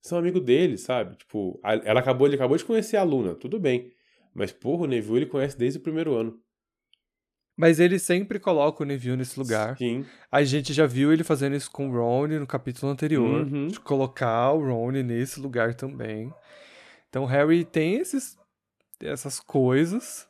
são 0.00 0.16
amigo 0.16 0.40
dele, 0.40 0.78
sabe? 0.78 1.16
Tipo, 1.16 1.60
ela 1.62 2.00
acabou, 2.00 2.26
ele 2.26 2.36
acabou 2.36 2.56
de 2.56 2.64
conhecer 2.64 2.96
a 2.96 3.02
Luna, 3.02 3.34
tudo 3.34 3.58
bem. 3.58 3.92
Mas, 4.34 4.52
porra, 4.52 4.84
o 4.84 4.86
Neville 4.86 5.18
ele 5.18 5.26
conhece 5.26 5.56
desde 5.56 5.78
o 5.78 5.82
primeiro 5.82 6.14
ano. 6.14 6.40
Mas 7.58 7.80
ele 7.80 7.98
sempre 7.98 8.38
coloca 8.38 8.84
o 8.84 8.86
Neville 8.86 9.16
nesse 9.16 9.36
lugar. 9.36 9.76
Sim. 9.76 10.06
A 10.30 10.44
gente 10.44 10.72
já 10.72 10.86
viu 10.86 11.12
ele 11.12 11.24
fazendo 11.24 11.56
isso 11.56 11.68
com 11.68 11.88
o 11.88 11.92
Ron 11.92 12.28
no 12.28 12.46
capítulo 12.46 12.92
anterior. 12.92 13.44
Uhum. 13.44 13.66
De 13.66 13.80
colocar 13.80 14.52
o 14.52 14.64
Ron 14.64 14.92
nesse 14.92 15.40
lugar 15.40 15.74
também. 15.74 16.32
Então 17.08 17.24
o 17.24 17.26
Harry 17.26 17.64
tem 17.64 17.96
esses, 17.96 18.38
essas 19.02 19.40
coisas. 19.40 20.28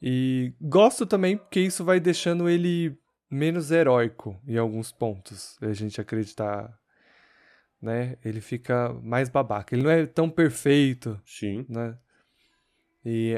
E 0.00 0.52
gosto 0.60 1.04
também 1.04 1.36
porque 1.36 1.58
isso 1.58 1.84
vai 1.84 1.98
deixando 1.98 2.48
ele 2.48 2.96
menos 3.28 3.72
heróico 3.72 4.40
em 4.46 4.56
alguns 4.56 4.92
pontos. 4.92 5.58
A 5.60 5.72
gente 5.72 6.00
acreditar. 6.00 6.78
Né? 7.82 8.16
Ele 8.24 8.40
fica 8.40 8.92
mais 9.02 9.28
babaca. 9.28 9.74
Ele 9.74 9.82
não 9.82 9.90
é 9.90 10.06
tão 10.06 10.30
perfeito. 10.30 11.20
Sim. 11.24 11.66
Né? 11.68 11.98
E, 13.08 13.34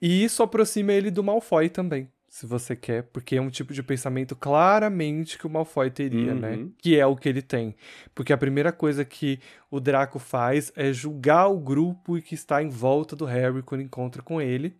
e 0.00 0.24
isso 0.24 0.42
aproxima 0.42 0.92
ele 0.92 1.10
do 1.10 1.22
Malfoy 1.22 1.68
também 1.68 2.10
se 2.36 2.44
você 2.44 2.76
quer, 2.76 3.04
porque 3.04 3.36
é 3.36 3.40
um 3.40 3.48
tipo 3.48 3.72
de 3.72 3.82
pensamento 3.82 4.36
claramente 4.36 5.38
que 5.38 5.46
o 5.46 5.50
Malfoy 5.50 5.90
teria, 5.90 6.34
né? 6.34 6.50
uhum. 6.50 6.64
né? 6.64 6.70
Que 6.76 6.98
é 7.00 7.06
o 7.06 7.16
que 7.16 7.30
ele 7.30 7.40
tem. 7.40 7.74
Porque 8.14 8.30
a 8.30 8.36
primeira 8.36 8.70
coisa 8.70 9.06
que 9.06 9.40
o 9.70 9.80
Draco 9.80 10.18
faz 10.18 10.70
é 10.76 10.92
julgar 10.92 11.46
o 11.46 11.58
grupo 11.58 12.20
que 12.20 12.34
está 12.34 12.62
em 12.62 12.68
volta 12.68 13.16
do 13.16 13.24
Harry 13.24 13.62
quando 13.62 13.80
encontra 13.80 14.20
com 14.20 14.38
ele. 14.38 14.76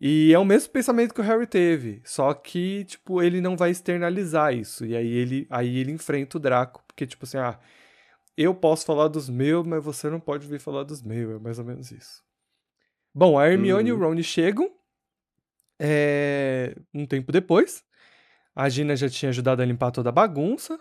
E 0.00 0.32
é 0.34 0.38
o 0.40 0.44
mesmo 0.44 0.72
pensamento 0.72 1.14
que 1.14 1.20
o 1.20 1.24
Harry 1.24 1.46
teve, 1.46 2.02
só 2.04 2.34
que, 2.34 2.84
tipo, 2.84 3.22
ele 3.22 3.40
não 3.40 3.56
vai 3.56 3.70
externalizar 3.70 4.52
isso. 4.52 4.84
E 4.84 4.96
aí 4.96 5.06
ele, 5.06 5.46
aí 5.48 5.78
ele 5.78 5.92
enfrenta 5.92 6.36
o 6.36 6.40
Draco, 6.40 6.82
porque, 6.86 7.06
tipo 7.06 7.24
assim, 7.24 7.38
ah, 7.38 7.60
eu 8.36 8.52
posso 8.52 8.84
falar 8.84 9.06
dos 9.06 9.30
meus, 9.30 9.64
mas 9.64 9.84
você 9.84 10.10
não 10.10 10.18
pode 10.18 10.48
vir 10.48 10.58
falar 10.58 10.82
dos 10.82 11.00
meus. 11.00 11.36
É 11.36 11.38
mais 11.38 11.60
ou 11.60 11.64
menos 11.64 11.92
isso. 11.92 12.25
Bom, 13.18 13.38
a 13.38 13.48
Hermione 13.48 13.90
uhum. 13.90 13.96
e 13.96 13.98
o 13.98 14.08
Ron 14.10 14.22
chegam 14.22 14.70
é, 15.80 16.76
um 16.92 17.06
tempo 17.06 17.32
depois. 17.32 17.82
A 18.54 18.68
Gina 18.68 18.94
já 18.94 19.08
tinha 19.08 19.30
ajudado 19.30 19.62
a 19.62 19.64
limpar 19.64 19.90
toda 19.90 20.10
a 20.10 20.12
bagunça. 20.12 20.78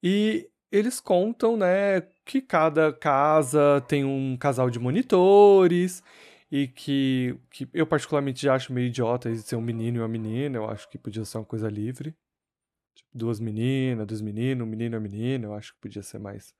E 0.00 0.48
eles 0.70 1.00
contam, 1.00 1.56
né, 1.56 2.02
que 2.24 2.40
cada 2.40 2.92
casa 2.92 3.80
tem 3.88 4.04
um 4.04 4.36
casal 4.36 4.70
de 4.70 4.78
monitores 4.78 6.00
e 6.48 6.68
que, 6.68 7.36
que 7.50 7.68
eu 7.74 7.88
particularmente 7.88 8.40
já 8.42 8.54
acho 8.54 8.72
meio 8.72 8.86
idiota 8.86 9.28
de 9.32 9.42
ser 9.42 9.56
um 9.56 9.60
menino 9.60 9.96
e 9.96 10.00
uma 10.00 10.06
menina, 10.06 10.56
eu 10.58 10.70
acho 10.70 10.88
que 10.88 10.96
podia 10.96 11.24
ser 11.24 11.38
uma 11.38 11.44
coisa 11.44 11.68
livre. 11.68 12.14
Tipo, 12.94 13.10
duas 13.12 13.40
meninas, 13.40 14.06
dois 14.06 14.20
meninos, 14.20 14.64
um 14.64 14.70
menino 14.70 14.94
e 14.94 14.96
uma 14.96 15.02
menina, 15.02 15.46
eu 15.46 15.54
acho 15.54 15.74
que 15.74 15.80
podia 15.80 16.04
ser 16.04 16.20
mais 16.20 16.54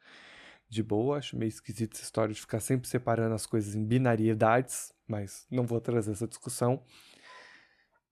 de 0.68 0.82
boa. 0.82 1.18
Acho 1.18 1.36
meio 1.36 1.48
esquisito 1.48 1.94
essa 1.94 2.02
história 2.02 2.34
de 2.34 2.40
ficar 2.40 2.60
sempre 2.60 2.88
separando 2.88 3.34
as 3.34 3.46
coisas 3.46 3.74
em 3.74 3.84
binariedades, 3.84 4.92
mas 5.06 5.46
não 5.50 5.64
vou 5.64 5.80
trazer 5.80 6.12
essa 6.12 6.26
discussão. 6.26 6.82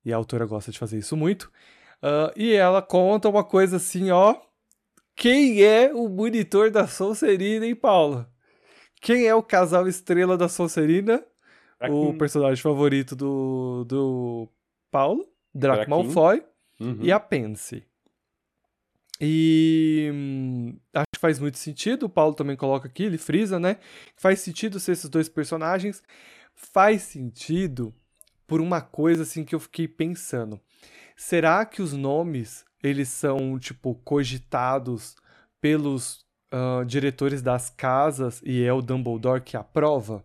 E 0.05 0.13
a 0.13 0.17
autora 0.17 0.47
gosta 0.47 0.71
de 0.71 0.79
fazer 0.79 0.99
isso 0.99 1.17
muito. 1.17 1.51
Uh, 2.03 2.33
e 2.37 2.53
ela 2.53 2.83
conta 2.83 3.29
uma 3.29 3.45
coisa 3.45 3.77
assim, 3.77 4.11
ó. 4.11 4.37
Quem 5.15 5.63
é 5.63 5.93
o 5.93 6.09
monitor 6.09 6.71
da 6.71 6.87
Sonserina, 6.87 7.67
hein, 7.67 7.77
Paula? 7.77 8.33
Quem 9.01 9.27
é 9.27 9.35
o 9.35 9.43
casal 9.43 9.87
estrela 9.87 10.37
da 10.37 10.49
Sonserina? 10.49 11.25
o 11.91 12.17
personagem 12.17 12.63
favorito 12.63 13.17
do, 13.17 13.85
do 13.85 14.49
Paulo, 14.91 15.27
Draco 15.53 15.91
Malfoy 15.91 16.43
uhum. 16.79 16.99
e 17.01 17.11
a 17.11 17.19
Pansy. 17.19 17.85
E 19.25 20.11
hum, 20.13 20.77
acho 20.93 21.07
que 21.15 21.21
faz 21.21 21.39
muito 21.39 21.57
sentido, 21.57 22.07
o 22.07 22.09
Paulo 22.09 22.35
também 22.35 22.57
coloca 22.57 22.89
aqui, 22.89 23.05
ele 23.05 23.19
frisa, 23.19 23.61
né? 23.61 23.77
Faz 24.17 24.41
sentido 24.41 24.81
ser 24.81 24.93
esses 24.93 25.09
dois 25.09 25.29
personagens. 25.29 26.03
Faz 26.57 27.03
sentido 27.03 27.95
por 28.49 28.61
uma 28.61 28.81
coisa 28.81 29.23
assim 29.23 29.45
que 29.45 29.55
eu 29.55 29.61
fiquei 29.61 29.87
pensando. 29.87 30.61
Será 31.17 31.65
que 31.65 31.81
os 31.81 31.93
nomes, 31.93 32.65
eles 32.83 33.09
são, 33.11 33.61
tipo, 33.61 33.95
cogitados 34.05 35.15
pelos 35.61 36.27
uh, 36.53 36.85
diretores 36.85 37.41
das 37.41 37.71
casas 37.71 38.43
e 38.45 38.65
é 38.65 38.73
o 38.73 38.83
Dumbledore 38.83 39.41
que 39.41 39.57
aprova? 39.57 40.25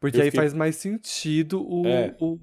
Porque 0.00 0.16
eu 0.16 0.22
aí 0.22 0.30
fiquei... 0.30 0.40
faz 0.40 0.54
mais 0.54 0.76
sentido 0.76 1.62
o, 1.62 1.86
é. 1.86 2.16
o. 2.18 2.40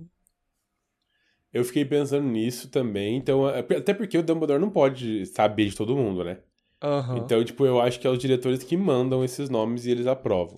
Eu 1.53 1.63
fiquei 1.63 1.83
pensando 1.83 2.27
nisso 2.27 2.69
também. 2.69 3.17
Então, 3.17 3.49
é, 3.49 3.59
até 3.59 3.93
porque 3.93 4.17
o 4.17 4.23
Dumbledore 4.23 4.61
não 4.61 4.69
pode 4.69 5.25
saber 5.25 5.65
de 5.69 5.75
todo 5.75 5.95
mundo, 5.95 6.23
né? 6.23 6.37
Uhum. 6.83 7.17
Então, 7.17 7.43
tipo, 7.43 7.65
eu 7.65 7.79
acho 7.81 7.99
que 7.99 8.07
é 8.07 8.09
os 8.09 8.19
diretores 8.19 8.63
que 8.63 8.77
mandam 8.77 9.23
esses 9.23 9.49
nomes 9.49 9.85
e 9.85 9.91
eles 9.91 10.07
aprovam. 10.07 10.57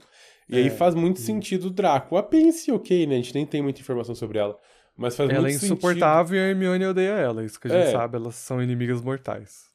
E 0.49 0.57
é. 0.57 0.63
aí 0.63 0.69
faz 0.69 0.93
muito 0.93 1.19
sentido 1.19 1.67
o 1.67 1.69
Draco. 1.69 2.17
A 2.17 2.23
Pense, 2.23 2.71
ok, 2.71 3.07
né? 3.07 3.15
A 3.15 3.17
gente 3.17 3.33
nem 3.33 3.45
tem 3.45 3.61
muita 3.61 3.79
informação 3.79 4.13
sobre 4.13 4.37
ela. 4.37 4.57
Mas 4.95 5.15
faz 5.15 5.29
ela 5.29 5.41
muito 5.41 5.53
sentido. 5.53 5.65
Ela 5.65 5.71
é 5.71 5.75
insuportável 5.75 6.27
sentido. 6.27 6.35
e 6.35 6.39
a 6.39 6.49
Hermione 6.49 6.85
odeia 6.85 7.11
ela. 7.11 7.43
Isso 7.43 7.59
que 7.59 7.67
a 7.67 7.71
gente 7.71 7.87
é. 7.87 7.91
sabe, 7.91 8.17
elas 8.17 8.35
são 8.35 8.61
inimigas 8.61 9.01
mortais. 9.01 9.71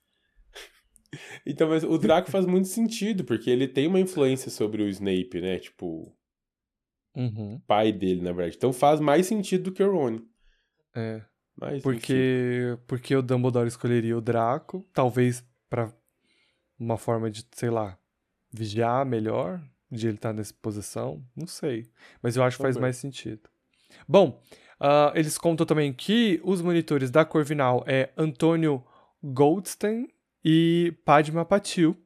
então, 1.46 1.68
mas 1.68 1.82
o 1.82 1.96
Draco 1.98 2.30
faz 2.30 2.46
muito 2.46 2.68
sentido, 2.68 3.24
porque 3.24 3.50
ele 3.50 3.66
tem 3.66 3.86
uma 3.86 3.98
influência 3.98 4.50
sobre 4.50 4.82
o 4.82 4.88
Snape, 4.88 5.40
né? 5.40 5.58
Tipo, 5.58 6.14
Uhum. 7.16 7.58
Pai 7.66 7.90
dele, 7.92 8.20
na 8.20 8.32
verdade. 8.32 8.56
Então 8.56 8.72
faz 8.72 9.00
mais 9.00 9.26
sentido 9.26 9.64
do 9.64 9.72
que 9.72 9.82
o 9.82 9.90
Rony. 9.90 10.22
É. 10.96 11.22
Mas, 11.58 11.82
porque, 11.82 12.78
porque 12.86 13.16
o 13.16 13.22
Dumbledore 13.22 13.68
escolheria 13.68 14.16
o 14.16 14.20
Draco, 14.20 14.84
talvez 14.92 15.44
para 15.70 15.90
uma 16.78 16.98
forma 16.98 17.30
de, 17.30 17.46
sei 17.52 17.70
lá, 17.70 17.98
vigiar 18.52 19.06
melhor, 19.06 19.60
de 19.90 20.08
ele 20.08 20.16
estar 20.16 20.30
tá 20.30 20.34
nessa 20.34 20.54
posição, 20.60 21.24
não 21.34 21.46
sei. 21.46 21.90
Mas 22.22 22.36
eu 22.36 22.42
acho 22.42 22.56
que 22.56 22.62
faz 22.62 22.76
mais 22.76 22.96
sentido. 22.96 23.48
Bom, 24.06 24.42
uh, 24.80 25.12
eles 25.14 25.38
contam 25.38 25.66
também 25.66 25.92
que 25.92 26.40
os 26.44 26.60
monitores 26.60 27.10
da 27.10 27.24
Corvinal 27.24 27.84
é 27.86 28.10
Antônio 28.16 28.84
Goldstein 29.22 30.08
e 30.44 30.94
Padma 31.04 31.44
Patil. 31.44 31.96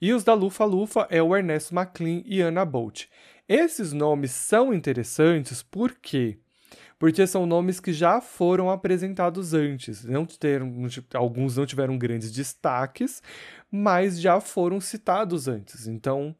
E 0.00 0.12
os 0.12 0.24
da 0.24 0.34
Lufa 0.34 0.64
Lufa 0.64 1.06
é 1.10 1.22
o 1.22 1.36
Ernesto 1.36 1.74
McLean 1.74 2.22
e 2.24 2.40
Anna 2.40 2.64
Bolt. 2.64 3.06
Esses 3.48 3.92
nomes 3.92 4.30
são 4.30 4.72
interessantes 4.72 5.62
por 5.62 5.94
quê? 5.94 6.38
Porque 7.00 7.26
são 7.26 7.46
nomes 7.46 7.80
que 7.80 7.94
já 7.94 8.20
foram 8.20 8.68
apresentados 8.68 9.54
antes. 9.54 10.04
Não 10.04 10.26
tiveram, 10.26 10.70
alguns 11.14 11.56
não 11.56 11.64
tiveram 11.64 11.96
grandes 11.96 12.30
destaques, 12.30 13.22
mas 13.72 14.20
já 14.20 14.38
foram 14.38 14.78
citados 14.82 15.48
antes. 15.48 15.86
Então, 15.86 16.36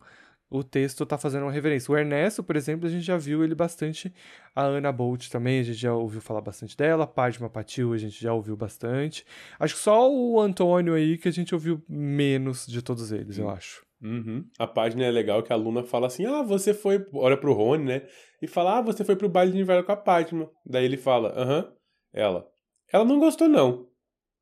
o 0.51 0.62
texto 0.62 1.03
está 1.05 1.16
fazendo 1.16 1.45
uma 1.45 1.51
referência. 1.51 1.91
O 1.91 1.97
Ernesto, 1.97 2.45
por 2.45 2.57
exemplo, 2.57 2.87
a 2.87 2.91
gente 2.91 3.05
já 3.05 3.16
viu 3.16 3.43
ele 3.43 3.55
bastante. 3.55 4.12
A 4.55 4.65
Ana 4.65 4.93
Bolt 4.93 5.31
também, 5.31 5.61
a 5.61 5.62
gente 5.62 5.78
já 5.78 5.95
ouviu 5.95 6.20
falar 6.20 6.43
bastante 6.43 6.77
dela. 6.77 7.05
A 7.05 7.07
Padma 7.07 7.49
Patil, 7.49 7.95
a 7.95 7.97
gente 7.97 8.20
já 8.20 8.35
ouviu 8.35 8.55
bastante. 8.55 9.24
Acho 9.59 9.74
que 9.74 9.81
só 9.81 10.12
o 10.12 10.39
Antônio 10.39 10.93
aí 10.93 11.16
que 11.16 11.28
a 11.28 11.32
gente 11.32 11.55
ouviu 11.55 11.82
menos 11.89 12.66
de 12.66 12.82
todos 12.82 13.12
eles, 13.12 13.39
eu 13.39 13.49
acho. 13.49 13.82
Uhum. 14.03 14.45
A 14.59 14.66
página 14.66 15.05
é 15.05 15.11
legal 15.11 15.43
que 15.43 15.55
a 15.55 15.57
aluna 15.57 15.82
fala 15.85 16.07
assim: 16.07 16.27
Ah, 16.27 16.43
você 16.43 16.74
foi. 16.74 17.07
Olha 17.15 17.37
pro 17.37 17.53
Rony, 17.53 17.85
né? 17.85 18.03
E 18.41 18.47
fala: 18.47 18.79
Ah, 18.79 18.83
você 18.83 19.05
foi 19.05 19.17
pro 19.17 19.29
baile 19.29 19.53
de 19.53 19.59
inverno 19.59 19.85
com 19.85 19.93
a 19.93 19.97
Padma. 19.97 20.51
Daí 20.65 20.85
ele 20.85 20.97
fala: 20.97 21.33
Aham. 21.37 21.73
Ela. 22.12 22.49
Ela 22.93 23.05
não 23.05 23.19
gostou, 23.19 23.49
não. 23.49 23.87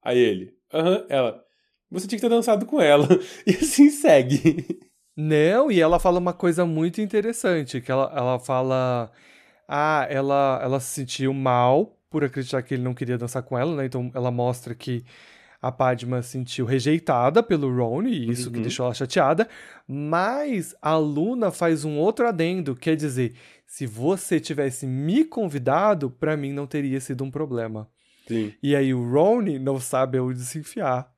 Aí 0.02 0.18
ele: 0.18 0.54
Aham. 0.72 1.06
Ela. 1.08 1.44
Você 1.90 2.06
tinha 2.06 2.18
que 2.18 2.22
ter 2.22 2.28
dançado 2.28 2.66
com 2.66 2.80
ela. 2.80 3.06
E 3.46 3.50
assim 3.50 3.90
segue. 3.90 4.78
Não, 5.16 5.70
e 5.70 5.80
ela 5.80 5.98
fala 5.98 6.18
uma 6.18 6.32
coisa 6.32 6.64
muito 6.64 7.00
interessante: 7.00 7.80
que 7.80 7.90
ela, 7.90 8.12
ela 8.14 8.38
fala. 8.38 9.10
Ah, 9.66 10.06
ela, 10.08 10.60
ela 10.62 10.80
se 10.80 10.94
sentiu 10.94 11.34
mal 11.34 11.98
por 12.08 12.24
acreditar 12.24 12.62
que 12.62 12.74
ele 12.74 12.82
não 12.82 12.94
queria 12.94 13.18
dançar 13.18 13.42
com 13.42 13.58
ela, 13.58 13.76
né? 13.76 13.84
Então 13.84 14.10
ela 14.14 14.30
mostra 14.30 14.74
que 14.74 15.04
a 15.60 15.72
Padma 15.72 16.22
sentiu 16.22 16.64
rejeitada 16.64 17.42
pelo 17.42 17.74
Ron, 17.74 18.04
e 18.04 18.30
isso 18.30 18.46
uhum. 18.46 18.54
que 18.54 18.60
deixou 18.60 18.86
ela 18.86 18.94
chateada. 18.94 19.48
Mas 19.86 20.74
a 20.80 20.96
Luna 20.96 21.50
faz 21.50 21.84
um 21.84 21.98
outro 21.98 22.26
adendo, 22.28 22.76
quer 22.76 22.94
dizer, 22.96 23.34
se 23.68 23.86
você 23.86 24.40
tivesse 24.40 24.86
me 24.86 25.24
convidado, 25.24 26.10
para 26.10 26.36
mim 26.36 26.52
não 26.52 26.66
teria 26.66 27.00
sido 27.00 27.22
um 27.22 27.30
problema. 27.30 27.88
Sim. 28.26 28.52
E 28.60 28.74
aí 28.74 28.92
o 28.92 29.08
Ron 29.08 29.42
não 29.60 29.78
sabe 29.78 30.18
onde 30.18 30.40
se 30.40 30.58
enfiar. 30.58 31.14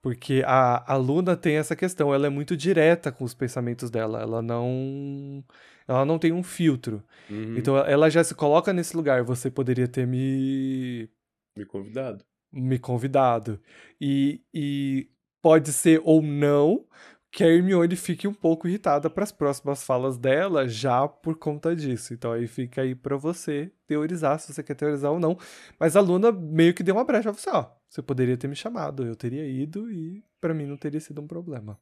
Porque 0.00 0.42
a, 0.46 0.92
a 0.92 0.96
Luna 0.96 1.36
tem 1.36 1.56
essa 1.56 1.74
questão, 1.74 2.14
ela 2.14 2.26
é 2.26 2.30
muito 2.30 2.56
direta 2.56 3.10
com 3.10 3.24
os 3.24 3.34
pensamentos 3.34 3.90
dela, 3.90 4.20
ela 4.20 4.40
não 4.40 5.44
ela 5.88 6.04
não 6.04 6.18
tem 6.18 6.32
um 6.32 6.42
filtro. 6.42 7.02
Uhum. 7.28 7.56
Então 7.58 7.76
ela 7.76 8.08
já 8.08 8.22
se 8.22 8.34
coloca 8.34 8.72
nesse 8.72 8.96
lugar, 8.96 9.24
você 9.24 9.50
poderia 9.50 9.88
ter 9.88 10.06
me 10.06 11.10
me 11.56 11.66
convidado 11.66 12.24
me 12.52 12.78
convidado. 12.78 13.60
E, 14.00 14.42
e 14.52 15.08
pode 15.40 15.72
ser 15.72 16.00
ou 16.04 16.22
não 16.22 16.84
que 17.30 17.44
a 17.44 17.48
Hermione 17.48 17.94
fique 17.94 18.26
um 18.26 18.34
pouco 18.34 18.66
irritada 18.66 19.08
para 19.08 19.22
as 19.22 19.30
próximas 19.30 19.84
falas 19.84 20.18
dela 20.18 20.68
já 20.68 21.06
por 21.06 21.36
conta 21.36 21.74
disso. 21.74 22.12
Então 22.12 22.32
aí 22.32 22.46
fica 22.46 22.82
aí 22.82 22.94
para 22.94 23.16
você 23.16 23.72
teorizar 23.86 24.38
se 24.40 24.52
você 24.52 24.62
quer 24.62 24.74
teorizar 24.74 25.12
ou 25.12 25.20
não. 25.20 25.38
Mas 25.78 25.96
a 25.96 26.00
Luna 26.00 26.32
meio 26.32 26.74
que 26.74 26.82
deu 26.82 26.96
uma 26.96 27.04
brecha, 27.04 27.32
você, 27.32 27.48
ó, 27.50 27.66
você 27.88 28.02
poderia 28.02 28.36
ter 28.36 28.48
me 28.48 28.56
chamado, 28.56 29.06
eu 29.06 29.14
teria 29.14 29.46
ido 29.46 29.90
e 29.90 30.24
para 30.40 30.54
mim 30.54 30.66
não 30.66 30.76
teria 30.76 31.00
sido 31.00 31.20
um 31.20 31.26
problema. 31.26 31.78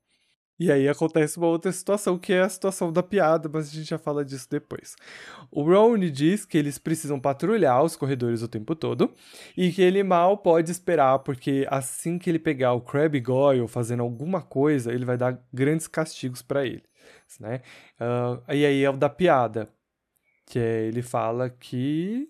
E 0.59 0.73
aí 0.73 0.89
acontece 0.89 1.39
uma 1.39 1.47
outra 1.47 1.71
situação, 1.71 2.19
que 2.19 2.33
é 2.33 2.41
a 2.41 2.49
situação 2.49 2.93
da 2.93 3.01
piada, 3.01 3.49
mas 3.53 3.69
a 3.69 3.71
gente 3.71 3.89
já 3.89 3.99
fala 3.99 4.25
disso 4.25 4.49
depois. 4.51 4.97
O 5.53 5.63
Ron 5.63 5.99
diz 5.99 6.45
que 6.45 6.59
eles 6.59 6.79
precisam 6.79 7.21
patrulhar 7.21 7.85
os 7.85 7.95
corredores 7.95 8.43
o 8.43 8.49
tempo 8.49 8.75
todo 8.75 9.13
e 9.57 9.71
que 9.71 9.81
ele 9.81 10.03
mal 10.03 10.37
pode 10.37 10.73
esperar, 10.73 11.21
porque 11.21 11.65
assim 11.71 12.19
que 12.19 12.29
ele 12.29 12.41
pegar 12.41 12.73
o 12.73 12.81
Crabbe 12.81 13.21
Goyle 13.21 13.69
fazendo 13.69 14.03
alguma 14.03 14.43
coisa, 14.43 14.93
ele 14.93 15.05
vai 15.05 15.17
dar 15.17 15.41
grandes 15.53 15.87
castigos 15.87 16.43
para 16.43 16.67
ele. 16.67 16.83
Né? 17.39 17.63
Uh, 18.01 18.53
e 18.53 18.67
aí 18.67 18.83
é 18.83 18.91
o 18.91 18.97
da 18.97 19.09
piada, 19.09 19.69
que 20.45 20.59
é, 20.59 20.87
ele 20.87 21.03
fala 21.03 21.49
que. 21.49 22.29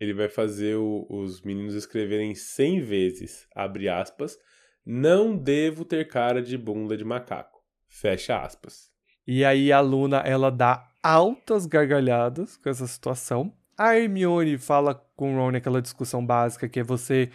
Ele 0.00 0.14
vai 0.14 0.28
fazer 0.28 0.76
o, 0.76 1.06
os 1.10 1.42
meninos 1.42 1.74
escreverem 1.74 2.34
100 2.34 2.80
vezes, 2.80 3.48
abre 3.54 3.88
aspas, 3.88 4.38
não 4.86 5.36
devo 5.36 5.84
ter 5.84 6.08
cara 6.08 6.40
de 6.40 6.56
bunda 6.56 6.96
de 6.96 7.04
macaco. 7.04 7.57
Fecha 7.88 8.40
aspas. 8.40 8.90
E 9.26 9.44
aí 9.44 9.72
a 9.72 9.80
Luna, 9.80 10.18
ela 10.18 10.50
dá 10.50 10.88
altas 11.02 11.66
gargalhadas 11.66 12.56
com 12.56 12.68
essa 12.68 12.86
situação. 12.86 13.52
A 13.76 13.96
Hermione 13.96 14.58
fala 14.58 14.94
com 15.16 15.34
o 15.34 15.36
Ron 15.36 15.56
aquela 15.56 15.82
discussão 15.82 16.24
básica 16.24 16.68
que 16.68 16.80
é 16.80 16.82
você 16.82 17.30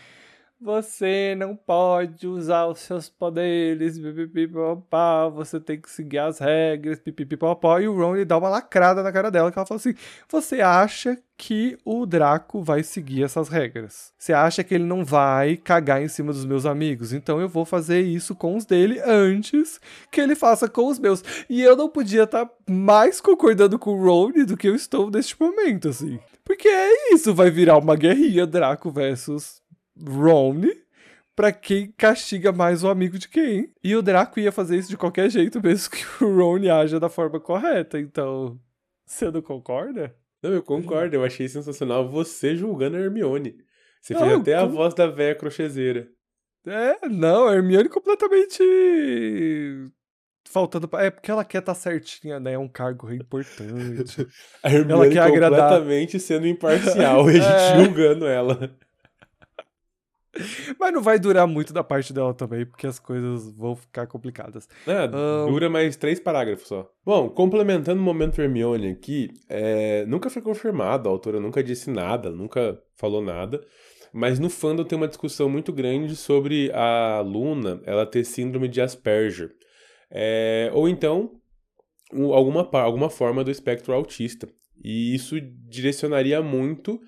você 0.64 1.35
não 1.38 1.56
pode 1.56 2.26
usar 2.26 2.65
os 2.68 2.80
seus 2.80 3.10
poderes, 3.10 3.99
pipipipopó, 3.99 5.30
você 5.30 5.60
tem 5.60 5.80
que 5.80 5.90
seguir 5.90 6.19
as 6.19 6.40
regras, 6.40 6.99
pipipipopó. 6.99 7.80
E 7.80 7.88
o 7.88 7.95
Ron 7.95 8.15
ele 8.15 8.26
dá 8.26 8.38
uma 8.38 8.48
lacrada 8.48 9.03
na 9.03 9.11
cara 9.11 9.30
dela, 9.30 9.52
que 9.52 9.60
ela 9.60 9.65
fala 9.65 9.77
assim: 9.77 9.94
Você 10.30 10.61
acha 10.61 11.18
que 11.38 11.77
o 11.84 12.06
Draco 12.06 12.64
vai 12.64 12.81
seguir 12.81 13.23
essas 13.23 13.49
regras? 13.49 14.14
Você 14.18 14.31
acha 14.31 14.64
que 14.64 14.73
ele 14.73 14.85
não 14.85 15.03
vai 15.03 15.57
cagar 15.57 16.02
em 16.02 16.07
cima 16.07 16.31
dos 16.31 16.45
meus 16.45 16.65
amigos? 16.65 17.11
Então 17.11 17.41
eu 17.41 17.49
vou 17.49 17.65
fazer 17.65 17.99
isso 17.99 18.34
com 18.34 18.56
os 18.56 18.65
dele 18.65 19.02
antes 19.06 19.81
que 20.10 20.22
ele 20.22 20.35
faça 20.35 20.69
com 20.69 20.88
os 20.88 20.98
meus. 20.98 21.22
E 21.49 21.61
eu 21.61 21.76
não 21.76 21.90
podia 21.90 22.23
estar 22.23 22.45
tá 22.45 22.52
mais 22.69 23.19
concordando 23.19 23.77
com 23.77 23.91
o 23.91 24.03
Ron 24.03 24.31
do 24.45 24.56
que 24.56 24.69
eu 24.69 24.76
estou 24.76 25.11
neste 25.11 25.40
momento, 25.40 25.90
assim. 25.90 26.18
Porque 26.45 26.68
é 26.68 27.14
isso, 27.14 27.34
vai 27.34 27.49
virar 27.49 27.77
uma 27.77 27.95
guerrinha 27.95 28.45
Draco 28.45 28.91
versus 28.91 29.61
Ron 29.98 30.61
para 31.36 31.52
quem 31.52 31.91
castiga 31.98 32.52
mais 32.52 32.84
o 32.84 32.90
amigo 32.90 33.18
de 33.18 33.28
quem. 33.28 33.74
E 33.84 33.95
o 33.95 34.02
Draco 34.02 34.40
ia 34.40 34.52
fazer 34.52 34.78
isso 34.78 34.90
de 34.90 34.98
qualquer 34.98 35.30
jeito, 35.30 35.61
mesmo 35.61 35.91
que 35.91 36.24
o 36.24 36.36
Ron 36.36 36.72
haja 36.72 36.99
da 36.99 37.10
forma 37.10 37.40
correta. 37.40 37.99
Então, 37.99 38.60
você 39.06 39.32
não 39.32 39.41
concorda? 39.41 40.15
Não, 40.41 40.52
eu 40.52 40.61
concordo. 40.61 41.15
Eu 41.15 41.24
achei 41.24 41.48
sensacional 41.48 42.07
você 42.10 42.56
julgando 42.56 42.98
a 42.98 42.99
Hermione. 42.99 43.56
Você 44.02 44.14
não, 44.14 44.22
fez 44.22 44.34
até 44.34 44.56
a 44.56 44.65
voz 44.65 44.94
da 44.94 45.07
véia 45.07 45.36
crochêzeira. 45.36 46.10
É, 46.65 47.07
não, 47.07 47.48
a 47.48 47.56
Hermione 47.56 47.90
completamente 47.90 48.61
faltando. 50.45 50.90
É 50.98 51.10
porque 51.10 51.32
ela 51.32 51.44
quer 51.44 51.60
estar 51.60 51.74
tá 51.74 51.80
certinha, 51.80 52.40
né? 52.40 52.53
É 52.53 52.60
um 52.60 52.68
cargo 52.68 53.11
importante. 53.11 54.28
a 54.61 54.70
Hermione 54.72 54.91
ela 54.91 55.10
quer 55.10 55.32
completamente 55.32 56.18
agradar. 56.18 56.20
sendo 56.20 56.48
imparcial 56.48 57.32
e 57.32 57.40
a 57.40 57.41
gente 57.41 57.80
é... 57.82 57.84
julgando 57.84 58.28
ela. 58.28 58.76
Mas 60.80 60.93
não 60.93 61.01
vai 61.01 61.19
durar 61.19 61.47
muito 61.47 61.72
da 61.72 61.84
parte 61.84 62.11
dela 62.11 62.34
também, 62.34 62.65
porque 62.65 62.88
as 62.88 62.99
coisas 62.99 63.51
vão 63.55 63.76
ficar 63.76 64.07
complicadas. 64.07 64.68
É, 64.88 65.05
um... 65.05 65.51
Dura 65.51 65.69
mais 65.69 65.95
três 65.95 66.19
parágrafos 66.19 66.68
só. 66.68 66.89
Bom, 67.05 67.30
complementando 67.30 68.01
o 68.01 68.03
momento 68.03 68.41
Hermione 68.41 68.89
aqui, 68.89 69.30
é, 69.47 70.05
nunca 70.05 70.30
foi 70.30 70.41
confirmado, 70.41 71.07
a 71.07 71.11
autora 71.11 71.39
nunca 71.39 71.64
disse 71.64 71.89
nada, 71.89 72.31
nunca 72.31 72.80
falou 72.95 73.22
nada. 73.22 73.61
Mas 74.11 74.39
no 74.39 74.49
fandom 74.49 74.84
tem 74.84 74.95
uma 74.95 75.07
discussão 75.07 75.49
muito 75.49 75.73
grande 75.73 76.15
sobre 76.15 76.72
a 76.72 77.19
Luna 77.22 77.81
ela 77.84 78.05
ter 78.05 78.23
síndrome 78.23 78.68
de 78.68 78.80
Asperger. 78.80 79.51
É, 80.11 80.69
ou 80.73 80.88
então, 80.88 81.31
alguma, 82.11 82.69
alguma 82.73 83.10
forma 83.10 83.43
do 83.43 83.49
espectro 83.49 83.93
autista. 83.93 84.47
E 84.84 85.15
isso 85.15 85.39
direcionaria 85.41 86.41
muito 86.41 86.99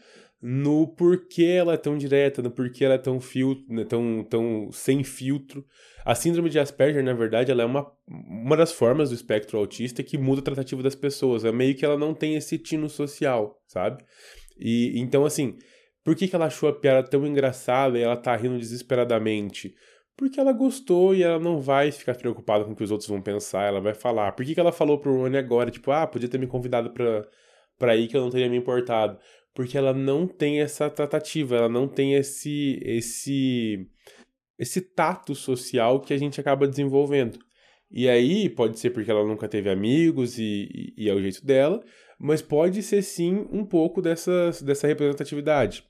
no 0.47 0.85
porquê 0.85 1.55
ela 1.57 1.73
é 1.73 1.77
tão 1.77 1.97
direta, 1.97 2.39
no 2.39 2.51
porquê 2.51 2.85
ela 2.85 2.93
é 2.93 2.99
tão, 2.99 3.19
fil 3.19 3.65
né, 3.67 3.84
tão, 3.84 4.23
tão 4.23 4.69
sem 4.72 5.03
filtro. 5.03 5.65
A 6.05 6.13
síndrome 6.13 6.51
de 6.51 6.59
Asperger, 6.59 7.03
na 7.03 7.13
verdade, 7.13 7.51
ela 7.51 7.63
é 7.63 7.65
uma, 7.65 7.91
uma 8.07 8.55
das 8.55 8.72
formas 8.72 9.09
do 9.09 9.15
espectro 9.15 9.57
autista 9.57 10.03
que 10.03 10.19
muda 10.19 10.41
a 10.41 10.43
tratativa 10.43 10.84
das 10.84 10.93
pessoas. 10.93 11.43
É 11.43 11.51
meio 11.51 11.73
que 11.73 11.84
ela 11.84 11.97
não 11.97 12.13
tem 12.13 12.35
esse 12.35 12.59
tino 12.59 12.88
social, 12.88 13.59
sabe? 13.65 14.05
E 14.55 14.93
então, 14.99 15.26
assim, 15.26 15.57
por 16.03 16.15
que, 16.15 16.27
que 16.27 16.35
ela 16.35 16.45
achou 16.45 16.69
a 16.69 16.73
piada 16.73 17.09
tão 17.09 17.26
engraçada 17.26 17.97
e 17.97 18.03
ela 18.03 18.15
tá 18.15 18.35
rindo 18.35 18.59
desesperadamente? 18.59 19.73
Porque 20.15 20.39
ela 20.39 20.53
gostou 20.53 21.15
e 21.15 21.23
ela 21.23 21.39
não 21.39 21.59
vai 21.59 21.91
ficar 21.91 22.15
preocupada 22.15 22.65
com 22.65 22.73
o 22.73 22.76
que 22.76 22.84
os 22.84 22.91
outros 22.91 23.09
vão 23.09 23.19
pensar, 23.19 23.63
ela 23.63 23.81
vai 23.81 23.95
falar. 23.95 24.34
Por 24.34 24.45
que, 24.45 24.53
que 24.53 24.59
ela 24.59 24.72
falou 24.72 24.99
pro 24.99 25.17
Rony 25.17 25.38
agora, 25.38 25.72
tipo, 25.72 25.89
ah, 25.89 26.05
podia 26.05 26.30
ter 26.30 26.38
me 26.38 26.45
convidado 26.45 26.91
pra, 26.91 27.27
pra 27.80 27.95
ir 27.95 28.07
que 28.07 28.15
eu 28.15 28.22
não 28.22 28.30
teria 28.30 28.47
me 28.47 28.57
importado? 28.57 29.17
Porque 29.56 29.77
ela 29.77 29.94
não 29.94 30.27
tem 30.27 30.60
essa 30.60 30.90
tratativa, 30.90 31.56
ela 31.56 31.69
não 31.69 31.88
tem 31.88 32.14
esse 32.14 32.80
esse 32.84 33.88
esse 34.60 34.82
tato 34.82 35.34
social 35.34 35.99
que 35.99 36.14
a 36.14 36.18
gente 36.18 36.40
acaba 36.40 36.68
desenvolvendo. 36.68 37.40
E 37.90 38.10
aí 38.10 38.49
pode 38.49 38.80
ser 38.80 38.90
porque 38.91 39.10
ela 39.10 39.26
nunca 39.26 39.48
teve 39.48 39.69
amigos 39.69 40.38
e, 40.38 40.69
e, 40.98 41.06
e 41.06 41.10
é 41.10 41.14
o 41.14 41.22
jeito 41.22 41.45
dela, 41.45 41.84
mas 42.19 42.41
pode 42.41 42.82
ser 42.82 43.02
sim 43.02 43.48
um 43.52 43.65
pouco 43.65 44.02
dessa, 44.02 44.52
dessa 44.64 44.88
representatividade. 44.88 45.84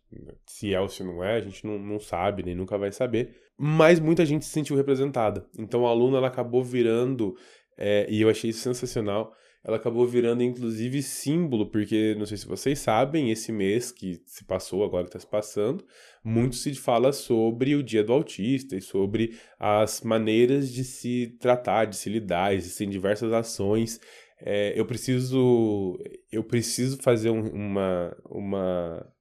Se 0.46 0.74
é 0.74 0.80
ou 0.80 0.90
se 0.90 1.04
não 1.04 1.24
é, 1.24 1.36
a 1.36 1.42
gente 1.42 1.66
não, 1.66 1.80
não 1.80 2.00
sabe, 2.00 2.44
nem 2.44 2.56
nunca 2.56 2.78
vai 2.78 2.92
saber. 2.92 3.36
Mas 3.58 4.00
muita 4.00 4.26
gente 4.26 4.46
se 4.46 4.52
sentiu 4.52 4.76
representada. 4.76 5.46
Então 5.58 5.86
a 5.86 5.90
aluna 5.90 6.18
ela 6.18 6.28
acabou 6.28 6.64
virando, 6.64 7.36
é, 7.78 8.06
e 8.10 8.22
eu 8.22 8.30
achei 8.30 8.50
isso 8.50 8.60
sensacional, 8.60 9.34
ela 9.66 9.78
acabou 9.78 10.06
virando 10.06 10.44
inclusive 10.44 11.02
símbolo, 11.02 11.66
porque 11.66 12.14
não 12.20 12.26
sei 12.28 12.38
se 12.38 12.46
vocês 12.46 12.78
sabem, 12.78 13.32
esse 13.32 13.52
mês 13.52 13.92
que 13.92 14.22
se 14.24 14.44
passou, 14.44 14.84
agora 14.84 15.06
que 15.06 15.10
está 15.10 15.20
se 15.20 15.26
passando, 15.26 15.84
muito 16.24 16.56
se 16.56 16.76
fala 16.76 17.12
sobre 17.12 17.76
o 17.76 17.82
dia 17.82 18.04
do 18.04 18.14
autista 18.14 18.76
e 18.76 18.82
sobre 18.82 19.36
as 19.60 20.02
maneiras 20.02 20.72
de 20.72 20.84
se 20.84 21.36
tratar, 21.40 21.86
de 21.86 21.96
se 21.96 22.12
lidar, 22.12 22.54
existem 22.54 22.88
diversas 22.88 23.34
ações. 23.34 24.00
É, 24.40 24.80
eu 24.80 24.86
preciso 24.86 25.98
eu 26.32 26.44
preciso 26.44 27.02
fazer 27.02 27.32
um, 27.32 27.50
uma, 27.50 28.16
uma, 28.30 29.14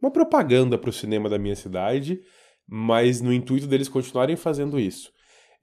uma 0.00 0.10
propaganda 0.10 0.78
para 0.78 0.88
o 0.88 0.94
cinema 0.94 1.28
da 1.28 1.38
minha 1.38 1.56
cidade, 1.56 2.22
mas 2.66 3.20
no 3.20 3.34
intuito 3.34 3.66
deles 3.66 3.88
continuarem 3.88 4.36
fazendo 4.36 4.80
isso. 4.80 5.12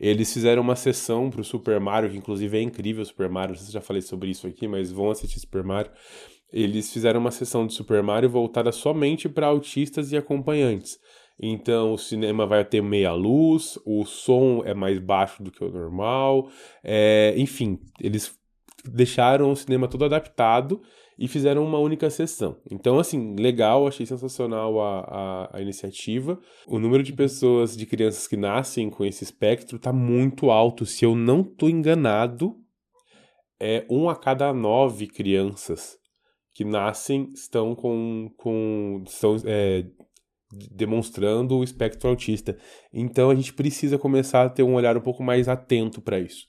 Eles 0.01 0.33
fizeram 0.33 0.63
uma 0.63 0.75
sessão 0.75 1.29
pro 1.29 1.43
Super 1.43 1.79
Mario, 1.79 2.09
que 2.09 2.17
inclusive 2.17 2.57
é 2.57 2.61
incrível 2.61 3.03
o 3.03 3.05
Super 3.05 3.29
Mario, 3.29 3.51
não 3.51 3.57
sei 3.57 3.67
se 3.67 3.71
já 3.71 3.81
falei 3.81 4.01
sobre 4.01 4.31
isso 4.31 4.47
aqui, 4.47 4.67
mas 4.67 4.91
vão 4.91 5.11
assistir 5.11 5.39
Super 5.39 5.63
Mario. 5.63 5.91
Eles 6.51 6.91
fizeram 6.91 7.19
uma 7.19 7.29
sessão 7.29 7.67
de 7.67 7.73
Super 7.75 8.01
Mario 8.01 8.27
voltada 8.27 8.71
somente 8.71 9.29
para 9.29 9.45
autistas 9.45 10.11
e 10.11 10.17
acompanhantes. 10.17 10.97
Então 11.39 11.93
o 11.93 11.99
cinema 11.99 12.47
vai 12.47 12.65
ter 12.65 12.81
meia 12.81 13.13
luz, 13.13 13.77
o 13.85 14.03
som 14.03 14.63
é 14.65 14.73
mais 14.73 14.97
baixo 14.97 15.43
do 15.43 15.51
que 15.51 15.63
o 15.63 15.71
normal, 15.71 16.49
é, 16.83 17.35
enfim, 17.37 17.79
eles 17.99 18.35
deixaram 18.83 19.51
o 19.51 19.55
cinema 19.55 19.87
todo 19.87 20.05
adaptado 20.05 20.81
e 21.17 21.27
fizeram 21.27 21.63
uma 21.63 21.77
única 21.77 22.09
sessão. 22.09 22.57
Então, 22.69 22.99
assim, 22.99 23.35
legal, 23.35 23.87
achei 23.87 24.05
sensacional 24.05 24.79
a, 24.81 24.99
a, 25.01 25.57
a, 25.57 25.61
iniciativa. 25.61 26.39
O 26.67 26.79
número 26.79 27.03
de 27.03 27.13
pessoas, 27.13 27.75
de 27.75 27.85
crianças 27.85 28.27
que 28.27 28.37
nascem 28.37 28.89
com 28.89 29.05
esse 29.05 29.23
espectro 29.23 29.79
tá 29.79 29.93
muito 29.93 30.49
alto. 30.49 30.85
Se 30.85 31.05
eu 31.05 31.15
não 31.15 31.43
tô 31.43 31.69
enganado, 31.69 32.55
é 33.59 33.85
um 33.89 34.09
a 34.09 34.15
cada 34.15 34.51
nove 34.53 35.07
crianças 35.07 35.97
que 36.53 36.65
nascem 36.65 37.29
estão 37.33 37.75
com. 37.75 38.31
com 38.37 39.03
estão, 39.05 39.37
é, 39.45 39.85
demonstrando 40.71 41.57
o 41.57 41.63
espectro 41.63 42.09
autista. 42.09 42.57
Então 42.91 43.29
a 43.29 43.35
gente 43.35 43.53
precisa 43.53 43.97
começar 43.97 44.43
a 44.43 44.49
ter 44.49 44.63
um 44.63 44.73
olhar 44.73 44.97
um 44.97 45.01
pouco 45.01 45.23
mais 45.23 45.47
atento 45.47 46.01
para 46.01 46.19
isso. 46.19 46.45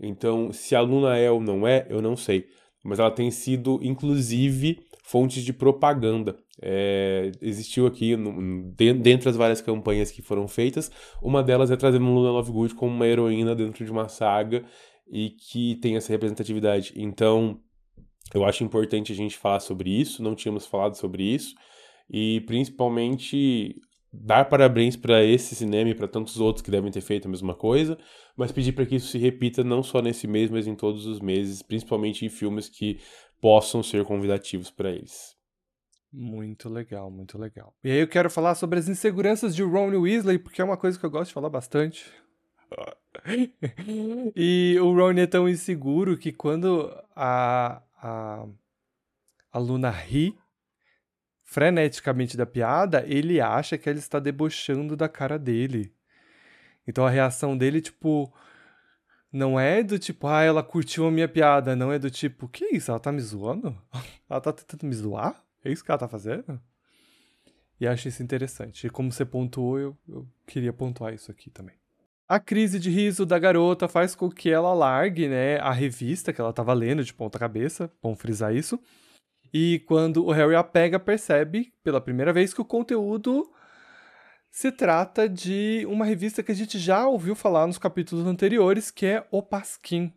Então, 0.00 0.52
se 0.52 0.74
a 0.74 0.80
aluna 0.80 1.16
é 1.16 1.30
ou 1.30 1.40
não 1.40 1.64
é, 1.64 1.86
eu 1.88 2.02
não 2.02 2.16
sei 2.16 2.46
mas 2.84 2.98
ela 2.98 3.10
tem 3.10 3.30
sido, 3.30 3.80
inclusive, 3.82 4.84
fonte 5.02 5.42
de 5.42 5.52
propaganda. 5.52 6.36
É, 6.62 7.32
existiu 7.40 7.86
aqui, 7.86 8.16
no, 8.16 8.72
dentre 8.72 9.28
as 9.28 9.36
várias 9.36 9.60
campanhas 9.60 10.10
que 10.10 10.22
foram 10.22 10.46
feitas, 10.46 10.90
uma 11.22 11.42
delas 11.42 11.70
é 11.70 11.76
trazer 11.76 11.98
Luna 11.98 12.30
Lovegood 12.30 12.74
como 12.74 12.94
uma 12.94 13.06
heroína 13.06 13.54
dentro 13.54 13.84
de 13.84 13.90
uma 13.90 14.08
saga 14.08 14.64
e 15.10 15.30
que 15.30 15.76
tem 15.76 15.96
essa 15.96 16.12
representatividade. 16.12 16.92
Então, 16.94 17.58
eu 18.32 18.44
acho 18.44 18.62
importante 18.64 19.12
a 19.12 19.16
gente 19.16 19.36
falar 19.36 19.60
sobre 19.60 19.90
isso, 19.90 20.22
não 20.22 20.34
tínhamos 20.34 20.66
falado 20.66 20.94
sobre 20.94 21.22
isso, 21.22 21.54
e 22.10 22.40
principalmente 22.42 23.76
dar 24.20 24.44
parabéns 24.46 24.96
para 24.96 25.24
esse 25.24 25.54
cinema 25.54 25.90
e 25.90 25.94
para 25.94 26.08
tantos 26.08 26.38
outros 26.40 26.62
que 26.62 26.70
devem 26.70 26.90
ter 26.90 27.00
feito 27.00 27.26
a 27.26 27.30
mesma 27.30 27.54
coisa, 27.54 27.98
mas 28.36 28.52
pedir 28.52 28.72
para 28.72 28.86
que 28.86 28.96
isso 28.96 29.08
se 29.08 29.18
repita 29.18 29.64
não 29.64 29.82
só 29.82 30.00
nesse 30.00 30.26
mês, 30.26 30.50
mas 30.50 30.66
em 30.66 30.74
todos 30.74 31.06
os 31.06 31.20
meses, 31.20 31.62
principalmente 31.62 32.24
em 32.24 32.28
filmes 32.28 32.68
que 32.68 32.98
possam 33.40 33.82
ser 33.82 34.04
convidativos 34.04 34.70
para 34.70 34.90
eles. 34.90 35.34
Muito 36.12 36.68
legal, 36.68 37.10
muito 37.10 37.36
legal. 37.36 37.74
E 37.82 37.90
aí 37.90 37.98
eu 37.98 38.08
quero 38.08 38.30
falar 38.30 38.54
sobre 38.54 38.78
as 38.78 38.88
inseguranças 38.88 39.54
de 39.54 39.64
Ron 39.64 39.90
Weasley, 39.98 40.38
porque 40.38 40.62
é 40.62 40.64
uma 40.64 40.76
coisa 40.76 40.98
que 40.98 41.04
eu 41.04 41.10
gosto 41.10 41.28
de 41.28 41.34
falar 41.34 41.50
bastante. 41.50 42.08
e 44.36 44.78
o 44.80 44.94
Ron 44.94 45.12
é 45.12 45.26
tão 45.26 45.48
inseguro 45.48 46.16
que 46.16 46.32
quando 46.32 46.88
a, 47.16 47.82
a, 48.00 48.46
a 49.52 49.58
Luna 49.58 49.90
ri, 49.90 50.36
freneticamente 51.54 52.36
da 52.36 52.44
piada, 52.44 53.04
ele 53.06 53.40
acha 53.40 53.78
que 53.78 53.88
ela 53.88 53.96
está 53.96 54.18
debochando 54.18 54.96
da 54.96 55.08
cara 55.08 55.38
dele. 55.38 55.94
Então 56.84 57.06
a 57.06 57.10
reação 57.10 57.56
dele, 57.56 57.80
tipo, 57.80 58.34
não 59.32 59.58
é 59.58 59.80
do 59.80 59.96
tipo, 59.96 60.26
ah, 60.26 60.42
ela 60.42 60.64
curtiu 60.64 61.06
a 61.06 61.12
minha 61.12 61.28
piada, 61.28 61.76
não 61.76 61.92
é 61.92 61.98
do 61.98 62.10
tipo, 62.10 62.48
que 62.48 62.64
isso? 62.74 62.90
Ela 62.90 62.98
tá 62.98 63.12
me 63.12 63.20
zoando? 63.20 63.80
ela 64.28 64.40
tá 64.40 64.52
tentando 64.52 64.84
me 64.84 64.94
zoar? 64.96 65.40
É 65.64 65.70
isso 65.70 65.84
que 65.84 65.92
ela 65.92 65.98
tá 65.98 66.08
fazendo? 66.08 66.60
E 67.80 67.86
acho 67.86 68.08
isso 68.08 68.20
interessante. 68.20 68.88
E 68.88 68.90
como 68.90 69.12
você 69.12 69.24
pontuou, 69.24 69.78
eu, 69.78 69.96
eu 70.08 70.26
queria 70.48 70.72
pontuar 70.72 71.14
isso 71.14 71.30
aqui 71.30 71.50
também. 71.50 71.76
A 72.28 72.40
crise 72.40 72.80
de 72.80 72.90
riso 72.90 73.24
da 73.24 73.38
garota 73.38 73.86
faz 73.86 74.16
com 74.16 74.28
que 74.28 74.50
ela 74.50 74.74
largue, 74.74 75.28
né, 75.28 75.60
a 75.60 75.70
revista 75.70 76.32
que 76.32 76.40
ela 76.40 76.52
tava 76.52 76.72
lendo 76.72 77.04
de 77.04 77.14
ponta 77.14 77.38
cabeça, 77.38 77.88
bom 78.02 78.16
frisar 78.16 78.52
isso, 78.52 78.80
e 79.56 79.78
quando 79.86 80.26
o 80.26 80.32
Harry 80.32 80.56
a 80.56 80.64
pega, 80.64 80.98
percebe 80.98 81.72
pela 81.84 82.00
primeira 82.00 82.32
vez 82.32 82.52
que 82.52 82.60
o 82.60 82.64
conteúdo 82.64 83.48
se 84.50 84.72
trata 84.72 85.28
de 85.28 85.86
uma 85.88 86.04
revista 86.04 86.42
que 86.42 86.50
a 86.50 86.54
gente 86.54 86.76
já 86.76 87.06
ouviu 87.06 87.36
falar 87.36 87.64
nos 87.68 87.78
capítulos 87.78 88.26
anteriores, 88.26 88.90
que 88.90 89.06
é 89.06 89.24
O 89.30 89.40
Pasquim. 89.40 90.12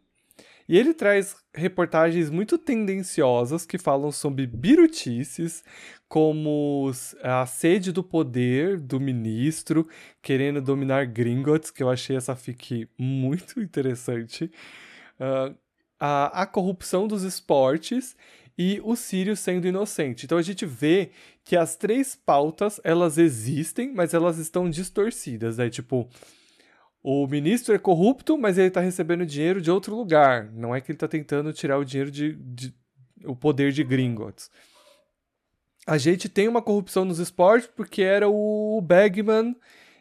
E 0.68 0.76
ele 0.76 0.92
traz 0.92 1.36
reportagens 1.54 2.32
muito 2.32 2.58
tendenciosas 2.58 3.64
que 3.64 3.78
falam 3.78 4.12
sobre 4.12 4.48
birutices, 4.48 5.64
como 6.10 6.92
a 7.22 7.46
sede 7.46 7.92
do 7.92 8.04
poder 8.04 8.80
do 8.80 9.00
ministro 9.00 9.88
querendo 10.20 10.60
dominar 10.64 11.06
Gringotts, 11.06 11.70
que 11.70 11.84
eu 11.84 11.92
achei 11.92 12.18
essa 12.18 12.36
fic 12.36 12.90
muito 12.98 13.62
interessante, 13.62 14.52
uh, 15.20 15.56
a, 16.00 16.42
a 16.42 16.46
corrupção 16.48 17.08
dos 17.08 17.22
esportes 17.22 18.16
e 18.58 18.82
o 18.84 18.96
Sirius 18.96 19.40
sendo 19.40 19.68
inocente. 19.68 20.26
Então 20.26 20.38
a 20.38 20.42
gente 20.42 20.66
vê 20.66 21.12
que 21.44 21.56
as 21.56 21.76
três 21.76 22.16
pautas, 22.16 22.82
elas 22.84 23.18
existem, 23.18 23.94
mas 23.94 24.14
elas 24.14 24.38
estão 24.38 24.70
distorcidas, 24.70 25.58
né? 25.58 25.70
Tipo, 25.70 26.10
o 27.04 27.28
ministro 27.28 27.76
é 27.76 27.78
corrupto, 27.78 28.38
mas 28.38 28.58
ele 28.58 28.68
está 28.68 28.82
recebendo 28.82 29.26
dinheiro 29.26 29.62
de 29.62 29.70
outro 29.70 29.96
lugar. 29.96 30.52
Não 30.52 30.76
é 30.76 30.82
que 30.82 30.92
ele 30.92 30.96
está 30.98 31.08
tentando 31.08 31.54
tirar 31.54 31.78
o 31.78 31.86
dinheiro 31.86 32.10
de, 32.10 32.34
de, 32.34 32.74
o 33.24 33.36
poder 33.36 33.72
de 33.72 33.84
Gringotts. 33.84 34.50
A 35.86 35.98
gente 35.98 36.28
tem 36.28 36.48
uma 36.48 36.62
corrupção 36.62 37.06
nos 37.06 37.20
esportes 37.20 37.70
porque 37.74 38.02
era 38.02 38.28
o 38.28 38.82
Bagman 38.82 39.56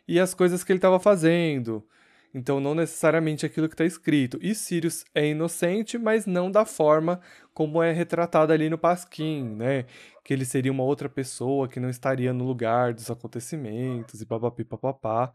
e 0.09 0.19
as 0.19 0.35
coisas 0.35 0.65
que 0.65 0.73
ele 0.73 0.79
estava 0.79 0.99
fazendo. 0.99 1.87
Então, 2.35 2.61
não 2.61 2.75
necessariamente 2.75 3.47
aquilo 3.47 3.69
que 3.69 3.75
está 3.75 3.85
escrito. 3.85 4.39
E 4.43 4.55
Sirius 4.55 5.05
é 5.15 5.29
inocente, 5.29 5.99
mas 5.99 6.27
não 6.27 6.51
da 6.51 6.65
forma 6.65 7.21
como 7.55 7.83
é 7.83 7.93
retratado 7.93 8.53
ali 8.53 8.69
no 8.69 8.77
Pasquim, 8.79 9.43
né? 9.57 9.87
Que 10.25 10.35
ele 10.35 10.45
seria 10.45 10.73
uma 10.73 10.85
outra 10.85 11.09
pessoa 11.09 11.69
que 11.69 11.81
não 11.81 11.89
estaria 11.89 12.33
no 12.33 12.45
lugar 12.45 12.93
dos 12.93 13.11
acontecimentos 13.11 14.21
e 14.21 14.27
papapi 14.27 14.65
papapá. 14.65 15.33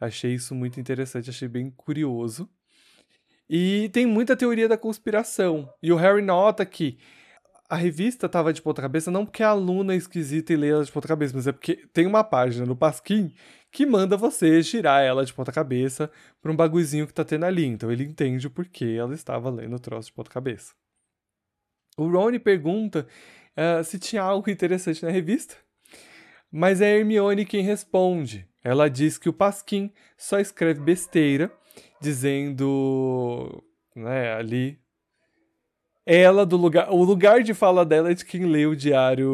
Achei 0.00 0.34
isso 0.34 0.54
muito 0.54 0.80
interessante, 0.80 1.30
achei 1.30 1.48
bem 1.48 1.70
curioso. 1.70 2.50
E 3.48 3.90
tem 3.92 4.06
muita 4.06 4.36
teoria 4.36 4.68
da 4.68 4.76
conspiração. 4.76 5.72
E 5.82 5.92
o 5.92 5.96
Harry 5.96 6.22
nota 6.22 6.64
que 6.66 6.98
a 7.72 7.76
revista 7.76 8.28
tava 8.28 8.52
de 8.52 8.60
ponta 8.60 8.82
cabeça 8.82 9.10
não 9.10 9.24
porque 9.24 9.42
a 9.42 9.48
aluna 9.48 9.94
é 9.94 9.96
esquisita 9.96 10.52
e 10.52 10.56
lê 10.56 10.68
ela 10.68 10.84
de 10.84 10.92
ponta 10.92 11.08
cabeça, 11.08 11.34
mas 11.34 11.46
é 11.46 11.52
porque 11.52 11.76
tem 11.92 12.06
uma 12.06 12.22
página 12.22 12.66
no 12.66 12.76
Pasquim 12.76 13.32
que 13.72 13.86
manda 13.86 14.18
você 14.18 14.60
girar 14.62 15.02
ela 15.02 15.24
de 15.24 15.32
ponta 15.32 15.50
cabeça 15.50 16.10
para 16.42 16.52
um 16.52 16.56
bagulhozinho 16.56 17.06
que 17.06 17.14
tá 17.14 17.24
tendo 17.24 17.46
ali. 17.46 17.64
Então 17.64 17.90
ele 17.90 18.04
entende 18.04 18.46
o 18.46 18.50
porquê 18.50 18.96
ela 18.98 19.14
estava 19.14 19.48
lendo 19.48 19.74
o 19.74 19.80
troço 19.80 20.08
de 20.08 20.12
ponta 20.12 20.30
cabeça. 20.30 20.74
O 21.96 22.06
Rony 22.06 22.38
pergunta 22.38 23.06
uh, 23.56 23.82
se 23.82 23.98
tinha 23.98 24.22
algo 24.22 24.50
interessante 24.50 25.02
na 25.02 25.10
revista, 25.10 25.56
mas 26.50 26.80
é 26.82 26.92
a 26.92 26.98
Hermione 26.98 27.46
quem 27.46 27.62
responde. 27.62 28.46
Ela 28.62 28.88
diz 28.88 29.16
que 29.18 29.28
o 29.28 29.32
Pasquim 29.32 29.90
só 30.16 30.38
escreve 30.38 30.80
besteira, 30.80 31.50
dizendo, 32.00 33.62
né, 33.96 34.34
ali 34.34 34.78
ela 36.04 36.44
do 36.44 36.56
lugar, 36.56 36.90
o 36.90 37.02
lugar 37.02 37.42
de 37.42 37.54
fala 37.54 37.84
dela 37.84 38.10
é 38.10 38.14
de 38.14 38.24
quem 38.24 38.44
lê 38.44 38.66
o 38.66 38.76
diário, 38.76 39.30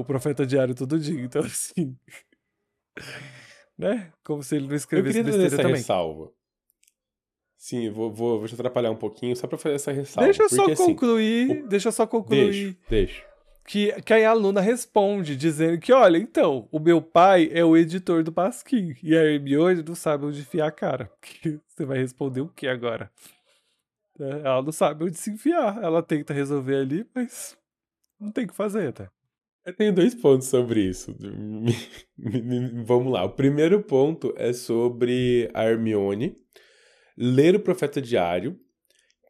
o 0.00 0.04
profeta 0.04 0.46
diário 0.46 0.74
todo 0.74 0.98
dia. 0.98 1.20
Então 1.20 1.42
assim, 1.44 1.96
né? 3.80 4.12
Como 4.24 4.42
se 4.42 4.56
ele 4.56 4.68
não 4.68 4.74
escrevesse 4.76 5.18
Eu 5.18 5.24
besteira 5.24 5.46
essa 5.46 5.56
também. 5.56 5.74
ressalva. 5.74 6.30
Sim, 7.56 7.90
vou, 7.90 8.10
vou, 8.12 8.38
vou 8.38 8.48
te 8.48 8.54
atrapalhar 8.54 8.90
um 8.90 8.96
pouquinho 8.96 9.36
só 9.36 9.46
pra 9.46 9.58
fazer 9.58 9.74
essa 9.74 9.92
ressalva. 9.92 10.24
Deixa 10.26 10.42
eu 10.44 10.48
só 10.48 10.56
porque, 10.56 10.72
assim, 10.72 10.86
concluir, 10.86 11.66
deixa 11.68 11.88
eu 11.88 11.92
só 11.92 12.06
concluir. 12.06 12.50
Deixa, 12.50 12.78
deixa. 12.88 13.24
que, 13.66 13.92
que 14.02 14.14
aí 14.14 14.24
a 14.24 14.30
aluna 14.30 14.62
responde, 14.62 15.36
dizendo 15.36 15.78
que, 15.78 15.92
olha, 15.92 16.16
então, 16.16 16.66
o 16.72 16.78
meu 16.78 17.02
pai 17.02 17.50
é 17.52 17.62
o 17.62 17.76
editor 17.76 18.22
do 18.22 18.32
Pasquim, 18.32 18.96
e 19.02 19.14
a 19.14 19.22
Hermione 19.24 19.82
não 19.86 19.94
sabe 19.94 20.24
onde 20.24 20.40
enfiar 20.40 20.68
a 20.68 20.72
cara. 20.72 21.12
Você 21.68 21.84
vai 21.84 21.98
responder 21.98 22.40
o 22.40 22.48
que 22.48 22.66
agora? 22.66 23.10
É, 24.18 24.40
Ela 24.44 24.62
não 24.62 24.72
sabe 24.72 25.04
onde 25.04 25.18
se 25.18 25.30
enfiar. 25.30 25.82
Ela 25.82 26.02
tenta 26.02 26.32
resolver 26.32 26.76
ali, 26.76 27.06
mas 27.14 27.56
não 28.18 28.30
tem 28.30 28.44
o 28.44 28.48
que 28.48 28.54
fazer, 28.54 28.92
tá? 28.92 29.10
Eu 29.70 29.76
tenho 29.76 29.94
dois 29.94 30.16
pontos 30.16 30.48
sobre 30.48 30.80
isso. 30.80 31.14
Vamos 32.84 33.12
lá. 33.12 33.22
O 33.22 33.30
primeiro 33.30 33.80
ponto 33.80 34.34
é 34.36 34.52
sobre 34.52 35.48
a 35.54 35.64
Hermione 35.64 36.34
ler 37.16 37.54
o 37.54 37.60
Profeta 37.60 38.02
Diário, 38.02 38.58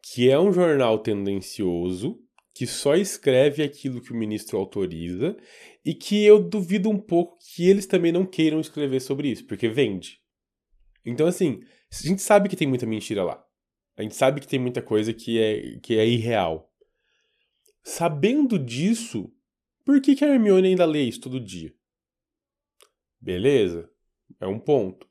que 0.03 0.31
é 0.31 0.39
um 0.39 0.51
jornal 0.51 0.97
tendencioso, 0.97 2.19
que 2.55 2.65
só 2.65 2.95
escreve 2.95 3.61
aquilo 3.61 4.01
que 4.01 4.11
o 4.11 4.15
ministro 4.15 4.57
autoriza, 4.57 5.37
e 5.85 5.93
que 5.93 6.25
eu 6.25 6.39
duvido 6.41 6.89
um 6.89 6.97
pouco 6.97 7.37
que 7.53 7.69
eles 7.69 7.85
também 7.85 8.11
não 8.11 8.25
queiram 8.25 8.59
escrever 8.59 8.99
sobre 8.99 9.29
isso, 9.29 9.45
porque 9.45 9.69
vende. 9.69 10.21
Então, 11.05 11.27
assim, 11.27 11.61
a 11.91 12.07
gente 12.07 12.21
sabe 12.23 12.49
que 12.49 12.55
tem 12.55 12.67
muita 12.67 12.87
mentira 12.87 13.23
lá. 13.23 13.45
A 13.95 14.01
gente 14.01 14.15
sabe 14.15 14.41
que 14.41 14.47
tem 14.47 14.59
muita 14.59 14.81
coisa 14.81 15.13
que 15.13 15.39
é, 15.39 15.77
que 15.83 15.99
é 15.99 16.07
irreal. 16.07 16.67
Sabendo 17.83 18.57
disso, 18.57 19.31
por 19.91 19.99
que, 19.99 20.15
que 20.15 20.23
a 20.23 20.29
Hermione 20.29 20.69
ainda 20.69 20.85
lê 20.85 21.03
isso 21.03 21.19
todo 21.19 21.37
dia? 21.37 21.73
Beleza? 23.19 23.89
É 24.39 24.47
um 24.47 24.57
ponto. 24.57 25.05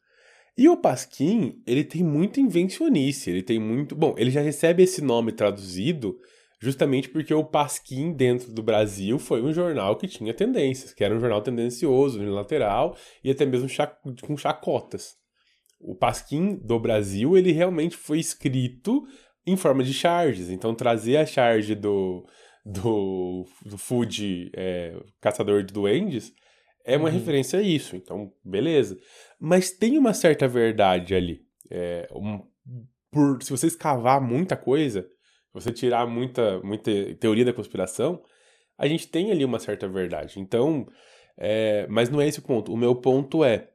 E 0.57 0.71
o 0.71 0.77
Pasquim, 0.79 1.63
ele 1.67 1.85
tem 1.85 2.03
muita 2.03 2.41
invencionice, 2.41 3.29
ele 3.29 3.43
tem 3.43 3.59
muito... 3.59 3.95
Bom, 3.95 4.15
ele 4.17 4.31
já 4.31 4.41
recebe 4.41 4.83
esse 4.83 5.03
nome 5.03 5.33
traduzido 5.33 6.19
justamente 6.59 7.11
porque 7.11 7.35
o 7.35 7.45
Pasquim, 7.45 8.15
dentro 8.15 8.53
do 8.53 8.63
Brasil, 8.63 9.19
foi 9.19 9.43
um 9.43 9.53
jornal 9.53 9.97
que 9.97 10.09
tinha 10.09 10.33
tendências, 10.33 10.95
que 10.95 11.05
era 11.05 11.15
um 11.15 11.21
jornal 11.21 11.43
tendencioso, 11.43 12.19
unilateral 12.19 12.97
e 13.23 13.31
até 13.31 13.45
mesmo 13.45 13.69
com 14.23 14.35
chacotas. 14.35 15.15
O 15.79 15.95
Pasquim 15.95 16.57
do 16.57 16.81
Brasil, 16.81 17.37
ele 17.37 17.53
realmente 17.53 17.99
foi 17.99 18.19
escrito 18.19 19.07
em 19.47 19.59
forma 19.59 19.85
de 19.85 19.93
charges, 19.93 20.49
então 20.49 20.75
trazer 20.75 21.19
a 21.19 21.27
charge 21.27 21.75
do, 21.75 22.27
do, 22.65 23.47
do 23.65 23.79
Food 23.79 24.51
é, 24.55 24.95
Caçador 25.21 25.63
de 25.63 25.73
Duendes 25.73 26.33
é 26.85 26.97
uma 26.97 27.09
Uhum. 27.09 27.15
referência 27.15 27.59
a 27.59 27.63
isso, 27.63 27.97
então 27.97 28.33
beleza. 28.45 28.99
Mas 29.39 29.71
tem 29.71 29.99
uma 29.99 30.13
certa 30.15 30.49
verdade 30.49 31.15
ali. 31.15 31.41
É, 31.71 32.09
um- 32.13 32.43
por, 33.11 33.43
se 33.43 33.51
você 33.51 33.67
escavar 33.67 34.21
muita 34.21 34.57
coisa, 34.57 35.03
se 35.03 35.53
você 35.55 35.73
tirar 35.73 36.07
muita, 36.07 36.61
muita 36.63 36.91
teoria 37.17 37.45
da 37.45 37.53
conspiração, 37.53 38.23
a 38.79 38.87
gente 38.87 39.09
tem 39.09 39.31
ali 39.31 39.45
uma 39.45 39.59
certa 39.59 39.89
verdade. 39.89 40.41
Então, 40.41 40.87
é, 41.37 41.87
mas 41.89 42.09
não 42.09 42.21
é 42.21 42.29
esse 42.29 42.39
o 42.39 42.43
ponto. 42.43 42.73
O 42.73 42.77
meu 42.77 42.95
ponto 42.95 43.45
é, 43.45 43.69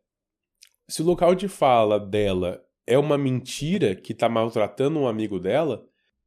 se 0.87 1.01
o 1.01 1.05
local 1.05 1.35
de 1.35 1.47
fala 1.47 1.99
dela 1.99 2.63
é 2.87 2.97
uma 2.97 3.17
mentira 3.17 3.95
que 3.95 4.13
tá 4.13 4.29
maltratando 4.29 4.99
um 4.99 5.07
amigo 5.07 5.39
dela, 5.39 5.83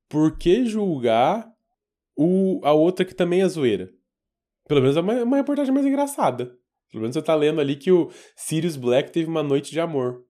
por 0.09 0.36
que 0.36 0.64
julgar 0.66 1.48
o, 2.19 2.61
a 2.65 2.73
outra 2.73 3.05
que 3.05 3.15
também 3.15 3.43
é 3.43 3.49
zoeira? 3.49 3.89
Pelo 4.66 4.81
menos 4.81 4.97
é 4.97 5.01
uma, 5.01 5.23
uma 5.23 5.36
reportagem 5.36 5.73
mais 5.73 5.86
engraçada. 5.86 6.47
Pelo 6.90 7.03
menos 7.03 7.15
você 7.15 7.23
tá 7.23 7.35
lendo 7.36 7.61
ali 7.61 7.77
que 7.77 7.93
o 7.93 8.11
Sirius 8.35 8.77
Black 8.77 9.12
teve 9.12 9.31
uma 9.31 9.43
noite 9.43 9.70
de 9.70 9.78
amor. 9.78 10.24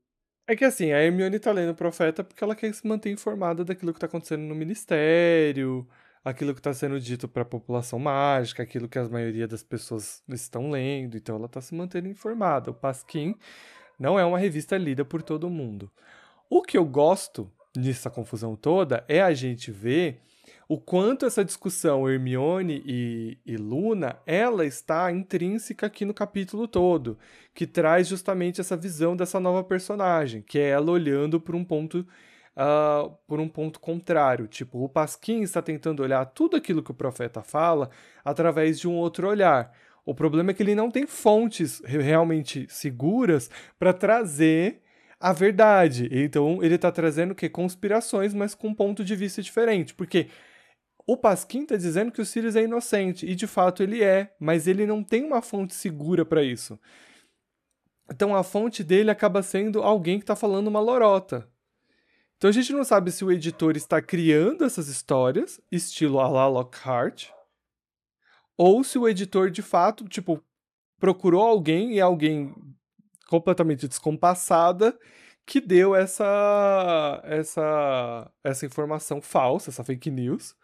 É 0.47 0.55
que 0.55 0.67
assim, 0.67 0.93
a 0.93 1.03
Hermione 1.03 1.39
tá 1.39 1.51
lendo 1.51 1.71
o 1.71 1.75
Profeta 1.75 2.23
porque 2.23 2.45
ela 2.45 2.55
quer 2.55 2.73
se 2.75 2.87
manter 2.87 3.11
informada 3.11 3.65
daquilo 3.65 3.95
que 3.95 4.01
tá 4.01 4.05
acontecendo 4.07 4.43
no 4.43 4.55
Ministério, 4.55 5.89
aquilo 6.23 6.55
que 6.55 6.61
tá 6.61 6.75
sendo 6.75 7.01
dito 7.01 7.27
pra 7.27 7.45
população 7.45 7.99
mágica, 7.99 8.63
aquilo 8.63 8.89
que 8.89 8.99
a 8.99 9.09
maioria 9.09 9.49
das 9.49 9.63
pessoas 9.63 10.23
estão 10.29 10.71
lendo, 10.71 11.17
então 11.17 11.37
ela 11.37 11.49
tá 11.49 11.61
se 11.63 11.75
mantendo 11.75 12.09
informada. 12.09 12.71
O 12.71 12.75
Pasquim 12.75 13.35
não 13.99 14.19
é 14.19 14.25
uma 14.27 14.39
revista 14.39 14.77
lida 14.77 15.07
por 15.07 15.23
todo 15.23 15.49
mundo. 15.49 15.91
O 16.51 16.63
que 16.63 16.77
eu 16.77 16.85
gosto 16.85 17.51
nessa 17.75 18.11
confusão 18.11 18.57
toda 18.57 19.05
é 19.09 19.23
a 19.23 19.33
gente 19.33 19.71
ver 19.71 20.23
o 20.69 20.79
quanto 20.79 21.25
essa 21.25 21.43
discussão 21.43 22.09
Hermione 22.09 22.83
e, 22.85 23.39
e 23.47 23.57
Luna, 23.57 24.19
ela 24.27 24.67
está 24.67 25.11
intrínseca 25.11 25.87
aqui 25.87 26.05
no 26.05 26.13
capítulo 26.13 26.69
todo, 26.69 27.19
que 27.55 27.67
traz 27.67 28.07
justamente 28.07 28.61
essa 28.61 28.77
visão 28.77 29.17
dessa 29.17 29.41
nova 29.41 29.65
personagem, 29.65 30.43
que 30.43 30.59
é 30.59 30.69
ela 30.69 30.91
olhando 30.91 31.41
por 31.41 31.55
um 31.55 31.65
ponto 31.65 32.07
ah, 32.55 33.09
por 33.27 33.41
um 33.41 33.49
ponto 33.49 33.81
contrário. 33.81 34.47
Tipo, 34.47 34.85
o 34.85 34.89
Pasquim 34.89 35.43
está 35.43 35.63
tentando 35.63 36.03
olhar 36.03 36.27
tudo 36.27 36.57
aquilo 36.57 36.83
que 36.83 36.91
o 36.91 36.95
profeta 36.95 37.43
fala 37.43 37.89
através 38.25 38.79
de 38.79 38.87
um 38.87 38.95
outro 38.95 39.27
olhar. 39.29 39.73
O 40.05 40.15
problema 40.15 40.51
é 40.51 40.55
que 40.55 40.63
ele 40.63 40.75
não 40.75 40.91
tem 40.91 41.07
fontes 41.07 41.81
re- 41.85 42.03
realmente 42.03 42.67
seguras 42.69 43.49
para 43.79 43.93
trazer 43.93 44.83
a 45.21 45.33
verdade. 45.33 46.09
Então, 46.11 46.63
ele 46.63 46.75
está 46.75 46.91
trazendo 46.91 47.33
o 47.33 47.35
quê? 47.35 47.49
Conspirações, 47.49 48.35
mas 48.35 48.55
com 48.55 48.69
um 48.69 48.75
ponto 48.75 49.05
de 49.05 49.15
vista 49.17 49.41
diferente. 49.41 49.95
Porque 49.95 50.29
o 51.09 51.17
Pasquim 51.17 51.63
está 51.63 51.75
dizendo 51.75 52.13
que 52.13 52.21
o 52.21 52.27
Sirius 52.27 52.55
é 52.55 52.65
inocente, 52.65 53.25
e 53.25 53.35
de 53.35 53.47
fato 53.47 53.83
ele 53.83 54.05
é, 54.05 54.37
mas 54.39 54.67
ele 54.67 54.85
não 54.85 55.03
tem 55.03 55.25
uma 55.25 55.41
fonte 55.41 55.75
segura 55.75 56.23
para 56.23 56.43
isso. 56.43 56.79
Então 58.13 58.37
a 58.37 58.43
fonte 58.43 58.85
dele 58.85 59.11
acaba 59.11 59.43
sendo 59.43 59.83
alguém 59.83 60.19
que 60.19 60.25
está 60.25 60.37
falando 60.37 60.69
uma 60.69 60.81
lorota. 60.81 61.49
Então 62.37 62.51
a 62.51 62.53
gente 62.53 62.75
não 62.75 62.85
sabe 62.85 63.11
se 63.11 63.25
o 63.25 63.33
editor 63.33 63.75
está 63.75 64.03
criando 64.03 64.67
essas 64.67 64.89
histórias, 64.89 65.59
estilo 65.73 66.21
a 66.21 66.29
la 66.29 66.47
Lockhart, 66.47 67.31
ou 68.55 68.85
se 68.85 68.99
o 68.99 69.09
editor 69.09 69.51
de 69.51 69.63
fato, 69.63 70.07
tipo, 70.07 70.45
procurou 71.01 71.41
alguém 71.41 71.95
e 71.95 72.03
alguém 72.03 72.55
completamente 73.29 73.89
descompassada 73.89 74.95
que 75.47 75.59
deu 75.59 75.97
essa, 75.97 77.23
essa, 77.25 78.31
essa 78.45 78.67
informação 78.67 79.23
falsa, 79.23 79.71
essa 79.71 79.83
fake 79.83 80.11
news. 80.11 80.55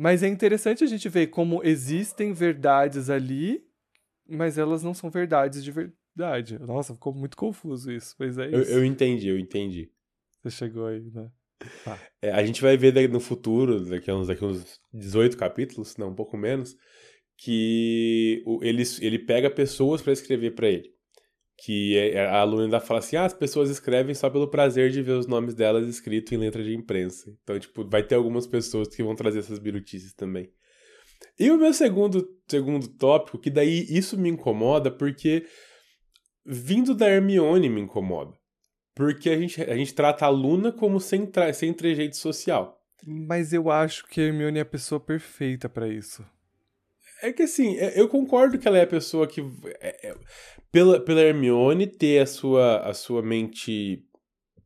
Mas 0.00 0.22
é 0.22 0.28
interessante 0.28 0.82
a 0.82 0.86
gente 0.86 1.10
ver 1.10 1.26
como 1.26 1.62
existem 1.62 2.32
verdades 2.32 3.10
ali, 3.10 3.62
mas 4.26 4.56
elas 4.56 4.82
não 4.82 4.94
são 4.94 5.10
verdades 5.10 5.62
de 5.62 5.70
verdade. 5.70 6.58
Nossa, 6.58 6.94
ficou 6.94 7.12
muito 7.12 7.36
confuso 7.36 7.92
isso, 7.92 8.16
mas 8.18 8.38
é 8.38 8.46
Eu, 8.46 8.62
isso. 8.62 8.70
eu 8.70 8.82
entendi, 8.82 9.28
eu 9.28 9.38
entendi. 9.38 9.90
Você 10.42 10.56
chegou 10.56 10.86
aí, 10.86 11.02
né? 11.10 11.30
É, 12.22 12.30
a 12.30 12.42
gente 12.42 12.62
vai 12.62 12.78
ver 12.78 13.10
no 13.10 13.20
futuro, 13.20 13.84
daqui 13.90 14.10
a 14.10 14.16
uns, 14.16 14.28
daqui 14.28 14.42
a 14.42 14.46
uns 14.46 14.80
18 14.90 15.36
capítulos, 15.36 15.94
não, 15.98 16.08
um 16.08 16.14
pouco 16.14 16.34
menos, 16.34 16.74
que 17.36 18.42
ele, 18.62 18.82
ele 19.02 19.18
pega 19.18 19.50
pessoas 19.50 20.00
para 20.00 20.14
escrever 20.14 20.54
para 20.54 20.66
ele. 20.66 20.94
Que 21.64 21.96
é- 21.96 22.12
é- 22.14 22.26
a 22.26 22.40
aluna 22.40 22.64
ainda 22.64 22.80
fala 22.80 23.00
assim: 23.00 23.16
ah, 23.16 23.24
as 23.24 23.34
pessoas 23.34 23.68
escrevem 23.70 24.14
só 24.14 24.30
pelo 24.30 24.48
prazer 24.48 24.90
de 24.90 25.02
ver 25.02 25.12
os 25.12 25.26
nomes 25.26 25.54
delas 25.54 25.86
escritos 25.88 26.32
em 26.32 26.36
letra 26.36 26.62
de 26.62 26.74
imprensa. 26.74 27.30
Então, 27.42 27.58
tipo, 27.58 27.88
vai 27.88 28.02
ter 28.02 28.14
algumas 28.14 28.46
pessoas 28.46 28.88
que 28.88 29.02
vão 29.02 29.14
trazer 29.14 29.40
essas 29.40 29.58
birutices 29.58 30.14
também. 30.14 30.50
E 31.38 31.50
o 31.50 31.58
meu 31.58 31.72
segundo, 31.72 32.26
segundo 32.48 32.88
tópico, 32.88 33.38
que 33.38 33.50
daí 33.50 33.86
isso 33.90 34.18
me 34.18 34.28
incomoda, 34.30 34.90
porque 34.90 35.44
vindo 36.44 36.94
da 36.94 37.08
Hermione 37.08 37.68
me 37.68 37.80
incomoda. 37.80 38.32
Porque 38.94 39.30
a 39.30 39.38
gente, 39.38 39.62
a 39.62 39.76
gente 39.76 39.94
trata 39.94 40.26
a 40.26 40.28
Luna 40.28 40.72
como 40.72 41.00
sem, 41.00 41.30
sem 41.54 41.72
trejeito 41.72 42.16
social. 42.16 42.78
Mas 43.06 43.52
eu 43.52 43.70
acho 43.70 44.06
que 44.06 44.20
a 44.20 44.24
Hermione 44.24 44.58
é 44.58 44.62
a 44.62 44.66
pessoa 44.66 45.00
perfeita 45.00 45.68
pra 45.68 45.88
isso. 45.88 46.24
É 47.22 47.32
que 47.32 47.42
assim, 47.42 47.76
é- 47.76 47.98
eu 48.00 48.08
concordo 48.08 48.58
que 48.58 48.66
ela 48.66 48.78
é 48.78 48.82
a 48.82 48.86
pessoa 48.86 49.26
que. 49.26 49.40
é- 49.80 50.08
é- 50.10 50.14
pela, 50.72 51.00
pela 51.00 51.20
Hermione 51.20 51.86
ter 51.86 52.20
a 52.20 52.26
sua, 52.26 52.78
a 52.78 52.94
sua 52.94 53.22
mente. 53.22 54.02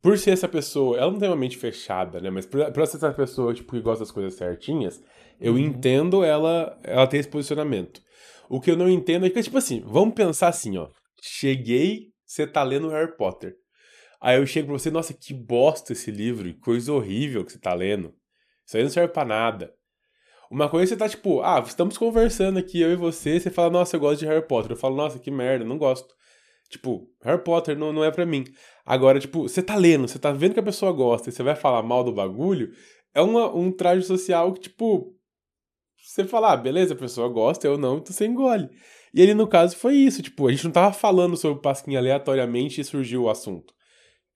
Por 0.03 0.19
ser 0.19 0.33
essa 0.33 0.47
pessoa. 0.49 0.99
Ela 0.99 1.11
não 1.11 1.19
tem 1.19 1.29
uma 1.29 1.37
mente 1.37 1.57
fechada, 1.57 2.21
né? 2.21 2.31
Mas 2.31 2.45
por, 2.47 2.61
por 2.73 2.79
ela 2.79 2.87
ser 2.87 2.99
essa 2.99 3.13
pessoa 3.13 3.55
tipo, 3.55 3.73
que 3.73 3.81
gosta 3.81 4.05
das 4.05 4.11
coisas 4.13 4.35
certinhas, 4.35 5.03
eu 5.41 5.53
Uhum. 5.55 5.59
entendo 5.59 6.23
ela. 6.23 6.79
Ela 6.85 7.07
ter 7.07 7.19
esse 7.19 7.29
posicionamento. 7.29 8.03
O 8.49 8.61
que 8.61 8.71
eu 8.71 8.77
não 8.77 8.89
entendo 8.91 9.25
é 9.25 9.31
que, 9.31 9.43
tipo 9.43 9.57
assim, 9.57 9.83
vamos 9.87 10.15
pensar 10.15 10.49
assim, 10.49 10.77
ó. 10.77 10.89
Cheguei, 11.23 12.09
você 12.27 12.47
tá 12.47 12.63
lendo 12.63 12.91
Harry 12.91 13.17
Potter. 13.17 13.55
Aí 14.21 14.39
eu 14.39 14.47
chego 14.47 14.69
pra 14.69 14.79
você, 14.79 14.91
nossa, 14.91 15.15
que 15.15 15.33
bosta 15.35 15.93
esse 15.93 16.11
livro, 16.11 16.45
que 16.53 16.61
coisa 16.61 16.93
horrível 16.93 17.43
que 17.45 17.53
você 17.53 17.59
tá 17.59 17.73
lendo. 17.75 18.15
Isso 18.67 18.77
aí 18.77 18.83
não 18.83 18.91
serve 18.91 19.13
pra 19.13 19.25
nada. 19.25 19.73
Uma 20.55 20.69
coisa 20.69 20.85
é 20.85 20.89
você 20.95 20.97
tá 20.97 21.09
tipo, 21.09 21.43
ah, 21.43 21.61
estamos 21.67 21.99
conversando 21.99 22.61
aqui, 22.61 22.81
eu 22.81 22.93
e 22.93 22.95
você, 22.95 23.41
você 23.41 23.51
fala, 23.51 23.71
nossa, 23.71 23.97
eu 23.97 24.01
gosto 24.01 24.21
de 24.21 24.27
Harry 24.27 24.47
Potter. 24.47 24.71
Eu 24.71 24.77
falo, 24.77 24.95
nossa, 24.95 25.19
que 25.19 25.29
merda, 25.29 25.65
não 25.65 25.77
gosto. 25.77 26.15
Tipo, 26.71 27.09
Harry 27.25 27.43
Potter 27.43 27.77
não, 27.77 27.93
não 27.93 28.05
é 28.05 28.13
pra 28.13 28.25
mim. 28.25 28.45
Agora, 28.87 29.19
tipo, 29.19 29.43
você 29.49 29.61
tá 29.61 29.75
lendo, 29.75 30.07
você 30.07 30.17
tá 30.17 30.31
vendo 30.31 30.55
que 30.55 30.61
a 30.61 30.63
pessoa 30.63 30.93
gosta 30.93 31.29
e 31.29 31.33
você 31.33 31.43
vai 31.43 31.57
falar 31.57 31.83
mal 31.83 32.05
do 32.05 32.13
bagulho, 32.13 32.71
é 33.13 33.21
uma, 33.21 33.53
um 33.53 33.73
traje 33.73 34.07
social 34.07 34.53
que, 34.53 34.61
tipo, 34.61 35.13
você 36.01 36.23
fala, 36.23 36.53
ah, 36.53 36.57
beleza, 36.57 36.95
a 36.95 36.97
pessoa 36.97 37.29
gosta, 37.29 37.67
eu 37.67 37.77
não, 37.77 37.97
então 37.97 38.15
você 38.15 38.25
engole. 38.25 38.71
E 39.13 39.21
ele, 39.21 39.35
no 39.35 39.49
caso, 39.49 39.77
foi 39.77 39.97
isso, 39.97 40.23
tipo, 40.23 40.47
a 40.47 40.53
gente 40.53 40.67
não 40.67 40.71
tava 40.71 40.93
falando 40.95 41.37
sobre 41.37 41.59
o 41.59 41.63
Pasquim 41.63 41.97
aleatoriamente 41.97 42.81
e 42.81 42.85
surgiu 42.85 43.25
o 43.25 43.29
assunto. 43.29 43.75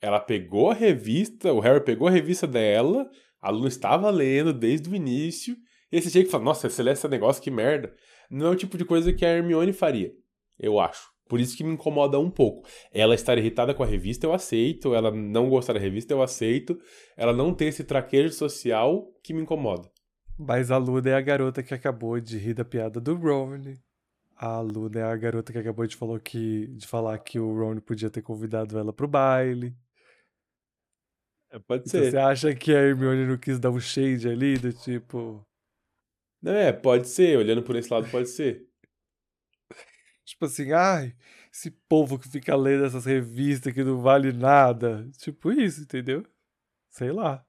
Ela 0.01 0.19
pegou 0.19 0.73
a 0.73 0.75
revista, 0.75 1.53
o 1.53 1.61
Harry 1.61 1.85
pegou 1.85 2.09
a 2.09 2.11
revista 2.11 2.45
dela, 2.45 3.09
a 3.41 3.51
Luna 3.51 3.69
estava 3.69 4.11
lendo 4.11 4.53
desde 4.53 4.91
o 4.91 4.97
início, 4.97 5.57
e 5.91 5.97
aí 5.97 6.03
você 6.03 6.11
chega 6.11 6.29
e 6.29 6.31
fala, 6.31 6.45
nossa, 6.45 6.83
lê 6.83 6.93
esse 6.93 7.09
negócio, 7.09 7.43
que 7.43 7.51
merda. 7.51 7.95
Não 8.31 8.47
é 8.47 8.51
o 8.51 8.57
tipo 8.57 8.77
de 8.77 8.85
coisa 8.85 9.13
que 9.13 9.25
a 9.25 9.29
Hermione 9.29 9.73
faria, 9.73 10.13
eu 10.59 10.79
acho. 10.79 11.09
Por 11.29 11.41
isso 11.41 11.57
que 11.57 11.63
me 11.63 11.75
incomoda 11.75 12.19
um 12.19 12.31
pouco. 12.31 12.67
Ela 12.91 13.15
estar 13.15 13.37
irritada 13.37 13.75
com 13.75 13.83
a 13.83 13.87
revista, 13.87 14.27
eu 14.27 14.33
aceito. 14.33 14.95
Ela 14.95 15.11
não 15.11 15.51
gostar 15.51 15.75
da 15.75 15.79
revista, 15.79 16.15
eu 16.15 16.23
aceito. 16.23 16.81
Ela 17.17 17.35
não 17.35 17.53
ter 17.53 17.67
esse 17.67 17.85
traquejo 17.85 18.33
social 18.33 19.07
que 19.23 19.35
me 19.35 19.43
incomoda. 19.43 19.91
Mas 20.39 20.71
a 20.71 20.79
Luna 20.79 21.11
é 21.11 21.15
a 21.15 21.21
garota 21.21 21.63
que 21.63 21.75
acabou 21.75 22.19
de 22.19 22.39
rir 22.39 22.55
da 22.55 22.65
piada 22.65 22.99
do 22.99 23.15
Ron. 23.15 23.61
A 24.37 24.61
Luna 24.61 25.01
é 25.01 25.03
a 25.03 25.17
garota 25.17 25.53
que 25.53 25.59
acabou 25.59 25.87
de, 25.87 25.97
falou 25.97 26.19
que, 26.19 26.69
de 26.69 26.87
falar 26.87 27.19
que 27.19 27.39
o 27.39 27.53
Ron 27.53 27.79
podia 27.81 28.09
ter 28.09 28.23
convidado 28.23 28.79
ela 28.79 28.93
pro 28.93 29.07
baile. 29.07 29.77
É, 31.51 31.59
pode 31.59 31.85
Então 31.89 32.01
você 32.01 32.17
acha 32.17 32.55
que 32.55 32.73
a 32.73 32.81
Hermione 32.81 33.27
não 33.27 33.37
quis 33.37 33.59
dar 33.59 33.71
um 33.71 33.81
shade 33.81 34.29
ali, 34.29 34.57
do 34.57 34.73
tipo... 34.73 35.45
Não, 36.41 36.53
é, 36.53 36.73
pode 36.73 37.09
ser. 37.09 37.37
Olhando 37.39 37.63
por 37.63 37.77
esse 37.77 37.93
lado, 37.93 38.09
pode 38.11 38.29
ser. 38.29 38.67
Tipo 40.25 40.45
assim, 40.45 40.73
ai, 40.73 41.15
esse 41.53 41.71
povo 41.71 42.19
que 42.19 42.29
fica 42.29 42.55
lendo 42.55 42.85
essas 42.85 43.05
revistas 43.07 43.73
que 43.73 43.83
não 43.83 44.01
vale 44.01 44.33
nada. 44.33 45.09
Tipo 45.19 45.51
isso, 45.51 45.83
entendeu? 45.83 46.23
Sei 46.91 47.11
lá. 47.11 47.45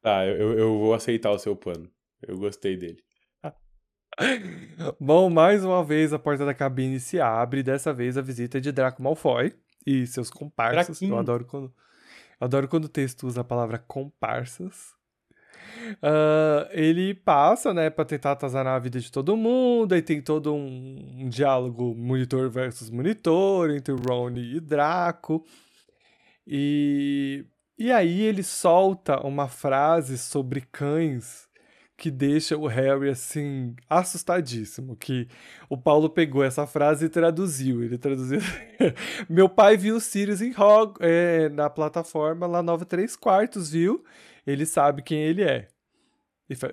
Tá, 0.00 0.26
eu, 0.26 0.58
eu- 0.58 0.78
vou 0.78 0.94
aceitar 0.94 1.30
o 1.30 1.38
seu 1.38 1.54
pano. 1.54 1.90
Eu 2.22 2.36
gostei 2.38 2.76
dele. 2.76 3.02
Bom, 5.00 5.28
mais 5.28 5.64
uma 5.64 5.84
vez 5.84 6.12
a 6.12 6.18
porta 6.18 6.44
da 6.46 6.54
cabine 6.54 7.00
se 7.00 7.20
abre, 7.20 7.62
dessa 7.62 7.92
vez 7.92 8.16
a 8.16 8.22
visita 8.22 8.58
é 8.58 8.60
de 8.60 8.70
Draco 8.72 9.02
Malfoy 9.02 9.52
e 9.86 10.06
seus 10.06 10.30
comparsas. 10.30 10.86
Draquinho. 10.98 11.14
Eu 11.14 11.18
adoro 11.18 11.44
quando, 11.44 11.74
eu 12.40 12.44
adoro 12.44 12.68
quando 12.68 12.84
o 12.84 12.88
texto 12.88 13.26
usa 13.26 13.40
a 13.40 13.44
palavra 13.44 13.78
comparsas. 13.78 14.94
Ah, 16.02 16.68
ele 16.72 17.14
passa, 17.14 17.72
né, 17.74 17.90
pra 17.90 18.04
tentar 18.04 18.32
atazanar 18.32 18.74
a 18.74 18.78
vida 18.78 19.00
de 19.00 19.10
todo 19.10 19.36
mundo, 19.36 19.94
aí 19.94 20.02
tem 20.02 20.20
todo 20.20 20.54
um, 20.54 21.24
um 21.24 21.28
diálogo 21.28 21.94
monitor 21.94 22.50
versus 22.50 22.90
monitor 22.90 23.70
entre 23.70 23.94
Ron 23.94 24.32
e 24.36 24.60
Draco. 24.60 25.44
E, 26.46 27.46
e 27.78 27.90
aí 27.90 28.22
ele 28.22 28.42
solta 28.42 29.26
uma 29.26 29.48
frase 29.48 30.18
sobre 30.18 30.60
cães 30.60 31.48
que 31.96 32.10
deixa 32.10 32.56
o 32.56 32.66
Harry 32.66 33.08
assim 33.08 33.74
assustadíssimo, 33.88 34.96
que 34.96 35.28
o 35.68 35.76
Paulo 35.76 36.10
pegou 36.10 36.42
essa 36.42 36.66
frase 36.66 37.06
e 37.06 37.08
traduziu. 37.08 37.82
Ele 37.82 37.96
traduziu: 37.96 38.40
Meu 39.28 39.48
pai 39.48 39.76
viu 39.76 40.00
Sirius 40.00 40.42
em 40.42 40.52
Hog 40.58 40.96
é, 41.00 41.48
na 41.50 41.70
plataforma 41.70 42.46
lá 42.46 42.62
9 42.62 42.84
3 42.84 43.16
quartos, 43.16 43.70
viu? 43.70 44.04
Ele 44.46 44.66
sabe 44.66 45.02
quem 45.02 45.18
ele 45.22 45.42
é. 45.42 45.68
E 46.48 46.54
fa- 46.54 46.70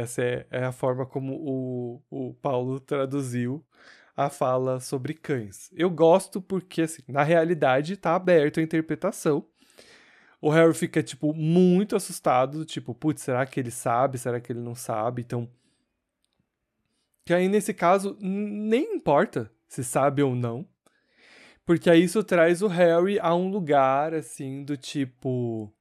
essa 0.00 0.22
é, 0.22 0.46
é 0.50 0.64
a 0.64 0.72
forma 0.72 1.06
como 1.06 1.34
o, 1.36 2.02
o 2.10 2.34
Paulo 2.34 2.80
traduziu 2.80 3.64
a 4.16 4.28
fala 4.30 4.80
sobre 4.80 5.14
cães. 5.14 5.70
Eu 5.74 5.90
gosto 5.90 6.40
porque, 6.42 6.82
assim, 6.82 7.02
na 7.08 7.22
realidade 7.22 7.96
tá 7.96 8.14
aberto 8.14 8.60
a 8.60 8.62
interpretação. 8.62 9.46
O 10.40 10.50
Harry 10.50 10.74
fica, 10.74 11.02
tipo, 11.02 11.32
muito 11.34 11.96
assustado, 11.96 12.64
tipo, 12.64 12.94
putz, 12.94 13.22
será 13.22 13.46
que 13.46 13.58
ele 13.58 13.70
sabe? 13.70 14.18
Será 14.18 14.40
que 14.40 14.52
ele 14.52 14.60
não 14.60 14.74
sabe? 14.74 15.22
Então. 15.22 15.48
Que 17.24 17.32
aí, 17.32 17.48
nesse 17.48 17.72
caso, 17.72 18.16
nem 18.20 18.96
importa 18.96 19.50
se 19.66 19.82
sabe 19.82 20.22
ou 20.22 20.34
não. 20.34 20.68
Porque 21.64 21.88
aí 21.88 22.04
isso 22.04 22.22
traz 22.22 22.62
o 22.62 22.66
Harry 22.68 23.18
a 23.18 23.34
um 23.34 23.48
lugar, 23.50 24.14
assim, 24.14 24.62
do 24.64 24.76
tipo. 24.76 25.73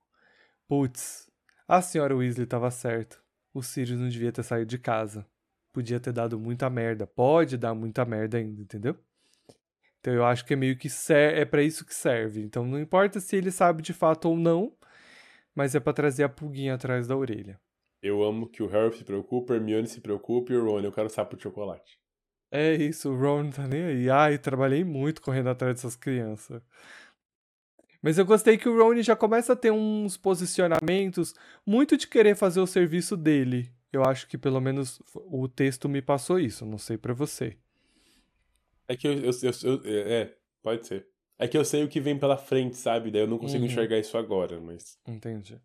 Putz, 0.75 1.29
a 1.67 1.83
senhora 1.83 2.15
Weasley 2.15 2.47
tava 2.47 2.71
certa. 2.71 3.19
O 3.53 3.61
Sirius 3.61 3.99
não 3.99 4.09
devia 4.09 4.31
ter 4.31 4.41
saído 4.41 4.65
de 4.65 4.79
casa. 4.79 5.23
Podia 5.71 5.99
ter 5.99 6.11
dado 6.11 6.39
muita 6.39 6.67
merda. 6.67 7.05
Pode 7.05 7.59
dar 7.59 7.75
muita 7.75 8.03
merda 8.03 8.39
ainda, 8.39 8.59
entendeu? 8.59 8.97
Então 9.99 10.11
eu 10.11 10.25
acho 10.25 10.43
que 10.43 10.53
é 10.53 10.55
meio 10.55 10.75
que 10.75 10.89
ser... 10.89 11.37
é 11.37 11.45
para 11.45 11.61
isso 11.61 11.85
que 11.85 11.93
serve. 11.93 12.41
Então 12.41 12.65
não 12.65 12.79
importa 12.79 13.19
se 13.19 13.35
ele 13.35 13.51
sabe 13.51 13.83
de 13.83 13.93
fato 13.93 14.27
ou 14.27 14.35
não, 14.35 14.75
mas 15.53 15.75
é 15.75 15.79
pra 15.79 15.93
trazer 15.93 16.23
a 16.23 16.29
pulguinha 16.29 16.73
atrás 16.73 17.05
da 17.05 17.15
orelha. 17.15 17.61
Eu 18.01 18.23
amo 18.23 18.49
que 18.49 18.63
o 18.63 18.67
Harry 18.67 18.97
se 18.97 19.03
preocupa, 19.03 19.53
Hermione 19.53 19.87
se 19.87 20.01
preocupa 20.01 20.53
e 20.53 20.57
o 20.57 20.65
Ron, 20.65 20.79
eu 20.79 20.91
quero 20.91 21.07
sapo 21.07 21.37
de 21.37 21.43
chocolate. 21.43 21.99
É 22.49 22.73
isso, 22.73 23.11
o 23.11 23.15
Ron 23.15 23.43
não 23.43 23.51
tá 23.51 23.67
nem 23.67 23.83
aí. 23.83 24.09
Ai, 24.09 24.39
trabalhei 24.39 24.83
muito 24.83 25.21
correndo 25.21 25.49
atrás 25.49 25.75
dessas 25.75 25.95
crianças. 25.95 26.63
Mas 28.03 28.17
eu 28.17 28.25
gostei 28.25 28.57
que 28.57 28.67
o 28.69 28.77
Ron 28.77 29.01
já 29.01 29.15
começa 29.15 29.53
a 29.53 29.55
ter 29.55 29.71
uns 29.71 30.17
posicionamentos 30.17 31.33
muito 31.65 31.95
de 31.97 32.05
querer 32.05 32.35
fazer 32.35 32.59
o 32.59 32.67
serviço 32.67 33.15
dele. 33.17 33.71
Eu 33.93 34.03
acho 34.03 34.27
que 34.27 34.37
pelo 34.37 34.59
menos 34.59 35.01
o 35.15 35.47
texto 35.47 35.87
me 35.87 36.01
passou 36.01 36.37
isso, 36.37 36.65
não 36.65 36.77
sei 36.77 36.97
pra 36.97 37.13
você. 37.13 37.55
É 38.89 38.97
que 38.97 39.07
eu, 39.07 39.13
eu, 39.13 39.31
eu- 39.31 39.53
eu- 39.63 39.81
é, 39.85 40.21
é, 40.21 40.35
pode 40.61 40.85
ser. 40.85 41.07
É 41.39 41.47
que 41.47 41.57
eu 41.57 41.63
sei 41.63 41.83
o 41.83 41.87
que 41.87 42.01
vem 42.01 42.19
pela 42.19 42.37
frente, 42.37 42.75
sabe? 42.75 43.09
Daí 43.09 43.21
eu 43.21 43.27
não 43.27 43.37
consigo 43.37 43.63
Uhum. 43.63 43.69
enxergar 43.71 43.97
isso 43.97 44.17
agora, 44.17 44.59
mas. 44.59 44.97
Entendi. 45.07 45.57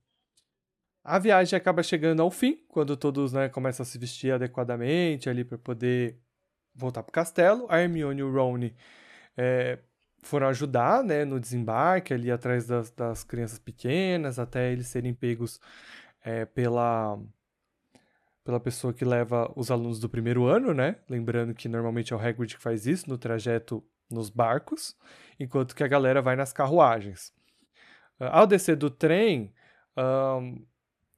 A 1.05 1.19
viagem 1.19 1.56
acaba 1.56 1.82
chegando 1.82 2.20
ao 2.23 2.31
fim, 2.31 2.62
quando 2.69 2.97
todos 2.97 3.32
né, 3.32 3.48
começam 3.48 3.82
a 3.82 3.86
se 3.86 3.98
vestir 3.98 4.31
adequadamente 4.32 5.28
ali 5.28 5.43
para 5.44 5.59
poder 5.59 6.19
voltar 6.74 7.02
pro 7.02 7.12
castelo. 7.12 7.66
A 7.69 7.81
Hermione 7.81 8.20
e 8.20 8.23
o 8.23 8.32
Ron 8.32 8.70
é, 9.36 9.78
foram 10.28 10.46
ajudar 10.48 11.02
né, 11.02 11.24
no 11.24 11.40
desembarque 11.40 12.12
ali 12.12 12.30
atrás 12.30 12.66
das, 12.66 12.90
das 12.90 13.24
crianças 13.24 13.59
pequenas, 13.59 14.38
até 14.38 14.70
eles 14.70 14.86
serem 14.86 15.14
pegos 15.14 15.60
é, 16.22 16.44
pela 16.44 17.18
pela 18.44 18.59
pessoa 18.59 18.94
que 18.94 19.05
leva 19.05 19.52
os 19.55 19.70
alunos 19.70 20.00
do 20.00 20.09
primeiro 20.09 20.46
ano, 20.46 20.72
né? 20.72 20.96
Lembrando 21.06 21.52
que 21.52 21.68
normalmente 21.68 22.14
é 22.14 22.16
o 22.16 22.18
Hagrid 22.18 22.56
que 22.56 22.62
faz 22.62 22.86
isso 22.86 23.09
no 23.10 23.18
trajeto 23.18 23.84
nos 24.10 24.30
barcos, 24.30 24.96
enquanto 25.38 25.76
que 25.76 25.84
a 25.84 25.88
galera 25.88 26.22
vai 26.22 26.34
nas 26.34 26.50
carruagens. 26.50 27.30
Ao 28.18 28.46
descer 28.46 28.74
do 28.74 28.88
trem, 28.88 29.52
um, 29.98 30.64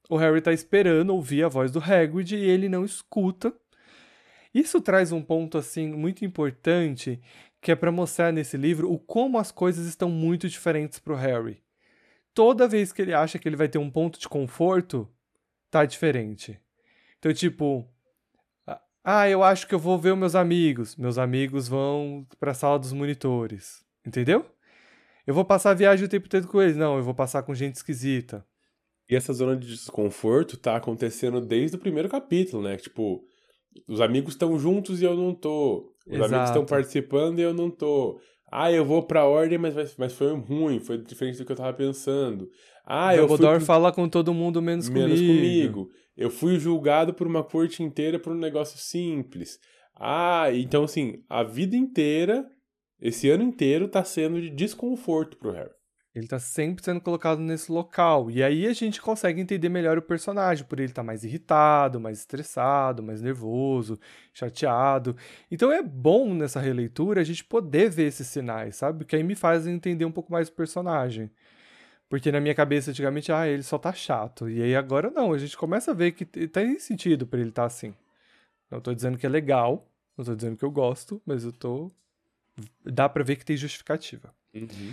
o 0.09 0.16
Harry 0.16 0.39
está 0.39 0.53
esperando 0.53 1.15
ouvir 1.15 1.45
a 1.45 1.49
voz 1.49 1.70
do 1.70 1.78
Hagrid 1.78 2.35
e 2.35 2.51
ele 2.51 2.69
não 2.69 2.85
escuta. 2.85 3.55
Isso 4.53 4.81
traz 4.81 5.12
um 5.12 5.23
ponto 5.23 5.57
assim 5.57 5.87
muito 5.87 6.24
importante, 6.24 7.20
que 7.61 7.73
é 7.73 7.77
para 7.77 7.93
mostrar 7.93 8.32
nesse 8.32 8.57
livro 8.57 8.91
o 8.91 8.99
como 8.99 9.39
as 9.39 9.53
coisas 9.53 9.87
estão 9.87 10.11
muito 10.11 10.49
diferentes 10.49 10.99
para 10.99 11.12
o 11.12 11.16
Harry. 11.16 11.62
Toda 12.32 12.69
vez 12.69 12.93
que 12.93 13.03
ele 13.03 13.12
acha 13.12 13.39
que 13.39 13.49
ele 13.49 13.57
vai 13.57 13.69
ter 13.69 13.78
um 13.78 13.91
ponto 13.91 14.19
de 14.19 14.28
conforto, 14.28 15.09
tá 15.70 15.85
diferente. 15.85 16.61
Então, 17.19 17.32
tipo, 17.35 17.87
ah, 19.05 19.28
eu 19.28 19.43
acho 19.43 19.66
que 19.66 19.74
eu 19.74 19.78
vou 19.78 19.99
ver 19.99 20.12
os 20.12 20.19
meus 20.19 20.35
amigos. 20.35 20.97
Meus 20.97 21.19
amigos 21.19 21.69
vão 21.69 22.27
para 22.39 22.53
a 22.53 22.55
sala 22.55 22.78
dos 22.78 22.93
monitores. 22.93 23.85
Entendeu? 24.07 24.45
Eu 25.27 25.35
vou 25.35 25.45
passar 25.45 25.70
a 25.70 25.74
viagem 25.74 26.05
o 26.05 26.09
tempo 26.09 26.28
todo 26.28 26.47
com 26.47 26.61
eles. 26.61 26.77
Não, 26.77 26.97
eu 26.97 27.03
vou 27.03 27.15
passar 27.15 27.43
com 27.43 27.55
gente 27.55 27.77
esquisita. 27.77 28.45
E 29.09 29.16
essa 29.16 29.32
zona 29.32 29.57
de 29.57 29.66
desconforto 29.66 30.57
tá 30.57 30.77
acontecendo 30.77 31.41
desde 31.41 31.77
o 31.77 31.81
primeiro 31.81 32.09
capítulo, 32.09 32.62
né? 32.62 32.77
Tipo, 32.77 33.24
os 33.89 34.01
amigos 34.01 34.35
estão 34.35 34.59
juntos 34.59 35.01
e 35.01 35.05
eu 35.05 35.16
não 35.16 35.35
tô. 35.35 35.90
Os 36.06 36.14
Exato. 36.14 36.35
amigos 36.35 36.51
estão 36.51 36.64
participando 36.64 37.39
e 37.39 37.43
eu 37.43 37.55
não 37.55 37.70
tô. 37.70 38.20
Ah, 38.51 38.72
eu 38.72 38.85
vou 38.85 39.02
pra 39.02 39.24
ordem, 39.24 39.59
mas, 39.59 39.97
mas 39.97 40.12
foi 40.12 40.32
ruim, 40.36 40.81
foi 40.81 40.98
diferente 40.98 41.39
do 41.39 41.44
que 41.44 41.52
eu 41.52 41.56
tava 41.56 41.72
pensando. 41.72 42.48
Ah, 42.85 43.14
eu 43.14 43.27
Dumbledore 43.27 43.59
fui... 43.59 43.66
fala 43.66 43.93
com 43.93 44.09
todo 44.09 44.35
mundo 44.35 44.60
menos, 44.60 44.89
menos 44.89 45.20
comigo. 45.20 45.35
comigo. 45.35 45.89
Eu 46.16 46.31
fui 46.31 46.59
julgado 46.59 47.14
por 47.14 47.27
uma 47.27 47.44
corte 47.44 47.82
inteira 47.82 48.18
por 48.18 48.32
um 48.32 48.39
negócio 48.39 48.78
simples. 48.78 49.59
Ah, 49.97 50.48
então 50.52 50.85
assim, 50.85 51.22
a 51.28 51.44
vida 51.44 51.77
inteira, 51.77 52.44
esse 53.01 53.31
ano 53.31 53.44
inteiro, 53.44 53.86
tá 53.89 54.02
sendo 54.02 54.40
de 54.40 54.51
desconforto 54.51 55.36
pro 55.39 55.52
Harry. 55.52 55.70
Ele 56.15 56.27
tá 56.27 56.41
sempre 56.41 56.85
sendo 56.85 57.01
colocado 57.01 57.41
nesse 57.41 57.70
local. 57.70 58.31
E 58.31 58.43
aí 58.43 58.66
a 58.66 58.73
gente 58.73 59.01
consegue 59.01 59.41
entender 59.41 59.69
melhor 59.69 59.97
o 59.97 60.03
personagem, 60.03 60.65
por 60.65 60.81
ele 60.81 60.91
estar 60.91 61.03
tá 61.03 61.07
mais 61.07 61.23
irritado, 61.23 62.01
mais 62.01 62.19
estressado, 62.19 63.03
mais 63.03 63.23
nervoso, 63.23 63.99
chateado. 64.35 65.16
Então 65.51 65.70
é 65.70 65.82
bom 65.82 66.35
nessa 66.35 66.61
releitura 66.61 67.20
a 67.20 67.24
gente 67.24 67.45
poder 67.45 67.91
ver 67.91 68.09
esses 68.09 68.27
sinais, 68.27 68.77
sabe? 68.77 68.99
Porque 68.99 69.15
aí 69.15 69.23
me 69.23 69.37
faz 69.37 69.66
entender 69.66 70.05
um 70.05 70.12
pouco 70.12 70.32
mais 70.32 70.49
o 70.49 70.53
personagem. 70.53 71.31
Porque 72.09 72.32
na 72.32 72.41
minha 72.41 72.55
cabeça, 72.57 72.91
antigamente, 72.91 73.31
ah, 73.31 73.47
ele 73.47 73.62
só 73.62 73.78
tá 73.78 73.93
chato. 73.93 74.51
E 74.51 74.61
aí 74.61 74.74
agora 74.74 75.11
não, 75.12 75.32
a 75.32 75.39
gente 75.39 75.57
começa 75.57 75.93
a 75.93 75.95
ver 75.95 76.11
que 76.11 76.24
tem 76.24 76.77
sentido 76.81 77.24
para 77.24 77.39
ele 77.39 77.51
estar 77.51 77.62
tá 77.62 77.66
assim. 77.66 77.95
Não 78.69 78.81
tô 78.81 78.93
dizendo 78.93 79.16
que 79.16 79.27
é 79.27 79.28
legal, 79.28 79.89
não 80.19 80.24
tô 80.24 80.35
dizendo 80.35 80.57
que 80.57 80.65
eu 80.65 80.70
gosto, 80.73 81.23
mas 81.24 81.45
eu 81.45 81.53
tô. 81.53 81.91
Dá 82.85 83.09
pra 83.09 83.23
ver 83.23 83.37
que 83.37 83.45
tem 83.45 83.57
justificativa. 83.57 84.35
Uhum. 84.53 84.93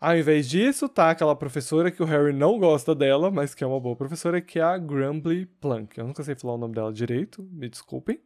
Ao 0.00 0.16
invés 0.16 0.48
disso, 0.48 0.88
tá 0.88 1.10
aquela 1.10 1.36
professora 1.36 1.90
que 1.90 2.02
o 2.02 2.06
Harry 2.06 2.32
não 2.32 2.58
gosta 2.58 2.94
dela, 2.94 3.30
mas 3.30 3.54
que 3.54 3.62
é 3.62 3.66
uma 3.66 3.78
boa 3.78 3.94
professora, 3.94 4.40
que 4.40 4.58
é 4.58 4.62
a 4.62 4.78
Grumbly 4.78 5.44
Plunk. 5.44 5.98
Eu 5.98 6.06
nunca 6.06 6.22
sei 6.22 6.34
falar 6.34 6.54
o 6.54 6.58
nome 6.58 6.74
dela 6.74 6.90
direito, 6.90 7.42
me 7.52 7.68
desculpem. 7.68 8.18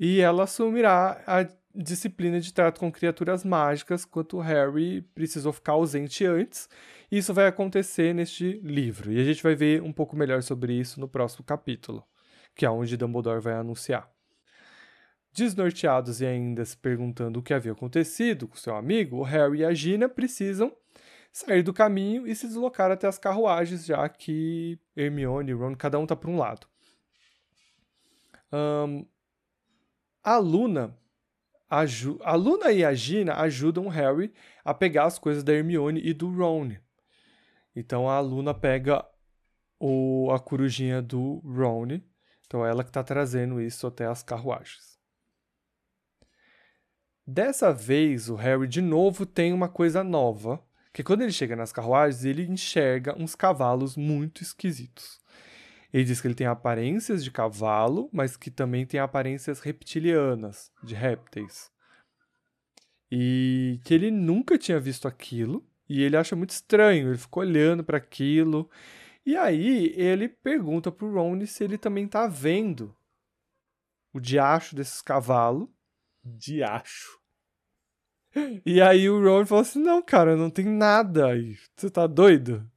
E 0.00 0.18
ela 0.18 0.44
assumirá 0.44 1.22
a 1.26 1.46
disciplina 1.74 2.40
de 2.40 2.54
trato 2.54 2.80
com 2.80 2.90
criaturas 2.90 3.44
mágicas, 3.44 4.06
quanto 4.06 4.38
o 4.38 4.40
Harry 4.40 5.02
precisou 5.14 5.52
ficar 5.52 5.72
ausente 5.72 6.24
antes. 6.24 6.70
Isso 7.12 7.34
vai 7.34 7.46
acontecer 7.46 8.14
neste 8.14 8.58
livro, 8.64 9.12
e 9.12 9.20
a 9.20 9.24
gente 9.24 9.42
vai 9.42 9.54
ver 9.54 9.82
um 9.82 9.92
pouco 9.92 10.16
melhor 10.16 10.42
sobre 10.42 10.72
isso 10.72 10.98
no 10.98 11.06
próximo 11.06 11.44
capítulo, 11.44 12.02
que 12.54 12.64
é 12.64 12.70
onde 12.70 12.96
Dumbledore 12.96 13.42
vai 13.42 13.54
anunciar. 13.54 14.15
Desnorteados 15.36 16.22
e 16.22 16.26
ainda 16.26 16.64
se 16.64 16.74
perguntando 16.74 17.40
o 17.40 17.42
que 17.42 17.52
havia 17.52 17.72
acontecido 17.72 18.48
com 18.48 18.56
seu 18.56 18.74
amigo, 18.74 19.18
o 19.18 19.22
Harry 19.22 19.58
e 19.58 19.64
a 19.66 19.74
Gina 19.74 20.08
precisam 20.08 20.74
sair 21.30 21.62
do 21.62 21.74
caminho 21.74 22.26
e 22.26 22.34
se 22.34 22.46
deslocar 22.46 22.90
até 22.90 23.06
as 23.06 23.18
carruagens, 23.18 23.84
já 23.84 24.08
que 24.08 24.80
Hermione 24.96 25.50
e 25.50 25.54
Ron, 25.54 25.76
cada 25.76 25.98
um 25.98 26.04
está 26.04 26.16
para 26.16 26.30
um 26.30 26.38
lado. 26.38 26.66
Um, 28.50 29.04
a 30.24 30.38
Luna, 30.38 30.96
a 31.68 32.34
Luna 32.34 32.72
e 32.72 32.82
a 32.82 32.94
Gina 32.94 33.34
ajudam 33.34 33.84
o 33.84 33.90
Harry 33.90 34.32
a 34.64 34.72
pegar 34.72 35.04
as 35.04 35.18
coisas 35.18 35.44
da 35.44 35.52
Hermione 35.52 36.00
e 36.02 36.14
do 36.14 36.34
Ron. 36.34 36.76
Então 37.74 38.08
a 38.08 38.18
Luna 38.20 38.54
pega 38.54 39.04
o, 39.78 40.30
a 40.32 40.40
corujinha 40.40 41.02
do 41.02 41.42
Ron, 41.44 42.00
então 42.46 42.64
é 42.64 42.70
ela 42.70 42.82
que 42.82 42.88
está 42.88 43.04
trazendo 43.04 43.60
isso 43.60 43.86
até 43.86 44.06
as 44.06 44.22
carruagens. 44.22 44.95
Dessa 47.26 47.72
vez, 47.72 48.28
o 48.28 48.36
Harry 48.36 48.68
de 48.68 48.80
novo 48.80 49.26
tem 49.26 49.52
uma 49.52 49.68
coisa 49.68 50.04
nova, 50.04 50.64
que 50.92 51.02
quando 51.02 51.22
ele 51.22 51.32
chega 51.32 51.56
nas 51.56 51.72
carruagens, 51.72 52.24
ele 52.24 52.46
enxerga 52.46 53.20
uns 53.20 53.34
cavalos 53.34 53.96
muito 53.96 54.44
esquisitos. 54.44 55.18
Ele 55.92 56.04
diz 56.04 56.20
que 56.20 56.28
ele 56.28 56.36
tem 56.36 56.46
aparências 56.46 57.24
de 57.24 57.32
cavalo, 57.32 58.08
mas 58.12 58.36
que 58.36 58.48
também 58.48 58.86
tem 58.86 59.00
aparências 59.00 59.58
reptilianas, 59.58 60.70
de 60.84 60.94
répteis. 60.94 61.68
E 63.10 63.80
que 63.84 63.92
ele 63.92 64.12
nunca 64.12 64.56
tinha 64.56 64.78
visto 64.78 65.08
aquilo, 65.08 65.66
e 65.88 66.02
ele 66.02 66.16
acha 66.16 66.36
muito 66.36 66.50
estranho, 66.50 67.08
ele 67.08 67.18
ficou 67.18 67.42
olhando 67.42 67.82
para 67.82 67.96
aquilo. 67.96 68.70
E 69.24 69.36
aí 69.36 69.92
ele 69.96 70.28
pergunta 70.28 70.92
pro 70.92 71.12
Ron 71.12 71.44
se 71.44 71.64
ele 71.64 71.76
também 71.76 72.06
tá 72.06 72.28
vendo 72.28 72.96
o 74.12 74.20
diacho 74.20 74.76
desses 74.76 75.02
cavalos 75.02 75.68
diacho. 76.26 77.18
E 78.64 78.80
aí 78.80 79.08
o 79.08 79.22
Ron 79.22 79.46
falou 79.46 79.62
assim: 79.62 79.82
Não, 79.82 80.02
cara, 80.02 80.36
não 80.36 80.50
tem 80.50 80.66
nada 80.66 81.28
aí. 81.28 81.56
Você 81.74 81.88
tá 81.88 82.06
doido? 82.06 82.68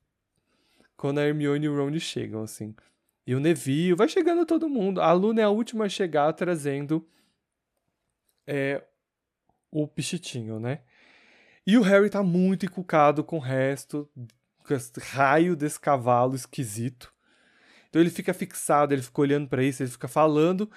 Quando 0.96 1.20
a 1.20 1.26
Hermione 1.26 1.66
e 1.66 1.70
o 1.70 1.76
Ron 1.76 1.98
chegam, 2.00 2.44
assim. 2.44 2.76
E 3.26 3.36
o 3.36 3.40
Neville, 3.40 3.94
vai 3.94 4.08
chegando 4.08 4.46
todo 4.46 4.70
mundo. 4.70 5.02
A 5.02 5.12
Luna 5.12 5.42
é 5.42 5.44
a 5.44 5.50
última 5.50 5.86
a 5.86 5.90
chegar 5.90 6.32
trazendo 6.34 7.08
é, 8.48 8.84
o 9.72 9.88
pichitinho, 9.88 10.60
né? 10.60 10.82
E 11.66 11.78
o 11.78 11.82
Harry 11.82 12.10
tá 12.10 12.24
muito 12.24 12.66
encucado 12.66 13.24
com 13.24 13.38
o 13.38 13.40
resto, 13.40 14.10
com 14.66 14.74
esse 14.74 14.92
raio 15.00 15.56
desse 15.56 15.80
cavalo 15.80 16.36
esquisito. 16.36 17.14
Então 17.88 18.02
ele 18.02 18.10
fica 18.10 18.34
fixado, 18.34 18.94
ele 18.94 19.02
fica 19.02 19.22
olhando 19.22 19.48
para 19.48 19.64
isso, 19.64 19.84
ele 19.84 19.92
fica 19.92 20.08
falando. 20.08 20.70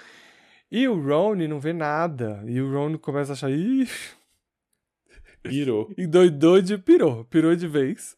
E 0.74 0.88
o 0.88 0.98
Ron 0.98 1.34
não 1.34 1.60
vê 1.60 1.74
nada. 1.74 2.42
E 2.46 2.58
o 2.58 2.72
Ron 2.72 2.96
começa 2.96 3.32
a 3.32 3.34
achar. 3.34 3.50
Ih. 3.50 3.86
Pirou. 5.42 5.92
E 5.98 6.06
doidou 6.06 6.62
de. 6.62 6.78
Pirou. 6.78 7.26
Pirou 7.26 7.54
de 7.54 7.68
vez. 7.68 8.16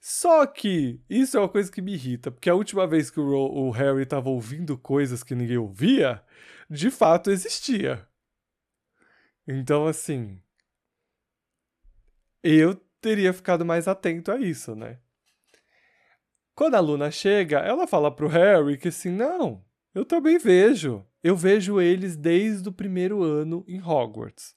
Só 0.00 0.44
que 0.46 1.00
isso 1.08 1.36
é 1.36 1.40
uma 1.40 1.48
coisa 1.48 1.70
que 1.70 1.80
me 1.80 1.92
irrita, 1.92 2.30
porque 2.32 2.50
a 2.50 2.54
última 2.54 2.88
vez 2.88 3.08
que 3.08 3.20
o, 3.20 3.26
o 3.28 3.70
Harry 3.70 4.02
estava 4.02 4.30
ouvindo 4.30 4.76
coisas 4.76 5.22
que 5.22 5.34
ninguém 5.34 5.58
ouvia, 5.58 6.20
de 6.68 6.90
fato 6.90 7.30
existia. 7.30 8.04
Então, 9.46 9.86
assim. 9.86 10.42
Eu 12.42 12.74
teria 13.00 13.32
ficado 13.32 13.64
mais 13.64 13.86
atento 13.86 14.32
a 14.32 14.38
isso, 14.38 14.74
né? 14.74 14.98
Quando 16.52 16.74
a 16.74 16.80
Luna 16.80 17.12
chega, 17.12 17.58
ela 17.58 17.86
fala 17.86 18.10
pro 18.10 18.26
Harry 18.26 18.76
que 18.76 18.88
assim, 18.88 19.10
não, 19.10 19.64
eu 19.94 20.04
também 20.04 20.36
vejo. 20.36 21.06
Eu 21.22 21.36
vejo 21.36 21.80
eles 21.80 22.16
desde 22.16 22.68
o 22.68 22.72
primeiro 22.72 23.22
ano 23.22 23.64
em 23.68 23.80
Hogwarts. 23.80 24.56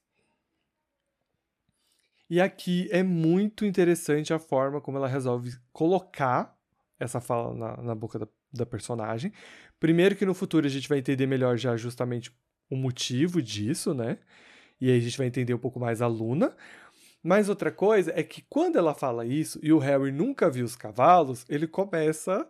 E 2.28 2.40
aqui 2.40 2.88
é 2.90 3.02
muito 3.02 3.66
interessante 3.66 4.32
a 4.32 4.38
forma 4.38 4.80
como 4.80 4.96
ela 4.96 5.06
resolve 5.06 5.54
colocar 5.72 6.56
essa 6.98 7.20
fala 7.20 7.54
na, 7.54 7.76
na 7.82 7.94
boca 7.94 8.18
da, 8.18 8.26
da, 8.50 8.64
personagem. 8.64 9.32
Primeiro 9.78 10.16
que 10.16 10.24
no 10.24 10.32
futuro 10.32 10.66
a 10.66 10.70
gente 10.70 10.88
vai 10.88 10.98
entender 10.98 11.26
melhor 11.26 11.58
já 11.58 11.76
justamente 11.76 12.34
o 12.70 12.76
motivo 12.76 13.42
disso, 13.42 13.92
né? 13.92 14.18
E 14.80 14.90
aí 14.90 14.96
a 14.96 15.00
gente 15.00 15.18
vai 15.18 15.26
entender 15.26 15.52
um 15.52 15.58
pouco 15.58 15.78
mais 15.78 16.00
a 16.00 16.06
Luna. 16.06 16.56
Mas 17.22 17.48
outra 17.48 17.70
coisa 17.70 18.12
é 18.14 18.22
que 18.22 18.42
quando 18.48 18.76
ela 18.76 18.94
fala 18.94 19.24
isso 19.24 19.58
e 19.62 19.72
o 19.72 19.78
Harry 19.78 20.10
nunca 20.10 20.50
viu 20.50 20.64
os 20.64 20.76
cavalos, 20.76 21.44
ele 21.48 21.66
começa 21.66 22.48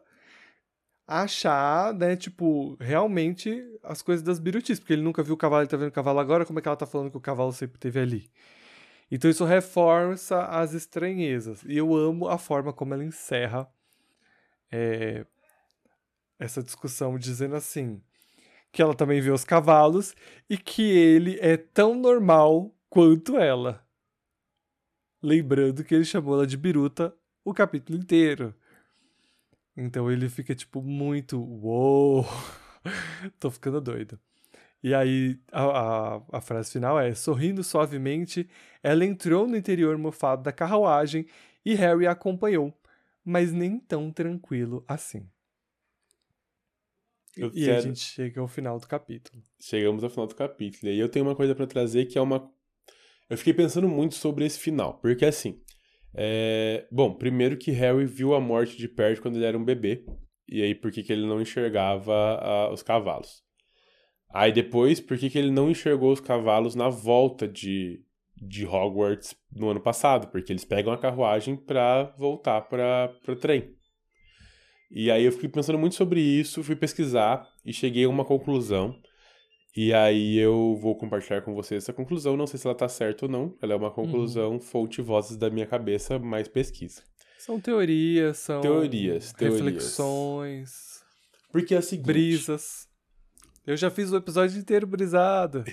achar, 1.06 1.92
né, 1.94 2.16
tipo, 2.16 2.76
realmente 2.80 3.62
as 3.82 4.02
coisas 4.02 4.22
das 4.24 4.38
birutices, 4.38 4.80
porque 4.80 4.94
ele 4.94 5.02
nunca 5.02 5.22
viu 5.22 5.34
o 5.34 5.36
cavalo, 5.36 5.62
ele 5.62 5.68
tá 5.68 5.76
vendo 5.76 5.88
o 5.88 5.92
cavalo 5.92 6.18
agora, 6.18 6.46
como 6.46 6.58
é 6.58 6.62
que 6.62 6.68
ela 6.68 6.76
tá 6.76 6.86
falando 6.86 7.10
que 7.10 7.16
o 7.16 7.20
cavalo 7.20 7.52
sempre 7.52 7.78
teve 7.78 8.00
ali? 8.00 8.30
Então 9.10 9.30
isso 9.30 9.44
reforça 9.44 10.44
as 10.46 10.72
estranhezas. 10.72 11.62
E 11.64 11.76
eu 11.76 11.94
amo 11.94 12.28
a 12.28 12.38
forma 12.38 12.72
como 12.72 12.94
ela 12.94 13.04
encerra 13.04 13.70
é, 14.72 15.26
essa 16.38 16.62
discussão, 16.62 17.18
dizendo 17.18 17.54
assim: 17.54 18.02
que 18.72 18.82
ela 18.82 18.94
também 18.94 19.20
vê 19.20 19.30
os 19.30 19.44
cavalos 19.44 20.14
e 20.50 20.58
que 20.58 20.82
ele 20.82 21.38
é 21.40 21.56
tão 21.56 21.94
normal 21.94 22.74
quanto 22.88 23.38
ela. 23.38 23.86
Lembrando 25.22 25.84
que 25.84 25.94
ele 25.94 26.04
chamou 26.04 26.34
ela 26.34 26.46
de 26.46 26.56
biruta 26.56 27.14
o 27.44 27.54
capítulo 27.54 27.98
inteiro. 27.98 28.54
Então 29.76 30.10
ele 30.10 30.28
fica 30.28 30.54
tipo 30.54 30.82
muito, 30.82 31.40
uou, 31.40 32.24
tô 33.40 33.50
ficando 33.50 33.80
doido. 33.80 34.18
E 34.82 34.94
aí 34.94 35.40
a, 35.50 35.64
a, 35.64 36.22
a, 36.32 36.40
frase 36.40 36.72
final 36.72 37.00
é: 37.00 37.14
sorrindo 37.14 37.64
suavemente, 37.64 38.48
ela 38.82 39.04
entrou 39.04 39.46
no 39.46 39.56
interior 39.56 39.96
mofado 39.96 40.42
da 40.42 40.52
carruagem 40.52 41.26
e 41.64 41.74
Harry 41.74 42.06
a 42.06 42.12
acompanhou, 42.12 42.72
mas 43.24 43.50
nem 43.52 43.78
tão 43.78 44.12
tranquilo 44.12 44.84
assim. 44.86 45.26
Eu 47.36 47.48
e 47.48 47.64
quero... 47.64 47.78
a 47.78 47.80
gente 47.80 48.00
chega 48.00 48.40
ao 48.40 48.46
final 48.46 48.78
do 48.78 48.86
capítulo. 48.86 49.42
Chegamos 49.58 50.04
ao 50.04 50.10
final 50.10 50.26
do 50.26 50.34
capítulo. 50.34 50.86
E 50.86 50.94
aí 50.94 50.98
eu 50.98 51.08
tenho 51.08 51.24
uma 51.24 51.34
coisa 51.34 51.54
para 51.54 51.66
trazer 51.66 52.06
que 52.06 52.18
é 52.18 52.20
uma. 52.20 52.52
Eu 53.28 53.38
fiquei 53.38 53.54
pensando 53.54 53.88
muito 53.88 54.14
sobre 54.14 54.44
esse 54.44 54.58
final, 54.58 54.98
porque 54.98 55.24
assim. 55.24 55.60
É... 56.16 56.86
Bom, 56.90 57.14
primeiro 57.14 57.56
que 57.56 57.70
Harry 57.70 58.06
viu 58.06 58.34
a 58.34 58.40
morte 58.40 58.76
de 58.76 58.88
perto 58.88 59.22
quando 59.22 59.36
ele 59.36 59.44
era 59.44 59.58
um 59.58 59.64
bebê. 59.64 60.04
E 60.48 60.62
aí, 60.62 60.74
por 60.74 60.92
que, 60.92 61.02
que 61.02 61.12
ele 61.12 61.26
não 61.26 61.40
enxergava 61.40 62.70
os 62.72 62.82
cavalos? 62.82 63.42
Aí 64.32 64.52
depois, 64.52 65.00
por 65.00 65.16
que, 65.16 65.30
que 65.30 65.38
ele 65.38 65.50
não 65.50 65.70
enxergou 65.70 66.12
os 66.12 66.20
cavalos 66.20 66.74
na 66.74 66.88
volta 66.88 67.46
de, 67.46 68.02
de 68.36 68.66
Hogwarts 68.66 69.36
no 69.54 69.68
ano 69.70 69.80
passado? 69.80 70.26
Porque 70.28 70.52
eles 70.52 70.64
pegam 70.64 70.92
a 70.92 70.98
carruagem 70.98 71.56
para 71.56 72.12
voltar 72.18 72.62
para 72.62 73.14
o 73.28 73.36
trem. 73.36 73.74
E 74.90 75.10
aí 75.10 75.24
eu 75.24 75.32
fiquei 75.32 75.48
pensando 75.48 75.78
muito 75.78 75.94
sobre 75.94 76.20
isso, 76.20 76.62
fui 76.62 76.76
pesquisar 76.76 77.48
e 77.64 77.72
cheguei 77.72 78.04
a 78.04 78.08
uma 78.08 78.24
conclusão. 78.24 78.94
E 79.76 79.92
aí 79.92 80.38
eu 80.38 80.78
vou 80.80 80.96
compartilhar 80.96 81.42
com 81.42 81.52
vocês 81.52 81.82
essa 81.82 81.92
conclusão. 81.92 82.36
Não 82.36 82.46
sei 82.46 82.58
se 82.58 82.66
ela 82.66 82.76
tá 82.76 82.88
certa 82.88 83.26
ou 83.26 83.30
não. 83.30 83.56
Ela 83.60 83.72
é 83.72 83.76
uma 83.76 83.90
conclusão 83.90 84.52
uhum. 84.52 84.60
fonte 84.60 85.02
vozes 85.02 85.36
da 85.36 85.50
minha 85.50 85.66
cabeça, 85.66 86.18
mais 86.18 86.46
pesquisa. 86.46 87.02
São 87.38 87.60
teorias, 87.60 88.38
são 88.38 88.60
teorias, 88.60 89.32
teorias. 89.32 89.60
reflexões. 89.60 91.04
Porque 91.50 91.74
é 91.74 91.78
o 91.78 91.82
seguinte... 91.82 92.06
Brisas. 92.06 92.88
Eu 93.66 93.76
já 93.76 93.90
fiz 93.90 94.12
o 94.12 94.16
episódio 94.16 94.58
inteiro 94.58 94.86
brisado. 94.86 95.64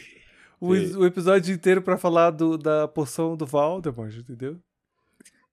O, 0.59 0.69
o 0.69 1.05
episódio 1.05 1.53
inteiro 1.53 1.81
para 1.81 1.97
falar 1.97 2.31
do, 2.31 2.57
da 2.57 2.87
poção 2.87 3.35
do 3.35 3.45
Voldemort, 3.45 4.15
entendeu? 4.15 4.59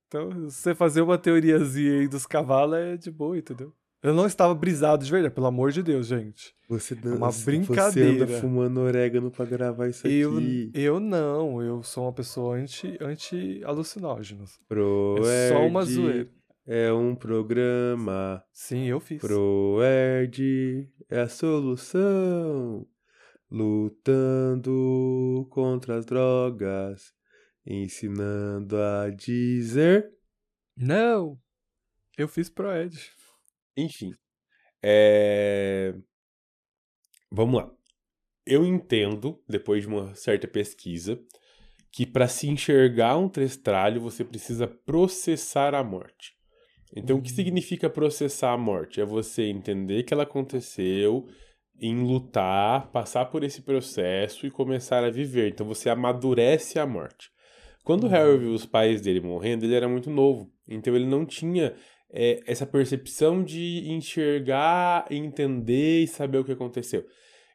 Então, 0.07 0.31
você 0.49 0.75
fazer 0.75 1.03
uma 1.03 1.19
teoriazinha 1.19 2.01
aí 2.01 2.09
dos 2.09 2.27
cavalos 2.27 2.79
é 2.79 2.97
de 2.97 3.11
boa, 3.11 3.37
entendeu? 3.37 3.73
Eu 4.03 4.15
não 4.15 4.27
estava 4.27 4.55
brisado 4.55 5.05
de 5.05 5.11
verdade, 5.11 5.35
pelo 5.35 5.49
amor 5.49 5.73
de 5.73 5.83
Deus, 5.83 6.07
gente. 6.07 6.55
Você 6.69 6.95
é 6.95 7.09
uma 7.09 7.33
brincadeira. 7.33 8.27
Você 8.27 8.33
anda 8.33 8.41
fumando 8.41 8.79
orégano 8.79 9.31
pra 9.31 9.45
gravar 9.45 9.89
isso 9.89 10.07
eu, 10.07 10.37
aqui. 10.37 10.71
Eu 10.73 11.01
não, 11.01 11.61
eu 11.61 11.83
sou 11.83 12.05
uma 12.05 12.13
pessoa 12.13 12.57
anti-alucinógenos. 12.57 14.51
Anti 14.53 14.61
Proerd 14.69 15.29
é 15.29 15.49
só 15.49 15.67
uma 15.67 15.85
zoeira. 15.85 16.31
É 16.65 16.93
um 16.93 17.15
programa. 17.15 18.45
Sim, 18.53 18.85
eu 18.85 19.01
fiz. 19.01 19.21
Proerd 19.21 20.89
é 21.09 21.21
a 21.21 21.29
solução. 21.29 22.87
Lutando 23.51 24.69
contra 25.51 25.97
as 25.97 26.05
drogas 26.05 27.13
ensinando 27.67 28.77
a 28.77 29.11
dizer. 29.11 30.11
Não! 30.77 31.39
Eu 32.17 32.27
fiz 32.27 32.49
pro 32.49 32.73
Ed. 32.73 32.97
Enfim. 33.79 34.13
É... 34.83 35.95
Vamos 37.31 37.61
lá. 37.61 37.71
Eu 38.45 38.67
entendo, 38.67 39.41
depois 39.49 39.83
de 39.83 39.89
uma 39.89 40.15
certa 40.15 40.49
pesquisa, 40.49 41.21
que 41.93 42.07
para 42.07 42.27
se 42.27 42.49
enxergar 42.49 43.17
um 43.17 43.29
trestralho 43.29 44.01
você 44.01 44.25
precisa 44.25 44.67
processar 44.67 45.75
a 45.75 45.85
morte. 45.85 46.35
Então, 46.97 47.17
uhum. 47.17 47.21
o 47.21 47.25
que 47.25 47.31
hum. 47.33 47.37
significa 47.37 47.91
processar 47.91 48.53
a 48.53 48.59
morte? 48.59 49.01
É 49.01 49.05
você 49.05 49.45
entender 49.45 50.03
que 50.05 50.15
ela 50.15 50.23
aconteceu, 50.23 51.29
em 51.79 52.03
lutar, 52.03 52.91
passar 52.91 53.27
por 53.27 53.45
esse 53.45 53.63
processo 53.63 54.47
e 54.47 54.51
começar 54.51 55.05
a 55.05 55.11
viver. 55.11 55.51
Então, 55.51 55.67
você 55.67 55.91
amadurece 55.91 56.79
a 56.79 56.87
morte. 56.87 57.31
Quando 57.85 58.05
o 58.05 58.09
Harry 58.09 58.39
viu 58.39 58.53
os 58.53 58.67
pais 58.67 59.01
dele 59.01 59.21
morrendo, 59.21 59.65
ele 59.65 59.75
era 59.75 59.89
muito 59.89 60.11
novo. 60.11 60.53
Então 60.69 60.95
ele 60.95 61.07
não 61.07 61.25
tinha 61.25 61.75
é, 62.11 62.41
essa 62.47 62.67
percepção 62.67 63.43
de 63.43 63.91
enxergar, 63.91 65.07
entender 65.11 66.03
e 66.03 66.07
saber 66.07 66.39
o 66.39 66.45
que 66.45 66.53
aconteceu. 66.53 67.05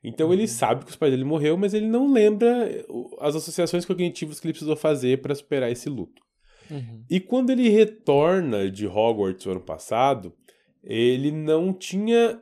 Então 0.03 0.27
uhum. 0.27 0.33
ele 0.33 0.47
sabe 0.47 0.83
que 0.83 0.91
os 0.91 0.95
pais 0.95 1.11
dele 1.11 1.23
morreram, 1.23 1.57
mas 1.57 1.73
ele 1.73 1.87
não 1.87 2.11
lembra 2.11 2.85
as 3.19 3.35
associações 3.35 3.85
cognitivas 3.85 4.39
que 4.39 4.47
ele 4.47 4.53
precisou 4.53 4.75
fazer 4.75 5.21
para 5.21 5.33
superar 5.33 5.71
esse 5.71 5.89
luto. 5.89 6.21
Uhum. 6.69 7.03
E 7.09 7.19
quando 7.19 7.51
ele 7.51 7.69
retorna 7.69 8.69
de 8.69 8.85
Hogwarts 8.87 9.45
no 9.45 9.53
ano 9.53 9.61
passado, 9.61 10.33
ele 10.83 11.31
não 11.31 11.73
tinha 11.73 12.41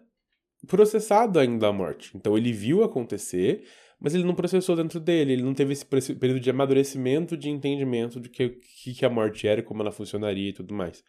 processado 0.68 1.40
ainda 1.40 1.68
a 1.68 1.74
morte. 1.74 2.12
Então 2.16 2.38
ele 2.38 2.52
viu 2.52 2.84
acontecer, 2.84 3.64
mas 4.02 4.16
ele 4.16 4.24
não 4.24 4.34
processou 4.34 4.76
dentro 4.76 5.00
dele, 5.00 5.34
ele 5.34 5.44
não 5.44 5.54
teve 5.54 5.74
esse 5.74 5.86
período 5.86 6.40
de 6.40 6.50
amadurecimento, 6.50 7.38
de 7.38 7.52
entendimento 7.52 8.20
do 8.20 8.28
que, 8.28 8.50
que, 8.50 9.06
a 9.06 9.10
morte 9.10 9.48
era, 9.48 9.62
como 9.62 9.84
ela 9.84 9.92
funcionaria 9.92 10.50
e 10.50 10.54
tudo 10.54 10.74
mais. 10.74 11.04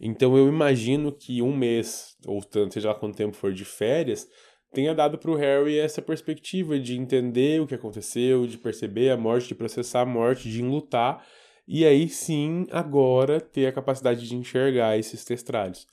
Então 0.00 0.36
eu 0.36 0.46
imagino 0.46 1.10
que 1.10 1.42
um 1.42 1.54
mês, 1.54 2.16
ou 2.24 2.40
tanto, 2.40 2.74
seja 2.74 2.90
lá 2.90 2.94
quanto 2.94 3.16
tempo 3.16 3.34
for 3.34 3.52
de 3.52 3.64
férias, 3.64 4.28
tenha 4.72 4.94
dado 4.94 5.18
para 5.18 5.32
o 5.32 5.34
Harry 5.34 5.78
essa 5.78 6.00
perspectiva 6.00 6.78
de 6.78 6.96
entender 6.96 7.60
o 7.60 7.66
que 7.66 7.74
aconteceu, 7.74 8.46
de 8.46 8.56
perceber 8.56 9.10
a 9.10 9.16
morte, 9.16 9.48
de 9.48 9.54
processar 9.56 10.02
a 10.02 10.06
morte, 10.06 10.48
de 10.48 10.62
enlutar, 10.62 11.26
e 11.66 11.84
aí 11.84 12.08
sim, 12.08 12.66
agora, 12.70 13.40
ter 13.40 13.66
a 13.66 13.72
capacidade 13.72 14.26
de 14.28 14.36
enxergar 14.36 14.96
esses 14.96 15.24
testralhos. 15.24 15.86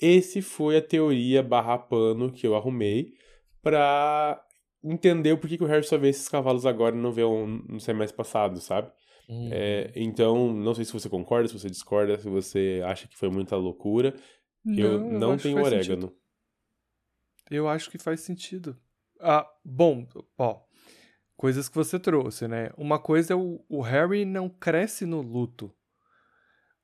Esse 0.00 0.40
foi 0.40 0.78
a 0.78 0.82
teoria 0.82 1.42
barra 1.42 1.76
pano 1.76 2.32
que 2.32 2.46
eu 2.46 2.56
arrumei 2.56 3.12
para 3.62 4.42
entendeu 4.82 5.38
por 5.38 5.48
que, 5.48 5.56
que 5.56 5.64
o 5.64 5.66
Harry 5.66 5.84
só 5.84 5.98
vê 5.98 6.08
esses 6.08 6.28
cavalos 6.28 6.66
agora 6.66 6.96
e 6.96 6.98
não 6.98 7.12
vê 7.12 7.24
um, 7.24 7.46
no 7.68 7.80
semestre 7.80 8.16
passado, 8.16 8.60
sabe? 8.60 8.90
Uhum. 9.28 9.48
É, 9.52 9.92
então, 9.94 10.52
não 10.52 10.74
sei 10.74 10.84
se 10.84 10.92
você 10.92 11.08
concorda, 11.08 11.48
se 11.48 11.58
você 11.58 11.70
discorda, 11.70 12.18
se 12.18 12.28
você 12.28 12.82
acha 12.84 13.06
que 13.06 13.16
foi 13.16 13.30
muita 13.30 13.56
loucura. 13.56 14.14
Não, 14.64 14.76
eu 14.76 14.98
não 14.98 15.32
eu 15.32 15.38
tenho 15.38 15.62
orégano. 15.62 16.08
Sentido. 16.08 16.16
Eu 17.50 17.68
acho 17.68 17.90
que 17.90 17.98
faz 17.98 18.20
sentido. 18.20 18.76
Ah, 19.20 19.46
bom, 19.64 20.06
ó, 20.38 20.60
coisas 21.36 21.68
que 21.68 21.74
você 21.74 21.98
trouxe, 21.98 22.48
né? 22.48 22.70
Uma 22.76 22.98
coisa 22.98 23.32
é 23.34 23.36
o, 23.36 23.64
o 23.68 23.80
Harry 23.80 24.24
não 24.24 24.48
cresce 24.48 25.04
no 25.06 25.20
luto. 25.20 25.72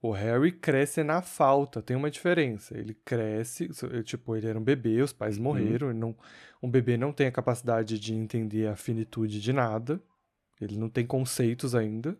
O 0.01 0.12
Harry 0.12 0.52
cresce 0.52 1.02
na 1.02 1.23
falta, 1.23 1.82
tem 1.82 1.97
uma 1.97 2.10
diferença. 2.10 2.77
Ele 2.77 2.94
cresce, 3.05 3.68
tipo, 4.05 4.36
ele 4.36 4.47
era 4.47 4.59
um 4.59 4.62
bebê, 4.62 5.01
os 5.01 5.12
pais 5.12 5.36
uhum. 5.36 5.44
morreram, 5.44 5.93
não, 5.93 6.14
um 6.62 6.70
bebê 6.70 6.97
não 6.97 7.12
tem 7.12 7.27
a 7.27 7.32
capacidade 7.32 7.98
de 7.98 8.14
entender 8.14 8.68
a 8.68 8.77
finitude 8.77 9.40
de 9.40 9.52
nada, 9.52 10.01
ele 10.60 10.78
não 10.78 10.89
tem 10.89 11.06
conceitos 11.06 11.74
ainda. 11.74 12.16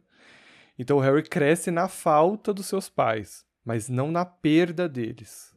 Então 0.79 0.99
o 0.99 1.01
Harry 1.01 1.23
cresce 1.23 1.71
na 1.71 1.89
falta 1.89 2.53
dos 2.53 2.67
seus 2.67 2.89
pais, 2.89 3.45
mas 3.65 3.89
não 3.89 4.11
na 4.11 4.25
perda 4.25 4.89
deles. 4.89 5.55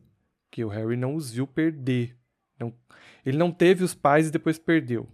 Que 0.52 0.64
o 0.64 0.70
Harry 0.70 0.96
não 0.96 1.16
os 1.16 1.32
viu 1.32 1.46
perder. 1.46 2.18
Não, 2.60 2.74
ele 3.26 3.38
não 3.38 3.52
teve 3.52 3.84
os 3.84 3.94
pais 3.94 4.28
e 4.28 4.32
depois 4.32 4.58
perdeu. 4.58 5.08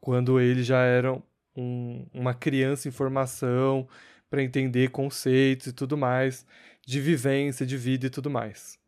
Quando 0.00 0.40
ele 0.40 0.62
já 0.62 0.80
era 0.80 1.12
um, 1.56 2.06
uma 2.12 2.34
criança 2.34 2.88
em 2.88 2.90
formação, 2.90 3.88
para 4.30 4.42
entender 4.42 4.90
conceitos 4.90 5.68
e 5.68 5.72
tudo 5.72 5.96
mais, 5.96 6.46
de 6.86 7.00
vivência, 7.00 7.64
de 7.64 7.76
vida 7.76 8.06
e 8.06 8.10
tudo 8.10 8.30
mais. 8.30 8.78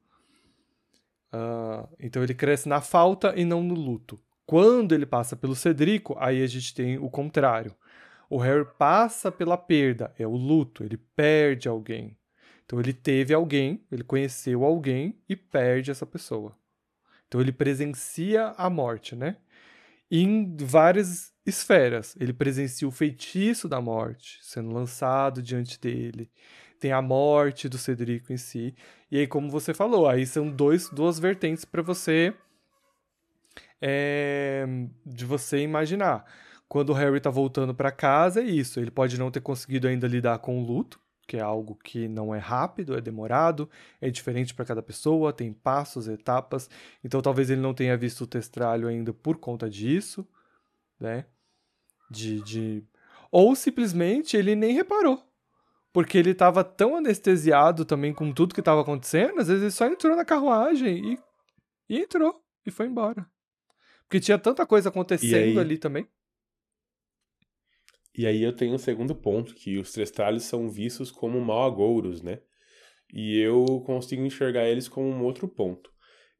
Uh, 1.32 1.88
então 1.98 2.22
ele 2.22 2.34
cresce 2.34 2.68
na 2.68 2.80
falta 2.80 3.34
e 3.36 3.44
não 3.44 3.62
no 3.62 3.74
luto. 3.74 4.20
Quando 4.44 4.94
ele 4.94 5.06
passa 5.06 5.36
pelo 5.36 5.54
Cedrico, 5.54 6.16
aí 6.18 6.42
a 6.42 6.46
gente 6.46 6.74
tem 6.74 6.98
o 6.98 7.10
contrário. 7.10 7.74
O 8.28 8.38
Harry 8.38 8.66
passa 8.78 9.30
pela 9.30 9.56
perda, 9.56 10.14
é 10.18 10.26
o 10.26 10.36
luto, 10.36 10.84
ele 10.84 10.96
perde 10.96 11.68
alguém. 11.68 12.16
Então 12.64 12.80
ele 12.80 12.92
teve 12.92 13.32
alguém, 13.32 13.84
ele 13.90 14.02
conheceu 14.02 14.64
alguém 14.64 15.18
e 15.28 15.36
perde 15.36 15.90
essa 15.90 16.06
pessoa. 16.06 16.56
Então 17.26 17.40
ele 17.40 17.52
presencia 17.52 18.54
a 18.56 18.68
morte, 18.68 19.14
né? 19.14 19.36
em 20.10 20.56
várias 20.56 21.32
esferas. 21.46 22.16
Ele 22.18 22.32
presencia 22.32 22.86
o 22.86 22.90
feitiço 22.90 23.68
da 23.68 23.80
morte 23.80 24.38
sendo 24.42 24.70
lançado 24.70 25.42
diante 25.42 25.80
dele. 25.80 26.30
Tem 26.78 26.92
a 26.92 27.00
morte 27.00 27.68
do 27.68 27.78
Cedrico 27.78 28.32
em 28.32 28.36
si. 28.36 28.74
E 29.10 29.18
aí, 29.18 29.26
como 29.26 29.50
você 29.50 29.72
falou, 29.72 30.08
aí 30.08 30.26
são 30.26 30.50
dois, 30.50 30.90
duas 30.90 31.18
vertentes 31.18 31.64
para 31.64 31.82
você. 31.82 32.34
É, 33.80 34.66
de 35.04 35.24
você 35.24 35.58
imaginar. 35.58 36.24
Quando 36.68 36.90
o 36.90 36.92
Harry 36.94 37.20
tá 37.20 37.30
voltando 37.30 37.74
para 37.74 37.92
casa, 37.92 38.40
é 38.40 38.44
isso. 38.44 38.80
Ele 38.80 38.90
pode 38.90 39.18
não 39.18 39.30
ter 39.30 39.40
conseguido 39.40 39.86
ainda 39.86 40.08
lidar 40.08 40.38
com 40.40 40.60
o 40.60 40.66
luto, 40.66 41.00
que 41.26 41.36
é 41.36 41.40
algo 41.40 41.74
que 41.76 42.08
não 42.08 42.34
é 42.34 42.38
rápido, 42.38 42.96
é 42.96 43.00
demorado, 43.00 43.68
é 44.00 44.10
diferente 44.10 44.54
para 44.54 44.64
cada 44.64 44.82
pessoa, 44.82 45.32
tem 45.32 45.52
passos, 45.52 46.08
etapas. 46.08 46.70
Então 47.04 47.20
talvez 47.20 47.50
ele 47.50 47.60
não 47.60 47.74
tenha 47.74 47.96
visto 47.96 48.22
o 48.22 48.26
testralho 48.26 48.88
ainda 48.88 49.12
por 49.12 49.36
conta 49.38 49.68
disso, 49.68 50.26
né? 51.00 51.24
De, 52.10 52.42
de... 52.42 52.84
Ou 53.30 53.54
simplesmente 53.54 54.36
ele 54.36 54.54
nem 54.54 54.74
reparou. 54.74 55.22
Porque 55.92 56.18
ele 56.18 56.30
estava 56.30 56.62
tão 56.62 56.96
anestesiado 56.96 57.84
também 57.84 58.12
com 58.12 58.32
tudo 58.32 58.54
que 58.54 58.60
estava 58.60 58.82
acontecendo, 58.82 59.40
às 59.40 59.48
vezes 59.48 59.62
ele 59.62 59.70
só 59.70 59.86
entrou 59.86 60.14
na 60.14 60.24
carruagem 60.24 61.14
e, 61.14 61.18
e 61.88 61.98
entrou 61.98 62.42
e 62.66 62.70
foi 62.70 62.86
embora. 62.86 63.26
Porque 64.02 64.20
tinha 64.20 64.38
tanta 64.38 64.66
coisa 64.66 64.88
acontecendo 64.88 65.58
ali 65.58 65.78
também. 65.78 66.06
E 68.16 68.26
aí 68.26 68.42
eu 68.42 68.54
tenho 68.54 68.74
um 68.74 68.78
segundo 68.78 69.14
ponto, 69.14 69.54
que 69.54 69.78
os 69.78 69.92
Trestralhos 69.92 70.44
são 70.44 70.70
vistos 70.70 71.10
como 71.10 71.40
mal-agouros, 71.40 72.22
né? 72.22 72.40
E 73.12 73.38
eu 73.38 73.64
consigo 73.84 74.22
enxergar 74.22 74.66
eles 74.66 74.88
como 74.88 75.06
um 75.06 75.22
outro 75.22 75.46
ponto. 75.46 75.90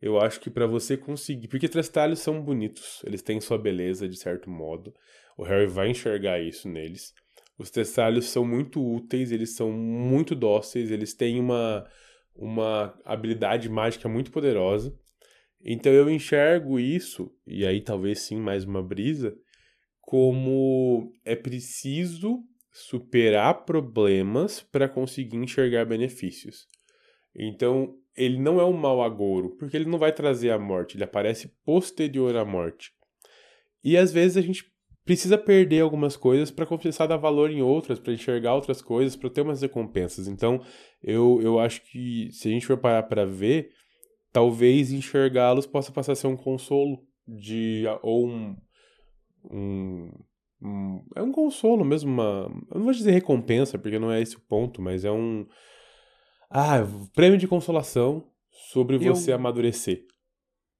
Eu 0.01 0.19
acho 0.19 0.41
que 0.41 0.51
para 0.51 0.67
você 0.67 0.97
conseguir. 0.97 1.49
Porque 1.49 1.69
Trestralhos 1.69 2.21
são 2.21 2.43
bonitos, 2.43 3.03
eles 3.05 3.23
têm 3.23 3.41
sua 3.41 3.59
beleza 3.59 4.09
de 4.09 4.17
certo 4.17 4.49
modo. 4.49 4.95
O 5.37 5.45
Harry 5.45 5.67
vai 5.67 5.91
enxergar 5.91 6.41
isso 6.41 6.69
neles. 6.69 7.13
Os 7.59 7.71
Trestralhos 7.71 8.27
são 8.27 8.45
muito 8.45 8.83
úteis, 8.83 9.33
eles 9.33 9.55
são 9.55 9.73
muito 9.73 10.35
dóceis, 10.35 10.91
eles 10.91 11.15
têm 11.15 11.41
uma, 11.41 11.87
uma 12.35 12.99
habilidade 13.05 13.69
mágica 13.69 14.09
muito 14.09 14.31
poderosa. 14.31 14.95
Então 15.65 15.93
eu 15.93 16.09
enxergo 16.11 16.79
isso, 16.79 17.33
e 17.47 17.67
aí 17.67 17.81
talvez 17.81 18.21
sim 18.21 18.37
mais 18.37 18.65
uma 18.65 18.83
brisa, 18.83 19.37
como 20.01 21.13
é 21.25 21.35
preciso 21.35 22.43
superar 22.71 23.65
problemas 23.65 24.61
para 24.61 24.89
conseguir 24.89 25.39
enxergar 25.39 25.87
benefícios. 25.87 26.67
Então, 27.35 27.95
ele 28.15 28.39
não 28.39 28.61
é 28.61 28.65
um 28.65 28.73
mau 28.73 29.03
agouro, 29.03 29.57
porque 29.57 29.77
ele 29.77 29.89
não 29.89 29.99
vai 29.99 30.13
trazer 30.13 30.51
a 30.51 30.59
morte, 30.59 30.97
ele 30.97 31.05
aparece 31.05 31.49
posterior 31.65 32.37
à 32.37 32.45
morte. 32.45 32.93
E 33.83 33.97
às 33.97 34.13
vezes 34.13 34.37
a 34.37 34.41
gente 34.41 34.71
precisa 35.07 35.39
perder 35.39 35.81
algumas 35.81 36.17
coisas 36.17 36.51
para 36.51 36.67
começar 36.67 37.05
a 37.05 37.07
dar 37.07 37.17
valor 37.17 37.51
em 37.51 37.63
outras, 37.63 38.01
para 38.01 38.13
enxergar 38.13 38.57
outras 38.57 38.83
coisas, 38.83 39.15
para 39.15 39.31
ter 39.31 39.41
umas 39.41 39.63
recompensas. 39.63 40.27
Então, 40.27 40.61
eu, 41.03 41.41
eu 41.41 41.61
acho 41.61 41.81
que 41.83 42.29
se 42.33 42.49
a 42.49 42.51
gente 42.51 42.67
for 42.67 42.77
parar 42.77 43.05
para 43.05 43.25
ver, 43.25 43.71
talvez 44.33 44.91
enxergá-los 44.91 45.65
possa 45.65 45.93
passar 45.93 46.13
a 46.13 46.17
ser 46.17 46.27
um 46.27 46.37
consolo 46.37 47.07
de 47.27 47.85
ou 48.03 48.27
um, 48.29 48.57
um, 49.49 50.11
um, 50.61 51.05
é 51.15 51.23
um 51.23 51.31
consolo 51.31 51.85
mesmo, 51.85 52.11
uma, 52.11 52.51
eu 52.73 52.79
não 52.79 52.85
vou 52.85 52.93
dizer 52.93 53.13
recompensa, 53.13 53.79
porque 53.79 54.01
não 54.01 54.11
é 54.11 54.21
esse 54.21 54.37
o 54.37 54.41
ponto, 54.41 54.83
mas 54.83 55.05
é 55.05 55.11
um 55.11 55.47
ah, 56.51 56.81
prêmio 57.15 57.39
de 57.39 57.47
consolação 57.47 58.29
sobre 58.73 58.99
você 58.99 59.31
eu, 59.31 59.37
amadurecer. 59.37 60.05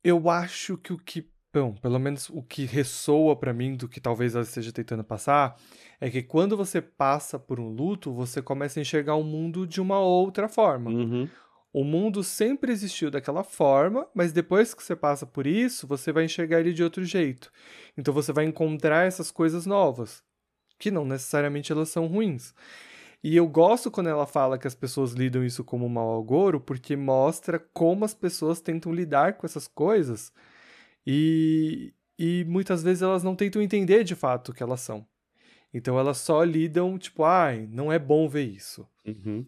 Eu 0.03 0.29
acho 0.29 0.77
que 0.79 0.93
o 0.93 0.99
que, 0.99 1.31
bom, 1.61 1.73
pelo 1.73 1.99
menos 1.99 2.29
o 2.29 2.43
que 2.43 2.65
ressoa 2.65 3.35
para 3.35 3.53
mim 3.53 3.77
do 3.77 3.89
que 3.89 4.01
talvez 4.01 4.35
ela 4.35 4.45
esteja 4.45 4.73
tentando 4.73 5.03
passar, 5.03 5.57
é 6.01 6.11
que 6.11 6.23
quando 6.23 6.57
você 6.57 6.83
passa 6.83 7.39
por 7.39 7.59
um 7.59 7.69
luto, 7.69 8.13
você 8.13 8.43
começa 8.43 8.79
a 8.79 8.83
enxergar 8.83 9.15
o 9.15 9.25
mundo 9.25 9.67
de 9.67 9.81
uma 9.81 9.99
outra 9.99 10.49
forma. 10.49 10.91
Uhum. 10.91 11.29
O 11.73 11.83
mundo 11.83 12.23
sempre 12.23 12.73
existiu 12.73 13.11
daquela 13.11 13.43
forma, 13.43 14.07
mas 14.15 14.33
depois 14.33 14.75
que 14.75 14.83
você 14.83 14.95
passa 14.95 15.27
por 15.27 15.47
isso, 15.47 15.87
você 15.87 16.13
vai 16.13 16.25
enxergar 16.25 16.61
ele 16.61 16.73
de 16.73 16.83
outro 16.83 17.05
jeito. 17.05 17.51
Então 17.97 18.13
você 18.13 18.33
vai 18.33 18.45
encontrar 18.45 19.07
essas 19.07 19.31
coisas 19.31 19.67
novas, 19.67 20.23
que 20.79 20.91
não 20.91 21.05
necessariamente 21.05 21.73
elas 21.73 21.89
são 21.89 22.07
ruins. 22.07 22.55
E 23.23 23.35
eu 23.35 23.47
gosto 23.49 23.91
quando 23.91 24.09
ela 24.09 24.27
fala 24.27 24.59
que 24.59 24.67
as 24.67 24.75
pessoas 24.75 25.13
lidam 25.13 25.45
isso 25.45 25.65
como 25.65 25.89
mau 25.89 26.19
agouro, 26.19 26.61
porque 26.61 26.97
mostra 26.97 27.59
como 27.59 28.05
as 28.05 28.15
pessoas 28.15 28.61
tentam 28.61 28.93
lidar 28.93 29.35
com 29.35 29.47
essas 29.47 29.67
coisas 29.67 30.33
e, 31.07 31.95
e 32.19 32.45
muitas 32.49 32.83
vezes 32.83 33.03
elas 33.03 33.23
não 33.23 33.37
tentam 33.37 33.63
entender 33.63 34.05
de 34.05 34.15
fato 34.15 34.51
o 34.51 34.55
que 34.55 34.63
elas 34.63 34.81
são. 34.81 35.07
Então 35.73 35.99
elas 35.99 36.19
só 36.19 36.43
lidam, 36.43 36.99
tipo, 36.99 37.25
ai, 37.25 37.69
não 37.71 37.93
é 37.93 37.99
bom 37.99 38.29
ver 38.29 38.45
isso. 38.45 38.89
Uhum. 39.07 39.47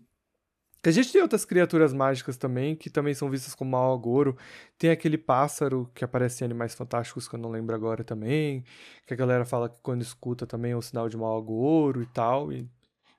A 0.84 0.90
gente 0.90 1.12
tem 1.12 1.20
outras 1.20 1.44
criaturas 1.44 1.92
mágicas 1.92 2.36
também, 2.36 2.76
que 2.76 2.88
também 2.88 3.12
são 3.12 3.28
vistas 3.28 3.54
como 3.54 3.72
mau 3.72 3.92
agouro. 3.92 4.36
Tem 4.78 4.90
aquele 4.90 5.18
pássaro 5.18 5.90
que 5.94 6.04
aparece 6.04 6.42
em 6.42 6.46
Animais 6.46 6.74
Fantásticos, 6.74 7.28
que 7.28 7.34
eu 7.34 7.38
não 7.38 7.50
lembro 7.50 7.74
agora 7.74 8.04
também. 8.04 8.64
Que 9.06 9.12
a 9.12 9.16
galera 9.16 9.44
fala 9.44 9.68
que 9.68 9.80
quando 9.82 10.02
escuta 10.02 10.46
também 10.46 10.72
é 10.72 10.76
um 10.76 10.80
sinal 10.80 11.08
de 11.08 11.16
mau 11.16 11.36
agouro 11.36 12.00
e 12.00 12.06
tal. 12.06 12.52
E, 12.52 12.66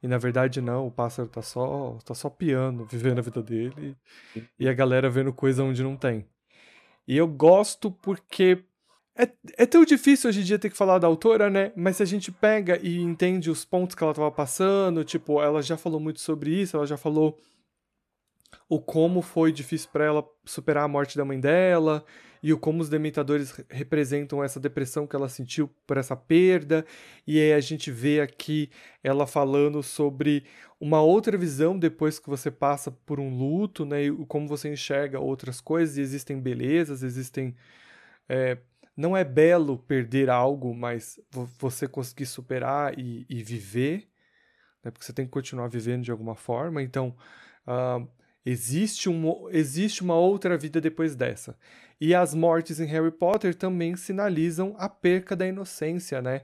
e 0.01 0.07
na 0.07 0.17
verdade 0.17 0.61
não, 0.61 0.87
o 0.87 0.91
pássaro 0.91 1.27
tá 1.27 1.41
só, 1.41 1.99
tá 2.05 2.15
só 2.15 2.29
piando, 2.29 2.85
vivendo 2.85 3.19
a 3.19 3.21
vida 3.21 3.43
dele. 3.43 3.95
E 4.57 4.67
a 4.67 4.73
galera 4.73 5.09
vendo 5.09 5.33
coisa 5.33 5.63
onde 5.63 5.83
não 5.83 5.97
tem. 5.97 6.25
E 7.09 7.17
eu 7.17 7.27
gosto 7.27 7.89
porque 7.89 8.63
é, 9.17 9.27
é 9.57 9.65
tão 9.65 9.83
difícil 9.83 10.29
hoje 10.29 10.41
em 10.41 10.43
dia 10.43 10.59
ter 10.59 10.69
que 10.69 10.77
falar 10.77 10.99
da 10.99 11.07
autora, 11.07 11.49
né? 11.49 11.71
Mas 11.75 11.97
se 11.97 12.03
a 12.03 12.05
gente 12.05 12.31
pega 12.31 12.79
e 12.83 13.01
entende 13.01 13.49
os 13.49 13.65
pontos 13.65 13.95
que 13.95 14.03
ela 14.03 14.11
estava 14.11 14.29
passando, 14.29 15.03
tipo, 15.03 15.41
ela 15.41 15.59
já 15.63 15.75
falou 15.75 15.99
muito 15.99 16.19
sobre 16.19 16.51
isso, 16.51 16.77
ela 16.77 16.85
já 16.85 16.97
falou 16.97 17.35
o 18.67 18.79
como 18.79 19.21
foi 19.21 19.51
difícil 19.51 19.89
para 19.91 20.05
ela 20.05 20.27
superar 20.45 20.83
a 20.83 20.87
morte 20.87 21.17
da 21.17 21.25
mãe 21.25 21.39
dela 21.39 22.05
e 22.41 22.53
o 22.53 22.57
como 22.57 22.81
os 22.81 22.89
dementadores 22.89 23.61
representam 23.69 24.43
essa 24.43 24.59
depressão 24.59 25.05
que 25.05 25.15
ela 25.15 25.27
sentiu 25.27 25.69
por 25.85 25.97
essa 25.97 26.15
perda. 26.15 26.85
E 27.27 27.39
aí 27.39 27.53
a 27.53 27.59
gente 27.59 27.91
vê 27.91 28.21
aqui 28.21 28.69
ela 29.03 29.27
falando 29.27 29.83
sobre 29.83 30.45
uma 30.79 31.01
outra 31.01 31.37
visão 31.37 31.77
depois 31.77 32.17
que 32.17 32.29
você 32.29 32.49
passa 32.49 32.91
por 32.91 33.19
um 33.19 33.35
luto, 33.35 33.85
né? 33.85 34.05
E 34.05 34.25
como 34.25 34.47
você 34.47 34.71
enxerga 34.71 35.19
outras 35.19 35.59
coisas. 35.59 35.97
E 35.97 36.01
existem 36.01 36.39
belezas, 36.39 37.03
existem 37.03 37.55
é, 38.29 38.57
não 38.95 39.15
é 39.15 39.23
belo 39.23 39.77
perder 39.77 40.29
algo, 40.29 40.73
mas 40.73 41.19
você 41.57 41.87
conseguir 41.87 42.25
superar 42.25 42.97
e, 42.99 43.25
e 43.29 43.41
viver, 43.43 44.09
né? 44.83 44.91
porque 44.91 45.05
você 45.05 45.13
tem 45.13 45.25
que 45.25 45.31
continuar 45.31 45.67
vivendo 45.67 46.03
de 46.03 46.11
alguma 46.11 46.35
forma. 46.35 46.81
Então, 46.83 47.15
uh, 47.67 48.07
existe, 48.49 49.09
um, 49.09 49.49
existe 49.49 50.01
uma 50.01 50.15
outra 50.15 50.57
vida 50.57 50.81
depois 50.81 51.15
dessa. 51.15 51.57
E 52.01 52.15
as 52.15 52.33
mortes 52.33 52.79
em 52.79 52.85
Harry 52.85 53.11
Potter 53.11 53.53
também 53.53 53.95
sinalizam 53.95 54.75
a 54.77 54.89
perca 54.89 55.35
da 55.35 55.45
inocência, 55.45 56.21
né? 56.21 56.41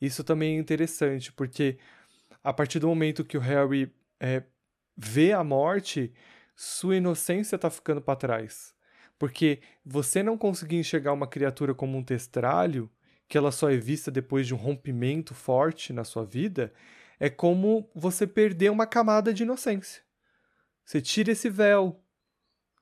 Isso 0.00 0.24
também 0.24 0.56
é 0.56 0.58
interessante, 0.58 1.32
porque 1.32 1.78
a 2.42 2.52
partir 2.52 2.78
do 2.78 2.88
momento 2.88 3.24
que 3.24 3.36
o 3.36 3.40
Harry 3.40 3.92
é, 4.18 4.42
vê 4.96 5.32
a 5.32 5.44
morte, 5.44 6.12
sua 6.56 6.96
inocência 6.96 7.56
está 7.56 7.70
ficando 7.70 8.00
para 8.00 8.16
trás. 8.16 8.74
Porque 9.18 9.60
você 9.84 10.22
não 10.22 10.36
conseguir 10.36 10.76
enxergar 10.76 11.12
uma 11.12 11.26
criatura 11.26 11.74
como 11.74 11.96
um 11.96 12.02
testralho, 12.02 12.90
que 13.28 13.38
ela 13.38 13.52
só 13.52 13.70
é 13.70 13.76
vista 13.76 14.10
depois 14.10 14.46
de 14.46 14.54
um 14.54 14.58
rompimento 14.58 15.34
forte 15.34 15.92
na 15.92 16.04
sua 16.04 16.24
vida, 16.24 16.72
é 17.18 17.30
como 17.30 17.88
você 17.94 18.26
perder 18.26 18.70
uma 18.70 18.86
camada 18.86 19.32
de 19.32 19.42
inocência. 19.42 20.02
Você 20.90 21.00
tira 21.00 21.30
esse 21.30 21.48
véu, 21.48 22.02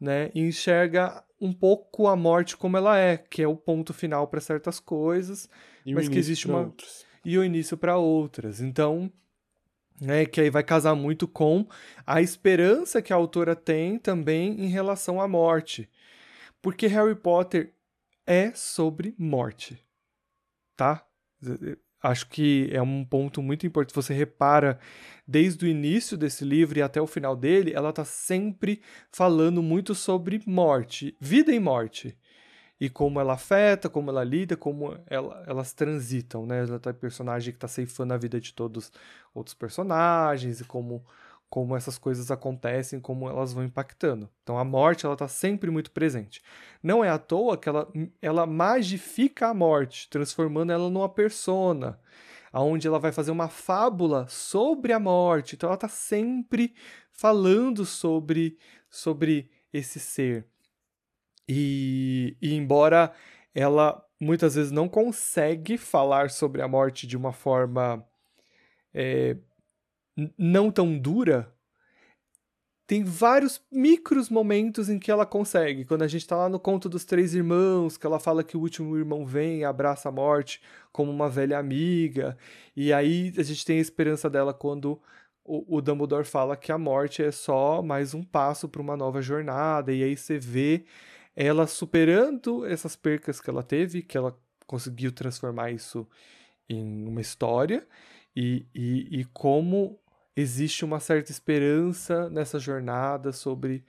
né, 0.00 0.30
e 0.34 0.40
enxerga 0.40 1.22
um 1.38 1.52
pouco 1.52 2.06
a 2.06 2.16
morte 2.16 2.56
como 2.56 2.74
ela 2.74 2.96
é, 2.96 3.18
que 3.18 3.42
é 3.42 3.46
o 3.46 3.54
ponto 3.54 3.92
final 3.92 4.26
para 4.26 4.40
certas 4.40 4.80
coisas, 4.80 5.46
e 5.84 5.92
mas 5.92 6.08
que 6.08 6.18
existe 6.18 6.46
uma 6.48 6.60
outros. 6.60 7.04
e 7.22 7.36
o 7.36 7.44
início 7.44 7.76
para 7.76 7.98
outras. 7.98 8.62
Então, 8.62 9.12
é 10.00 10.24
que 10.24 10.40
aí 10.40 10.48
vai 10.48 10.64
casar 10.64 10.94
muito 10.94 11.28
com 11.28 11.68
a 12.06 12.22
esperança 12.22 13.02
que 13.02 13.12
a 13.12 13.16
autora 13.16 13.54
tem 13.54 13.98
também 13.98 14.58
em 14.58 14.68
relação 14.68 15.20
à 15.20 15.28
morte. 15.28 15.86
Porque 16.62 16.86
Harry 16.86 17.14
Potter 17.14 17.74
é 18.26 18.52
sobre 18.54 19.14
morte, 19.18 19.86
tá? 20.74 21.06
Acho 22.02 22.28
que 22.28 22.68
é 22.72 22.80
um 22.80 23.04
ponto 23.04 23.42
muito 23.42 23.66
importante. 23.66 23.94
Você 23.94 24.14
repara, 24.14 24.78
desde 25.26 25.64
o 25.64 25.68
início 25.68 26.16
desse 26.16 26.44
livro 26.44 26.78
e 26.78 26.82
até 26.82 27.00
o 27.00 27.06
final 27.06 27.34
dele, 27.34 27.72
ela 27.74 27.90
está 27.90 28.04
sempre 28.04 28.80
falando 29.10 29.62
muito 29.62 29.94
sobre 29.94 30.40
morte, 30.46 31.16
vida 31.20 31.52
e 31.52 31.58
morte. 31.58 32.16
E 32.80 32.88
como 32.88 33.18
ela 33.18 33.34
afeta, 33.34 33.88
como 33.88 34.10
ela 34.10 34.22
lida, 34.22 34.56
como 34.56 34.96
ela, 35.08 35.42
elas 35.48 35.72
transitam, 35.72 36.46
né? 36.46 36.62
Ela 36.62 36.78
tá 36.78 36.94
personagem 36.94 37.52
que 37.52 37.56
está 37.56 37.66
ceifando 37.66 38.14
a 38.14 38.16
vida 38.16 38.40
de 38.40 38.54
todos 38.54 38.92
outros 39.34 39.54
personagens 39.54 40.60
e 40.60 40.64
como 40.64 41.04
como 41.50 41.76
essas 41.76 41.98
coisas 41.98 42.30
acontecem, 42.30 43.00
como 43.00 43.28
elas 43.28 43.52
vão 43.52 43.64
impactando. 43.64 44.28
Então 44.42 44.58
a 44.58 44.64
morte 44.64 45.06
ela 45.06 45.14
está 45.14 45.28
sempre 45.28 45.70
muito 45.70 45.90
presente. 45.90 46.42
Não 46.82 47.04
é 47.04 47.08
à 47.08 47.18
toa 47.18 47.56
que 47.56 47.68
ela, 47.68 47.90
ela 48.20 48.46
magifica 48.46 49.48
a 49.48 49.54
morte, 49.54 50.08
transformando 50.10 50.72
ela 50.72 50.90
numa 50.90 51.08
persona, 51.08 51.98
aonde 52.52 52.86
ela 52.86 52.98
vai 52.98 53.12
fazer 53.12 53.30
uma 53.30 53.48
fábula 53.48 54.26
sobre 54.28 54.92
a 54.92 55.00
morte. 55.00 55.54
Então 55.54 55.68
ela 55.68 55.74
está 55.74 55.88
sempre 55.88 56.74
falando 57.10 57.84
sobre 57.84 58.58
sobre 58.90 59.50
esse 59.72 59.98
ser. 59.98 60.46
E, 61.48 62.36
e 62.42 62.54
embora 62.54 63.12
ela 63.54 64.04
muitas 64.20 64.54
vezes 64.54 64.72
não 64.72 64.88
consegue 64.88 65.78
falar 65.78 66.30
sobre 66.30 66.60
a 66.60 66.68
morte 66.68 67.06
de 67.06 67.16
uma 67.16 67.32
forma 67.32 68.04
é, 68.92 69.36
não 70.36 70.70
tão 70.70 70.98
dura, 70.98 71.52
tem 72.86 73.04
vários 73.04 73.60
micros 73.70 74.30
momentos 74.30 74.88
em 74.88 74.98
que 74.98 75.10
ela 75.10 75.26
consegue. 75.26 75.84
Quando 75.84 76.02
a 76.02 76.08
gente 76.08 76.26
tá 76.26 76.36
lá 76.36 76.48
no 76.48 76.58
conto 76.58 76.88
dos 76.88 77.04
três 77.04 77.34
irmãos, 77.34 77.98
que 77.98 78.06
ela 78.06 78.18
fala 78.18 78.42
que 78.42 78.56
o 78.56 78.60
último 78.60 78.96
irmão 78.96 79.26
vem 79.26 79.62
abraça 79.62 80.08
a 80.08 80.12
morte 80.12 80.62
como 80.90 81.12
uma 81.12 81.28
velha 81.28 81.58
amiga. 81.58 82.36
E 82.74 82.90
aí 82.90 83.32
a 83.36 83.42
gente 83.42 83.64
tem 83.64 83.76
a 83.78 83.82
esperança 83.82 84.30
dela 84.30 84.54
quando 84.54 84.98
o, 85.44 85.76
o 85.76 85.82
Dumbledore 85.82 86.24
fala 86.24 86.56
que 86.56 86.72
a 86.72 86.78
morte 86.78 87.22
é 87.22 87.30
só 87.30 87.82
mais 87.82 88.14
um 88.14 88.22
passo 88.22 88.66
para 88.68 88.80
uma 88.80 88.96
nova 88.96 89.20
jornada. 89.20 89.92
E 89.92 90.02
aí 90.02 90.16
você 90.16 90.38
vê 90.38 90.86
ela 91.36 91.66
superando 91.66 92.64
essas 92.64 92.96
percas 92.96 93.38
que 93.38 93.50
ela 93.50 93.62
teve, 93.62 94.00
que 94.02 94.16
ela 94.16 94.34
conseguiu 94.66 95.12
transformar 95.12 95.72
isso 95.72 96.08
em 96.68 97.06
uma 97.06 97.20
história 97.20 97.86
e, 98.34 98.66
e, 98.74 99.20
e 99.20 99.24
como 99.26 99.98
existe 100.40 100.84
uma 100.84 101.00
certa 101.00 101.30
esperança 101.32 102.28
nessa 102.30 102.58
jornada 102.58 103.32
sobre 103.32 103.84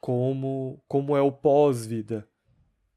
como, 0.00 0.82
como 0.88 1.16
é 1.16 1.20
o 1.20 1.30
pós-vida, 1.30 2.26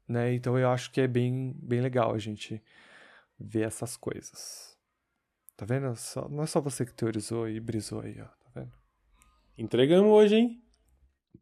né? 0.08 0.32
Então 0.32 0.58
eu 0.58 0.70
acho 0.70 0.90
que 0.90 1.00
é 1.00 1.06
bem, 1.06 1.54
bem 1.62 1.80
legal 1.80 2.14
a 2.14 2.18
gente 2.18 2.62
ver 3.38 3.66
essas 3.66 3.96
coisas. 3.96 4.76
Tá 5.56 5.64
vendo? 5.66 5.94
Só, 5.96 6.28
não 6.28 6.42
é 6.42 6.46
só 6.46 6.60
você 6.60 6.84
que 6.84 6.94
teorizou 6.94 7.48
e 7.48 7.60
brisou 7.60 8.00
aí, 8.00 8.16
ó. 8.20 8.24
Tá 8.24 8.50
vendo? 8.60 8.72
Entregamos 9.56 10.10
hoje, 10.10 10.34
hein? 10.36 10.62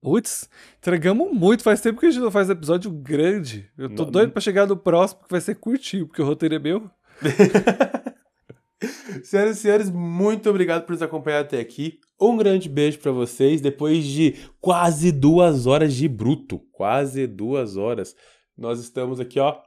Putz, 0.01 0.51
entregamos 0.79 1.33
muito. 1.33 1.63
Faz 1.63 1.81
tempo 1.81 1.99
que 2.01 2.07
a 2.07 2.11
gente 2.11 2.23
não 2.23 2.31
faz 2.31 2.51
episódio 2.51 2.91
grande. 2.91 3.71
Eu 3.79 3.95
tô 3.95 4.05
Não- 4.05 4.11
doido 4.11 4.33
pra 4.33 4.41
chegar 4.41 4.67
no 4.67 4.77
próximo, 4.77 5.23
que 5.25 5.31
vai 5.31 5.41
ser 5.41 5.55
curtinho, 5.55 6.07
porque 6.07 6.21
o 6.21 6.27
roteiro 6.27 6.57
é 6.57 6.59
meu. 6.59 6.91
Senhoras 9.23 9.59
e 9.59 9.61
senhores, 9.61 9.91
muito 9.91 10.49
obrigado 10.49 10.85
por 10.85 10.93
nos 10.93 11.03
acompanhar 11.03 11.41
até 11.41 11.61
aqui. 11.61 11.99
Um 12.21 12.37
grande 12.37 12.69
beijo 12.69 12.99
pra 12.99 13.13
vocês. 13.13 13.61
Depois 13.61 14.05
de 14.05 14.35
quase 14.61 15.13
duas 15.13 15.67
horas 15.67 15.95
de 15.95 16.09
bruto, 16.09 16.61
quase 16.73 17.27
duas 17.27 17.77
horas, 17.77 18.15
nós 18.57 18.81
estamos 18.81 19.21
aqui, 19.21 19.41
ó, 19.41 19.59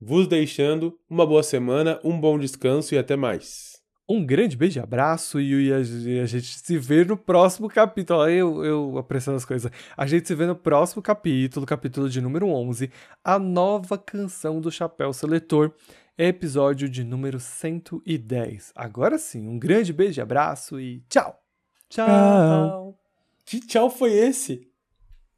vos 0.00 0.26
deixando 0.26 0.98
uma 1.08 1.26
boa 1.26 1.42
semana, 1.42 2.00
um 2.04 2.18
bom 2.20 2.38
descanso 2.38 2.94
e 2.94 2.98
até 2.98 3.16
mais. 3.16 3.76
Um 4.08 4.24
grande 4.24 4.56
beijo 4.56 4.78
e 4.78 4.82
abraço 4.82 5.40
e 5.40 5.72
a, 5.72 5.80
e 5.80 6.20
a 6.20 6.26
gente 6.26 6.46
se 6.46 6.78
vê 6.78 7.04
no 7.04 7.16
próximo 7.16 7.68
capítulo. 7.68 8.20
Olha 8.20 8.30
eu, 8.30 8.64
eu 8.64 8.98
apressando 8.98 9.36
as 9.36 9.44
coisas. 9.44 9.70
A 9.96 10.06
gente 10.06 10.28
se 10.28 10.34
vê 10.34 10.46
no 10.46 10.54
próximo 10.54 11.02
capítulo, 11.02 11.66
capítulo 11.66 12.08
de 12.08 12.20
número 12.20 12.46
11, 12.46 12.88
a 13.24 13.36
nova 13.36 13.98
canção 13.98 14.60
do 14.60 14.70
Chapéu 14.70 15.12
Seletor, 15.12 15.72
episódio 16.18 16.88
de 16.88 17.04
número 17.04 17.38
110. 17.38 18.72
Agora 18.74 19.18
sim, 19.18 19.46
um 19.48 19.58
grande 19.58 19.92
beijo 19.92 20.20
e 20.20 20.22
abraço 20.22 20.80
e 20.80 21.00
tchau! 21.08 21.42
Tchau! 21.88 22.98
Que 23.44 23.60
tchau 23.60 23.90
foi 23.90 24.12
esse? 24.12 24.68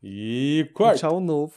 E 0.03 0.67
Um 0.71 0.73
corta. 0.73 0.99
tchau 1.01 1.21
novo. 1.21 1.55